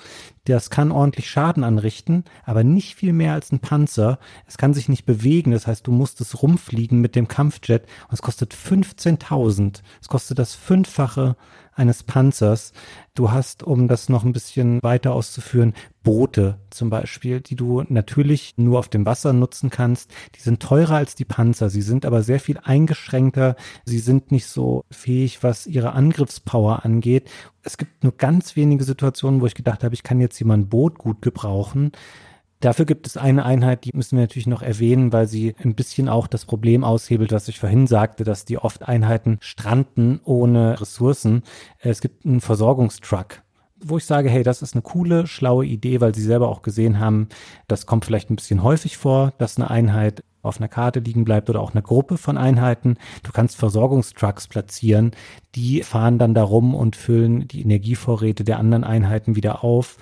Das 0.49 0.71
kann 0.71 0.91
ordentlich 0.91 1.29
Schaden 1.29 1.63
anrichten, 1.63 2.23
aber 2.43 2.63
nicht 2.63 2.95
viel 2.95 3.13
mehr 3.13 3.33
als 3.33 3.51
ein 3.51 3.59
Panzer. 3.59 4.17
Es 4.47 4.57
kann 4.57 4.73
sich 4.73 4.89
nicht 4.89 5.05
bewegen, 5.05 5.51
das 5.51 5.67
heißt, 5.67 5.85
du 5.85 5.91
musst 5.91 6.21
es 6.21 6.41
rumfliegen 6.41 6.99
mit 6.99 7.15
dem 7.15 7.27
Kampfjet 7.27 7.83
und 8.07 8.13
es 8.13 8.21
kostet 8.21 8.55
15.000. 8.55 9.81
Es 10.01 10.07
kostet 10.07 10.39
das 10.39 10.55
Fünffache 10.55 11.35
eines 11.79 12.03
Panzers. 12.03 12.73
Du 13.15 13.31
hast, 13.31 13.63
um 13.63 13.87
das 13.87 14.09
noch 14.09 14.23
ein 14.23 14.33
bisschen 14.33 14.83
weiter 14.83 15.13
auszuführen, 15.13 15.73
Boote 16.03 16.59
zum 16.69 16.89
Beispiel, 16.89 17.41
die 17.41 17.55
du 17.55 17.83
natürlich 17.87 18.53
nur 18.57 18.79
auf 18.79 18.89
dem 18.89 19.05
Wasser 19.05 19.33
nutzen 19.33 19.69
kannst. 19.69 20.11
Die 20.35 20.41
sind 20.41 20.61
teurer 20.61 20.95
als 20.95 21.15
die 21.15 21.25
Panzer. 21.25 21.69
Sie 21.69 21.81
sind 21.81 22.05
aber 22.05 22.21
sehr 22.23 22.39
viel 22.39 22.57
eingeschränkter. 22.57 23.55
Sie 23.85 23.99
sind 23.99 24.31
nicht 24.31 24.47
so 24.47 24.85
fähig, 24.91 25.43
was 25.43 25.67
ihre 25.67 25.93
Angriffspower 25.93 26.85
angeht. 26.85 27.29
Es 27.63 27.77
gibt 27.77 28.03
nur 28.03 28.15
ganz 28.15 28.55
wenige 28.55 28.83
Situationen, 28.83 29.41
wo 29.41 29.45
ich 29.45 29.55
gedacht 29.55 29.83
habe, 29.83 29.93
ich 29.93 30.03
kann 30.03 30.21
jetzt 30.21 30.38
mal 30.45 30.55
ein 30.55 30.69
Boot 30.69 30.97
gut 30.97 31.21
gebrauchen. 31.21 31.91
Dafür 32.59 32.85
gibt 32.85 33.07
es 33.07 33.15
eine 33.15 33.45
Einheit, 33.45 33.85
die 33.85 33.91
müssen 33.93 34.17
wir 34.17 34.23
natürlich 34.23 34.47
noch 34.47 34.61
erwähnen, 34.61 35.13
weil 35.13 35.27
sie 35.27 35.55
ein 35.63 35.75
bisschen 35.75 36.09
auch 36.09 36.27
das 36.27 36.45
Problem 36.45 36.83
aushebelt, 36.83 37.31
was 37.31 37.47
ich 37.47 37.59
vorhin 37.59 37.87
sagte, 37.87 38.25
dass 38.25 38.43
die 38.43 38.57
oft 38.57 38.87
Einheiten 38.87 39.37
stranden 39.39 40.19
ohne 40.25 40.81
Ressourcen. 40.81 41.43
Es 41.79 42.01
gibt 42.01 42.25
einen 42.25 42.41
Versorgungstruck 42.41 43.43
wo 43.81 43.97
ich 43.97 44.05
sage, 44.05 44.29
hey, 44.29 44.43
das 44.43 44.61
ist 44.61 44.73
eine 44.73 44.81
coole, 44.81 45.27
schlaue 45.27 45.65
Idee, 45.65 46.01
weil 46.01 46.13
sie 46.13 46.21
selber 46.21 46.49
auch 46.49 46.61
gesehen 46.61 46.99
haben, 46.99 47.29
das 47.67 47.85
kommt 47.85 48.05
vielleicht 48.05 48.29
ein 48.29 48.35
bisschen 48.35 48.63
häufig 48.63 48.97
vor, 48.97 49.33
dass 49.37 49.57
eine 49.57 49.69
Einheit 49.69 50.23
auf 50.41 50.57
einer 50.57 50.67
Karte 50.67 50.99
liegen 50.99 51.25
bleibt 51.25 51.49
oder 51.49 51.61
auch 51.61 51.73
eine 51.73 51.81
Gruppe 51.81 52.17
von 52.17 52.37
Einheiten. 52.37 52.97
Du 53.23 53.31
kannst 53.31 53.57
Versorgungstrucks 53.57 54.47
platzieren, 54.47 55.11
die 55.55 55.83
fahren 55.83 56.17
dann 56.17 56.33
darum 56.33 56.75
und 56.75 56.95
füllen 56.95 57.47
die 57.47 57.61
Energievorräte 57.61 58.43
der 58.43 58.59
anderen 58.59 58.83
Einheiten 58.83 59.35
wieder 59.35 59.63
auf. 59.63 59.97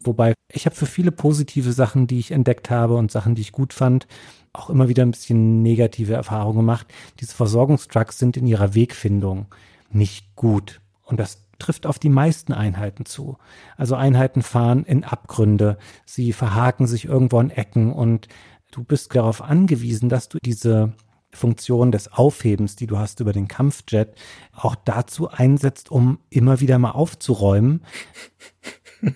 Wobei 0.00 0.34
ich 0.52 0.66
habe 0.66 0.76
für 0.76 0.86
viele 0.86 1.10
positive 1.10 1.72
Sachen, 1.72 2.06
die 2.06 2.18
ich 2.18 2.30
entdeckt 2.30 2.70
habe 2.70 2.96
und 2.96 3.10
Sachen, 3.10 3.34
die 3.34 3.42
ich 3.42 3.52
gut 3.52 3.72
fand, 3.72 4.06
auch 4.52 4.70
immer 4.70 4.88
wieder 4.88 5.04
ein 5.04 5.10
bisschen 5.10 5.62
negative 5.62 6.14
Erfahrungen 6.14 6.58
gemacht. 6.58 6.86
Diese 7.20 7.34
Versorgungstrucks 7.34 8.18
sind 8.18 8.36
in 8.36 8.46
ihrer 8.46 8.74
Wegfindung 8.74 9.46
nicht 9.90 10.34
gut. 10.36 10.80
Und 11.04 11.18
das 11.20 11.46
trifft 11.58 11.86
auf 11.86 11.98
die 11.98 12.08
meisten 12.08 12.52
Einheiten 12.52 13.04
zu. 13.04 13.36
Also 13.76 13.96
Einheiten 13.96 14.42
fahren 14.42 14.84
in 14.84 15.04
Abgründe, 15.04 15.78
sie 16.04 16.32
verhaken 16.32 16.86
sich 16.86 17.06
irgendwo 17.06 17.40
in 17.40 17.50
Ecken 17.50 17.92
und 17.92 18.28
du 18.70 18.84
bist 18.84 19.14
darauf 19.14 19.42
angewiesen, 19.42 20.08
dass 20.08 20.28
du 20.28 20.38
diese 20.38 20.92
Funktion 21.30 21.92
des 21.92 22.12
Aufhebens, 22.12 22.76
die 22.76 22.86
du 22.86 22.98
hast 22.98 23.20
über 23.20 23.32
den 23.32 23.48
Kampfjet, 23.48 24.14
auch 24.52 24.74
dazu 24.74 25.28
einsetzt, 25.28 25.90
um 25.90 26.18
immer 26.30 26.60
wieder 26.60 26.78
mal 26.78 26.92
aufzuräumen. 26.92 27.82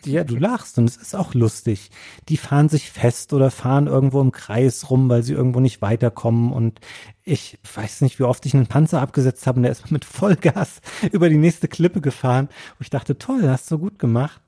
Ja, 0.05 0.23
du 0.23 0.37
lachst 0.37 0.79
und 0.79 0.89
es 0.89 0.97
ist 0.97 1.17
auch 1.17 1.35
lustig. 1.35 1.91
Die 2.29 2.37
fahren 2.37 2.69
sich 2.69 2.91
fest 2.91 3.33
oder 3.33 3.51
fahren 3.51 3.89
irgendwo 3.89 4.21
im 4.21 4.31
Kreis 4.31 4.91
rum, 4.91 5.09
weil 5.09 5.25
sie 5.25 5.33
irgendwo 5.33 5.59
nicht 5.59 5.83
weiterkommen 5.83 6.53
und 6.53 6.81
ich 7.25 7.59
weiß 7.75 8.03
nicht, 8.03 8.21
wie 8.21 8.25
oft 8.25 8.47
ich 8.47 8.55
einen 8.55 8.69
Panzer 8.69 9.01
abgesetzt 9.01 9.47
habe 9.47 9.57
und 9.57 9.65
der 9.65 9.73
ist 9.73 9.91
mit 9.91 10.05
Vollgas 10.05 10.81
über 11.11 11.29
die 11.29 11.39
nächste 11.39 11.67
Klippe 11.67 12.01
gefahren. 12.01 12.47
Und 12.47 12.83
ich 12.83 12.91
dachte, 12.91 13.19
toll, 13.19 13.43
hast 13.49 13.71
du 13.71 13.79
gut 13.79 13.99
gemacht. 13.99 14.41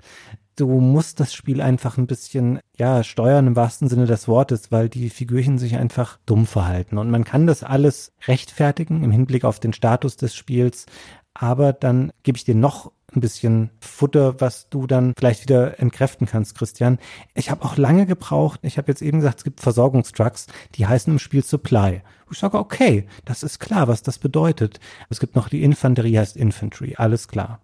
Du 0.56 0.68
musst 0.80 1.18
das 1.18 1.34
Spiel 1.34 1.60
einfach 1.60 1.98
ein 1.98 2.06
bisschen, 2.06 2.60
ja, 2.76 3.02
steuern 3.02 3.48
im 3.48 3.56
wahrsten 3.56 3.88
Sinne 3.88 4.06
des 4.06 4.28
Wortes, 4.28 4.70
weil 4.70 4.88
die 4.88 5.10
Figürchen 5.10 5.58
sich 5.58 5.76
einfach 5.76 6.18
dumm 6.26 6.46
verhalten. 6.46 6.98
Und 6.98 7.10
man 7.10 7.24
kann 7.24 7.46
das 7.46 7.64
alles 7.64 8.12
rechtfertigen 8.26 9.02
im 9.02 9.10
Hinblick 9.10 9.44
auf 9.44 9.58
den 9.58 9.72
Status 9.72 10.16
des 10.16 10.34
Spiels. 10.34 10.86
Aber 11.34 11.72
dann 11.72 12.12
gebe 12.22 12.38
ich 12.38 12.44
dir 12.44 12.54
noch 12.54 12.92
ein 13.16 13.20
bisschen 13.20 13.70
Futter, 13.80 14.40
was 14.40 14.68
du 14.68 14.86
dann 14.86 15.12
vielleicht 15.18 15.42
wieder 15.42 15.80
entkräften 15.80 16.26
kannst, 16.26 16.56
Christian. 16.56 16.98
Ich 17.34 17.50
habe 17.50 17.64
auch 17.64 17.76
lange 17.76 18.06
gebraucht. 18.06 18.60
Ich 18.62 18.78
habe 18.78 18.90
jetzt 18.90 19.02
eben 19.02 19.18
gesagt, 19.18 19.38
es 19.38 19.44
gibt 19.44 19.60
Versorgungstrucks, 19.60 20.46
die 20.74 20.86
heißen 20.86 21.12
im 21.12 21.18
Spiel 21.18 21.44
Supply. 21.44 22.02
Ich 22.30 22.38
sage, 22.38 22.58
okay, 22.58 23.06
das 23.24 23.42
ist 23.42 23.60
klar, 23.60 23.86
was 23.86 24.02
das 24.02 24.18
bedeutet. 24.18 24.80
Es 25.08 25.20
gibt 25.20 25.36
noch 25.36 25.48
die 25.48 25.62
Infanterie, 25.62 26.18
heißt 26.18 26.36
Infantry, 26.36 26.94
alles 26.96 27.28
klar. 27.28 27.60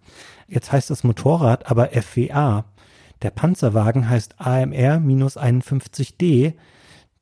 Jetzt 0.47 0.71
heißt 0.71 0.89
das 0.89 1.03
Motorrad 1.03 1.69
aber 1.69 1.89
FWA. 1.89 2.65
Der 3.21 3.31
Panzerwagen 3.31 4.09
heißt 4.09 4.39
AMR-51D. 4.39 6.53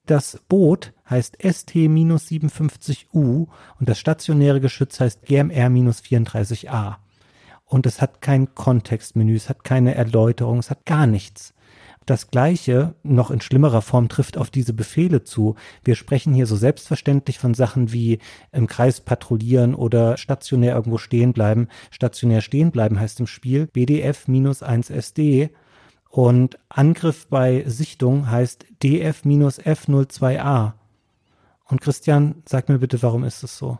Das 0.05 0.39
Boot 0.47 0.93
heißt 1.09 1.43
ST-57U 1.43 3.47
und 3.79 3.89
das 3.89 3.99
stationäre 3.99 4.61
Geschütz 4.61 4.99
heißt 4.99 5.25
GMR-34A 5.25 6.97
und 7.69 7.85
es 7.85 8.01
hat 8.01 8.21
kein 8.21 8.53
Kontextmenü, 8.55 9.35
es 9.35 9.47
hat 9.47 9.63
keine 9.63 9.95
Erläuterung, 9.95 10.59
es 10.59 10.71
hat 10.71 10.85
gar 10.85 11.07
nichts. 11.07 11.53
Das 12.07 12.31
Gleiche, 12.31 12.95
noch 13.03 13.29
in 13.29 13.39
schlimmerer 13.39 13.83
Form, 13.83 14.09
trifft 14.09 14.35
auf 14.35 14.49
diese 14.49 14.73
Befehle 14.73 15.23
zu. 15.23 15.55
Wir 15.83 15.93
sprechen 15.93 16.33
hier 16.33 16.47
so 16.47 16.55
selbstverständlich 16.55 17.37
von 17.37 17.53
Sachen 17.53 17.93
wie 17.93 18.17
im 18.51 18.65
Kreis 18.65 18.99
patrouillieren 18.99 19.75
oder 19.75 20.17
stationär 20.17 20.73
irgendwo 20.73 20.97
stehen 20.97 21.33
bleiben. 21.33 21.67
Stationär 21.91 22.41
stehen 22.41 22.71
bleiben 22.71 22.99
heißt 22.99 23.19
im 23.19 23.27
Spiel 23.27 23.67
BDF-1SD 23.67 25.51
und 26.09 26.57
Angriff 26.69 27.27
bei 27.27 27.63
Sichtung 27.67 28.29
heißt 28.29 28.65
DF-F02A. 28.81 30.73
Und 31.65 31.81
Christian, 31.81 32.41
sag 32.47 32.67
mir 32.67 32.79
bitte, 32.79 33.01
warum 33.03 33.23
ist 33.23 33.43
es 33.43 33.57
so? 33.57 33.77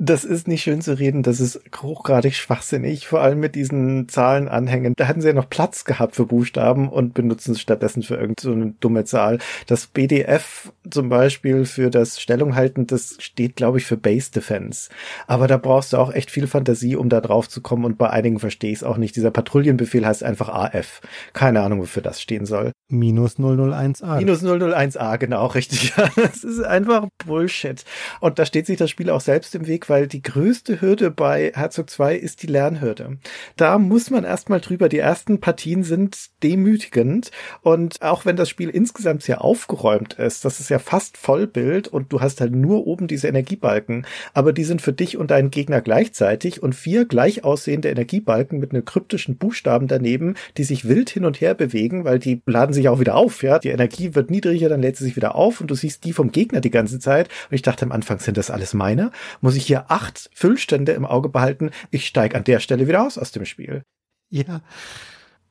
Das 0.00 0.22
ist 0.22 0.46
nicht 0.46 0.62
schön 0.62 0.80
zu 0.80 0.96
reden, 0.96 1.24
das 1.24 1.40
ist 1.40 1.60
hochgradig 1.82 2.36
schwachsinnig, 2.36 3.08
vor 3.08 3.20
allem 3.20 3.40
mit 3.40 3.56
diesen 3.56 4.08
Zahlenanhängen. 4.08 4.94
Da 4.96 5.08
hatten 5.08 5.20
sie 5.20 5.26
ja 5.26 5.34
noch 5.34 5.50
Platz 5.50 5.84
gehabt 5.84 6.14
für 6.14 6.24
Buchstaben 6.24 6.88
und 6.88 7.14
benutzen 7.14 7.50
es 7.50 7.60
stattdessen 7.60 8.04
für 8.04 8.14
irgendeine 8.14 8.66
so 8.66 8.74
dumme 8.78 9.04
Zahl. 9.04 9.38
Das 9.66 9.88
BDF 9.88 10.72
zum 10.88 11.08
Beispiel 11.08 11.64
für 11.64 11.90
das 11.90 12.20
Stellung 12.20 12.54
halten, 12.54 12.86
das 12.86 13.16
steht, 13.18 13.56
glaube 13.56 13.78
ich, 13.78 13.86
für 13.86 13.96
Base 13.96 14.30
Defense. 14.30 14.88
Aber 15.26 15.48
da 15.48 15.56
brauchst 15.56 15.92
du 15.92 15.96
auch 15.96 16.12
echt 16.12 16.30
viel 16.30 16.46
Fantasie, 16.46 16.94
um 16.94 17.08
da 17.08 17.20
drauf 17.20 17.48
zu 17.48 17.60
kommen 17.60 17.84
und 17.84 17.98
bei 17.98 18.08
einigen 18.08 18.38
verstehe 18.38 18.70
ich 18.70 18.78
es 18.78 18.84
auch 18.84 18.98
nicht. 18.98 19.16
Dieser 19.16 19.32
Patrouillenbefehl 19.32 20.06
heißt 20.06 20.22
einfach 20.22 20.48
AF. 20.48 21.00
Keine 21.32 21.60
Ahnung, 21.62 21.80
wofür 21.80 22.02
das 22.02 22.22
stehen 22.22 22.46
soll. 22.46 22.70
Minus 22.90 23.36
001A. 23.38 24.18
Minus 24.18 24.42
001A, 24.42 25.18
genau, 25.18 25.46
richtig. 25.46 25.92
das 26.16 26.44
ist 26.44 26.60
einfach 26.62 27.08
Bullshit. 27.26 27.84
Und 28.20 28.38
da 28.38 28.46
steht 28.46 28.66
sich 28.66 28.78
das 28.78 28.90
Spiel 28.90 29.10
auch 29.10 29.20
selbst 29.20 29.54
im 29.54 29.66
Weg, 29.66 29.87
weil 29.88 30.06
die 30.06 30.22
größte 30.22 30.80
Hürde 30.80 31.10
bei 31.10 31.52
Herzog 31.54 31.90
2 31.90 32.16
ist 32.16 32.42
die 32.42 32.46
Lernhürde. 32.46 33.18
Da 33.56 33.78
muss 33.78 34.10
man 34.10 34.24
erstmal 34.24 34.60
drüber. 34.60 34.88
Die 34.88 34.98
ersten 34.98 35.40
Partien 35.40 35.82
sind 35.82 36.16
demütigend 36.42 37.30
und 37.62 38.02
auch 38.02 38.24
wenn 38.24 38.36
das 38.36 38.48
Spiel 38.48 38.68
insgesamt 38.70 39.22
sehr 39.22 39.42
aufgeräumt 39.42 40.14
ist, 40.14 40.44
das 40.44 40.60
ist 40.60 40.70
ja 40.70 40.78
fast 40.78 41.16
Vollbild 41.16 41.88
und 41.88 42.12
du 42.12 42.20
hast 42.20 42.40
halt 42.40 42.54
nur 42.54 42.86
oben 42.86 43.06
diese 43.06 43.28
Energiebalken, 43.28 44.06
aber 44.34 44.52
die 44.52 44.64
sind 44.64 44.82
für 44.82 44.92
dich 44.92 45.16
und 45.16 45.30
deinen 45.30 45.50
Gegner 45.50 45.80
gleichzeitig 45.80 46.62
und 46.62 46.74
vier 46.74 47.04
gleich 47.04 47.44
aussehende 47.44 47.88
Energiebalken 47.90 48.58
mit 48.58 48.72
einem 48.72 48.84
kryptischen 48.84 49.36
Buchstaben 49.36 49.88
daneben, 49.88 50.34
die 50.56 50.64
sich 50.64 50.88
wild 50.88 51.10
hin 51.10 51.24
und 51.24 51.40
her 51.40 51.54
bewegen, 51.54 52.04
weil 52.04 52.18
die 52.18 52.42
laden 52.46 52.72
sich 52.72 52.88
auch 52.88 53.00
wieder 53.00 53.16
auf, 53.16 53.42
ja. 53.42 53.58
Die 53.58 53.68
Energie 53.68 54.14
wird 54.14 54.30
niedriger, 54.30 54.68
dann 54.68 54.82
lädt 54.82 54.96
sie 54.96 55.04
sich 55.04 55.16
wieder 55.16 55.34
auf 55.34 55.60
und 55.60 55.70
du 55.70 55.74
siehst 55.74 56.04
die 56.04 56.12
vom 56.12 56.32
Gegner 56.32 56.60
die 56.60 56.70
ganze 56.70 56.98
Zeit. 56.98 57.28
Und 57.50 57.54
ich 57.54 57.62
dachte 57.62 57.84
am 57.84 57.92
Anfang, 57.92 58.18
sind 58.18 58.36
das 58.36 58.50
alles 58.50 58.74
meine? 58.74 59.10
Muss 59.40 59.56
ich 59.56 59.66
hier 59.66 59.77
hier 59.78 59.90
acht 59.90 60.30
Füllstände 60.34 60.92
im 60.92 61.06
Auge 61.06 61.28
behalten. 61.28 61.70
Ich 61.90 62.06
steige 62.06 62.36
an 62.36 62.44
der 62.44 62.60
Stelle 62.60 62.88
wieder 62.88 63.06
aus 63.06 63.18
aus 63.18 63.32
dem 63.32 63.44
Spiel. 63.44 63.82
Ja. 64.30 64.60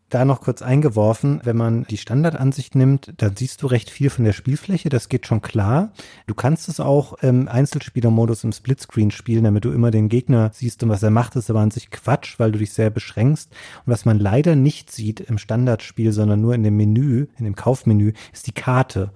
Da 0.09 0.23
noch 0.23 0.39
kurz 0.39 0.61
eingeworfen, 0.61 1.41
wenn 1.43 1.57
man 1.57 1.83
die 1.83 1.97
Standardansicht 1.97 2.75
nimmt, 2.75 3.13
dann 3.17 3.35
siehst 3.35 3.61
du 3.61 3.67
recht 3.67 3.89
viel 3.89 4.09
von 4.09 4.23
der 4.23 4.31
Spielfläche, 4.31 4.87
das 4.87 5.09
geht 5.09 5.27
schon 5.27 5.41
klar. 5.41 5.91
Du 6.27 6.33
kannst 6.33 6.69
es 6.69 6.79
auch 6.79 7.15
im 7.15 7.49
Einzelspielermodus 7.49 8.45
im 8.45 8.53
Splitscreen 8.53 9.11
spielen, 9.11 9.43
damit 9.43 9.65
du 9.65 9.71
immer 9.71 9.91
den 9.91 10.07
Gegner 10.07 10.51
siehst 10.53 10.81
und 10.81 10.87
was 10.87 11.03
er 11.03 11.09
macht, 11.09 11.35
ist 11.35 11.49
aber 11.49 11.59
an 11.59 11.71
sich 11.71 11.91
Quatsch, 11.91 12.39
weil 12.39 12.53
du 12.53 12.59
dich 12.59 12.71
sehr 12.71 12.89
beschränkst. 12.89 13.51
Und 13.85 13.91
was 13.91 14.05
man 14.05 14.17
leider 14.17 14.55
nicht 14.55 14.93
sieht 14.93 15.19
im 15.19 15.37
Standardspiel, 15.37 16.13
sondern 16.13 16.39
nur 16.39 16.55
in 16.55 16.63
dem 16.63 16.77
Menü, 16.77 17.27
in 17.37 17.43
dem 17.43 17.57
Kaufmenü, 17.57 18.13
ist 18.31 18.47
die 18.47 18.53
Karte. 18.53 19.11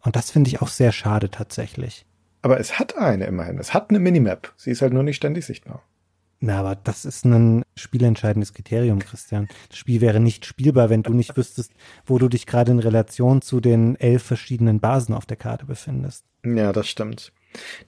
Und 0.00 0.14
das 0.14 0.30
finde 0.30 0.46
ich 0.46 0.62
auch 0.62 0.68
sehr 0.68 0.92
schade 0.92 1.28
tatsächlich. 1.28 2.06
Aber 2.44 2.60
es 2.60 2.78
hat 2.78 2.98
eine 2.98 3.24
immerhin. 3.24 3.56
Es 3.56 3.72
hat 3.72 3.88
eine 3.88 3.98
Minimap. 3.98 4.52
Sie 4.58 4.70
ist 4.70 4.82
halt 4.82 4.92
nur 4.92 5.02
nicht 5.02 5.16
ständig 5.16 5.46
sichtbar. 5.46 5.82
Na, 6.40 6.60
aber 6.60 6.76
das 6.76 7.06
ist 7.06 7.24
ein 7.24 7.62
spielentscheidendes 7.74 8.52
Kriterium, 8.52 8.98
Christian. 8.98 9.48
Das 9.70 9.78
Spiel 9.78 10.02
wäre 10.02 10.20
nicht 10.20 10.44
spielbar, 10.44 10.90
wenn 10.90 11.02
du 11.02 11.14
nicht 11.14 11.38
wüsstest, 11.38 11.72
wo 12.04 12.18
du 12.18 12.28
dich 12.28 12.44
gerade 12.44 12.72
in 12.72 12.80
Relation 12.80 13.40
zu 13.40 13.62
den 13.62 13.96
elf 13.96 14.22
verschiedenen 14.22 14.78
Basen 14.78 15.14
auf 15.14 15.24
der 15.24 15.38
Karte 15.38 15.64
befindest. 15.64 16.26
Ja, 16.44 16.74
das 16.74 16.86
stimmt. 16.86 17.32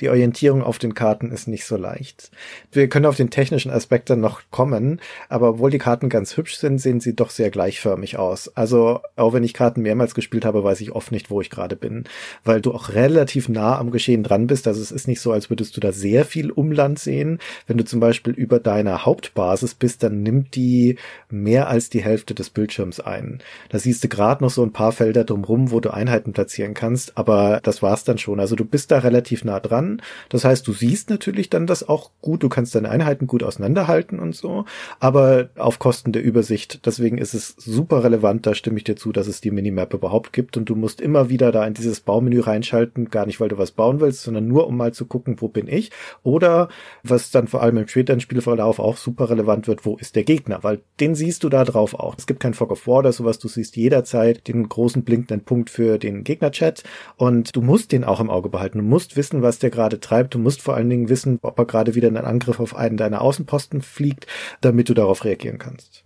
Die 0.00 0.08
Orientierung 0.08 0.62
auf 0.62 0.78
den 0.78 0.94
Karten 0.94 1.30
ist 1.30 1.48
nicht 1.48 1.64
so 1.64 1.76
leicht. 1.76 2.30
Wir 2.72 2.88
können 2.88 3.06
auf 3.06 3.16
den 3.16 3.30
technischen 3.30 3.70
Aspekt 3.70 4.10
dann 4.10 4.20
noch 4.20 4.42
kommen, 4.50 5.00
aber 5.28 5.50
obwohl 5.50 5.70
die 5.70 5.78
Karten 5.78 6.08
ganz 6.08 6.36
hübsch 6.36 6.56
sind, 6.56 6.78
sehen 6.78 7.00
sie 7.00 7.14
doch 7.14 7.30
sehr 7.30 7.50
gleichförmig 7.50 8.18
aus. 8.18 8.54
Also 8.56 9.00
auch 9.16 9.32
wenn 9.32 9.44
ich 9.44 9.54
Karten 9.54 9.82
mehrmals 9.82 10.14
gespielt 10.14 10.44
habe, 10.44 10.64
weiß 10.64 10.80
ich 10.80 10.92
oft 10.92 11.12
nicht, 11.12 11.30
wo 11.30 11.40
ich 11.40 11.50
gerade 11.50 11.76
bin, 11.76 12.04
weil 12.44 12.60
du 12.60 12.72
auch 12.72 12.90
relativ 12.90 13.48
nah 13.48 13.78
am 13.78 13.90
Geschehen 13.90 14.22
dran 14.22 14.46
bist. 14.46 14.66
Also 14.66 14.80
es 14.80 14.90
ist 14.90 15.08
nicht 15.08 15.20
so, 15.20 15.32
als 15.32 15.50
würdest 15.50 15.76
du 15.76 15.80
da 15.80 15.92
sehr 15.92 16.24
viel 16.24 16.50
Umland 16.50 16.98
sehen. 16.98 17.38
Wenn 17.66 17.78
du 17.78 17.84
zum 17.84 18.00
Beispiel 18.00 18.32
über 18.32 18.60
deiner 18.60 19.04
Hauptbasis 19.04 19.74
bist, 19.74 20.02
dann 20.02 20.22
nimmt 20.22 20.54
die 20.54 20.96
mehr 21.30 21.68
als 21.68 21.90
die 21.90 22.02
Hälfte 22.02 22.34
des 22.34 22.50
Bildschirms 22.50 23.00
ein. 23.00 23.40
Da 23.68 23.78
siehst 23.78 24.04
du 24.04 24.08
gerade 24.08 24.44
noch 24.44 24.50
so 24.50 24.62
ein 24.62 24.72
paar 24.72 24.92
Felder 24.92 25.24
drumrum, 25.24 25.70
wo 25.70 25.80
du 25.80 25.92
Einheiten 25.92 26.32
platzieren 26.32 26.74
kannst, 26.74 27.16
aber 27.16 27.60
das 27.62 27.82
war's 27.82 28.04
dann 28.04 28.18
schon. 28.18 28.40
Also 28.40 28.56
du 28.56 28.64
bist 28.64 28.90
da 28.90 28.98
relativ 28.98 29.44
nah 29.44 29.55
dran. 29.60 30.02
Das 30.28 30.44
heißt, 30.44 30.66
du 30.66 30.72
siehst 30.72 31.10
natürlich 31.10 31.50
dann 31.50 31.66
das 31.66 31.88
auch 31.88 32.10
gut, 32.20 32.42
du 32.42 32.48
kannst 32.48 32.74
deine 32.74 32.90
Einheiten 32.90 33.26
gut 33.26 33.42
auseinanderhalten 33.42 34.18
und 34.18 34.34
so, 34.34 34.64
aber 35.00 35.50
auf 35.56 35.78
Kosten 35.78 36.12
der 36.12 36.22
Übersicht. 36.22 36.86
Deswegen 36.86 37.18
ist 37.18 37.34
es 37.34 37.54
super 37.58 38.04
relevant, 38.04 38.46
da 38.46 38.54
stimme 38.54 38.78
ich 38.78 38.84
dir 38.84 38.96
zu, 38.96 39.12
dass 39.12 39.26
es 39.26 39.40
die 39.40 39.50
Minimap 39.50 39.94
überhaupt 39.94 40.32
gibt 40.32 40.56
und 40.56 40.68
du 40.68 40.74
musst 40.74 41.00
immer 41.00 41.28
wieder 41.28 41.52
da 41.52 41.66
in 41.66 41.74
dieses 41.74 42.00
Baumenü 42.00 42.40
reinschalten, 42.40 43.10
gar 43.10 43.26
nicht, 43.26 43.40
weil 43.40 43.48
du 43.48 43.58
was 43.58 43.72
bauen 43.72 44.00
willst, 44.00 44.22
sondern 44.22 44.46
nur, 44.46 44.66
um 44.66 44.76
mal 44.76 44.92
zu 44.92 45.06
gucken, 45.06 45.36
wo 45.40 45.48
bin 45.48 45.68
ich. 45.68 45.90
Oder, 46.22 46.68
was 47.02 47.30
dann 47.30 47.48
vor 47.48 47.62
allem 47.62 47.76
im 47.78 47.88
späteren 47.88 48.20
Spielverlauf 48.20 48.78
auch 48.78 48.96
super 48.96 49.30
relevant 49.30 49.68
wird, 49.68 49.84
wo 49.84 49.96
ist 49.96 50.16
der 50.16 50.24
Gegner, 50.24 50.58
weil 50.62 50.80
den 51.00 51.14
siehst 51.14 51.44
du 51.44 51.48
da 51.48 51.64
drauf 51.64 51.94
auch. 51.94 52.16
Es 52.18 52.26
gibt 52.26 52.40
kein 52.40 52.54
Fog 52.54 52.70
of 52.70 52.86
War 52.86 52.98
oder 52.98 53.12
sowas, 53.12 53.38
du 53.38 53.48
siehst 53.48 53.76
jederzeit 53.76 54.48
den 54.48 54.68
großen 54.68 55.02
blinkenden 55.02 55.44
Punkt 55.44 55.70
für 55.70 55.98
den 55.98 56.24
Gegnerchat 56.24 56.82
und 57.16 57.54
du 57.54 57.62
musst 57.62 57.92
den 57.92 58.04
auch 58.04 58.20
im 58.20 58.30
Auge 58.30 58.48
behalten. 58.48 58.78
Du 58.78 58.84
musst 58.84 59.16
wissen, 59.16 59.42
was 59.46 59.58
der 59.58 59.70
gerade 59.70 60.00
treibt. 60.00 60.34
Du 60.34 60.38
musst 60.38 60.62
vor 60.62 60.74
allen 60.74 60.90
Dingen 60.90 61.08
wissen, 61.08 61.38
ob 61.42 61.58
er 61.58 61.64
gerade 61.64 61.94
wieder 61.94 62.08
einen 62.08 62.18
Angriff 62.18 62.60
auf 62.60 62.76
einen 62.76 62.96
deiner 62.96 63.22
Außenposten 63.22 63.82
fliegt, 63.82 64.26
damit 64.60 64.88
du 64.88 64.94
darauf 64.94 65.24
reagieren 65.24 65.58
kannst. 65.58 66.04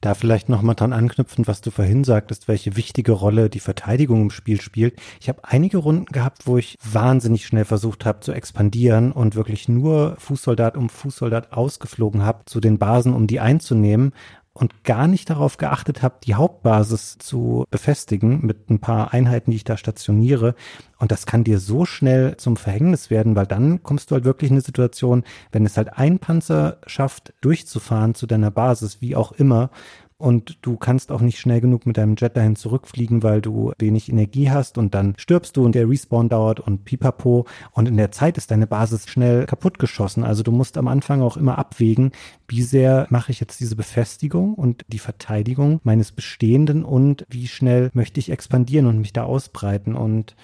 Da 0.00 0.14
vielleicht 0.14 0.48
nochmal 0.48 0.74
dran 0.74 0.92
anknüpfen, 0.92 1.46
was 1.46 1.60
du 1.60 1.70
vorhin 1.70 2.04
sagtest, 2.04 2.48
welche 2.48 2.76
wichtige 2.76 3.12
Rolle 3.12 3.50
die 3.50 3.60
Verteidigung 3.60 4.22
im 4.22 4.30
Spiel 4.30 4.60
spielt. 4.60 5.00
Ich 5.20 5.28
habe 5.28 5.40
einige 5.42 5.78
Runden 5.78 6.06
gehabt, 6.06 6.46
wo 6.46 6.58
ich 6.58 6.76
wahnsinnig 6.84 7.46
schnell 7.46 7.64
versucht 7.64 8.04
habe 8.04 8.20
zu 8.20 8.32
expandieren 8.32 9.10
und 9.12 9.34
wirklich 9.34 9.68
nur 9.68 10.16
Fußsoldat 10.18 10.76
um 10.76 10.88
Fußsoldat 10.88 11.52
ausgeflogen 11.52 12.22
habe 12.22 12.44
zu 12.44 12.60
den 12.60 12.78
Basen, 12.78 13.14
um 13.14 13.26
die 13.26 13.40
einzunehmen 13.40 14.12
und 14.56 14.84
gar 14.84 15.06
nicht 15.06 15.28
darauf 15.28 15.58
geachtet 15.58 16.02
habe, 16.02 16.16
die 16.24 16.34
Hauptbasis 16.34 17.18
zu 17.18 17.64
befestigen 17.70 18.40
mit 18.44 18.70
ein 18.70 18.80
paar 18.80 19.12
Einheiten, 19.12 19.50
die 19.50 19.58
ich 19.58 19.64
da 19.64 19.76
stationiere. 19.76 20.54
Und 20.98 21.12
das 21.12 21.26
kann 21.26 21.44
dir 21.44 21.58
so 21.58 21.84
schnell 21.84 22.36
zum 22.38 22.56
Verhängnis 22.56 23.10
werden, 23.10 23.36
weil 23.36 23.46
dann 23.46 23.82
kommst 23.82 24.10
du 24.10 24.14
halt 24.14 24.24
wirklich 24.24 24.50
in 24.50 24.56
eine 24.56 24.62
Situation, 24.62 25.24
wenn 25.52 25.66
es 25.66 25.76
halt 25.76 25.98
ein 25.98 26.18
Panzer 26.18 26.78
schafft, 26.86 27.34
durchzufahren 27.42 28.14
zu 28.14 28.26
deiner 28.26 28.50
Basis, 28.50 29.02
wie 29.02 29.14
auch 29.14 29.32
immer, 29.32 29.70
und 30.18 30.58
du 30.62 30.76
kannst 30.76 31.12
auch 31.12 31.20
nicht 31.20 31.38
schnell 31.38 31.60
genug 31.60 31.84
mit 31.84 31.98
deinem 31.98 32.16
Jet 32.16 32.36
dahin 32.36 32.56
zurückfliegen, 32.56 33.22
weil 33.22 33.42
du 33.42 33.72
wenig 33.78 34.08
Energie 34.08 34.50
hast 34.50 34.78
und 34.78 34.94
dann 34.94 35.14
stirbst 35.18 35.56
du 35.56 35.64
und 35.64 35.74
der 35.74 35.88
Respawn 35.88 36.28
dauert 36.28 36.60
und 36.60 36.84
pipapo 36.84 37.46
und 37.72 37.86
in 37.86 37.96
der 37.96 38.12
Zeit 38.12 38.38
ist 38.38 38.50
deine 38.50 38.66
Basis 38.66 39.08
schnell 39.08 39.44
kaputt 39.46 39.78
geschossen. 39.78 40.24
Also 40.24 40.42
du 40.42 40.52
musst 40.52 40.78
am 40.78 40.88
Anfang 40.88 41.20
auch 41.20 41.36
immer 41.36 41.58
abwägen, 41.58 42.12
wie 42.48 42.62
sehr 42.62 43.06
mache 43.10 43.30
ich 43.30 43.40
jetzt 43.40 43.60
diese 43.60 43.76
Befestigung 43.76 44.54
und 44.54 44.84
die 44.88 44.98
Verteidigung 44.98 45.80
meines 45.84 46.12
Bestehenden 46.12 46.84
und 46.84 47.26
wie 47.28 47.46
schnell 47.46 47.90
möchte 47.92 48.20
ich 48.20 48.30
expandieren 48.30 48.86
und 48.86 48.98
mich 48.98 49.12
da 49.12 49.24
ausbreiten 49.24 49.94
und 49.94 50.34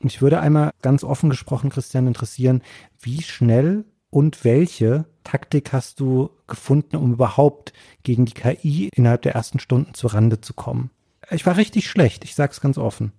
mich 0.00 0.20
würde 0.20 0.40
einmal 0.40 0.72
ganz 0.82 1.04
offen 1.04 1.30
gesprochen, 1.30 1.70
Christian, 1.70 2.06
interessieren, 2.06 2.62
wie 3.00 3.22
schnell 3.22 3.86
und 4.10 4.44
welche 4.44 5.06
Taktik 5.24 5.72
hast 5.72 6.00
du 6.00 6.30
gefunden, 6.46 6.96
um 6.96 7.12
überhaupt 7.12 7.72
gegen 8.02 8.24
die 8.26 8.34
KI 8.34 8.88
innerhalb 8.94 9.22
der 9.22 9.34
ersten 9.34 9.58
Stunden 9.58 9.94
zur 9.94 10.14
Rande 10.14 10.40
zu 10.40 10.54
kommen? 10.54 10.90
Ich 11.30 11.46
war 11.46 11.56
richtig 11.56 11.88
schlecht, 11.88 12.24
ich 12.24 12.34
sag's 12.34 12.60
ganz 12.60 12.78
offen. 12.78 13.12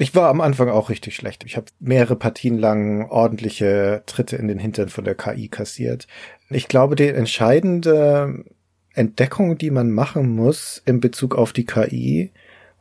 Ich 0.00 0.14
war 0.14 0.28
am 0.28 0.40
Anfang 0.40 0.68
auch 0.68 0.90
richtig 0.90 1.16
schlecht. 1.16 1.44
Ich 1.44 1.56
habe 1.56 1.66
mehrere 1.80 2.14
Partien 2.14 2.56
lang 2.56 3.08
ordentliche 3.10 4.04
Tritte 4.06 4.36
in 4.36 4.46
den 4.46 4.60
Hintern 4.60 4.90
von 4.90 5.04
der 5.04 5.16
KI 5.16 5.48
kassiert. 5.48 6.06
Ich 6.50 6.68
glaube, 6.68 6.94
die 6.94 7.08
entscheidende 7.08 8.44
Entdeckung, 8.94 9.58
die 9.58 9.72
man 9.72 9.90
machen 9.90 10.36
muss 10.36 10.82
in 10.86 11.00
Bezug 11.00 11.34
auf 11.34 11.52
die 11.52 11.66
KI, 11.66 12.30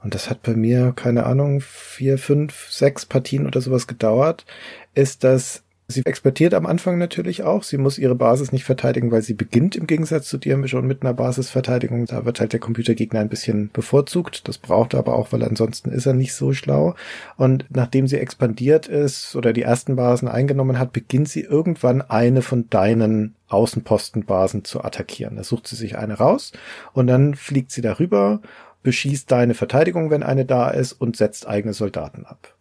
und 0.03 0.14
das 0.14 0.30
hat 0.30 0.44
bei 0.44 0.53
mir, 0.53 0.94
keine 0.95 1.26
Ahnung, 1.26 1.60
vier, 1.60 2.19
fünf, 2.19 2.69
sechs 2.69 3.06
Partien 3.06 3.48
oder 3.48 3.61
sowas 3.61 3.88
gedauert, 3.88 4.45
ist, 4.94 5.24
dass 5.24 5.64
Sie 5.90 6.06
exportiert 6.06 6.54
am 6.54 6.66
Anfang 6.66 6.98
natürlich 6.98 7.44
auch. 7.44 7.64
Sie 7.64 7.78
muss 7.78 7.98
ihre 7.98 8.16
Basis 8.16 8.52
nicht 8.52 8.66
verteidigen, 8.66 9.10
weil 9.10 9.22
sie 9.22 9.34
beginnt 9.34 9.74
im 9.78 9.88
Gegensatz 9.88 10.28
zu 10.28 10.38
dir 10.38 10.68
schon 10.68 10.86
mit 10.86 11.02
einer 11.02 11.14
Basisverteidigung. 11.14 12.06
Da 12.08 12.26
wird 12.26 12.42
halt 12.42 12.52
der 12.52 12.60
Computergegner 12.60 13.22
ein 13.22 13.30
bisschen 13.30 13.70
bevorzugt. 13.72 14.50
Das 14.50 14.58
braucht 14.58 14.94
er 14.94 15.00
aber 15.00 15.16
auch, 15.16 15.32
weil 15.32 15.44
ansonsten 15.46 15.90
ist 15.90 16.06
er 16.06 16.12
nicht 16.12 16.34
so 16.34 16.52
schlau. 16.52 16.96
Und 17.38 17.66
nachdem 17.70 18.06
sie 18.06 18.18
expandiert 18.18 18.88
ist 18.88 19.34
oder 19.38 19.54
die 19.54 19.62
ersten 19.62 19.96
Basen 19.96 20.28
eingenommen 20.28 20.78
hat, 20.78 20.92
beginnt 20.92 21.30
sie 21.30 21.42
irgendwann 21.42 22.02
eine 22.02 22.42
von 22.42 22.70
deinen 22.70 23.36
Außenpostenbasen 23.48 24.66
zu 24.66 24.84
attackieren. 24.84 25.38
Da 25.38 25.46
sucht 25.46 25.68
sie 25.68 25.78
sich 25.78 25.98
eine 25.98 26.16
raus 26.16 26.52
und 26.92 27.08
dann 27.08 27.34
fliegt 27.34 27.72
sie 27.72 27.82
darüber, 27.82 28.42
beschießt 28.84 29.32
deine 29.32 29.54
Verteidigung, 29.54 30.10
wenn 30.10 30.24
eine 30.24 30.44
da 30.44 30.70
ist 30.70 30.92
und 30.92 31.16
setzt 31.16 31.48
eigene 31.48 31.74
Soldaten 31.74 32.26
ab. 32.26 32.58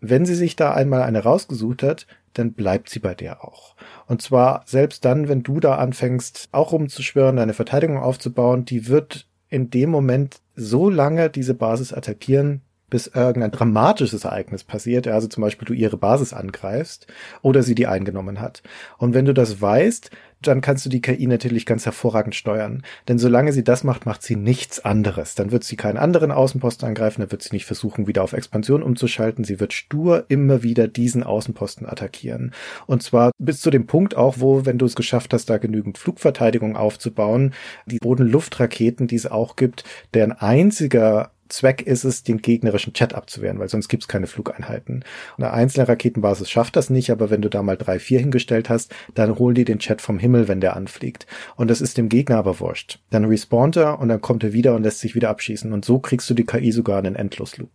Wenn 0.00 0.26
sie 0.26 0.34
sich 0.34 0.56
da 0.56 0.74
einmal 0.74 1.02
eine 1.02 1.22
rausgesucht 1.22 1.82
hat, 1.82 2.06
dann 2.38 2.52
bleibt 2.52 2.88
sie 2.88 2.98
bei 2.98 3.14
dir 3.14 3.44
auch. 3.44 3.76
Und 4.06 4.22
zwar 4.22 4.62
selbst 4.66 5.04
dann, 5.04 5.28
wenn 5.28 5.42
du 5.42 5.60
da 5.60 5.76
anfängst, 5.76 6.48
auch 6.52 6.72
rumzuschwören, 6.72 7.36
deine 7.36 7.54
Verteidigung 7.54 7.98
aufzubauen, 7.98 8.64
die 8.64 8.88
wird 8.88 9.28
in 9.48 9.70
dem 9.70 9.90
Moment 9.90 10.40
so 10.54 10.90
lange 10.90 11.30
diese 11.30 11.54
Basis 11.54 11.92
attackieren, 11.92 12.62
bis 12.90 13.08
irgendein 13.08 13.50
dramatisches 13.50 14.24
Ereignis 14.24 14.64
passiert, 14.64 15.08
also 15.08 15.26
zum 15.26 15.42
Beispiel 15.42 15.66
du 15.66 15.72
ihre 15.72 15.96
Basis 15.96 16.32
angreifst 16.32 17.06
oder 17.42 17.62
sie 17.62 17.74
die 17.74 17.86
eingenommen 17.86 18.40
hat. 18.40 18.62
Und 18.98 19.14
wenn 19.14 19.24
du 19.24 19.34
das 19.34 19.60
weißt, 19.60 20.10
dann 20.42 20.60
kannst 20.60 20.84
du 20.84 20.90
die 20.90 21.00
KI 21.00 21.26
natürlich 21.26 21.66
ganz 21.66 21.86
hervorragend 21.86 22.34
steuern. 22.34 22.82
Denn 23.08 23.18
solange 23.18 23.52
sie 23.52 23.64
das 23.64 23.84
macht, 23.84 24.06
macht 24.06 24.22
sie 24.22 24.36
nichts 24.36 24.84
anderes. 24.84 25.34
Dann 25.34 25.50
wird 25.50 25.64
sie 25.64 25.76
keinen 25.76 25.96
anderen 25.96 26.30
Außenposten 26.30 26.86
angreifen, 26.86 27.22
dann 27.22 27.32
wird 27.32 27.42
sie 27.42 27.54
nicht 27.54 27.64
versuchen, 27.64 28.06
wieder 28.06 28.22
auf 28.22 28.32
Expansion 28.32 28.82
umzuschalten. 28.82 29.44
Sie 29.44 29.60
wird 29.60 29.72
stur 29.72 30.26
immer 30.28 30.62
wieder 30.62 30.88
diesen 30.88 31.22
Außenposten 31.22 31.86
attackieren. 31.86 32.52
Und 32.86 33.02
zwar 33.02 33.32
bis 33.38 33.60
zu 33.60 33.70
dem 33.70 33.86
Punkt 33.86 34.16
auch, 34.16 34.36
wo, 34.38 34.66
wenn 34.66 34.78
du 34.78 34.86
es 34.86 34.94
geschafft 34.94 35.32
hast, 35.32 35.50
da 35.50 35.58
genügend 35.58 35.98
Flugverteidigung 35.98 36.76
aufzubauen, 36.76 37.54
die 37.86 37.98
Bodenluftraketen, 37.98 39.06
die 39.06 39.16
es 39.16 39.26
auch 39.26 39.56
gibt, 39.56 39.84
deren 40.14 40.32
einziger 40.32 41.30
Zweck 41.48 41.82
ist 41.82 42.04
es, 42.04 42.22
den 42.22 42.38
gegnerischen 42.38 42.92
Chat 42.92 43.14
abzuwehren, 43.14 43.58
weil 43.58 43.68
sonst 43.68 43.88
gibt's 43.88 44.08
keine 44.08 44.26
Flugeinheiten. 44.26 45.04
Und 45.36 45.44
eine 45.44 45.52
einzelne 45.52 45.88
Raketenbasis 45.88 46.50
schafft 46.50 46.76
das 46.76 46.90
nicht, 46.90 47.10
aber 47.10 47.30
wenn 47.30 47.42
du 47.42 47.50
da 47.50 47.62
mal 47.62 47.76
drei, 47.76 47.98
vier 47.98 48.20
hingestellt 48.20 48.68
hast, 48.68 48.94
dann 49.14 49.38
holen 49.38 49.54
die 49.54 49.64
den 49.64 49.78
Chat 49.78 50.00
vom 50.00 50.18
Himmel, 50.18 50.48
wenn 50.48 50.60
der 50.60 50.76
anfliegt. 50.76 51.26
Und 51.56 51.70
das 51.70 51.80
ist 51.80 51.98
dem 51.98 52.08
Gegner 52.08 52.38
aber 52.38 52.60
wurscht. 52.60 53.00
Dann 53.10 53.24
respawnt 53.24 53.76
er 53.76 53.98
und 53.98 54.08
dann 54.08 54.20
kommt 54.20 54.44
er 54.44 54.52
wieder 54.52 54.74
und 54.74 54.82
lässt 54.82 55.00
sich 55.00 55.14
wieder 55.14 55.30
abschießen. 55.30 55.72
Und 55.72 55.84
so 55.84 55.98
kriegst 55.98 56.28
du 56.30 56.34
die 56.34 56.46
KI 56.46 56.72
sogar 56.72 56.98
in 56.98 57.06
einen 57.06 57.16
Endlosloop. 57.16 57.70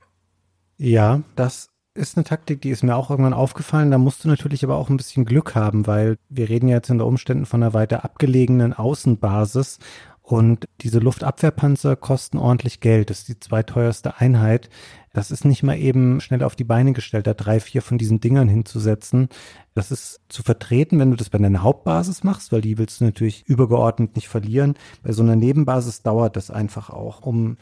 Ja, 0.77 1.21
das 1.35 1.71
ist 1.93 2.17
eine 2.17 2.23
Taktik, 2.23 2.61
die 2.61 2.69
ist 2.69 2.83
mir 2.83 2.95
auch 2.95 3.09
irgendwann 3.09 3.33
aufgefallen. 3.33 3.91
Da 3.91 3.97
musst 3.97 4.23
du 4.23 4.29
natürlich 4.29 4.63
aber 4.63 4.77
auch 4.77 4.89
ein 4.89 4.97
bisschen 4.97 5.25
Glück 5.25 5.55
haben, 5.55 5.87
weil 5.87 6.17
wir 6.29 6.49
reden 6.49 6.69
ja 6.69 6.77
jetzt 6.77 6.89
unter 6.89 7.05
Umständen 7.05 7.45
von 7.45 7.61
einer 7.61 7.73
weiter 7.73 8.05
abgelegenen 8.05 8.73
Außenbasis 8.73 9.79
und 10.21 10.67
diese 10.81 10.99
Luftabwehrpanzer 10.99 11.95
kosten 11.95 12.37
ordentlich 12.37 12.79
Geld. 12.79 13.09
Das 13.09 13.19
ist 13.19 13.27
die 13.27 13.39
zweiteuerste 13.39 14.19
Einheit. 14.19 14.69
Das 15.13 15.31
ist 15.31 15.43
nicht 15.43 15.63
mal 15.63 15.77
eben 15.77 16.21
schnell 16.21 16.43
auf 16.43 16.55
die 16.55 16.63
Beine 16.63 16.93
gestellt, 16.93 17.27
da 17.27 17.33
drei, 17.33 17.59
vier 17.59 17.81
von 17.81 17.97
diesen 17.97 18.21
Dingern 18.21 18.47
hinzusetzen. 18.47 19.27
Das 19.73 19.91
ist 19.91 20.21
zu 20.29 20.43
vertreten, 20.43 20.99
wenn 20.99 21.11
du 21.11 21.17
das 21.17 21.29
bei 21.29 21.37
deiner 21.37 21.63
Hauptbasis 21.63 22.23
machst, 22.23 22.51
weil 22.51 22.61
die 22.61 22.77
willst 22.77 23.01
du 23.01 23.05
natürlich 23.05 23.45
übergeordnet 23.47 24.15
nicht 24.15 24.29
verlieren. 24.29 24.75
Bei 25.03 25.11
so 25.11 25.23
einer 25.23 25.35
Nebenbasis 25.35 26.01
dauert 26.03 26.37
das 26.37 26.51
einfach 26.51 26.89
auch, 26.89 27.21
um 27.21 27.57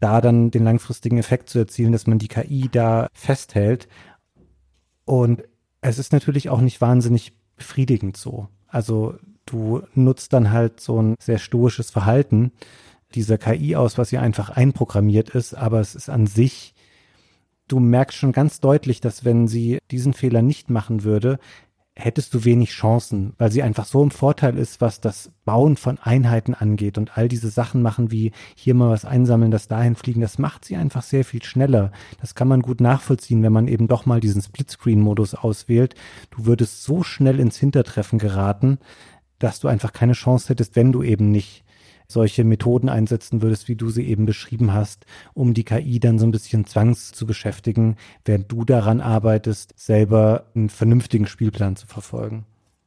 da 0.00 0.20
dann 0.20 0.50
den 0.50 0.64
langfristigen 0.64 1.18
Effekt 1.18 1.50
zu 1.50 1.58
erzielen, 1.58 1.92
dass 1.92 2.06
man 2.06 2.18
die 2.18 2.28
KI 2.28 2.68
da 2.70 3.08
festhält. 3.12 3.88
Und 5.04 5.42
es 5.80 5.98
ist 5.98 6.12
natürlich 6.12 6.48
auch 6.48 6.60
nicht 6.60 6.80
wahnsinnig 6.80 7.32
befriedigend 7.56 8.16
so. 8.16 8.48
Also 8.66 9.16
du 9.46 9.82
nutzt 9.94 10.32
dann 10.32 10.50
halt 10.50 10.80
so 10.80 11.00
ein 11.00 11.14
sehr 11.18 11.38
stoisches 11.38 11.90
Verhalten 11.90 12.52
dieser 13.14 13.38
KI 13.38 13.76
aus, 13.76 13.98
was 13.98 14.10
ja 14.10 14.20
einfach 14.20 14.50
einprogrammiert 14.50 15.30
ist, 15.30 15.54
aber 15.54 15.80
es 15.80 15.94
ist 15.94 16.08
an 16.08 16.26
sich, 16.26 16.74
du 17.68 17.80
merkst 17.80 18.18
schon 18.18 18.32
ganz 18.32 18.60
deutlich, 18.60 19.00
dass 19.00 19.24
wenn 19.24 19.48
sie 19.48 19.78
diesen 19.90 20.14
Fehler 20.14 20.42
nicht 20.42 20.70
machen 20.70 21.04
würde, 21.04 21.38
hättest 21.96 22.34
du 22.34 22.44
wenig 22.44 22.70
Chancen, 22.70 23.34
weil 23.38 23.52
sie 23.52 23.62
einfach 23.62 23.84
so 23.84 24.02
im 24.02 24.10
Vorteil 24.10 24.58
ist, 24.58 24.80
was 24.80 25.00
das 25.00 25.30
Bauen 25.44 25.76
von 25.76 25.98
Einheiten 25.98 26.52
angeht 26.52 26.98
und 26.98 27.16
all 27.16 27.28
diese 27.28 27.50
Sachen 27.50 27.82
machen, 27.82 28.10
wie 28.10 28.32
hier 28.56 28.74
mal 28.74 28.90
was 28.90 29.04
einsammeln, 29.04 29.52
das 29.52 29.68
dahin 29.68 29.94
fliegen, 29.94 30.20
das 30.20 30.38
macht 30.38 30.64
sie 30.64 30.74
einfach 30.74 31.04
sehr 31.04 31.24
viel 31.24 31.44
schneller. 31.44 31.92
Das 32.20 32.34
kann 32.34 32.48
man 32.48 32.62
gut 32.62 32.80
nachvollziehen, 32.80 33.44
wenn 33.44 33.52
man 33.52 33.68
eben 33.68 33.86
doch 33.86 34.06
mal 34.06 34.18
diesen 34.18 34.42
Splitscreen-Modus 34.42 35.34
auswählt. 35.36 35.94
Du 36.30 36.46
würdest 36.46 36.82
so 36.82 37.04
schnell 37.04 37.38
ins 37.38 37.58
Hintertreffen 37.58 38.18
geraten, 38.18 38.78
dass 39.44 39.60
du 39.60 39.68
einfach 39.68 39.92
keine 39.92 40.14
Chance 40.14 40.48
hättest, 40.48 40.74
wenn 40.74 40.90
du 40.90 41.02
eben 41.02 41.30
nicht 41.30 41.64
solche 42.08 42.44
Methoden 42.44 42.88
einsetzen 42.88 43.42
würdest, 43.42 43.68
wie 43.68 43.76
du 43.76 43.90
sie 43.90 44.06
eben 44.06 44.26
beschrieben 44.26 44.72
hast, 44.72 45.06
um 45.34 45.54
die 45.54 45.64
KI 45.64 46.00
dann 46.00 46.18
so 46.18 46.26
ein 46.26 46.32
bisschen 46.32 46.66
zwangs 46.66 47.12
zu 47.12 47.26
beschäftigen, 47.26 47.96
während 48.24 48.50
du 48.50 48.64
daran 48.64 49.00
arbeitest, 49.00 49.74
selber 49.76 50.46
einen 50.54 50.68
vernünftigen 50.68 51.26
Spielplan 51.26 51.76
zu 51.76 51.86
verfolgen. 51.86 52.46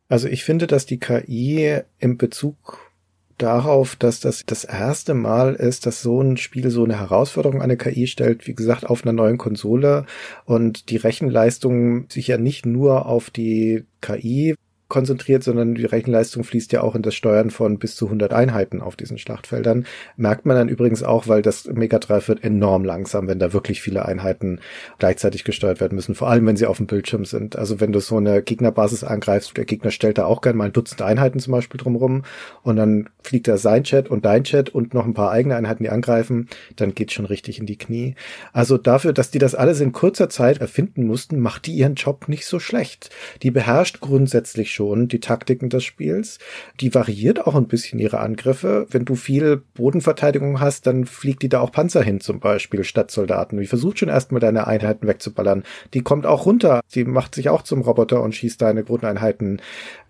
Also 0.09 0.27
ich 0.27 0.43
finde, 0.43 0.67
dass 0.67 0.85
die 0.85 0.99
KI 0.99 1.81
im 1.99 2.17
Bezug 2.17 2.91
darauf, 3.37 3.95
dass 3.95 4.19
das 4.19 4.43
das 4.45 4.63
erste 4.63 5.13
Mal 5.13 5.53
ist, 5.53 5.85
dass 5.85 6.01
so 6.01 6.21
ein 6.21 6.37
Spiel 6.37 6.71
so 6.71 6.83
eine 6.83 6.99
Herausforderung 6.99 7.61
an 7.61 7.69
eine 7.69 7.77
KI 7.77 8.07
stellt, 8.07 8.47
wie 8.47 8.55
gesagt, 8.55 8.85
auf 8.85 9.03
einer 9.03 9.13
neuen 9.13 9.37
Konsole 9.37 10.05
und 10.45 10.89
die 10.89 10.97
Rechenleistung 10.97 12.09
sich 12.09 12.27
ja 12.27 12.37
nicht 12.37 12.65
nur 12.65 13.05
auf 13.05 13.29
die 13.29 13.85
KI 14.01 14.55
konzentriert, 14.87 15.43
sondern 15.43 15.75
die 15.75 15.85
Rechenleistung 15.85 16.43
fließt 16.43 16.71
ja 16.71 16.81
auch 16.81 16.95
in 16.95 17.01
das 17.01 17.15
Steuern 17.15 17.51
von 17.51 17.77
bis 17.77 17.95
zu 17.95 18.05
100 18.05 18.33
Einheiten 18.33 18.81
auf 18.81 18.95
diesen 18.95 19.17
Schlachtfeldern. 19.17 19.85
Merkt 20.15 20.45
man 20.45 20.55
dann 20.55 20.69
übrigens 20.69 21.03
auch, 21.03 21.27
weil 21.27 21.41
das 21.41 21.65
Mega 21.65 21.99
Drive 21.99 22.27
wird 22.27 22.43
enorm 22.43 22.85
langsam, 22.85 23.27
wenn 23.27 23.39
da 23.39 23.53
wirklich 23.53 23.81
viele 23.81 24.05
Einheiten 24.05 24.59
gleichzeitig 24.99 25.43
gesteuert 25.43 25.81
werden 25.81 25.95
müssen, 25.95 26.15
vor 26.15 26.29
allem 26.29 26.45
wenn 26.45 26.57
sie 26.57 26.65
auf 26.65 26.77
dem 26.77 26.87
Bildschirm 26.87 27.25
sind. 27.25 27.57
Also 27.57 27.79
wenn 27.79 27.91
du 27.91 27.99
so 27.99 28.17
eine 28.17 28.41
Gegnerbasis 28.41 29.03
angreifst, 29.03 29.57
der 29.57 29.65
Gegner 29.65 29.91
stellt 29.91 30.17
da 30.17 30.25
auch 30.25 30.41
gerne 30.41 30.57
mal 30.57 30.65
ein 30.65 30.73
Dutzend 30.73 31.01
Einheiten 31.01 31.39
zum 31.39 31.51
Beispiel 31.51 31.79
drumrum 31.79 32.23
und 32.63 32.77
dann 32.77 33.09
fliegt 33.21 33.47
da 33.47 33.57
sein 33.57 33.83
Chat 33.83 34.09
und 34.09 34.25
dein 34.25 34.43
Chat 34.43 34.69
und 34.69 34.93
noch 34.93 35.05
ein 35.05 35.13
paar 35.13 35.31
eigene 35.31 35.55
Einheiten, 35.55 35.83
die 35.83 35.89
angreifen, 35.89 36.47
dann 36.75 36.95
geht's 36.95 37.13
schon 37.13 37.25
richtig 37.25 37.59
in 37.59 37.65
die 37.65 37.77
Knie. 37.77 38.15
Also 38.53 38.77
dafür, 38.77 39.11
dass 39.11 39.31
die 39.31 39.39
das 39.39 39.55
alles 39.55 39.81
in 39.81 39.91
kurzer 39.91 40.29
Zeit 40.29 40.59
erfinden 40.59 41.05
mussten, 41.05 41.39
macht 41.39 41.65
die 41.65 41.73
ihren 41.73 41.95
Job 41.95 42.29
nicht 42.29 42.45
so 42.45 42.59
schlecht. 42.59 43.09
Die 43.43 43.51
beherrscht 43.51 43.99
grundsätzlich 43.99 44.71
schon 44.77 45.07
die 45.07 45.19
Taktiken 45.19 45.69
des 45.69 45.83
Spiels. 45.83 46.37
Die 46.79 46.93
variiert 46.93 47.45
auch 47.45 47.55
ein 47.55 47.67
bisschen 47.67 47.99
ihre 47.99 48.19
Angriffe. 48.19 48.85
Wenn 48.91 49.05
du 49.05 49.15
viel 49.15 49.63
Bodenverteidigung 49.73 50.59
hast, 50.59 50.85
dann 50.85 51.05
fliegt 51.05 51.41
die 51.41 51.49
da 51.49 51.59
auch 51.59 51.71
Panzer 51.71 52.03
hin 52.03 52.21
zum 52.21 52.39
Beispiel 52.39 52.83
statt 52.83 53.09
Soldaten. 53.09 53.57
Die 53.57 53.65
versucht 53.65 53.99
schon 53.99 54.09
erstmal 54.09 54.39
deine 54.39 54.67
Einheiten 54.67 55.07
wegzuballern. 55.07 55.63
Die 55.93 56.01
kommt 56.01 56.25
auch 56.25 56.45
runter. 56.45 56.81
Die 56.93 57.03
macht 57.03 57.33
sich 57.33 57.49
auch 57.49 57.63
zum 57.63 57.81
Roboter 57.81 58.21
und 58.21 58.35
schießt 58.35 58.61
deine 58.61 58.83
Bodeneinheiten 58.83 59.61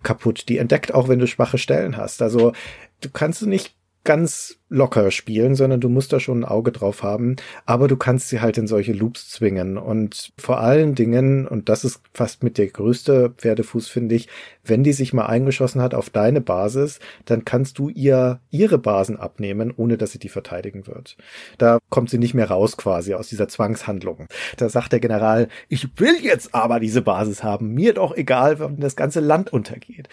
kaputt. 0.02 0.48
Die 0.48 0.58
entdeckt 0.58 0.94
auch, 0.94 1.08
wenn 1.08 1.18
du 1.18 1.26
schwache 1.26 1.58
Stellen 1.58 1.96
hast. 1.96 2.20
Also 2.20 2.52
du 3.00 3.08
kannst 3.10 3.46
nicht 3.46 3.77
ganz 4.08 4.56
locker 4.70 5.10
spielen, 5.10 5.54
sondern 5.54 5.82
du 5.82 5.90
musst 5.90 6.14
da 6.14 6.18
schon 6.18 6.40
ein 6.40 6.44
Auge 6.46 6.72
drauf 6.72 7.02
haben. 7.02 7.36
Aber 7.66 7.88
du 7.88 7.98
kannst 7.98 8.30
sie 8.30 8.40
halt 8.40 8.56
in 8.56 8.66
solche 8.66 8.94
Loops 8.94 9.28
zwingen. 9.28 9.76
Und 9.76 10.32
vor 10.38 10.60
allen 10.60 10.94
Dingen, 10.94 11.46
und 11.46 11.68
das 11.68 11.84
ist 11.84 12.00
fast 12.14 12.42
mit 12.42 12.56
der 12.56 12.68
größte 12.68 13.34
Pferdefuß, 13.36 13.86
finde 13.86 14.14
ich, 14.14 14.30
wenn 14.64 14.82
die 14.82 14.94
sich 14.94 15.12
mal 15.12 15.26
eingeschossen 15.26 15.82
hat 15.82 15.92
auf 15.92 16.08
deine 16.08 16.40
Basis, 16.40 17.00
dann 17.26 17.44
kannst 17.44 17.78
du 17.78 17.90
ihr 17.90 18.40
ihre 18.48 18.78
Basen 18.78 19.18
abnehmen, 19.18 19.74
ohne 19.76 19.98
dass 19.98 20.12
sie 20.12 20.18
die 20.18 20.30
verteidigen 20.30 20.86
wird. 20.86 21.18
Da 21.58 21.78
kommt 21.90 22.08
sie 22.08 22.18
nicht 22.18 22.32
mehr 22.32 22.48
raus 22.48 22.78
quasi 22.78 23.12
aus 23.12 23.28
dieser 23.28 23.48
Zwangshandlung. 23.48 24.26
Da 24.56 24.70
sagt 24.70 24.92
der 24.92 25.00
General, 25.00 25.48
ich 25.68 25.86
will 26.00 26.16
jetzt 26.22 26.54
aber 26.54 26.80
diese 26.80 27.02
Basis 27.02 27.42
haben. 27.42 27.74
Mir 27.74 27.92
doch 27.92 28.16
egal, 28.16 28.58
wenn 28.58 28.80
das 28.80 28.96
ganze 28.96 29.20
Land 29.20 29.52
untergeht. 29.52 30.08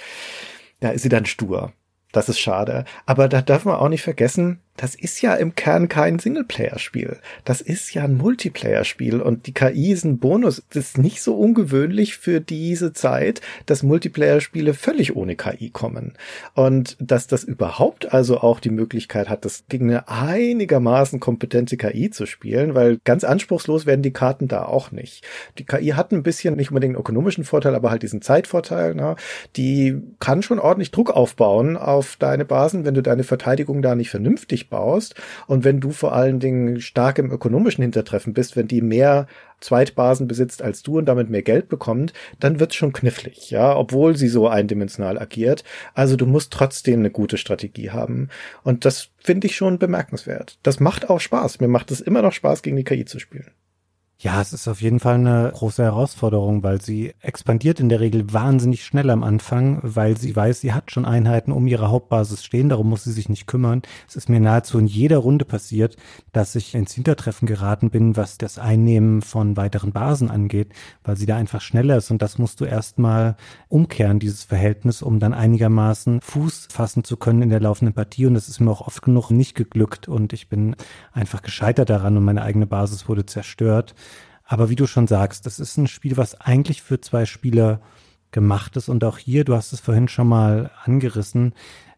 Da 0.82 0.90
ist 0.90 1.04
sie 1.04 1.10
dann 1.10 1.26
stur. 1.26 1.72
Das 2.16 2.30
ist 2.30 2.40
schade. 2.40 2.86
Aber 3.06 3.28
da 3.28 3.42
darf 3.42 3.66
man 3.66 3.76
auch 3.76 3.90
nicht 3.90 4.02
vergessen, 4.02 4.62
das 4.78 4.94
ist 4.94 5.22
ja 5.22 5.36
im 5.36 5.56
Kern 5.56 5.88
kein 5.88 6.20
Singleplayer-Spiel. 6.20 7.18
Das 7.46 7.62
ist 7.62 7.94
ja 7.94 8.04
ein 8.04 8.18
Multiplayer-Spiel 8.18 9.22
und 9.22 9.48
die 9.48 9.54
KI 9.54 9.92
ist 9.92 10.04
ein 10.04 10.20
Bonus. 10.20 10.64
Das 10.70 10.86
ist 10.86 10.98
nicht 10.98 11.22
so 11.22 11.36
ungewöhnlich 11.36 12.18
für 12.18 12.42
diese 12.42 12.92
Zeit, 12.92 13.42
dass 13.66 13.84
Multiplayer-Spiele 13.84 14.74
völlig 14.74 15.16
ohne 15.16 15.36
KI 15.36 15.70
kommen. 15.70 16.14
Und 16.56 16.98
dass 17.00 17.28
das 17.28 17.46
überhaupt 17.46 18.14
also 18.14 18.40
auch 18.40 18.60
die 18.60 18.70
Möglichkeit 18.70 19.30
hat, 19.30 19.46
das 19.46 19.64
gegen 19.70 19.90
eine 19.90 20.10
einigermaßen 20.10 21.22
kompetente 21.22 21.78
KI 21.78 22.10
zu 22.10 22.26
spielen, 22.26 22.76
weil 22.76 23.00
ganz 23.06 23.24
anspruchslos 23.24 23.86
werden 23.86 24.02
die 24.02 24.14
Karten 24.14 24.50
da 24.50 24.66
auch 24.66 24.92
nicht. 24.92 25.24
Die 25.58 25.66
KI 25.66 25.90
hat 25.90 26.12
ein 26.12 26.24
bisschen, 26.24 26.56
nicht 26.56 26.72
unbedingt 26.72 26.96
einen 26.96 27.02
ökonomischen 27.02 27.46
Vorteil, 27.46 27.76
aber 27.76 27.92
halt 27.92 28.04
diesen 28.04 28.22
Zeitvorteil. 28.22 28.94
Ne? 28.94 29.16
Die 29.56 30.02
kann 30.20 30.44
schon 30.44 30.60
ordentlich 30.60 30.92
Druck 30.92 31.12
aufbauen 31.12 31.78
auf 31.78 32.18
deine 32.18 32.44
Basen, 32.44 32.84
wenn 32.84 32.94
du 32.94 33.02
deine 33.02 33.24
Verteidigung 33.24 33.82
da 33.82 33.96
nicht 33.96 34.10
vernünftig 34.10 34.65
baust 34.70 35.16
und 35.48 35.64
wenn 35.64 35.80
du 35.80 35.92
vor 35.92 36.14
allen 36.14 36.40
Dingen 36.40 36.82
stark 36.82 37.20
im 37.20 37.32
ökonomischen 37.32 37.82
Hintertreffen 37.82 38.34
bist, 38.34 38.56
wenn 38.56 38.68
die 38.68 38.82
mehr 38.82 39.28
Zweitbasen 39.62 40.28
besitzt 40.28 40.62
als 40.62 40.84
du 40.84 40.98
und 40.98 41.06
damit 41.06 41.30
mehr 41.30 41.42
Geld 41.42 41.70
bekommt, 41.70 42.14
dann 42.40 42.60
wird's 42.60 42.76
schon 42.76 42.94
knifflig, 42.94 43.52
ja, 43.52 43.76
obwohl 43.76 44.16
sie 44.16 44.28
so 44.28 44.48
eindimensional 44.48 45.18
agiert. 45.18 45.64
Also 45.94 46.16
du 46.16 46.26
musst 46.26 46.52
trotzdem 46.52 47.00
eine 47.00 47.12
gute 47.12 47.38
Strategie 47.38 47.92
haben 47.92 48.30
und 48.64 48.86
das 48.86 49.10
finde 49.18 49.48
ich 49.48 49.56
schon 49.56 49.80
bemerkenswert. 49.80 50.60
Das 50.64 50.80
macht 50.80 51.10
auch 51.10 51.20
Spaß. 51.20 51.60
Mir 51.60 51.68
macht 51.68 51.92
es 51.92 52.02
immer 52.02 52.22
noch 52.22 52.34
Spaß, 52.34 52.62
gegen 52.62 52.76
die 52.76 52.84
KI 52.84 53.06
zu 53.06 53.20
spielen. 53.20 53.52
Ja, 54.18 54.40
es 54.40 54.54
ist 54.54 54.70
auf 54.70 54.82
jeden 54.82 55.02
Fall 55.02 55.16
eine 55.16 55.52
große 55.54 55.84
Herausforderung, 55.84 56.64
weil 56.64 56.82
sie 56.82 57.14
expandiert 57.20 57.82
in 57.82 57.90
der 57.90 58.00
Regel 58.00 58.32
wahnsinnig 58.32 58.86
schnell 58.86 59.10
am 59.10 59.24
Anfang, 59.24 59.80
weil 59.84 60.18
sie 60.18 60.34
weiß, 60.34 60.62
sie 60.62 60.72
hat 60.72 60.90
schon 60.90 61.04
Einheiten 61.04 61.52
um 61.52 61.68
ihre 61.68 61.90
Hauptbasis 61.90 62.42
stehen, 62.42 62.70
darum 62.70 62.90
muss 62.90 63.04
sie 63.04 63.12
sich 63.12 63.28
nicht 63.28 63.46
kümmern. 63.46 63.82
Es 64.08 64.16
ist 64.16 64.30
mir 64.30 64.40
nahezu 64.40 64.80
in 64.80 64.88
jeder 64.88 65.18
Runde 65.18 65.44
passiert, 65.44 65.98
dass 66.32 66.56
ich 66.56 66.76
ins 66.76 66.94
Hintertreffen 66.94 67.46
geraten 67.46 67.90
bin, 67.90 68.16
was 68.16 68.38
das 68.38 68.58
Einnehmen 68.58 69.22
von 69.22 69.58
weiteren 69.58 69.92
Basen 69.92 70.32
angeht, 70.32 70.70
weil 71.04 71.18
sie 71.18 71.26
da 71.26 71.36
einfach 71.36 71.60
schneller 71.60 71.98
ist 71.98 72.10
und 72.10 72.22
das 72.22 72.38
musst 72.38 72.62
du 72.62 72.66
erstmal 72.66 73.36
umkehren, 73.68 74.20
dieses 74.20 74.46
Verhältnis, 74.46 75.02
um 75.02 75.20
dann 75.20 75.34
einigermaßen 75.34 76.22
Fuß 76.22 76.70
fassen 76.72 77.04
zu 77.04 77.18
können 77.18 77.42
in 77.42 77.50
der 77.50 77.60
laufenden 77.60 77.94
Partie 77.94 78.28
und 78.28 78.36
das 78.36 78.48
ist 78.48 78.62
mir 78.62 78.72
auch 78.72 78.88
oft 78.88 79.02
genug 79.02 79.30
nicht 79.30 79.56
geglückt 79.56 80.08
und 80.08 80.32
ich 80.32 80.48
bin 80.48 80.78
einfach 81.12 81.42
gescheitert 81.42 81.90
daran 81.90 82.16
und 82.16 82.24
meine 82.24 82.44
eigene 82.44 82.66
Basis 82.66 83.10
wurde 83.10 83.26
zerstört. 83.26 83.94
Aber 84.46 84.70
wie 84.70 84.76
du 84.76 84.86
schon 84.86 85.08
sagst, 85.08 85.46
das 85.46 85.60
ist 85.60 85.78
ein 85.78 85.88
Spiel, 85.88 86.18
was 86.18 86.40
eigentlich 86.40 86.82
für 86.82 87.02
zwei 87.02 87.26
Spieler 87.26 87.82
gemacht 88.32 88.78
ist. 88.78 88.90
Und 88.90 89.04
auch 89.04 89.18
hier, 89.18 89.44
du 89.44 89.56
hast 89.56 89.74
es 89.74 89.80
vorhin 89.80 90.08
schon 90.08 90.28
mal 90.28 90.72
angerissen, 90.84 91.54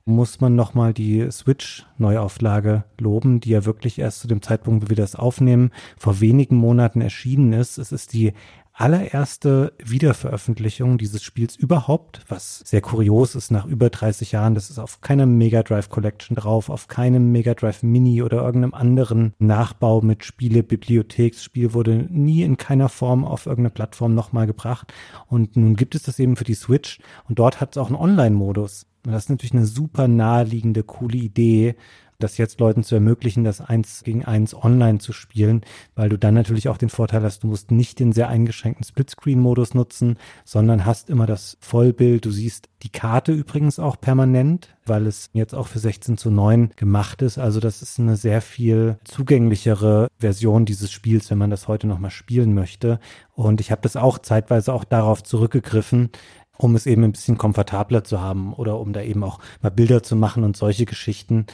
muss 0.06 0.40
man 0.40 0.56
nochmal 0.56 0.94
die 0.94 1.30
Switch-Neuauflage 1.30 2.86
loben, 2.98 3.41
die 3.41 3.49
ja 3.49 3.65
wirklich 3.65 3.99
erst 3.99 4.22
zu 4.22 4.30
dem 4.30 4.41
Zeitpunkt, 4.41 4.86
wo 4.86 4.90
wir 4.90 4.95
das 4.95 5.18
aufnehmen, 5.18 5.72
vor 5.98 6.22
wenigen 6.22 6.56
Monaten 6.56 7.02
erschienen 7.02 7.52
ist. 7.52 7.78
Es 7.78 7.91
ist 7.91 8.14
die 8.14 8.32
allererste 8.78 9.74
Wiederveröffentlichung 9.84 10.99
dieses 10.99 11.24
Spiels 11.24 11.56
überhaupt, 11.56 12.22
was 12.28 12.60
sehr 12.60 12.82
kurios 12.82 13.34
ist 13.34 13.49
nach 13.49 13.66
über 13.66 13.90
30 13.90 14.34
Jahren. 14.34 14.54
Das 14.54 14.70
ist 14.70 14.78
auf 14.78 15.02
keiner 15.02 15.26
Mega 15.26 15.64
Drive 15.64 15.90
Collection 15.90 16.36
drauf, 16.36 16.70
auf 16.70 16.88
keinem 16.88 17.32
Mega 17.32 17.56
Drive 17.56 17.82
Mini 17.82 18.22
oder 18.22 18.44
irgendeinem 18.44 18.76
anderen 18.76 19.34
Nachbau 19.40 20.02
mit 20.02 20.24
Spielebibliothek. 20.24 21.34
Das 21.34 21.44
Spiel 21.44 21.74
wurde 21.74 22.06
nie 22.10 22.44
in 22.44 22.58
keiner 22.58 22.88
Form 22.88 23.26
auf 23.26 23.48
irgendeine 23.48 23.72
Plattform 23.72 24.14
nochmal 24.14 24.45
gebracht. 24.45 24.94
Und 25.26 25.58
nun 25.58 25.76
gibt 25.76 25.95
es 25.95 26.04
das 26.04 26.20
eben 26.20 26.36
für 26.36 26.44
die 26.44 26.54
Switch 26.54 26.99
und 27.28 27.40
dort 27.40 27.60
hat 27.60 27.72
es 27.72 27.78
auch 27.82 27.88
einen 27.88 27.95
Online-Modus. 27.95 28.86
Und 29.08 29.14
das 29.14 29.24
ist 29.24 29.30
natürlich 29.30 29.54
eine 29.54 29.66
super 29.66 30.08
naheliegende, 30.08 30.84
coole 30.84 31.18
Idee, 31.18 31.76
das 32.19 32.38
jetzt 32.38 32.60
Leuten 32.60 32.84
zu 32.84 32.95
ermöglichen, 32.95 33.44
das 33.44 33.61
eins 33.61 34.03
gegen 34.03 34.26
eins 34.26 34.56
online 34.56 34.98
zu 34.98 35.14
spielen, 35.14 35.61
weil 35.95 36.10
du 36.10 36.18
dann 36.18 36.34
natürlich 36.34 36.68
auch 36.68 36.77
den 36.77 36.89
Vorteil 36.89 37.22
hast, 37.22 37.44
du 37.44 37.48
musst 37.48 37.69
nicht 37.69 37.99
den 37.99 38.11
sehr 38.11 38.27
eingeschränkten 38.27 38.84
Splitscreen-Modus 38.84 39.76
nutzen, 39.76 40.18
sondern 40.44 40.85
hast 40.85 41.10
immer 41.10 41.27
das 41.27 41.57
Vollbild. 41.60 42.26
Du 42.26 42.31
siehst 42.31 42.69
die 42.84 42.89
Karte 42.89 43.34
übrigens 43.34 43.77
auch 43.80 43.99
permanent, 43.99 44.76
weil 44.85 45.06
es 45.06 45.30
jetzt 45.34 45.53
auch 45.53 45.68
für 45.68 45.80
16 45.80 46.18
zu 46.18 46.31
9 46.31 46.72
gemacht 46.76 47.22
ist. 47.22 47.38
Also 47.38 47.60
das 47.60 47.81
ist 47.81 47.99
eine 47.99 48.15
sehr 48.15 48.41
viel 48.41 48.98
zugänglichere 49.03 50.07
Version 50.18 50.65
dieses 50.65 50.91
Spiels, 50.91 51.30
wenn 51.30 51.38
man 51.38 51.52
das 51.52 51.68
heute 51.68 51.85
nochmal 51.85 52.11
spielen 52.11 52.53
möchte. 52.53 52.99
Und 53.34 53.61
ich 53.61 53.72
habe 53.72 53.81
das 53.81 53.95
auch 53.95 54.18
zeitweise 54.18 54.73
auch 54.73 54.84
darauf 54.84 55.22
zurückgegriffen, 55.22 56.10
um 56.58 56.76
es 56.76 56.86
eben 56.86 57.04
ein 57.04 57.12
bisschen 57.12 57.38
komfortabler 57.38 58.04
zu 58.04 58.22
haben 58.22 58.54
oder 58.54 58.80
um 58.80 58.94
da 58.94 59.02
eben 59.02 59.24
auch 59.24 59.40
mal 59.62 59.70
Bilder 59.70 60.04
zu 60.04 60.16
machen 60.16 60.44
und 60.44 60.58
solche 60.58 60.86
Geschichten 60.86 61.46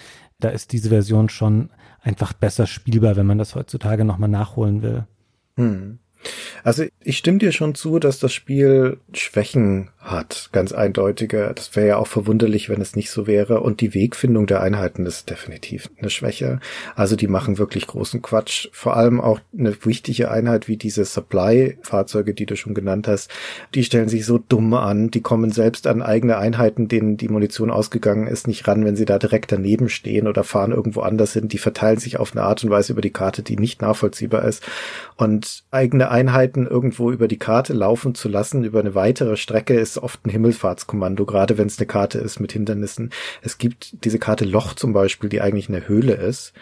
da 0.44 0.50
ist 0.50 0.74
diese 0.74 0.90
Version 0.90 1.30
schon 1.30 1.70
einfach 2.02 2.34
besser 2.34 2.68
spielbar, 2.68 3.16
wenn 3.16 3.26
man 3.26 3.38
das 3.38 3.56
heutzutage 3.56 4.04
nochmal 4.04 4.30
nachholen 4.30 4.82
will. 4.82 5.08
Hm. 5.56 6.00
Also 6.64 6.86
ich 7.02 7.18
stimme 7.18 7.40
dir 7.40 7.52
schon 7.52 7.76
zu, 7.76 8.00
dass 8.00 8.20
das 8.20 8.34
Spiel 8.34 8.98
Schwächen 9.14 9.90
hat, 10.04 10.50
ganz 10.52 10.74
eindeutige. 10.74 11.52
Das 11.56 11.76
wäre 11.76 11.88
ja 11.88 11.98
auch 11.98 12.08
verwunderlich, 12.08 12.70
wenn 12.70 12.82
es 12.82 12.96
nicht 12.96 13.10
so 13.10 13.26
wäre. 13.26 13.62
Und 13.62 13.80
die 13.80 13.94
Wegfindung 13.94 14.48
der 14.48 14.62
Einheiten 14.62 15.06
ist 15.06 15.30
definitiv 15.30 15.90
eine 15.98 16.10
Schwäche. 16.10 16.60
Also 16.96 17.16
die 17.16 17.28
machen 17.28 17.58
wirklich 17.58 17.88
großen 17.88 18.22
Quatsch. 18.22 18.68
Vor 18.74 18.98
allem 18.98 19.22
auch 19.22 19.40
eine 19.58 19.74
wichtige 19.86 20.30
Einheit 20.30 20.68
wie 20.68 20.78
diese 20.78 21.06
Supply-Fahrzeuge, 21.06 22.34
die 22.34 22.46
du 22.46 22.56
schon 22.56 22.74
genannt 22.74 23.08
hast, 23.08 23.32
die 23.74 23.84
stellen 23.84 24.10
sich 24.10 24.26
so 24.26 24.38
dumm 24.38 24.74
an. 24.74 25.10
Die 25.10 25.22
kommen 25.22 25.52
selbst 25.52 25.88
an 25.88 26.02
eigene 26.02 26.38
Einheiten, 26.38 26.88
denen 26.90 27.16
die 27.16 27.30
Munition 27.30 27.72
ausgegangen 27.72 28.28
ist, 28.28 28.48
nicht 28.48 28.68
ran, 28.68 28.86
wenn 28.86 28.98
sie 28.98 29.06
da 29.06 29.20
direkt 29.20 29.52
daneben 29.52 29.88
stehen 29.88 30.28
oder 30.28 30.44
fahren 30.44 30.72
irgendwo 30.72 31.02
anders 31.02 31.34
hin. 31.34 31.48
Die 31.48 31.58
verteilen 31.58 32.00
sich 32.00 32.20
auf 32.20 32.34
eine 32.34 32.44
Art 32.44 32.64
und 32.64 32.70
Weise 32.70 32.92
über 32.92 33.02
die 33.02 33.10
Karte, 33.10 33.42
die 33.42 33.56
nicht 33.56 33.82
nachvollziehbar 33.82 34.44
ist. 34.44 34.64
Und 35.16 35.64
eigene 35.72 36.12
Einheiten 36.12 36.53
irgendwo 36.56 37.12
über 37.12 37.28
die 37.28 37.40
Karte 37.40 37.74
laufen 37.74 38.16
zu 38.16 38.30
lassen, 38.30 38.64
über 38.64 38.80
eine 38.80 38.96
weitere 38.96 39.38
Strecke, 39.38 39.74
ist 39.74 39.98
oft 39.98 40.26
ein 40.26 40.30
Himmelfahrtskommando, 40.30 41.26
gerade 41.26 41.58
wenn 41.58 41.68
es 41.68 41.78
eine 41.80 41.88
Karte 41.88 42.20
ist 42.20 42.40
mit 42.40 42.52
Hindernissen. 42.52 43.12
Es 43.42 43.58
gibt 43.58 44.06
diese 44.06 44.20
Karte 44.20 44.46
Loch 44.46 44.74
zum 44.74 44.94
Beispiel, 44.94 45.30
die 45.30 45.42
eigentlich 45.42 45.70
eine 45.70 45.88
Höhle 45.88 46.14
ist 46.14 46.54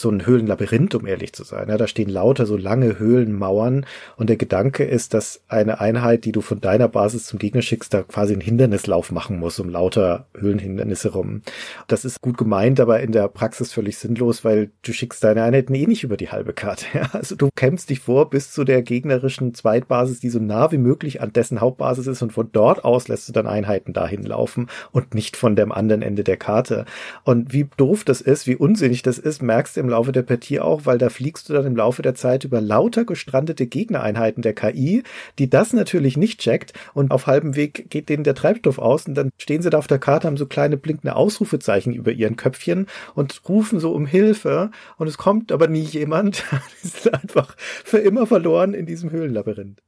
so 0.00 0.10
ein 0.10 0.26
Höhlenlabyrinth, 0.26 0.94
um 0.94 1.06
ehrlich 1.06 1.32
zu 1.32 1.44
sein. 1.44 1.68
Ja, 1.68 1.76
da 1.76 1.86
stehen 1.86 2.08
lauter 2.08 2.46
so 2.46 2.56
lange 2.56 2.98
Höhlenmauern 2.98 3.86
und 4.16 4.28
der 4.28 4.36
Gedanke 4.36 4.84
ist, 4.84 5.14
dass 5.14 5.42
eine 5.48 5.80
Einheit, 5.80 6.24
die 6.24 6.32
du 6.32 6.40
von 6.40 6.60
deiner 6.60 6.88
Basis 6.88 7.26
zum 7.26 7.38
Gegner 7.38 7.62
schickst, 7.62 7.92
da 7.94 8.02
quasi 8.02 8.32
einen 8.32 8.42
Hindernislauf 8.42 9.12
machen 9.12 9.38
muss, 9.38 9.58
um 9.60 9.68
lauter 9.68 10.26
Höhlenhindernisse 10.36 11.12
rum. 11.12 11.42
Das 11.88 12.04
ist 12.04 12.20
gut 12.20 12.38
gemeint, 12.38 12.80
aber 12.80 13.00
in 13.00 13.12
der 13.12 13.28
Praxis 13.28 13.72
völlig 13.72 13.98
sinnlos, 13.98 14.44
weil 14.44 14.70
du 14.82 14.92
schickst 14.92 15.22
deine 15.22 15.42
Einheiten 15.42 15.74
eh 15.74 15.86
nicht 15.86 16.04
über 16.04 16.16
die 16.16 16.30
halbe 16.30 16.52
Karte. 16.52 16.86
Ja, 17.00 17.08
also 17.12 17.36
du 17.36 17.50
kämpfst 17.54 17.88
dich 17.88 18.00
vor 18.00 18.30
bis 18.30 18.52
zu 18.52 18.64
der 18.64 18.82
gegnerischen 18.82 19.54
Zweitbasis, 19.54 20.18
die 20.18 20.28
so 20.28 20.40
nah 20.40 20.72
wie 20.72 20.78
möglich 20.78 21.20
an 21.22 21.32
dessen 21.32 21.60
Hauptbasis 21.60 22.06
ist 22.08 22.20
und 22.22 22.32
von 22.32 22.48
dort 22.52 22.84
aus 22.84 23.06
lässt 23.06 23.28
du 23.28 23.32
dann 23.32 23.46
Einheiten 23.46 23.92
dahin 23.92 24.22
laufen 24.22 24.68
und 24.90 25.14
nicht 25.14 25.36
von 25.36 25.56
dem 25.56 25.70
anderen 25.70 26.02
Ende 26.02 26.24
der 26.24 26.36
Karte. 26.36 26.84
Und 27.22 27.52
wie 27.52 27.68
doof 27.76 28.04
das 28.04 28.20
ist, 28.20 28.46
wie 28.46 28.56
unsinnig 28.56 29.02
das 29.02 29.18
ist, 29.18 29.42
merkst 29.42 29.76
du 29.76 29.80
im 29.80 29.88
Laufe 29.90 30.12
der 30.12 30.22
Partie 30.22 30.60
auch, 30.60 30.86
weil 30.86 30.98
da 30.98 31.08
fliegst 31.08 31.48
du 31.48 31.52
dann 31.52 31.66
im 31.66 31.76
Laufe 31.76 32.02
der 32.02 32.14
Zeit 32.14 32.44
über 32.44 32.60
lauter 32.60 33.04
gestrandete 33.04 33.66
Gegnereinheiten 33.66 34.42
der 34.42 34.54
KI, 34.54 35.02
die 35.38 35.50
das 35.50 35.72
natürlich 35.72 36.16
nicht 36.16 36.40
checkt 36.40 36.72
und 36.94 37.10
auf 37.10 37.26
halbem 37.26 37.56
Weg 37.56 37.90
geht 37.90 38.08
denen 38.08 38.24
der 38.24 38.34
Treibstoff 38.34 38.78
aus 38.78 39.06
und 39.06 39.14
dann 39.14 39.30
stehen 39.38 39.62
sie 39.62 39.70
da 39.70 39.78
auf 39.78 39.86
der 39.86 39.98
Karte, 39.98 40.26
haben 40.26 40.36
so 40.36 40.46
kleine 40.46 40.76
blinkende 40.76 41.16
Ausrufezeichen 41.16 41.92
über 41.92 42.12
ihren 42.12 42.36
Köpfchen 42.36 42.86
und 43.14 43.40
rufen 43.48 43.80
so 43.80 43.92
um 43.92 44.06
Hilfe 44.06 44.70
und 44.96 45.06
es 45.06 45.18
kommt 45.18 45.52
aber 45.52 45.68
nie 45.68 45.82
jemand. 45.82 46.44
die 46.82 46.88
sind 46.88 47.14
einfach 47.14 47.56
für 47.58 47.98
immer 47.98 48.26
verloren 48.26 48.74
in 48.74 48.86
diesem 48.86 49.10
Höhlenlabyrinth. 49.10 49.82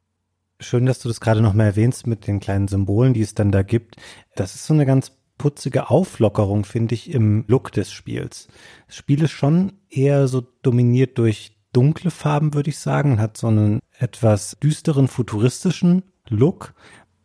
Schön, 0.60 0.86
dass 0.86 1.00
du 1.00 1.08
das 1.08 1.20
gerade 1.20 1.40
noch 1.40 1.54
mal 1.54 1.64
erwähnst 1.64 2.06
mit 2.06 2.26
den 2.26 2.38
kleinen 2.38 2.68
Symbolen, 2.68 3.14
die 3.14 3.22
es 3.22 3.34
dann 3.34 3.50
da 3.50 3.62
gibt. 3.62 3.96
Das 4.36 4.54
ist 4.54 4.66
so 4.66 4.74
eine 4.74 4.86
ganz 4.86 5.12
putzige 5.42 5.90
Auflockerung, 5.90 6.64
finde 6.64 6.94
ich, 6.94 7.10
im 7.10 7.44
Look 7.48 7.72
des 7.72 7.90
Spiels. 7.90 8.46
Das 8.86 8.94
Spiel 8.94 9.24
ist 9.24 9.32
schon 9.32 9.72
eher 9.90 10.28
so 10.28 10.46
dominiert 10.62 11.18
durch 11.18 11.56
dunkle 11.72 12.12
Farben, 12.12 12.54
würde 12.54 12.70
ich 12.70 12.78
sagen, 12.78 13.20
hat 13.20 13.36
so 13.36 13.48
einen 13.48 13.80
etwas 13.98 14.56
düsteren, 14.62 15.08
futuristischen 15.08 16.04
Look. 16.28 16.74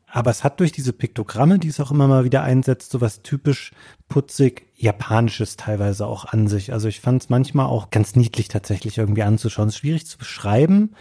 Aber 0.08 0.32
es 0.32 0.44
hat 0.44 0.60
durch 0.62 0.72
diese 0.72 0.94
Piktogramme, 0.94 1.60
die 1.60 1.68
es 1.68 1.80
auch 1.80 1.92
immer 1.92 2.08
mal 2.08 2.24
wieder 2.24 2.42
einsetzt, 2.42 2.90
so 2.90 3.02
was 3.02 3.22
typisch 3.22 3.72
putzig 4.10 4.66
japanisches 4.76 5.56
teilweise 5.56 6.08
auch 6.08 6.26
an 6.26 6.48
sich. 6.48 6.74
Also 6.74 6.88
ich 6.88 7.02
fand 7.02 7.22
es 7.22 7.30
manchmal 7.30 7.68
auch 7.68 7.92
ganz 7.92 8.16
niedlich 8.16 8.48
tatsächlich 8.48 8.98
irgendwie 8.98 9.22
anzuschauen. 9.22 9.68
Es 9.68 9.76
ist 9.76 9.80
schwierig 9.82 10.08
zu 10.08 10.18
beschreiben, 10.18 10.96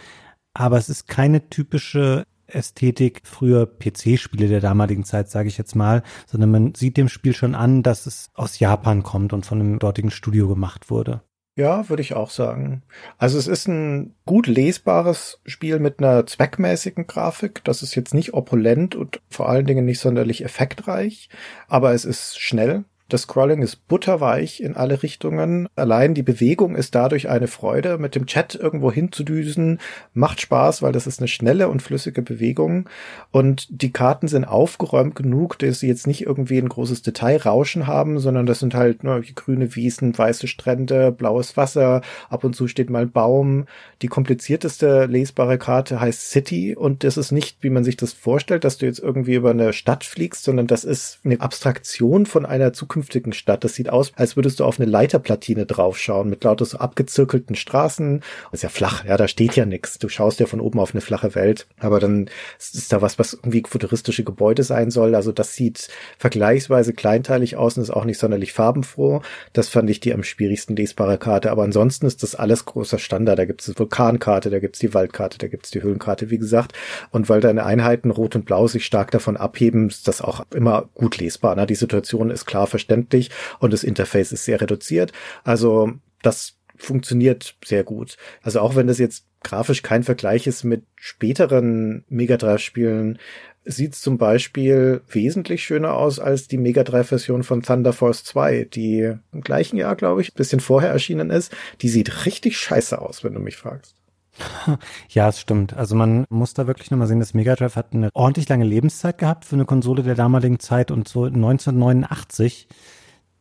aber 0.53 0.77
es 0.77 0.87
ist 0.87 1.07
keine 1.07 1.49
typische 1.49 2.25
Ästhetik 2.47 3.21
früher 3.23 3.65
PC-Spiele 3.65 4.47
der 4.47 4.61
damaligen 4.61 5.03
Zeit, 5.03 5.29
sage 5.29 5.49
ich 5.49 5.57
jetzt 5.57 5.75
mal, 5.75 6.03
sondern 6.25 6.51
man 6.51 6.75
sieht 6.75 6.97
dem 6.97 7.09
Spiel 7.09 7.33
schon 7.33 7.55
an, 7.55 7.83
dass 7.83 8.05
es 8.05 8.29
aus 8.33 8.59
Japan 8.59 9.03
kommt 9.03 9.33
und 9.33 9.45
von 9.45 9.59
einem 9.59 9.79
dortigen 9.79 10.11
Studio 10.11 10.47
gemacht 10.47 10.89
wurde. 10.89 11.21
Ja, 11.57 11.89
würde 11.89 12.03
ich 12.03 12.13
auch 12.13 12.29
sagen. 12.29 12.83
Also 13.17 13.39
es 13.39 13.47
ist 13.47 13.67
ein 13.67 14.15
gut 14.27 14.45
lesbares 14.45 15.41
Spiel 15.43 15.79
mit 15.79 15.97
einer 15.99 16.27
zweckmäßigen 16.27 17.07
Grafik. 17.07 17.63
Das 17.63 17.81
ist 17.81 17.95
jetzt 17.95 18.13
nicht 18.13 18.35
opulent 18.35 18.93
und 18.93 19.21
vor 19.27 19.49
allen 19.49 19.65
Dingen 19.65 19.83
nicht 19.83 19.99
sonderlich 19.99 20.43
effektreich, 20.43 21.29
aber 21.67 21.93
es 21.93 22.05
ist 22.05 22.39
schnell. 22.39 22.85
Das 23.09 23.21
Scrolling 23.21 23.61
ist 23.61 23.87
butterweich 23.87 24.59
in 24.59 24.75
alle 24.75 25.01
Richtungen. 25.01 25.69
Allein 25.77 26.13
die 26.13 26.23
Bewegung 26.23 26.75
ist 26.75 26.93
dadurch 26.93 27.29
eine 27.29 27.47
Freude. 27.47 27.97
Mit 27.97 28.15
dem 28.15 28.25
Chat 28.25 28.53
irgendwo 28.53 28.91
hinzudüsen 28.91 29.79
macht 30.13 30.41
Spaß, 30.41 30.81
weil 30.81 30.91
das 30.91 31.07
ist 31.07 31.19
eine 31.19 31.29
schnelle 31.29 31.69
und 31.69 31.81
flüssige 31.81 32.21
Bewegung. 32.21 32.89
Und 33.31 33.67
die 33.69 33.93
Karten 33.93 34.27
sind 34.27 34.43
aufgeräumt 34.43 35.15
genug, 35.15 35.57
dass 35.57 35.79
sie 35.79 35.87
jetzt 35.87 36.05
nicht 36.05 36.25
irgendwie 36.25 36.57
ein 36.57 36.67
großes 36.67 37.01
Detailrauschen 37.01 37.87
haben, 37.87 38.19
sondern 38.19 38.45
das 38.45 38.59
sind 38.59 38.75
halt 38.75 39.05
nur 39.05 39.21
grüne 39.21 39.73
Wiesen, 39.75 40.17
weiße 40.17 40.47
Strände, 40.47 41.13
blaues 41.13 41.55
Wasser. 41.55 42.01
Ab 42.29 42.43
und 42.43 42.57
zu 42.57 42.67
steht 42.67 42.89
mal 42.89 43.03
ein 43.03 43.11
Baum. 43.11 43.67
Die 44.01 44.07
komplizierteste 44.07 45.05
lesbare 45.05 45.57
Karte 45.57 46.01
heißt 46.01 46.29
City 46.29 46.75
und 46.75 47.05
das 47.05 47.15
ist 47.15 47.31
nicht, 47.31 47.59
wie 47.61 47.69
man 47.69 47.85
sich 47.85 47.95
das 47.95 48.11
vorstellt, 48.11 48.65
dass 48.65 48.77
du 48.77 48.85
jetzt 48.85 48.99
irgendwie 48.99 49.35
über 49.35 49.51
eine 49.51 49.71
Stadt 49.71 50.03
fliegst, 50.03 50.43
sondern 50.43 50.67
das 50.67 50.83
ist 50.83 51.19
eine 51.23 51.39
Abstraktion 51.39 52.25
von 52.25 52.45
einer 52.45 52.73
Zukunft 52.73 52.96
zukünftigen 52.97 53.33
Stadt. 53.33 53.63
Das 53.63 53.75
sieht 53.75 53.89
aus, 53.89 54.11
als 54.15 54.35
würdest 54.35 54.59
du 54.59 54.65
auf 54.65 54.79
eine 54.79 54.89
Leiterplatine 54.89 55.65
draufschauen 55.65 56.29
mit 56.29 56.43
lauter 56.43 56.65
so 56.65 56.77
abgezirkelten 56.77 57.55
Straßen. 57.55 58.21
Das 58.51 58.59
ist 58.59 58.63
ja 58.63 58.69
flach, 58.69 59.05
ja, 59.05 59.17
da 59.17 59.27
steht 59.27 59.55
ja 59.55 59.65
nichts. 59.65 59.99
Du 59.99 60.09
schaust 60.09 60.39
ja 60.39 60.45
von 60.45 60.59
oben 60.59 60.79
auf 60.79 60.93
eine 60.93 61.01
flache 61.01 61.35
Welt. 61.35 61.67
Aber 61.79 61.99
dann 61.99 62.29
ist 62.59 62.91
da 62.91 63.01
was, 63.01 63.19
was 63.19 63.33
irgendwie 63.33 63.63
futuristische 63.67 64.23
Gebäude 64.23 64.63
sein 64.63 64.89
soll. 64.89 65.15
Also 65.15 65.31
das 65.31 65.53
sieht 65.53 65.89
vergleichsweise 66.17 66.93
kleinteilig 66.93 67.55
aus 67.55 67.77
und 67.77 67.83
ist 67.83 67.91
auch 67.91 68.05
nicht 68.05 68.19
sonderlich 68.19 68.53
farbenfroh. 68.53 69.21
Das 69.53 69.69
fand 69.69 69.89
ich 69.89 69.99
die 69.99 70.13
am 70.13 70.23
schwierigsten 70.23 70.75
lesbare 70.75 71.17
Karte. 71.17 71.51
Aber 71.51 71.63
ansonsten 71.63 72.05
ist 72.05 72.23
das 72.23 72.35
alles 72.35 72.65
großer 72.65 72.99
Standard. 72.99 73.37
Da 73.37 73.45
gibt 73.45 73.61
es 73.61 73.67
die 73.67 73.77
Vulkankarte, 73.77 74.49
da 74.49 74.59
gibt 74.59 74.75
es 74.75 74.79
die 74.79 74.93
Waldkarte, 74.93 75.37
da 75.37 75.47
gibt 75.47 75.65
es 75.65 75.71
die 75.71 75.83
Höhlenkarte, 75.83 76.29
wie 76.29 76.37
gesagt. 76.37 76.73
Und 77.11 77.29
weil 77.29 77.41
deine 77.41 77.65
Einheiten 77.65 78.11
Rot 78.11 78.35
und 78.35 78.45
Blau 78.45 78.67
sich 78.67 78.85
stark 78.85 79.11
davon 79.11 79.37
abheben, 79.37 79.87
ist 79.87 80.07
das 80.07 80.21
auch 80.21 80.45
immer 80.53 80.89
gut 80.95 81.17
lesbar. 81.17 81.55
Ne? 81.55 81.67
Die 81.67 81.75
Situation 81.75 82.29
ist 82.29 82.45
klar 82.45 82.67
verständlich 82.67 82.86
verständlich 82.87 83.29
und 83.59 83.73
das 83.73 83.83
Interface 83.83 84.31
ist 84.31 84.45
sehr 84.45 84.61
reduziert. 84.61 85.11
Also 85.43 85.91
das 86.21 86.55
funktioniert 86.75 87.55
sehr 87.65 87.83
gut. 87.83 88.17
Also 88.41 88.59
auch 88.59 88.75
wenn 88.75 88.87
das 88.87 88.99
jetzt 88.99 89.25
grafisch 89.43 89.81
kein 89.81 90.03
Vergleich 90.03 90.47
ist 90.47 90.63
mit 90.63 90.83
späteren 90.95 92.05
Mega 92.07 92.37
Drive 92.37 92.61
Spielen, 92.61 93.19
sieht 93.65 93.93
es 93.93 94.01
zum 94.01 94.17
Beispiel 94.17 95.01
wesentlich 95.09 95.63
schöner 95.63 95.93
aus 95.95 96.19
als 96.19 96.47
die 96.47 96.57
Mega 96.57 96.83
Drive 96.83 97.09
Version 97.09 97.43
von 97.43 97.61
Thunder 97.61 97.93
Force 97.93 98.23
2, 98.23 98.65
die 98.73 99.13
im 99.33 99.41
gleichen 99.41 99.77
Jahr, 99.77 99.95
glaube 99.95 100.21
ich, 100.21 100.31
ein 100.31 100.37
bisschen 100.37 100.59
vorher 100.59 100.91
erschienen 100.91 101.31
ist. 101.31 101.53
Die 101.81 101.89
sieht 101.89 102.25
richtig 102.25 102.57
scheiße 102.57 103.01
aus, 103.01 103.23
wenn 103.23 103.33
du 103.33 103.39
mich 103.39 103.57
fragst. 103.57 103.96
Ja, 105.09 105.29
es 105.29 105.39
stimmt. 105.39 105.75
Also 105.75 105.95
man 105.95 106.25
muss 106.29 106.53
da 106.53 106.67
wirklich 106.67 106.91
nochmal 106.91 107.07
sehen, 107.07 107.19
das 107.19 107.33
Mega 107.33 107.55
Drive 107.55 107.75
hat 107.75 107.93
eine 107.93 108.09
ordentlich 108.13 108.47
lange 108.49 108.65
Lebenszeit 108.65 109.17
gehabt 109.17 109.45
für 109.45 109.55
eine 109.55 109.65
Konsole 109.65 110.03
der 110.03 110.15
damaligen 110.15 110.59
Zeit 110.59 110.91
und 110.91 111.07
so 111.07 111.25
1989 111.25 112.67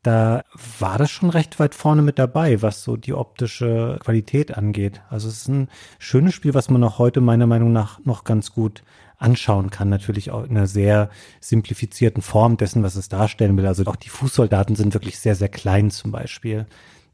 da 0.07 0.45
war 0.79 0.99
das 0.99 1.11
schon 1.11 1.31
recht 1.31 1.59
weit 1.59 1.75
vorne 1.75 2.01
mit 2.01 2.21
dabei, 2.21 2.63
was 2.63 2.85
so 2.85 2.97
die 2.97 3.13
optische 3.13 3.99
Qualität 4.05 4.57
angeht. 4.57 5.01
Also 5.11 5.27
es 5.27 5.39
ist 5.39 5.49
ein 5.49 5.69
schönes 5.99 6.33
Spiel, 6.33 6.55
was 6.55 6.71
man 6.71 6.85
auch 6.85 7.01
heute 7.01 7.21
meiner 7.21 7.49
Meinung 7.49 7.73
nach 7.73 7.99
noch 8.05 8.23
ganz 8.23 8.53
gut 8.53 8.85
anschauen 9.19 9.71
kann. 9.71 9.89
Natürlich 9.89 10.31
auch 10.31 10.45
in 10.45 10.57
einer 10.57 10.69
sehr 10.69 11.11
simplifizierten 11.41 12.23
Form 12.23 12.57
dessen, 12.57 12.85
was 12.85 12.95
es 12.95 13.09
darstellen 13.09 13.57
will. 13.57 13.67
Also 13.67 13.85
auch 13.87 13.97
die 13.97 14.09
Fußsoldaten 14.09 14.77
sind 14.77 14.95
wirklich 14.95 15.19
sehr, 15.19 15.35
sehr 15.35 15.49
klein 15.49 15.91
zum 15.91 16.13
Beispiel. 16.13 16.67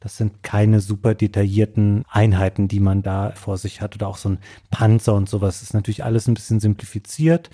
Das 0.02 0.16
sind 0.16 0.42
keine 0.42 0.80
super 0.80 1.14
detaillierten 1.14 2.04
Einheiten, 2.10 2.66
die 2.66 2.80
man 2.80 3.02
da 3.02 3.30
vor 3.36 3.56
sich 3.56 3.80
hat 3.80 3.94
oder 3.94 4.08
auch 4.08 4.16
so 4.16 4.30
ein 4.30 4.38
Panzer 4.70 5.14
und 5.14 5.28
sowas. 5.28 5.60
Das 5.60 5.68
ist 5.68 5.74
natürlich 5.74 6.02
alles 6.02 6.26
ein 6.26 6.34
bisschen 6.34 6.58
simplifiziert, 6.58 7.50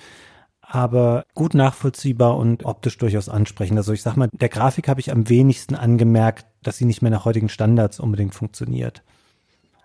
aber 0.62 1.24
gut 1.34 1.52
nachvollziehbar 1.52 2.38
und 2.38 2.64
optisch 2.64 2.96
durchaus 2.96 3.28
ansprechend. 3.28 3.76
Also 3.76 3.92
ich 3.92 4.02
sag 4.02 4.16
mal, 4.16 4.30
der 4.32 4.48
Grafik 4.48 4.88
habe 4.88 5.00
ich 5.00 5.12
am 5.12 5.28
wenigsten 5.28 5.74
angemerkt, 5.74 6.46
dass 6.62 6.78
sie 6.78 6.86
nicht 6.86 7.02
mehr 7.02 7.10
nach 7.10 7.26
heutigen 7.26 7.50
Standards 7.50 8.00
unbedingt 8.00 8.34
funktioniert. 8.34 9.02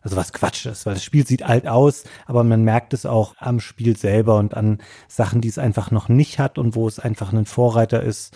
Also 0.02 0.16
was 0.16 0.32
Quatsch 0.32 0.66
ist, 0.66 0.86
weil 0.86 0.94
das 0.94 1.04
Spiel 1.04 1.28
sieht 1.28 1.44
alt 1.44 1.68
aus, 1.68 2.06
aber 2.26 2.46
man 2.46 2.64
merkt 2.64 2.94
es 2.94 3.06
auch 3.06 3.36
am 3.40 3.60
Spiel 3.60 3.98
selber 3.98 4.38
und 4.38 4.56
an 4.56 4.80
Sachen, 5.10 5.42
die 5.42 5.48
es 5.50 5.58
einfach 5.58 5.92
noch 5.92 6.08
nicht 6.08 6.40
hat 6.40 6.58
und 6.58 6.76
wo 6.76 6.88
es 6.88 7.00
einfach 7.00 7.34
ein 7.34 7.46
Vorreiter 7.46 8.04
ist, 8.04 8.36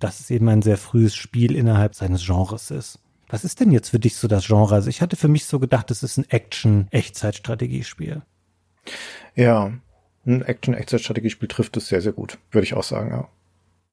dass 0.00 0.20
es 0.20 0.30
eben 0.30 0.48
ein 0.48 0.62
sehr 0.62 0.78
frühes 0.78 1.14
Spiel 1.14 1.54
innerhalb 1.54 1.94
seines 1.94 2.24
Genres 2.24 2.70
ist. 2.70 3.00
Was 3.28 3.44
ist 3.44 3.60
denn 3.60 3.70
jetzt 3.70 3.90
für 3.90 3.98
dich 3.98 4.16
so 4.16 4.26
das 4.28 4.46
Genre? 4.46 4.74
Also 4.74 4.88
ich 4.88 5.02
hatte 5.02 5.16
für 5.16 5.28
mich 5.28 5.44
so 5.44 5.58
gedacht, 5.58 5.90
es 5.90 6.02
ist 6.02 6.16
ein 6.16 6.28
Action-Echtzeitstrategiespiel. 6.28 8.22
Ja, 9.34 9.72
ein 10.26 10.42
Action-Echtzeitstrategiespiel 10.42 11.48
trifft 11.48 11.76
es 11.76 11.88
sehr, 11.88 12.00
sehr 12.00 12.12
gut, 12.12 12.38
würde 12.50 12.64
ich 12.64 12.74
auch 12.74 12.82
sagen, 12.82 13.10
ja. 13.10 13.28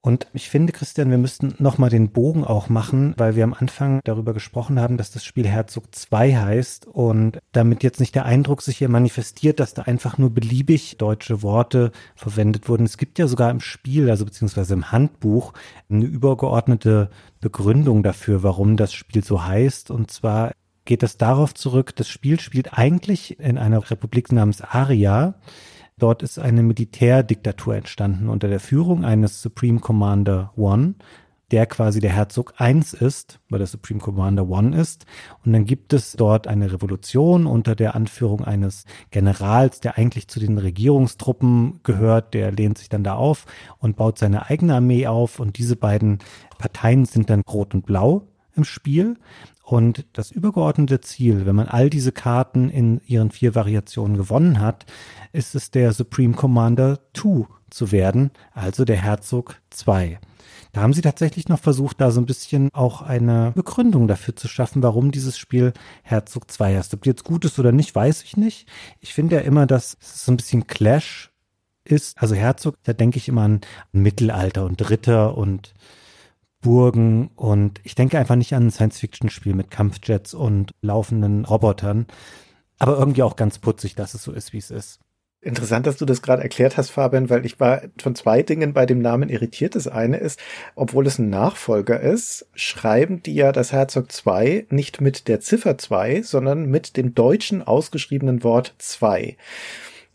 Und 0.05 0.27
ich 0.33 0.51
finde, 0.51 0.71
Christian, 0.71 1.09
wir 1.09 1.17
müssten 1.17 1.55
nochmal 1.57 1.89
den 1.89 2.11
Bogen 2.11 2.43
auch 2.43 2.69
machen, 2.69 3.15
weil 3.17 3.35
wir 3.35 3.43
am 3.43 3.55
Anfang 3.55 4.01
darüber 4.03 4.35
gesprochen 4.35 4.79
haben, 4.79 4.97
dass 4.97 5.09
das 5.09 5.25
Spiel 5.25 5.47
Herzog 5.47 5.95
2 5.95 6.35
heißt 6.35 6.85
und 6.85 7.39
damit 7.53 7.81
jetzt 7.81 7.99
nicht 7.99 8.13
der 8.13 8.25
Eindruck 8.25 8.61
sich 8.61 8.77
hier 8.77 8.87
manifestiert, 8.87 9.59
dass 9.59 9.73
da 9.73 9.81
einfach 9.81 10.19
nur 10.19 10.29
beliebig 10.29 10.99
deutsche 10.99 11.41
Worte 11.41 11.91
verwendet 12.15 12.69
wurden. 12.69 12.85
Es 12.85 12.99
gibt 12.99 13.17
ja 13.17 13.25
sogar 13.25 13.49
im 13.49 13.61
Spiel, 13.61 14.11
also 14.11 14.25
beziehungsweise 14.25 14.75
im 14.75 14.91
Handbuch, 14.91 15.53
eine 15.89 16.05
übergeordnete 16.05 17.09
Begründung 17.41 18.03
dafür, 18.03 18.43
warum 18.43 18.77
das 18.77 18.93
Spiel 18.93 19.23
so 19.23 19.43
heißt. 19.43 19.89
Und 19.89 20.11
zwar 20.11 20.51
geht 20.85 21.01
es 21.01 21.17
darauf 21.17 21.55
zurück, 21.55 21.95
das 21.95 22.09
Spiel 22.09 22.39
spielt 22.39 22.77
eigentlich 22.77 23.39
in 23.39 23.57
einer 23.57 23.89
Republik 23.89 24.31
namens 24.31 24.61
Aria 24.61 25.33
Dort 25.97 26.23
ist 26.23 26.39
eine 26.39 26.61
Militärdiktatur 26.61 27.75
entstanden 27.75 28.27
unter 28.27 28.49
der 28.49 28.59
Führung 28.59 29.05
eines 29.05 29.41
Supreme 29.41 29.79
Commander 29.79 30.51
One, 30.57 30.95
der 31.51 31.67
quasi 31.67 32.01
der 32.01 32.11
Herzog 32.11 32.55
1 32.57 32.93
ist, 32.93 33.39
weil 33.49 33.59
der 33.59 33.67
Supreme 33.67 34.01
Commander 34.01 34.49
One 34.49 34.75
ist. 34.75 35.05
Und 35.45 35.53
dann 35.53 35.63
gibt 35.63 35.93
es 35.93 36.11
dort 36.11 36.47
eine 36.47 36.73
Revolution 36.73 37.45
unter 37.45 37.75
der 37.75 37.95
Anführung 37.95 38.43
eines 38.43 38.83
Generals, 39.11 39.79
der 39.79 39.97
eigentlich 39.97 40.27
zu 40.27 40.41
den 40.41 40.57
Regierungstruppen 40.57 41.79
gehört. 41.83 42.33
Der 42.33 42.51
lehnt 42.51 42.77
sich 42.77 42.89
dann 42.89 43.05
da 43.05 43.13
auf 43.15 43.45
und 43.77 43.95
baut 43.95 44.17
seine 44.17 44.49
eigene 44.49 44.75
Armee 44.75 45.07
auf. 45.07 45.39
Und 45.39 45.57
diese 45.57 45.77
beiden 45.77 46.19
Parteien 46.57 47.05
sind 47.05 47.29
dann 47.29 47.41
Rot 47.47 47.73
und 47.73 47.85
Blau 47.85 48.27
im 48.55 48.63
Spiel. 48.63 49.17
Und 49.63 50.05
das 50.13 50.31
übergeordnete 50.31 51.01
Ziel, 51.01 51.45
wenn 51.45 51.55
man 51.55 51.67
all 51.67 51.89
diese 51.89 52.11
Karten 52.11 52.69
in 52.69 53.01
ihren 53.05 53.31
vier 53.31 53.55
Variationen 53.55 54.15
gewonnen 54.15 54.59
hat, 54.59 54.85
ist 55.33 55.55
es 55.55 55.71
der 55.71 55.91
Supreme 55.91 56.35
Commander 56.35 56.99
2 57.15 57.47
zu 57.71 57.91
werden, 57.91 58.31
also 58.53 58.85
der 58.85 58.97
Herzog 58.97 59.59
2. 59.71 60.19
Da 60.71 60.81
haben 60.81 60.93
sie 60.93 61.01
tatsächlich 61.01 61.47
noch 61.47 61.59
versucht, 61.59 62.01
da 62.01 62.11
so 62.11 62.19
ein 62.19 62.25
bisschen 62.25 62.69
auch 62.73 63.01
eine 63.01 63.53
Begründung 63.55 64.07
dafür 64.07 64.35
zu 64.35 64.47
schaffen, 64.47 64.83
warum 64.83 65.11
dieses 65.11 65.37
Spiel 65.37 65.73
Herzog 66.03 66.51
2 66.51 66.75
heißt. 66.75 66.93
Ob 66.93 67.05
jetzt 67.05 67.23
gut 67.23 67.45
ist 67.45 67.57
oder 67.57 67.71
nicht, 67.71 67.95
weiß 67.95 68.23
ich 68.23 68.37
nicht. 68.37 68.67
Ich 68.99 69.13
finde 69.13 69.37
ja 69.37 69.41
immer, 69.41 69.67
dass 69.67 69.97
es 70.01 70.25
so 70.25 70.31
ein 70.33 70.37
bisschen 70.37 70.67
Clash 70.67 71.31
ist. 71.85 72.21
Also 72.21 72.35
Herzog, 72.35 72.75
da 72.83 72.93
denke 72.93 73.17
ich 73.17 73.29
immer 73.29 73.43
an 73.43 73.61
Mittelalter 73.93 74.65
und 74.65 74.89
Ritter 74.89 75.37
und 75.37 75.73
Burgen 76.65 77.29
und 77.35 77.79
ich 77.83 77.93
denke 77.93 78.17
einfach 78.17 78.35
nicht 78.35 78.55
an 78.55 78.65
ein 78.65 78.71
Science-Fiction-Spiel 78.71 79.53
mit 79.53 79.69
Kampfjets 79.69 80.33
und 80.33 80.71
laufenden 80.81 81.45
Robotern, 81.45 82.07
aber 82.79 82.97
irgendwie 82.97 83.21
auch 83.21 83.35
ganz 83.35 83.59
putzig, 83.59 83.93
dass 83.93 84.15
es 84.15 84.23
so 84.23 84.31
ist, 84.31 84.51
wie 84.51 84.57
es 84.57 84.71
ist. 84.71 84.99
Interessant, 85.41 85.85
dass 85.85 85.97
du 85.97 86.05
das 86.05 86.23
gerade 86.23 86.41
erklärt 86.41 86.75
hast, 86.75 86.89
Fabian, 86.89 87.29
weil 87.29 87.45
ich 87.45 87.59
war 87.59 87.83
von 88.01 88.15
zwei 88.15 88.41
Dingen 88.41 88.73
bei 88.73 88.87
dem 88.87 88.97
Namen 88.97 89.29
irritiert. 89.29 89.75
Das 89.75 89.87
eine 89.87 90.17
ist, 90.17 90.39
obwohl 90.73 91.05
es 91.05 91.19
ein 91.19 91.29
Nachfolger 91.29 91.99
ist, 91.99 92.47
schreiben 92.55 93.21
die 93.21 93.35
ja 93.35 93.51
das 93.51 93.71
Herzog 93.71 94.11
2 94.11 94.65
nicht 94.71 95.01
mit 95.01 95.27
der 95.27 95.41
Ziffer 95.41 95.77
2, 95.77 96.23
sondern 96.23 96.65
mit 96.65 96.97
dem 96.97 97.13
deutschen 97.13 97.61
ausgeschriebenen 97.61 98.43
Wort 98.43 98.73
2. 98.79 99.37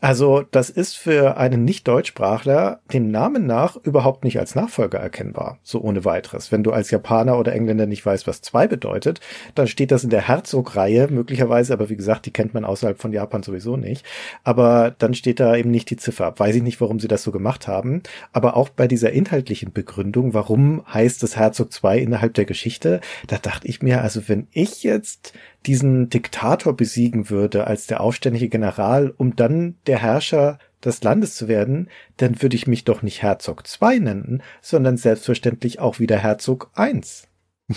Also 0.01 0.43
das 0.51 0.70
ist 0.70 0.97
für 0.97 1.36
einen 1.36 1.64
Nicht-Deutschsprachler 1.64 2.81
dem 2.90 3.10
Namen 3.10 3.47
nach 3.47 3.77
überhaupt 3.77 4.24
nicht 4.24 4.39
als 4.39 4.55
Nachfolger 4.55 4.98
erkennbar, 4.98 5.59
so 5.62 5.81
ohne 5.82 6.06
weiteres. 6.06 6.51
Wenn 6.51 6.62
du 6.62 6.72
als 6.72 6.90
Japaner 6.90 7.39
oder 7.39 7.52
Engländer 7.52 7.85
nicht 7.86 8.05
weißt, 8.06 8.27
was 8.27 8.40
zwei 8.40 8.66
bedeutet, 8.66 9.20
dann 9.55 9.68
steht 9.68 9.90
das 9.90 10.02
in 10.02 10.09
der 10.09 10.27
Herzog-Reihe 10.27 11.09
möglicherweise, 11.10 11.74
aber 11.74 11.90
wie 11.90 11.97
gesagt, 11.97 12.24
die 12.24 12.32
kennt 12.32 12.55
man 12.55 12.64
außerhalb 12.64 12.98
von 12.98 13.12
Japan 13.12 13.43
sowieso 13.43 13.77
nicht. 13.77 14.06
Aber 14.43 14.94
dann 14.97 15.12
steht 15.12 15.39
da 15.39 15.55
eben 15.55 15.70
nicht 15.70 15.90
die 15.90 15.97
Ziffer. 15.97 16.32
Weiß 16.35 16.56
ich 16.56 16.62
nicht, 16.62 16.81
warum 16.81 16.98
sie 16.98 17.09
das 17.09 17.22
so 17.22 17.31
gemacht 17.31 17.68
haben. 17.68 18.02
Aber 18.32 18.56
auch 18.56 18.70
bei 18.70 18.89
dieser 18.89 19.12
inhaltlichen 19.12 19.72
Begründung, 19.72 20.32
warum 20.32 20.82
heißt 20.93 21.22
es 21.24 21.36
Herzog 21.36 21.72
2 21.72 21.98
innerhalb 21.98 22.32
der 22.32 22.47
Geschichte, 22.47 23.02
da 23.27 23.36
dachte 23.36 23.68
ich 23.68 23.82
mir, 23.82 24.01
also 24.01 24.28
wenn 24.28 24.48
ich 24.52 24.82
jetzt 24.82 25.35
diesen 25.66 26.09
Diktator 26.09 26.74
besiegen 26.74 27.31
würde 27.31 27.66
als 27.66 27.87
der 27.87 28.01
aufständige 28.01 28.49
General, 28.49 29.12
um 29.16 29.37
dann 29.37 29.77
der 29.87 29.99
Herrscher 29.99 30.59
des 30.85 31.03
Landes 31.03 31.35
zu 31.35 31.49
werden, 31.49 31.89
dann 32.16 32.41
würde 32.41 32.57
ich 32.57 32.66
mich 32.66 32.85
doch 32.85 33.03
nicht 33.03 33.23
Herzog 33.23 33.62
II 33.81 34.01
nennen, 34.01 34.43
sondern 34.62 34.97
selbstverständlich 34.97 35.78
auch 35.78 35.99
wieder 35.99 36.19
Herzog 36.19 36.70
I. 36.78 37.01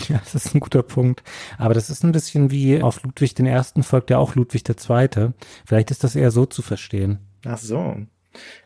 Ja, 0.10 0.20
das 0.24 0.34
ist 0.34 0.56
ein 0.56 0.60
guter 0.60 0.82
Punkt. 0.82 1.24
Aber 1.58 1.74
das 1.74 1.90
ist 1.90 2.04
ein 2.04 2.14
bisschen 2.14 2.50
wie 2.50 2.82
auf 2.82 3.04
Ludwig 3.04 3.36
den 3.36 3.46
Ersten 3.46 3.84
folgt 3.84 4.10
ja 4.10 4.18
auch 4.18 4.34
Ludwig 4.36 4.64
der 4.64 4.78
Zweite. 4.78 5.34
Vielleicht 5.66 5.92
ist 5.92 6.04
das 6.04 6.16
eher 6.16 6.32
so 6.32 6.46
zu 6.46 6.62
verstehen. 6.62 7.20
Ach 7.46 7.60
so. 7.60 7.98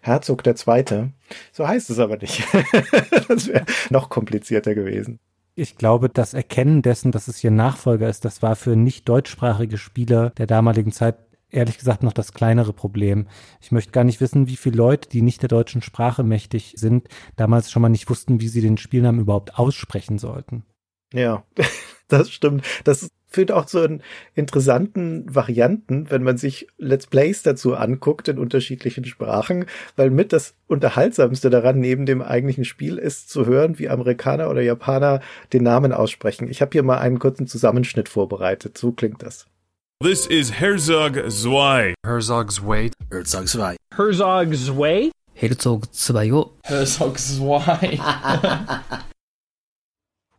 Herzog 0.02 0.44
der 0.44 0.56
Zweite. 0.56 1.12
So 1.52 1.68
heißt 1.68 1.90
es 1.90 2.00
aber 2.00 2.18
nicht. 2.18 2.44
das 3.28 3.48
wäre 3.48 3.66
noch 3.90 4.10
komplizierter 4.10 4.74
gewesen. 4.74 5.20
Ich 5.60 5.76
glaube, 5.76 6.08
das 6.08 6.36
Erkennen 6.36 6.84
dessen, 6.84 7.12
dass 7.12 7.28
es 7.28 7.38
hier 7.38 7.50
Nachfolger 7.50 8.08
ist, 8.08 8.24
das 8.26 8.44
war 8.44 8.56
für 8.56 8.76
nicht 8.76 9.10
deutschsprachige 9.10 9.80
Spieler 9.80 10.30
der 10.38 10.46
damaligen 10.46 10.92
Zeit 10.92 11.18
ehrlich 11.50 11.80
gesagt 11.80 12.04
noch 12.04 12.14
das 12.14 12.32
kleinere 12.32 12.74
Problem. 12.74 13.28
Ich 13.60 13.72
möchte 13.72 13.92
gar 13.92 14.04
nicht 14.04 14.22
wissen, 14.22 14.48
wie 14.48 14.56
viele 14.56 14.78
Leute, 14.78 15.10
die 15.10 15.24
nicht 15.24 15.42
der 15.42 15.50
deutschen 15.50 15.82
Sprache 15.82 16.24
mächtig 16.24 16.76
sind, 16.78 17.08
damals 17.38 17.72
schon 17.72 17.82
mal 17.82 17.90
nicht 17.90 18.08
wussten, 18.08 18.40
wie 18.40 18.50
sie 18.50 18.62
den 18.62 18.78
Spielnamen 18.78 19.20
überhaupt 19.20 19.58
aussprechen 19.58 20.20
sollten. 20.20 20.64
Ja, 21.14 21.44
das 22.08 22.32
stimmt. 22.32 22.66
Das 22.84 23.10
führt 23.30 23.52
auch 23.52 23.66
zu 23.66 24.00
interessanten 24.36 25.24
Varianten, 25.34 26.10
wenn 26.10 26.24
man 26.24 26.38
sich 26.38 26.68
Let's 26.78 27.08
Plays 27.08 27.44
dazu 27.44 27.76
anguckt 27.76 28.28
in 28.28 28.40
unterschiedlichen 28.40 29.06
Sprachen, 29.06 29.66
weil 29.96 30.10
mit 30.10 30.34
das 30.34 30.56
Unterhaltsamste 30.68 31.50
daran 31.50 31.80
neben 31.80 32.06
dem 32.06 32.22
eigentlichen 32.22 32.66
Spiel 32.66 32.98
ist 32.98 33.30
zu 33.30 33.46
hören, 33.46 33.80
wie 33.80 33.90
Amerikaner 33.90 34.50
oder 34.50 34.62
Japaner 34.62 35.22
den 35.54 35.64
Namen 35.64 35.92
aussprechen. 35.92 36.48
Ich 36.48 36.62
habe 36.62 36.72
hier 36.72 36.84
mal 36.84 37.00
einen 37.00 37.20
kurzen 37.20 37.48
Zusammenschnitt 37.48 38.10
vorbereitet. 38.10 38.78
So 38.78 38.92
klingt 38.92 39.22
das. 39.22 39.46
This 40.02 40.28
is 40.28 40.52
Herzog 40.52 41.30
Zwei. 41.30 41.96
Herzog 42.06 42.52
Zwei. 42.52 42.92
Herzog 43.12 43.48
Zwei. 43.48 43.76
Herzog 43.92 44.54
Zwei. 44.56 45.12
Herzog 45.34 45.94
Zwei. 45.94 46.32
Herzog 46.64 47.20
Zwei. 47.20 48.00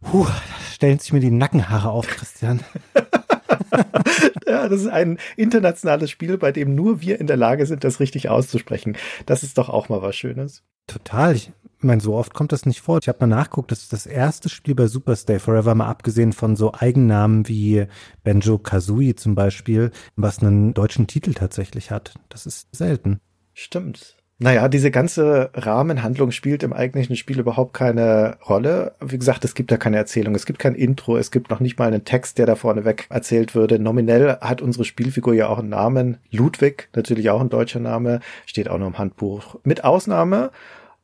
Puh, 0.03 0.27
stellen 0.73 0.99
sich 0.99 1.13
mir 1.13 1.21
die 1.21 1.31
Nackenhaare 1.31 1.91
auf, 1.91 2.07
Christian. 2.07 2.61
ja, 4.47 4.69
das 4.69 4.83
ist 4.83 4.89
ein 4.89 5.19
internationales 5.37 6.11
Spiel, 6.11 6.39
bei 6.39 6.53
dem 6.53 6.75
nur 6.75 7.01
wir 7.01 7.21
in 7.21 7.27
der 7.27 7.37
Lage 7.37 7.67
sind, 7.67 7.85
das 7.85 8.01
richtig 8.01 8.29
auszusprechen. 8.29 8.97
Das 9.27 9.43
ist 9.43 9.59
doch 9.59 9.69
auch 9.69 9.89
mal 9.89 10.03
was 10.03 10.17
Schönes. 10.17 10.63
Total. 10.87 11.35
Ich 11.35 11.53
meine, 11.81 12.01
so 12.01 12.15
oft 12.15 12.35
kommt 12.35 12.53
das 12.53 12.67
nicht 12.67 12.81
vor. 12.81 12.99
Ich 13.01 13.09
habe 13.09 13.19
mal 13.21 13.27
nachguckt, 13.27 13.71
das 13.71 13.83
ist 13.83 13.93
das 13.93 14.07
erste 14.07 14.49
Spiel 14.49 14.75
bei 14.75 14.87
Super 14.87 15.15
Stay 15.15 15.39
Forever, 15.39 15.75
mal 15.75 15.87
abgesehen 15.87 16.33
von 16.33 16.57
so 16.57 16.75
Eigennamen 16.75 17.47
wie 17.47 17.87
Benjo 18.25 18.59
Kazooie 18.59 19.15
zum 19.15 19.35
Beispiel, 19.35 19.93
was 20.17 20.41
einen 20.41 20.75
deutschen 20.75 21.07
Titel 21.07 21.35
tatsächlich 21.35 21.91
hat. 21.91 22.15
Das 22.31 22.47
ist 22.47 22.69
selten. 22.75 23.21
Stimmt. 23.55 24.17
Naja, 24.41 24.69
diese 24.69 24.93
ganze 24.93 25.51
Rahmenhandlung 25.55 26.31
spielt 26.31 26.63
im 26.63 26.73
eigentlichen 26.73 27.17
Spiel 27.17 27.41
überhaupt 27.41 27.75
keine 27.75 28.37
Rolle. 28.49 28.95
Wie 29.01 29.19
gesagt, 29.19 29.45
es 29.45 29.57
gibt 29.57 29.73
da 29.73 29.77
keine 29.77 29.97
Erzählung, 29.97 30.37
es 30.37 30.47
gibt 30.47 30.61
kein 30.61 30.77
Intro, 30.77 31.17
es 31.17 31.33
gibt 31.33 31.51
noch 31.51 31.59
nicht 31.59 31.77
mal 31.77 31.89
einen 31.89 32.05
Text, 32.05 32.39
der 32.39 32.47
da 32.47 32.55
vorneweg 32.55 33.07
erzählt 33.11 33.57
würde. 33.57 33.81
Nominell 33.81 34.39
hat 34.41 34.63
unsere 34.63 34.85
Spielfigur 34.85 35.35
ja 35.35 35.49
auch 35.49 35.59
einen 35.59 35.71
Namen. 35.71 36.19
Ludwig, 36.31 36.89
natürlich 36.95 37.31
auch 37.31 37.41
ein 37.41 37.49
deutscher 37.49 37.81
Name, 37.81 38.21
steht 38.47 38.69
auch 38.69 38.79
noch 38.79 38.87
im 38.87 38.99
Handbuch. 38.99 39.57
Mit 39.65 39.83
Ausnahme 39.83 40.53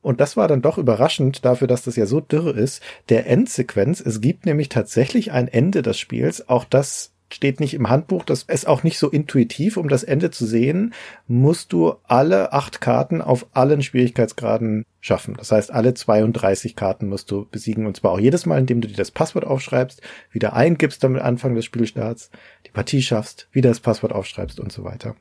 und 0.05 0.21
das 0.21 0.37
war 0.37 0.49
dann 0.49 0.61
doch 0.61 0.77
überraschend 0.77 1.47
dafür, 1.47 1.67
dass 1.67 1.83
das 1.83 1.97
ja 1.97 2.05
so 2.05 2.21
dürre 2.21 2.51
ist. 2.51 2.83
Der 3.09 3.27
Endsequenz, 3.27 4.01
es 4.01 4.21
gibt 4.21 4.45
nämlich 4.45 4.69
tatsächlich 4.69 5.33
ein 5.33 5.49
Ende 5.49 5.81
des 5.81 5.99
Spiels. 5.99 6.47
Auch 6.49 6.67
das 6.67 7.14
steht 7.33 7.61
nicht 7.61 7.75
im 7.75 7.89
Handbuch, 7.89 8.25
das 8.25 8.45
ist 8.45 8.67
auch 8.67 8.83
nicht 8.83 8.99
so 8.99 9.11
intuitiv, 9.11 9.77
um 9.77 9.89
das 9.89 10.05
Ende 10.05 10.31
zu 10.31 10.47
sehen, 10.47 10.95
musst 11.27 11.73
du 11.73 11.95
alle 12.05 12.53
acht 12.53 12.81
Karten 12.81 13.21
auf 13.21 13.47
allen 13.53 13.83
Schwierigkeitsgraden 13.83 14.85
schaffen. 15.01 15.35
Das 15.37 15.51
heißt, 15.51 15.71
alle 15.71 15.95
32 15.95 16.77
Karten 16.77 17.09
musst 17.09 17.31
du 17.31 17.47
besiegen 17.51 17.87
und 17.87 17.97
zwar 17.97 18.13
auch 18.13 18.21
jedes 18.21 18.47
Mal, 18.47 18.59
indem 18.59 18.81
du 18.81 18.89
dir 18.89 18.97
das 18.97 19.11
Passwort 19.11 19.45
aufschreibst, 19.45 20.01
wieder 20.31 20.55
eingibst 20.55 21.05
am 21.05 21.17
Anfang 21.17 21.55
des 21.55 21.65
Spielstarts, 21.65 22.31
die 22.67 22.71
Partie 22.71 23.03
schaffst, 23.03 23.49
wieder 23.53 23.71
das 23.71 23.81
Passwort 23.81 24.13
aufschreibst 24.13 24.61
und 24.61 24.73
so 24.73 24.85
weiter. 24.85 25.17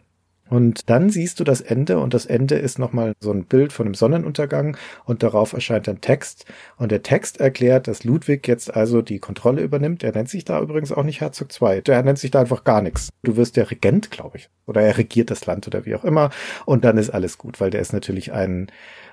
Und 0.50 0.90
dann 0.90 1.10
siehst 1.10 1.40
du 1.40 1.44
das 1.44 1.62
Ende 1.62 2.00
und 2.00 2.14
das 2.14 2.26
Ende 2.26 2.56
ist 2.56 2.78
nochmal 2.78 3.14
so 3.20 3.32
ein 3.32 3.46
Bild 3.46 3.74
von 3.74 3.88
einem 3.88 3.96
Sonnenuntergang 3.96 4.78
und 5.06 5.24
darauf 5.24 5.54
erscheint 5.54 5.88
ein 5.88 6.02
Text 6.02 6.46
und 6.78 6.92
der 6.92 7.02
Text 7.02 7.40
erklärt, 7.40 7.88
dass 7.88 8.04
Ludwig 8.04 8.48
jetzt 8.48 8.76
also 8.76 9.02
die 9.02 9.20
Kontrolle 9.20 9.62
übernimmt. 9.62 10.04
Er 10.04 10.12
nennt 10.12 10.30
sich 10.30 10.46
da 10.46 10.62
übrigens 10.62 10.92
auch 10.92 11.04
nicht 11.04 11.22
Herzog 11.22 11.50
II. 11.60 11.82
Der 11.82 12.04
nennt 12.04 12.20
sich 12.20 12.32
da 12.32 12.42
einfach 12.42 12.64
gar 12.64 12.82
nichts. 12.82 13.10
Du 13.24 13.38
wirst 13.38 13.58
der 13.58 13.72
Regent, 13.72 14.12
glaube 14.12 14.38
ich. 14.38 14.50
Oder 14.68 14.82
er 14.82 14.98
regiert 14.98 15.32
das 15.32 15.46
Land 15.46 15.66
oder 15.68 15.86
wie 15.86 15.96
auch 15.96 16.04
immer 16.04 16.30
und 16.66 16.84
dann 16.86 16.98
ist 16.98 17.10
alles 17.10 17.38
gut, 17.38 17.60
weil 17.60 17.70
der 17.70 17.82
ist 17.82 17.94
natürlich 17.94 18.34
ein 18.34 18.68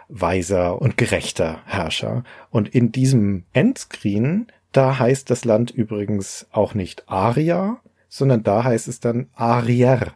weiser 0.09 0.81
und 0.82 0.97
gerechter 0.97 1.61
Herrscher. 1.65 2.24
Und 2.51 2.69
in 2.69 2.93
diesem 2.93 3.44
Endscreen, 3.52 4.48
da 4.73 4.98
heißt 4.98 5.31
das 5.31 5.44
Land 5.44 5.70
übrigens 5.70 6.47
auch 6.51 6.74
nicht 6.74 7.09
Aria, 7.09 7.81
sondern 8.09 8.43
da 8.43 8.65
heißt 8.65 8.89
es 8.89 9.01
dann 9.01 9.28
Arier 9.35 10.12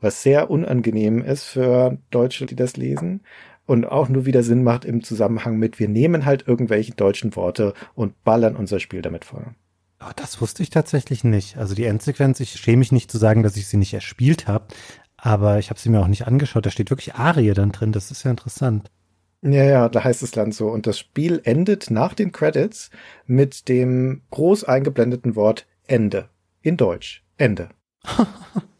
was 0.00 0.22
sehr 0.22 0.50
unangenehm 0.50 1.22
ist 1.22 1.44
für 1.44 1.98
Deutsche, 2.10 2.46
die 2.46 2.56
das 2.56 2.76
lesen 2.76 3.22
und 3.66 3.86
auch 3.86 4.08
nur 4.08 4.26
wieder 4.26 4.42
Sinn 4.42 4.62
macht 4.62 4.84
im 4.84 5.02
Zusammenhang 5.02 5.56
mit, 5.58 5.78
wir 5.78 5.88
nehmen 5.88 6.24
halt 6.24 6.46
irgendwelche 6.46 6.92
deutschen 6.92 7.34
Worte 7.36 7.74
und 7.94 8.22
ballern 8.24 8.56
unser 8.56 8.80
Spiel 8.80 9.02
damit 9.02 9.24
voll. 9.24 9.46
Oh, 10.00 10.12
das 10.16 10.40
wusste 10.40 10.62
ich 10.62 10.70
tatsächlich 10.70 11.24
nicht. 11.24 11.56
Also 11.56 11.74
die 11.74 11.84
Endsequenz, 11.84 12.40
ich 12.40 12.50
schäme 12.50 12.78
mich 12.78 12.92
nicht 12.92 13.10
zu 13.10 13.18
sagen, 13.18 13.42
dass 13.42 13.56
ich 13.56 13.66
sie 13.66 13.78
nicht 13.78 13.94
erspielt 13.94 14.46
habe, 14.46 14.66
aber 15.16 15.58
ich 15.58 15.70
habe 15.70 15.80
sie 15.80 15.88
mir 15.88 16.00
auch 16.00 16.08
nicht 16.08 16.26
angeschaut. 16.26 16.66
Da 16.66 16.70
steht 16.70 16.90
wirklich 16.90 17.14
Arie 17.14 17.54
dann 17.54 17.72
drin, 17.72 17.92
das 17.92 18.10
ist 18.10 18.24
ja 18.24 18.30
interessant. 18.30 18.90
Ja, 19.40 19.64
ja, 19.64 19.88
da 19.88 20.04
heißt 20.04 20.22
es 20.22 20.34
Land 20.34 20.54
so. 20.54 20.68
Und 20.68 20.86
das 20.86 20.98
Spiel 20.98 21.40
endet 21.44 21.90
nach 21.90 22.14
den 22.14 22.32
Credits 22.32 22.90
mit 23.26 23.68
dem 23.68 24.22
groß 24.30 24.64
eingeblendeten 24.64 25.36
Wort 25.36 25.66
Ende. 25.86 26.28
In 26.62 26.76
Deutsch. 26.76 27.24
Ende. 27.36 27.68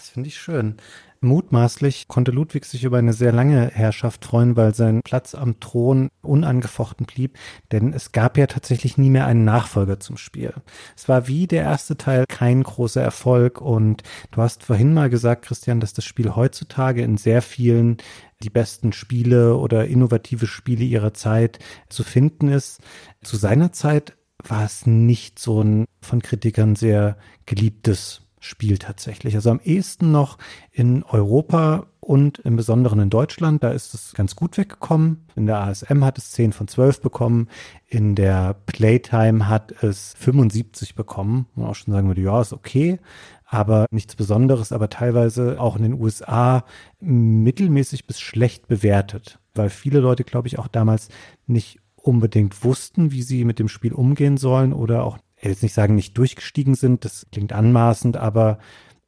Das 0.00 0.08
finde 0.08 0.28
ich 0.28 0.38
schön. 0.38 0.76
Mutmaßlich 1.20 2.08
konnte 2.08 2.30
Ludwig 2.30 2.64
sich 2.64 2.84
über 2.84 2.96
eine 2.96 3.12
sehr 3.12 3.32
lange 3.32 3.68
Herrschaft 3.68 4.24
freuen, 4.24 4.56
weil 4.56 4.74
sein 4.74 5.02
Platz 5.04 5.34
am 5.34 5.60
Thron 5.60 6.08
unangefochten 6.22 7.04
blieb, 7.04 7.36
denn 7.70 7.92
es 7.92 8.12
gab 8.12 8.38
ja 8.38 8.46
tatsächlich 8.46 8.96
nie 8.96 9.10
mehr 9.10 9.26
einen 9.26 9.44
Nachfolger 9.44 10.00
zum 10.00 10.16
Spiel. 10.16 10.54
Es 10.96 11.06
war 11.10 11.28
wie 11.28 11.46
der 11.46 11.64
erste 11.64 11.98
Teil 11.98 12.24
kein 12.26 12.62
großer 12.62 13.02
Erfolg 13.02 13.60
und 13.60 14.02
du 14.30 14.40
hast 14.40 14.62
vorhin 14.62 14.94
mal 14.94 15.10
gesagt, 15.10 15.44
Christian, 15.44 15.80
dass 15.80 15.92
das 15.92 16.06
Spiel 16.06 16.34
heutzutage 16.34 17.02
in 17.02 17.18
sehr 17.18 17.42
vielen 17.42 17.98
die 18.42 18.48
besten 18.48 18.94
Spiele 18.94 19.56
oder 19.56 19.86
innovative 19.86 20.46
Spiele 20.46 20.84
ihrer 20.84 21.12
Zeit 21.12 21.58
zu 21.90 22.04
finden 22.04 22.48
ist. 22.48 22.80
Zu 23.22 23.36
seiner 23.36 23.70
Zeit 23.72 24.16
war 24.42 24.64
es 24.64 24.86
nicht 24.86 25.38
so 25.38 25.62
ein 25.62 25.84
von 26.00 26.22
Kritikern 26.22 26.74
sehr 26.74 27.18
geliebtes 27.44 28.22
Spiel 28.40 28.78
tatsächlich. 28.78 29.34
Also 29.34 29.50
am 29.50 29.60
ehesten 29.62 30.10
noch 30.10 30.38
in 30.72 31.04
Europa 31.04 31.86
und 32.00 32.38
im 32.38 32.56
Besonderen 32.56 32.98
in 32.98 33.10
Deutschland. 33.10 33.62
Da 33.62 33.70
ist 33.70 33.94
es 33.94 34.14
ganz 34.14 34.34
gut 34.34 34.56
weggekommen. 34.56 35.26
In 35.36 35.46
der 35.46 35.60
ASM 35.60 36.04
hat 36.04 36.18
es 36.18 36.32
10 36.32 36.52
von 36.52 36.66
12 36.66 37.02
bekommen. 37.02 37.48
In 37.86 38.14
der 38.14 38.54
Playtime 38.66 39.46
hat 39.46 39.82
es 39.82 40.14
75 40.18 40.94
bekommen. 40.94 41.46
Man 41.54 41.66
auch 41.66 41.74
schon 41.74 41.92
sagen 41.92 42.08
würde, 42.08 42.22
ja, 42.22 42.40
ist 42.40 42.54
okay. 42.54 42.98
Aber 43.44 43.86
nichts 43.90 44.16
Besonderes, 44.16 44.72
aber 44.72 44.88
teilweise 44.88 45.60
auch 45.60 45.76
in 45.76 45.82
den 45.82 46.00
USA 46.00 46.64
mittelmäßig 47.00 48.06
bis 48.06 48.20
schlecht 48.20 48.68
bewertet. 48.68 49.38
Weil 49.54 49.68
viele 49.68 50.00
Leute, 50.00 50.24
glaube 50.24 50.48
ich, 50.48 50.58
auch 50.58 50.68
damals 50.68 51.08
nicht 51.46 51.78
unbedingt 51.96 52.64
wussten, 52.64 53.12
wie 53.12 53.22
sie 53.22 53.44
mit 53.44 53.58
dem 53.58 53.68
Spiel 53.68 53.92
umgehen 53.92 54.38
sollen 54.38 54.72
oder 54.72 55.04
auch 55.04 55.18
ich 55.40 55.44
will 55.44 55.52
jetzt 55.52 55.62
nicht 55.62 55.72
sagen, 55.72 55.94
nicht 55.94 56.18
durchgestiegen 56.18 56.74
sind, 56.74 57.06
das 57.06 57.26
klingt 57.32 57.54
anmaßend, 57.54 58.18
aber 58.18 58.58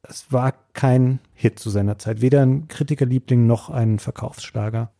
es 0.01 0.31
war 0.31 0.55
kein 0.73 1.19
Hit 1.35 1.59
zu 1.59 1.69
seiner 1.69 1.99
Zeit. 1.99 2.21
Weder 2.21 2.41
ein 2.41 2.67
Kritikerliebling 2.67 3.45
noch 3.45 3.69
ein 3.69 3.99
Verkaufsschlager. 3.99 4.91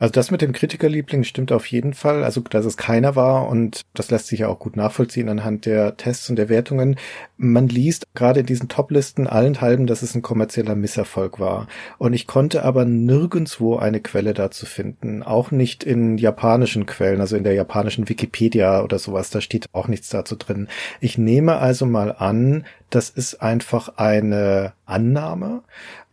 Also 0.00 0.12
das 0.12 0.30
mit 0.30 0.40
dem 0.40 0.52
Kritikerliebling 0.52 1.24
stimmt 1.24 1.52
auf 1.52 1.66
jeden 1.66 1.92
Fall. 1.92 2.24
Also, 2.24 2.40
dass 2.40 2.64
es 2.64 2.78
keiner 2.78 3.16
war 3.16 3.48
und 3.48 3.82
das 3.92 4.10
lässt 4.10 4.28
sich 4.28 4.40
ja 4.40 4.48
auch 4.48 4.58
gut 4.58 4.74
nachvollziehen 4.74 5.28
anhand 5.28 5.66
der 5.66 5.98
Tests 5.98 6.30
und 6.30 6.36
der 6.36 6.48
Wertungen. 6.48 6.96
Man 7.36 7.68
liest 7.68 8.06
gerade 8.14 8.40
in 8.40 8.46
diesen 8.46 8.70
Toplisten 8.70 9.26
allenthalben, 9.26 9.86
dass 9.86 10.00
es 10.00 10.14
ein 10.14 10.22
kommerzieller 10.22 10.74
Misserfolg 10.74 11.38
war. 11.38 11.68
Und 11.98 12.14
ich 12.14 12.26
konnte 12.26 12.64
aber 12.64 12.86
nirgendswo 12.86 13.76
eine 13.76 14.00
Quelle 14.00 14.32
dazu 14.32 14.64
finden. 14.64 15.22
Auch 15.22 15.50
nicht 15.50 15.84
in 15.84 16.16
japanischen 16.16 16.86
Quellen, 16.86 17.20
also 17.20 17.36
in 17.36 17.44
der 17.44 17.54
japanischen 17.54 18.08
Wikipedia 18.08 18.82
oder 18.82 18.98
sowas. 18.98 19.28
Da 19.28 19.42
steht 19.42 19.66
auch 19.72 19.86
nichts 19.86 20.08
dazu 20.08 20.34
drin. 20.34 20.68
Ich 21.00 21.18
nehme 21.18 21.58
also 21.58 21.84
mal 21.84 22.12
an, 22.12 22.64
das 22.90 23.10
ist 23.10 23.42
einfach 23.42 23.96
eine 23.96 24.72
Annahme 24.86 25.62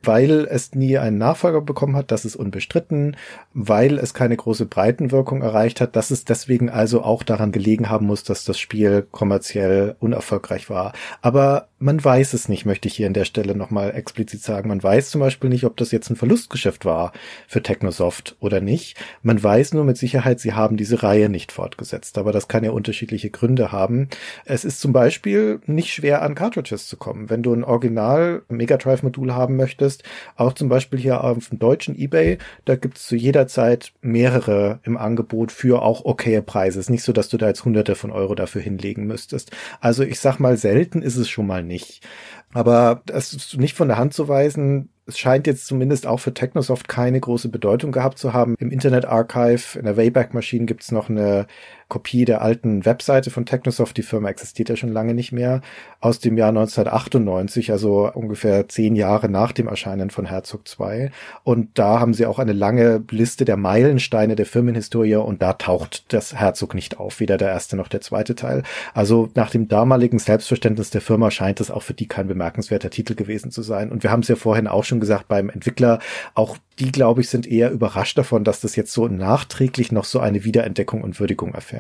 weil 0.04 0.48
es 0.50 0.74
nie 0.74 0.98
einen 0.98 1.18
Nachfolger 1.18 1.62
bekommen 1.62 1.96
hat, 1.96 2.12
das 2.12 2.24
ist 2.24 2.36
unbestritten, 2.36 3.18
weil 3.54 3.98
es 3.98 4.14
keine 4.14 4.38
große 4.38 4.66
Breitenwirkung 4.66 5.42
erreicht 5.42 5.82
hat, 5.82 5.96
dass 5.96 6.12
es 6.12 6.24
deswegen 6.24 6.70
also 6.70 7.02
auch 7.02 7.24
daran 7.24 7.52
gelegen 7.52 7.90
haben 7.90 8.06
muss, 8.06 8.24
dass 8.24 8.46
das 8.46 8.60
Spiel 8.60 9.06
kommerziell 9.12 9.96
unerfolgreich 10.00 10.70
war. 10.70 10.94
Aber 11.22 11.68
man 11.80 12.04
weiß 12.04 12.34
es 12.34 12.50
nicht, 12.50 12.66
möchte 12.66 12.88
ich 12.88 12.96
hier 12.96 13.08
an 13.08 13.14
der 13.14 13.26
Stelle 13.26 13.56
nochmal 13.56 13.94
explizit 13.94 14.42
sagen. 14.42 14.70
Man 14.70 14.82
weiß 14.82 15.12
zum 15.12 15.22
Beispiel 15.22 15.50
nicht, 15.50 15.64
ob 15.64 15.78
das 15.78 15.92
jetzt 15.92 16.10
ein 16.10 16.16
Verlustgeschäft 16.16 16.86
war 16.86 17.12
für 17.48 17.62
Technosoft 17.62 18.36
oder 18.40 18.62
nicht. 18.62 18.98
Man 19.22 19.44
weiß 19.44 19.74
nur 19.74 19.84
mit 19.84 19.98
Sicherheit, 19.98 20.40
sie 20.40 20.54
haben 20.54 20.78
diese 20.78 21.04
Reihe 21.04 21.30
nicht 21.30 21.52
fortgesetzt. 21.52 22.18
Aber 22.18 22.32
das 22.32 22.48
kann 22.48 22.64
ja 22.64 22.72
unterschiedliche 22.72 23.30
Gründe 23.30 23.72
haben. 23.72 24.10
Es 24.46 24.66
ist 24.66 24.80
zum 24.80 24.92
Beispiel 24.92 25.60
nicht 25.66 25.94
schwer 25.94 26.24
an 26.24 26.34
Cartridges 26.68 26.88
zu 26.88 26.98
kommen. 26.98 27.30
Wenn 27.30 27.44
du 27.44 27.54
ein 27.54 27.64
Original 27.64 28.44
Megadrive 28.50 29.04
Modul 29.04 29.34
haben 29.34 29.56
möchtest, 29.56 30.04
auch 30.36 30.54
zum 30.54 30.70
Beispiel 30.70 31.00
hier 31.00 31.24
auf 31.24 31.50
dem 31.50 31.60
deutschen 31.60 31.98
eBay, 31.98 32.38
da 32.66 32.76
gibt 32.76 32.98
es 32.98 33.08
zu 33.08 33.16
jeder 33.16 33.48
Zeit 33.48 33.94
mehrere 34.02 34.80
im 34.84 34.98
Angebot 34.98 35.52
für 35.52 35.82
auch 35.82 36.06
okaye 36.06 36.42
Preise. 36.42 36.80
Es 36.80 36.88
ist 36.88 36.90
nicht 36.90 37.04
so, 37.04 37.14
dass 37.14 37.30
du 37.30 37.38
da 37.38 37.48
jetzt 37.48 37.66
hunderte 37.66 37.96
von 37.96 38.12
Euro 38.12 38.36
dafür 38.36 38.62
hinlegen 38.62 39.08
müsstest. 39.08 39.52
Also 39.80 40.04
ich 40.04 40.20
sag 40.20 40.40
mal, 40.40 40.58
selten 40.58 41.02
ist 41.02 41.18
es 41.18 41.30
schon 41.30 41.48
mal 41.48 41.64
nicht. 41.64 42.06
Aber 42.54 43.02
das 43.06 43.34
ist 43.34 43.58
nicht 43.58 43.76
von 43.76 43.88
der 43.88 43.98
Hand 43.98 44.14
zu 44.14 44.28
weisen. 44.28 44.90
Es 45.06 45.18
scheint 45.18 45.48
jetzt 45.48 45.68
zumindest 45.68 46.06
auch 46.06 46.20
für 46.20 46.34
Technosoft 46.34 46.88
keine 46.88 47.20
große 47.20 47.50
Bedeutung 47.50 47.92
gehabt 47.92 48.18
zu 48.18 48.34
haben. 48.34 48.56
Im 48.60 48.72
Internet 48.72 49.06
Archive, 49.06 49.78
in 49.78 49.86
der 49.86 49.96
Wayback 49.96 50.34
Machine 50.34 50.66
gibt's 50.66 50.92
noch 50.92 51.10
eine 51.10 51.48
Kopie 51.88 52.26
der 52.26 52.42
alten 52.42 52.86
Webseite 52.86 53.32
von 53.32 53.46
Technosoft. 53.46 53.96
Die 53.98 54.04
Firma 54.04 54.30
existiert 54.30 54.70
ja 54.70 54.76
schon 54.76 54.92
lange 54.92 55.14
nicht 55.14 55.32
mehr. 55.32 55.62
Aus 56.02 56.20
dem 56.20 56.38
Jahr 56.38 56.50
1998, 56.50 57.72
also 57.72 58.12
ungefähr 58.14 58.68
zehn 58.68 58.96
Jahre 58.96 59.30
nach 59.30 59.52
dem 59.52 59.68
Erscheinen 59.68 60.10
von 60.10 60.26
Herzog 60.26 60.68
2. 60.68 61.12
Und 61.44 61.80
da 61.80 62.00
haben 62.00 62.14
sie 62.14 62.26
auch 62.26 62.40
eine 62.40 62.54
lange 62.54 63.04
Liste 63.10 63.46
der 63.46 63.58
Meilensteine 63.58 64.36
der 64.36 64.46
Firmenhistorie 64.46 65.16
und 65.16 65.42
da 65.42 65.54
taucht 65.54 66.06
das 66.14 66.36
Herzog 66.36 66.76
nicht 66.76 67.00
auf, 67.00 67.20
weder 67.20 67.38
der 67.38 67.50
erste 67.50 67.78
noch 67.78 67.88
der 67.88 68.02
zweite 68.02 68.36
Teil. 68.36 68.64
Also 68.94 69.30
nach 69.36 69.50
dem 69.50 69.68
damaligen 69.68 70.20
Selbstverständnis 70.20 70.90
der 70.90 71.02
Firma 71.02 71.32
scheint 71.32 71.62
es 71.62 71.72
auch 71.72 71.84
für 71.84 71.94
die 71.94 72.08
kein 72.08 72.28
bemerkenswerter 72.28 72.90
Titel 72.90 73.16
gewesen 73.16 73.52
zu 73.52 73.62
sein. 73.62 73.92
Und 73.92 74.04
wir 74.04 74.12
haben 74.12 74.22
es 74.22 74.28
ja 74.28 74.36
vorhin 74.36 74.68
auch 74.68 74.84
schon 74.84 75.00
gesagt 75.00 75.28
beim 75.28 75.50
Entwickler, 75.50 76.00
auch 76.34 76.58
die, 76.80 76.92
glaube 76.92 77.22
ich, 77.22 77.30
sind 77.30 77.48
eher 77.48 77.72
überrascht 77.72 78.18
davon, 78.18 78.44
dass 78.44 78.62
das 78.62 78.76
jetzt 78.76 78.94
so 78.94 79.08
nachträglich 79.08 79.92
noch 79.92 80.06
so 80.06 80.20
eine 80.20 80.44
Wiederentdeckung 80.44 81.02
und 81.02 81.20
Würdigung 81.20 81.54
erfährt. 81.54 81.77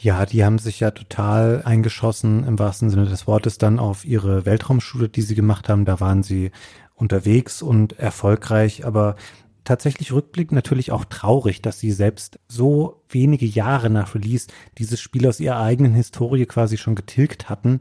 Ja, 0.00 0.26
die 0.26 0.44
haben 0.44 0.58
sich 0.58 0.78
ja 0.78 0.92
total 0.92 1.62
eingeschossen 1.64 2.44
im 2.44 2.58
wahrsten 2.58 2.88
Sinne 2.88 3.06
des 3.06 3.26
Wortes 3.26 3.58
dann 3.58 3.80
auf 3.80 4.04
ihre 4.04 4.46
Weltraumschule, 4.46 5.08
die 5.08 5.22
sie 5.22 5.34
gemacht 5.34 5.68
haben. 5.68 5.84
Da 5.84 5.98
waren 5.98 6.22
sie 6.22 6.52
unterwegs 6.94 7.62
und 7.62 7.98
erfolgreich, 7.98 8.86
aber 8.86 9.16
tatsächlich 9.64 10.12
rückblickend 10.12 10.52
natürlich 10.52 10.92
auch 10.92 11.04
traurig, 11.04 11.62
dass 11.62 11.80
sie 11.80 11.90
selbst 11.90 12.38
so 12.48 13.02
wenige 13.08 13.44
Jahre 13.44 13.90
nach 13.90 14.14
Release 14.14 14.46
dieses 14.78 15.00
Spiel 15.00 15.26
aus 15.26 15.40
ihrer 15.40 15.60
eigenen 15.60 15.94
Historie 15.94 16.46
quasi 16.46 16.76
schon 16.76 16.94
getilgt 16.94 17.48
hatten. 17.48 17.80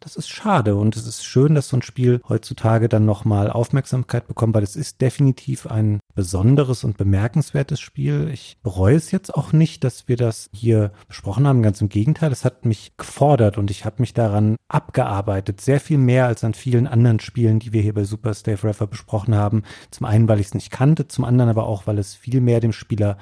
Das 0.00 0.14
ist 0.14 0.28
schade 0.28 0.76
und 0.76 0.96
es 0.96 1.06
ist 1.06 1.24
schön, 1.24 1.54
dass 1.54 1.68
so 1.68 1.76
ein 1.76 1.82
Spiel 1.82 2.20
heutzutage 2.28 2.88
dann 2.88 3.04
nochmal 3.04 3.50
Aufmerksamkeit 3.50 4.28
bekommt, 4.28 4.54
weil 4.54 4.62
es 4.62 4.76
ist 4.76 5.00
definitiv 5.00 5.66
ein 5.66 6.00
besonderes 6.14 6.84
und 6.84 6.96
bemerkenswertes 6.96 7.80
Spiel. 7.80 8.28
Ich 8.32 8.58
bereue 8.62 8.96
es 8.96 9.10
jetzt 9.10 9.34
auch 9.34 9.52
nicht, 9.52 9.82
dass 9.82 10.06
wir 10.06 10.16
das 10.16 10.50
hier 10.52 10.92
besprochen 11.08 11.46
haben. 11.46 11.62
Ganz 11.62 11.80
im 11.80 11.88
Gegenteil, 11.88 12.30
es 12.30 12.44
hat 12.44 12.64
mich 12.64 12.96
gefordert 12.96 13.58
und 13.58 13.70
ich 13.70 13.84
habe 13.84 13.96
mich 13.98 14.14
daran 14.14 14.56
abgearbeitet. 14.68 15.60
Sehr 15.60 15.80
viel 15.80 15.98
mehr 15.98 16.26
als 16.26 16.44
an 16.44 16.54
vielen 16.54 16.86
anderen 16.86 17.20
Spielen, 17.20 17.58
die 17.58 17.72
wir 17.72 17.82
hier 17.82 17.94
bei 17.94 18.04
Super 18.04 18.34
Stay 18.34 18.56
Forever 18.56 18.86
besprochen 18.86 19.34
haben. 19.34 19.64
Zum 19.90 20.06
einen, 20.06 20.28
weil 20.28 20.40
ich 20.40 20.46
es 20.46 20.54
nicht 20.54 20.70
kannte, 20.70 21.08
zum 21.08 21.24
anderen 21.24 21.50
aber 21.50 21.66
auch, 21.66 21.86
weil 21.86 21.98
es 21.98 22.14
viel 22.14 22.40
mehr 22.40 22.60
dem 22.60 22.72
Spieler 22.72 23.18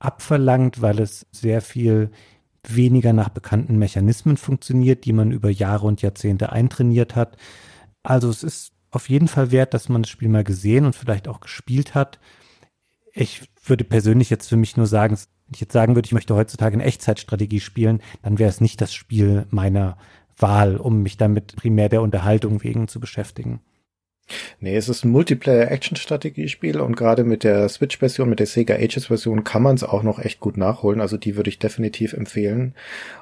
abverlangt, 0.00 0.82
weil 0.82 1.00
es 1.00 1.26
sehr 1.32 1.60
viel 1.60 2.10
weniger 2.74 3.12
nach 3.12 3.28
bekannten 3.28 3.78
Mechanismen 3.78 4.36
funktioniert, 4.36 5.04
die 5.04 5.12
man 5.12 5.32
über 5.32 5.50
Jahre 5.50 5.86
und 5.86 6.02
Jahrzehnte 6.02 6.52
eintrainiert 6.52 7.16
hat. 7.16 7.36
Also 8.02 8.28
es 8.28 8.42
ist 8.42 8.72
auf 8.90 9.08
jeden 9.08 9.28
Fall 9.28 9.50
wert, 9.50 9.74
dass 9.74 9.88
man 9.88 10.02
das 10.02 10.10
Spiel 10.10 10.28
mal 10.28 10.44
gesehen 10.44 10.84
und 10.84 10.96
vielleicht 10.96 11.28
auch 11.28 11.40
gespielt 11.40 11.94
hat. 11.94 12.18
Ich 13.12 13.48
würde 13.64 13.84
persönlich 13.84 14.30
jetzt 14.30 14.48
für 14.48 14.56
mich 14.56 14.76
nur 14.76 14.86
sagen, 14.86 15.16
wenn 15.16 15.54
ich 15.54 15.60
jetzt 15.60 15.72
sagen 15.72 15.94
würde, 15.94 16.06
ich 16.06 16.12
möchte 16.12 16.34
heutzutage 16.34 16.74
eine 16.74 16.84
Echtzeitstrategie 16.84 17.60
spielen, 17.60 18.00
dann 18.22 18.38
wäre 18.38 18.50
es 18.50 18.60
nicht 18.60 18.80
das 18.80 18.92
Spiel 18.92 19.46
meiner 19.50 19.96
Wahl, 20.36 20.76
um 20.76 21.02
mich 21.02 21.16
damit 21.16 21.56
primär 21.56 21.88
der 21.88 22.02
Unterhaltung 22.02 22.62
wegen 22.62 22.88
zu 22.88 23.00
beschäftigen. 23.00 23.60
Nee, 24.60 24.76
es 24.76 24.88
ist 24.88 25.04
ein 25.04 25.10
Multiplayer-Action-Strategiespiel 25.10 26.80
und 26.80 26.96
gerade 26.96 27.24
mit 27.24 27.44
der 27.44 27.68
Switch-Version, 27.68 28.28
mit 28.28 28.40
der 28.40 28.46
Sega 28.46 28.74
Ages-Version 28.74 29.44
kann 29.44 29.62
man 29.62 29.76
es 29.76 29.84
auch 29.84 30.02
noch 30.02 30.18
echt 30.18 30.40
gut 30.40 30.56
nachholen. 30.56 31.00
Also 31.00 31.16
die 31.16 31.36
würde 31.36 31.50
ich 31.50 31.58
definitiv 31.58 32.12
empfehlen. 32.12 32.74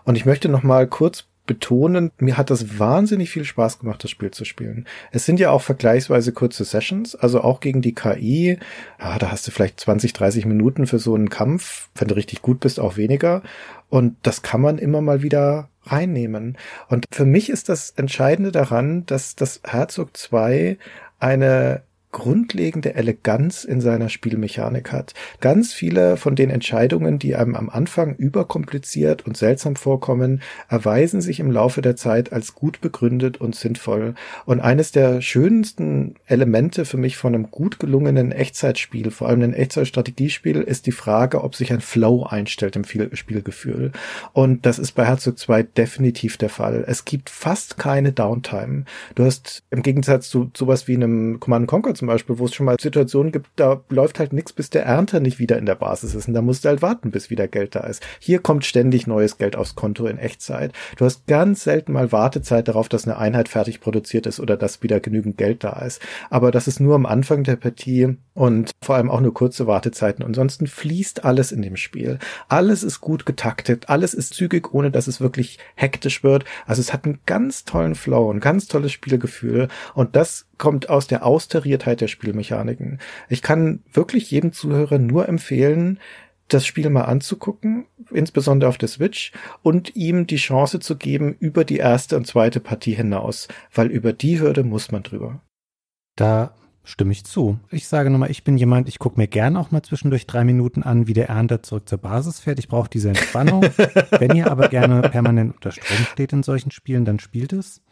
Und 0.05 0.17
ich 0.17 0.27
möchte 0.27 0.49
noch 0.49 0.63
mal 0.63 0.87
kurz 0.87 1.25
betonen, 1.47 2.11
mir 2.19 2.37
hat 2.37 2.51
das 2.51 2.79
wahnsinnig 2.79 3.31
viel 3.31 3.45
Spaß 3.45 3.79
gemacht, 3.79 4.03
das 4.03 4.11
Spiel 4.11 4.31
zu 4.31 4.45
spielen. 4.45 4.87
Es 5.13 5.25
sind 5.25 5.41
ja 5.41 5.51
auch 5.51 5.63
vergleichsweise 5.63 6.33
kurze 6.33 6.65
Sessions, 6.65 7.15
also 7.15 7.41
auch 7.41 7.61
gegen 7.61 7.83
die 7.83 7.95
KI. 7.95 8.59
Ja, 9.01 9.19
da 9.19 9.31
hast 9.31 9.47
du 9.47 9.51
vielleicht 9.51 9.81
20, 9.81 10.13
30 10.13 10.47
Minuten 10.47 10.87
für 10.87 10.99
so 10.99 11.15
einen 11.15 11.31
Kampf, 11.31 11.89
wenn 11.95 12.09
du 12.09 12.17
richtig 12.17 12.43
gut 12.43 12.61
bist, 12.61 12.81
auch 12.81 12.97
weniger. 12.97 13.43
Und 13.89 14.17
das 14.23 14.43
kann 14.43 14.61
man 14.61 14.79
immer 14.79 15.01
mal 15.01 15.23
wieder 15.23 15.69
reinnehmen. 15.85 16.59
Und 16.89 17.05
für 17.13 17.25
mich 17.25 17.49
ist 17.49 17.69
das 17.69 17.91
Entscheidende 17.91 18.51
daran, 18.53 19.07
dass 19.07 19.37
das 19.37 19.61
Herzog 19.65 20.17
2 20.17 20.79
eine 21.19 21.83
grundlegende 22.17 22.95
Eleganz 22.95 23.63
in 23.63 23.83
seiner 23.83 24.09
Spielmechanik 24.09 24.91
hat. 24.91 25.13
Ganz 25.43 25.75
viele 25.75 26.17
von 26.17 26.35
den 26.35 26.49
Entscheidungen, 26.49 27.19
die 27.19 27.37
einem 27.37 27.55
am 27.55 27.69
Anfang 27.69 28.17
überkompliziert 28.17 29.27
und 29.27 29.37
seltsam 29.37 29.77
vorkommen, 29.77 30.41
erweisen 30.71 31.21
sich 31.21 31.41
im 31.41 31.51
Laufe 31.51 31.83
der 31.83 31.95
Zeit 31.95 32.33
als 32.33 32.55
gut 32.55 32.81
begründet 32.81 33.39
und 33.39 33.55
sinnvoll. 33.55 34.15
Und 34.47 34.61
eines 34.61 34.93
der 34.93 35.21
schönsten 35.21 36.15
Elemente 36.25 36.87
für 36.87 36.97
mich 36.97 37.19
von 37.19 37.35
einem 37.35 37.51
gut 37.51 37.79
gelungenen 37.79 38.33
Echtzeitspiel, 38.33 39.11
vor 39.11 39.29
allem 39.29 39.43
ein 39.43 39.53
Echtzeitstrategiespiel, 39.53 40.63
ist 40.63 40.87
die 40.87 40.93
Frage, 40.93 41.45
ob 41.45 41.55
sich 41.55 41.71
ein 41.71 41.83
Flow 41.83 42.23
einstellt 42.23 42.77
im 42.77 42.85
Spielgefühl. 42.85 43.93
Und 44.33 44.65
das 44.65 44.79
ist 44.79 44.93
bei 44.93 45.05
Herzog 45.05 45.39
2 45.39 45.65
definitiv 45.65 46.39
der 46.39 46.49
Fall. 46.49 46.83
Es 46.89 47.05
gibt 47.05 47.29
fast 47.29 47.77
keine 47.77 48.13
Downtime. 48.13 48.87
Du 49.17 49.25
hast 49.27 49.65
im 49.71 49.83
Gegensatz 49.83 50.31
zu 50.31 50.51
sowas 50.57 50.89
wie 50.89 50.95
einem 50.95 51.41
Command 51.41 51.67
Conquer 51.67 51.93
zum 52.07 52.13
Beispiel, 52.13 52.39
wo 52.39 52.45
es 52.45 52.55
schon 52.55 52.67
mal 52.67 52.77
Situationen 52.81 53.33
gibt, 53.33 53.49
da 53.57 53.81
läuft 53.89 54.21
halt 54.21 54.33
nichts, 54.33 54.53
bis 54.53 54.71
der 54.71 54.85
Ernter 54.85 55.19
nicht 55.19 55.41
wieder 55.41 55.59
in 55.59 55.67
der 55.67 55.75
Basis 55.75 56.15
ist. 56.15 56.29
Und 56.29 56.35
da 56.35 56.43
musst 56.43 56.65
du 56.65 56.69
halt 56.69 56.81
warten, 56.81 57.11
bis 57.11 57.31
wieder 57.31 57.49
Geld 57.49 57.75
da 57.75 57.81
ist. 57.81 58.01
Hier 58.21 58.39
kommt 58.39 58.65
ständig 58.65 59.09
neues 59.09 59.39
Geld 59.39 59.57
aufs 59.57 59.75
Konto 59.75 60.07
in 60.07 60.19
Echtzeit. 60.19 60.73
Du 60.97 61.05
hast 61.05 61.27
ganz 61.27 61.65
selten 61.65 61.93
mal 61.93 62.13
Wartezeit 62.13 62.69
darauf, 62.69 62.89
dass 62.89 63.09
eine 63.09 63.19
Einheit 63.19 63.49
fertig 63.49 63.81
produziert 63.81 64.27
ist 64.27 64.39
oder 64.39 64.57
dass 64.57 64.85
wieder 64.85 65.01
genügend 65.01 65.37
Geld 65.37 65.65
da 65.65 65.85
ist. 65.85 66.01
Aber 66.31 66.53
das 66.53 66.69
ist 66.69 66.79
nur 66.79 66.95
am 66.95 67.07
Anfang 67.07 67.43
der 67.43 67.57
Partie 67.57 68.17
und 68.35 68.71
vor 68.81 68.95
allem 68.95 69.11
auch 69.11 69.21
nur 69.21 69.35
kurze 69.35 69.67
Wartezeiten. 69.67 70.25
Ansonsten 70.25 70.69
fließt 70.69 71.25
alles 71.25 71.51
in 71.51 71.63
dem 71.63 71.77
Spiel. 71.77 72.21
Alles 72.49 72.85
ist 72.85 73.01
gut 73.01 73.27
getaktet, 73.27 73.89
alles 73.89 74.15
ist 74.15 74.35
zügig, 74.35 74.73
ohne 74.73 74.93
dass 74.93 75.09
es 75.09 75.21
wirklich 75.21 75.59
hektisch 75.75 76.23
wird. 76.23 76.45
Also 76.67 76.81
es 76.81 76.93
hat 76.93 77.05
einen 77.05 77.19
ganz 77.27 77.65
tollen 77.65 77.97
Flow, 77.97 78.31
ein 78.33 78.41
ganz 78.41 78.69
tolles 78.69 78.93
Spielgefühl 78.93 79.67
und 79.95 80.15
das 80.15 80.47
kommt 80.59 80.89
aus 80.89 81.07
der 81.07 81.25
Austariertheit 81.97 82.01
der 82.01 82.09
Spielmechaniken. 82.09 82.99
Ich 83.29 83.43
kann 83.43 83.81
wirklich 83.93 84.31
jedem 84.31 84.53
Zuhörer 84.53 84.99
nur 84.99 85.29
empfehlen, 85.29 85.99
das 86.49 86.65
Spiel 86.65 86.89
mal 86.91 87.03
anzugucken, 87.03 87.87
insbesondere 88.13 88.69
auf 88.69 88.79
der 88.79 88.89
Switch, 88.89 89.33
und 89.63 89.97
ihm 89.97 90.27
die 90.27 90.37
Chance 90.37 90.79
zu 90.79 90.97
geben 90.97 91.35
über 91.41 91.65
die 91.65 91.79
erste 91.79 92.17
und 92.17 92.27
zweite 92.27 92.61
Partie 92.61 92.95
hinaus, 92.95 93.49
weil 93.75 93.89
über 93.91 94.13
die 94.13 94.39
Hürde 94.39 94.63
muss 94.63 94.93
man 94.93 95.03
drüber. 95.03 95.41
Da 96.15 96.55
stimme 96.85 97.11
ich 97.11 97.25
zu. 97.25 97.59
Ich 97.73 97.89
sage 97.89 98.11
nochmal, 98.11 98.31
ich 98.31 98.45
bin 98.45 98.57
jemand, 98.57 98.89
ich 98.89 99.01
gucke 99.01 99.19
mir 99.19 99.27
gerne 99.27 99.59
auch 99.59 99.73
mal 99.73 99.83
zwischendurch 99.83 100.29
drei 100.29 100.45
Minuten 100.45 100.85
an, 100.85 101.09
wie 101.09 101.15
der 101.15 101.29
Ernter 101.29 101.65
zurück 101.65 101.89
zur 101.89 101.99
Basis 101.99 102.39
fährt. 102.39 102.61
Ich 102.61 102.69
brauche 102.69 102.89
diese 102.89 103.09
Entspannung. 103.09 103.63
Wenn 104.11 104.37
ihr 104.37 104.49
aber 104.49 104.69
gerne 104.69 105.03
permanent 105.03 105.55
unter 105.57 105.73
Strom 105.73 106.07
steht 106.13 106.33
in 106.33 106.45
solchen 106.45 106.71
Spielen, 106.71 107.05
dann 107.05 107.19
spielt 107.19 107.53
es. 107.53 107.83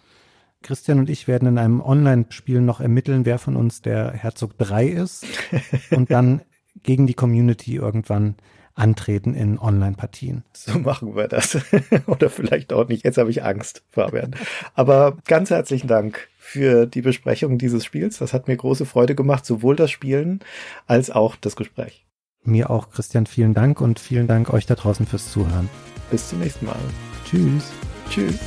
Christian 0.65 0.99
und 0.99 1.09
ich 1.09 1.29
werden 1.29 1.47
in 1.47 1.59
einem 1.59 1.81
Online-Spiel 1.81 2.61
noch 2.61 2.81
ermitteln, 2.81 3.25
wer 3.25 3.39
von 3.39 3.55
uns 3.55 3.83
der 3.83 4.11
Herzog 4.13 4.59
3 4.59 4.89
ist. 4.89 5.25
Und 5.91 6.11
dann 6.11 6.41
gegen 6.83 7.07
die 7.07 7.15
Community 7.15 7.77
irgendwann 7.77 8.35
antreten 8.75 9.35
in 9.35 9.59
Online-Partien. 9.59 10.43
So 10.53 10.79
machen 10.81 11.15
wir 11.15 11.29
das. 11.29 11.59
Oder 12.07 12.29
vielleicht 12.29 12.73
auch 12.73 12.89
nicht. 12.89 13.05
Jetzt 13.05 13.19
habe 13.19 13.31
ich 13.31 13.45
Angst, 13.45 13.85
Fabian. 13.91 14.35
Aber 14.75 15.19
ganz 15.27 15.51
herzlichen 15.51 15.87
Dank 15.87 16.29
für 16.39 16.87
die 16.87 17.03
Besprechung 17.03 17.59
dieses 17.59 17.85
Spiels. 17.85 18.19
Das 18.19 18.33
hat 18.33 18.49
mir 18.49 18.57
große 18.57 18.87
Freude 18.87 19.15
gemacht, 19.15 19.47
sowohl 19.47 19.77
das 19.77 19.91
Spielen 19.91 20.41
als 20.87 21.11
auch 21.11 21.37
das 21.37 21.55
Gespräch. 21.55 22.05
Mir 22.43 22.69
auch, 22.69 22.91
Christian, 22.91 23.27
vielen 23.27 23.55
Dank 23.55 23.81
und 23.81 24.01
vielen 24.01 24.27
Dank 24.27 24.53
euch 24.53 24.67
da 24.67 24.75
draußen 24.75 25.07
fürs 25.07 25.31
Zuhören. 25.31 25.71
Bis 26.11 26.29
zum 26.29 26.41
nächsten 26.41 26.67
Mal. 26.67 26.77
Tschüss. 27.25 27.73
Tschüss. 28.11 28.39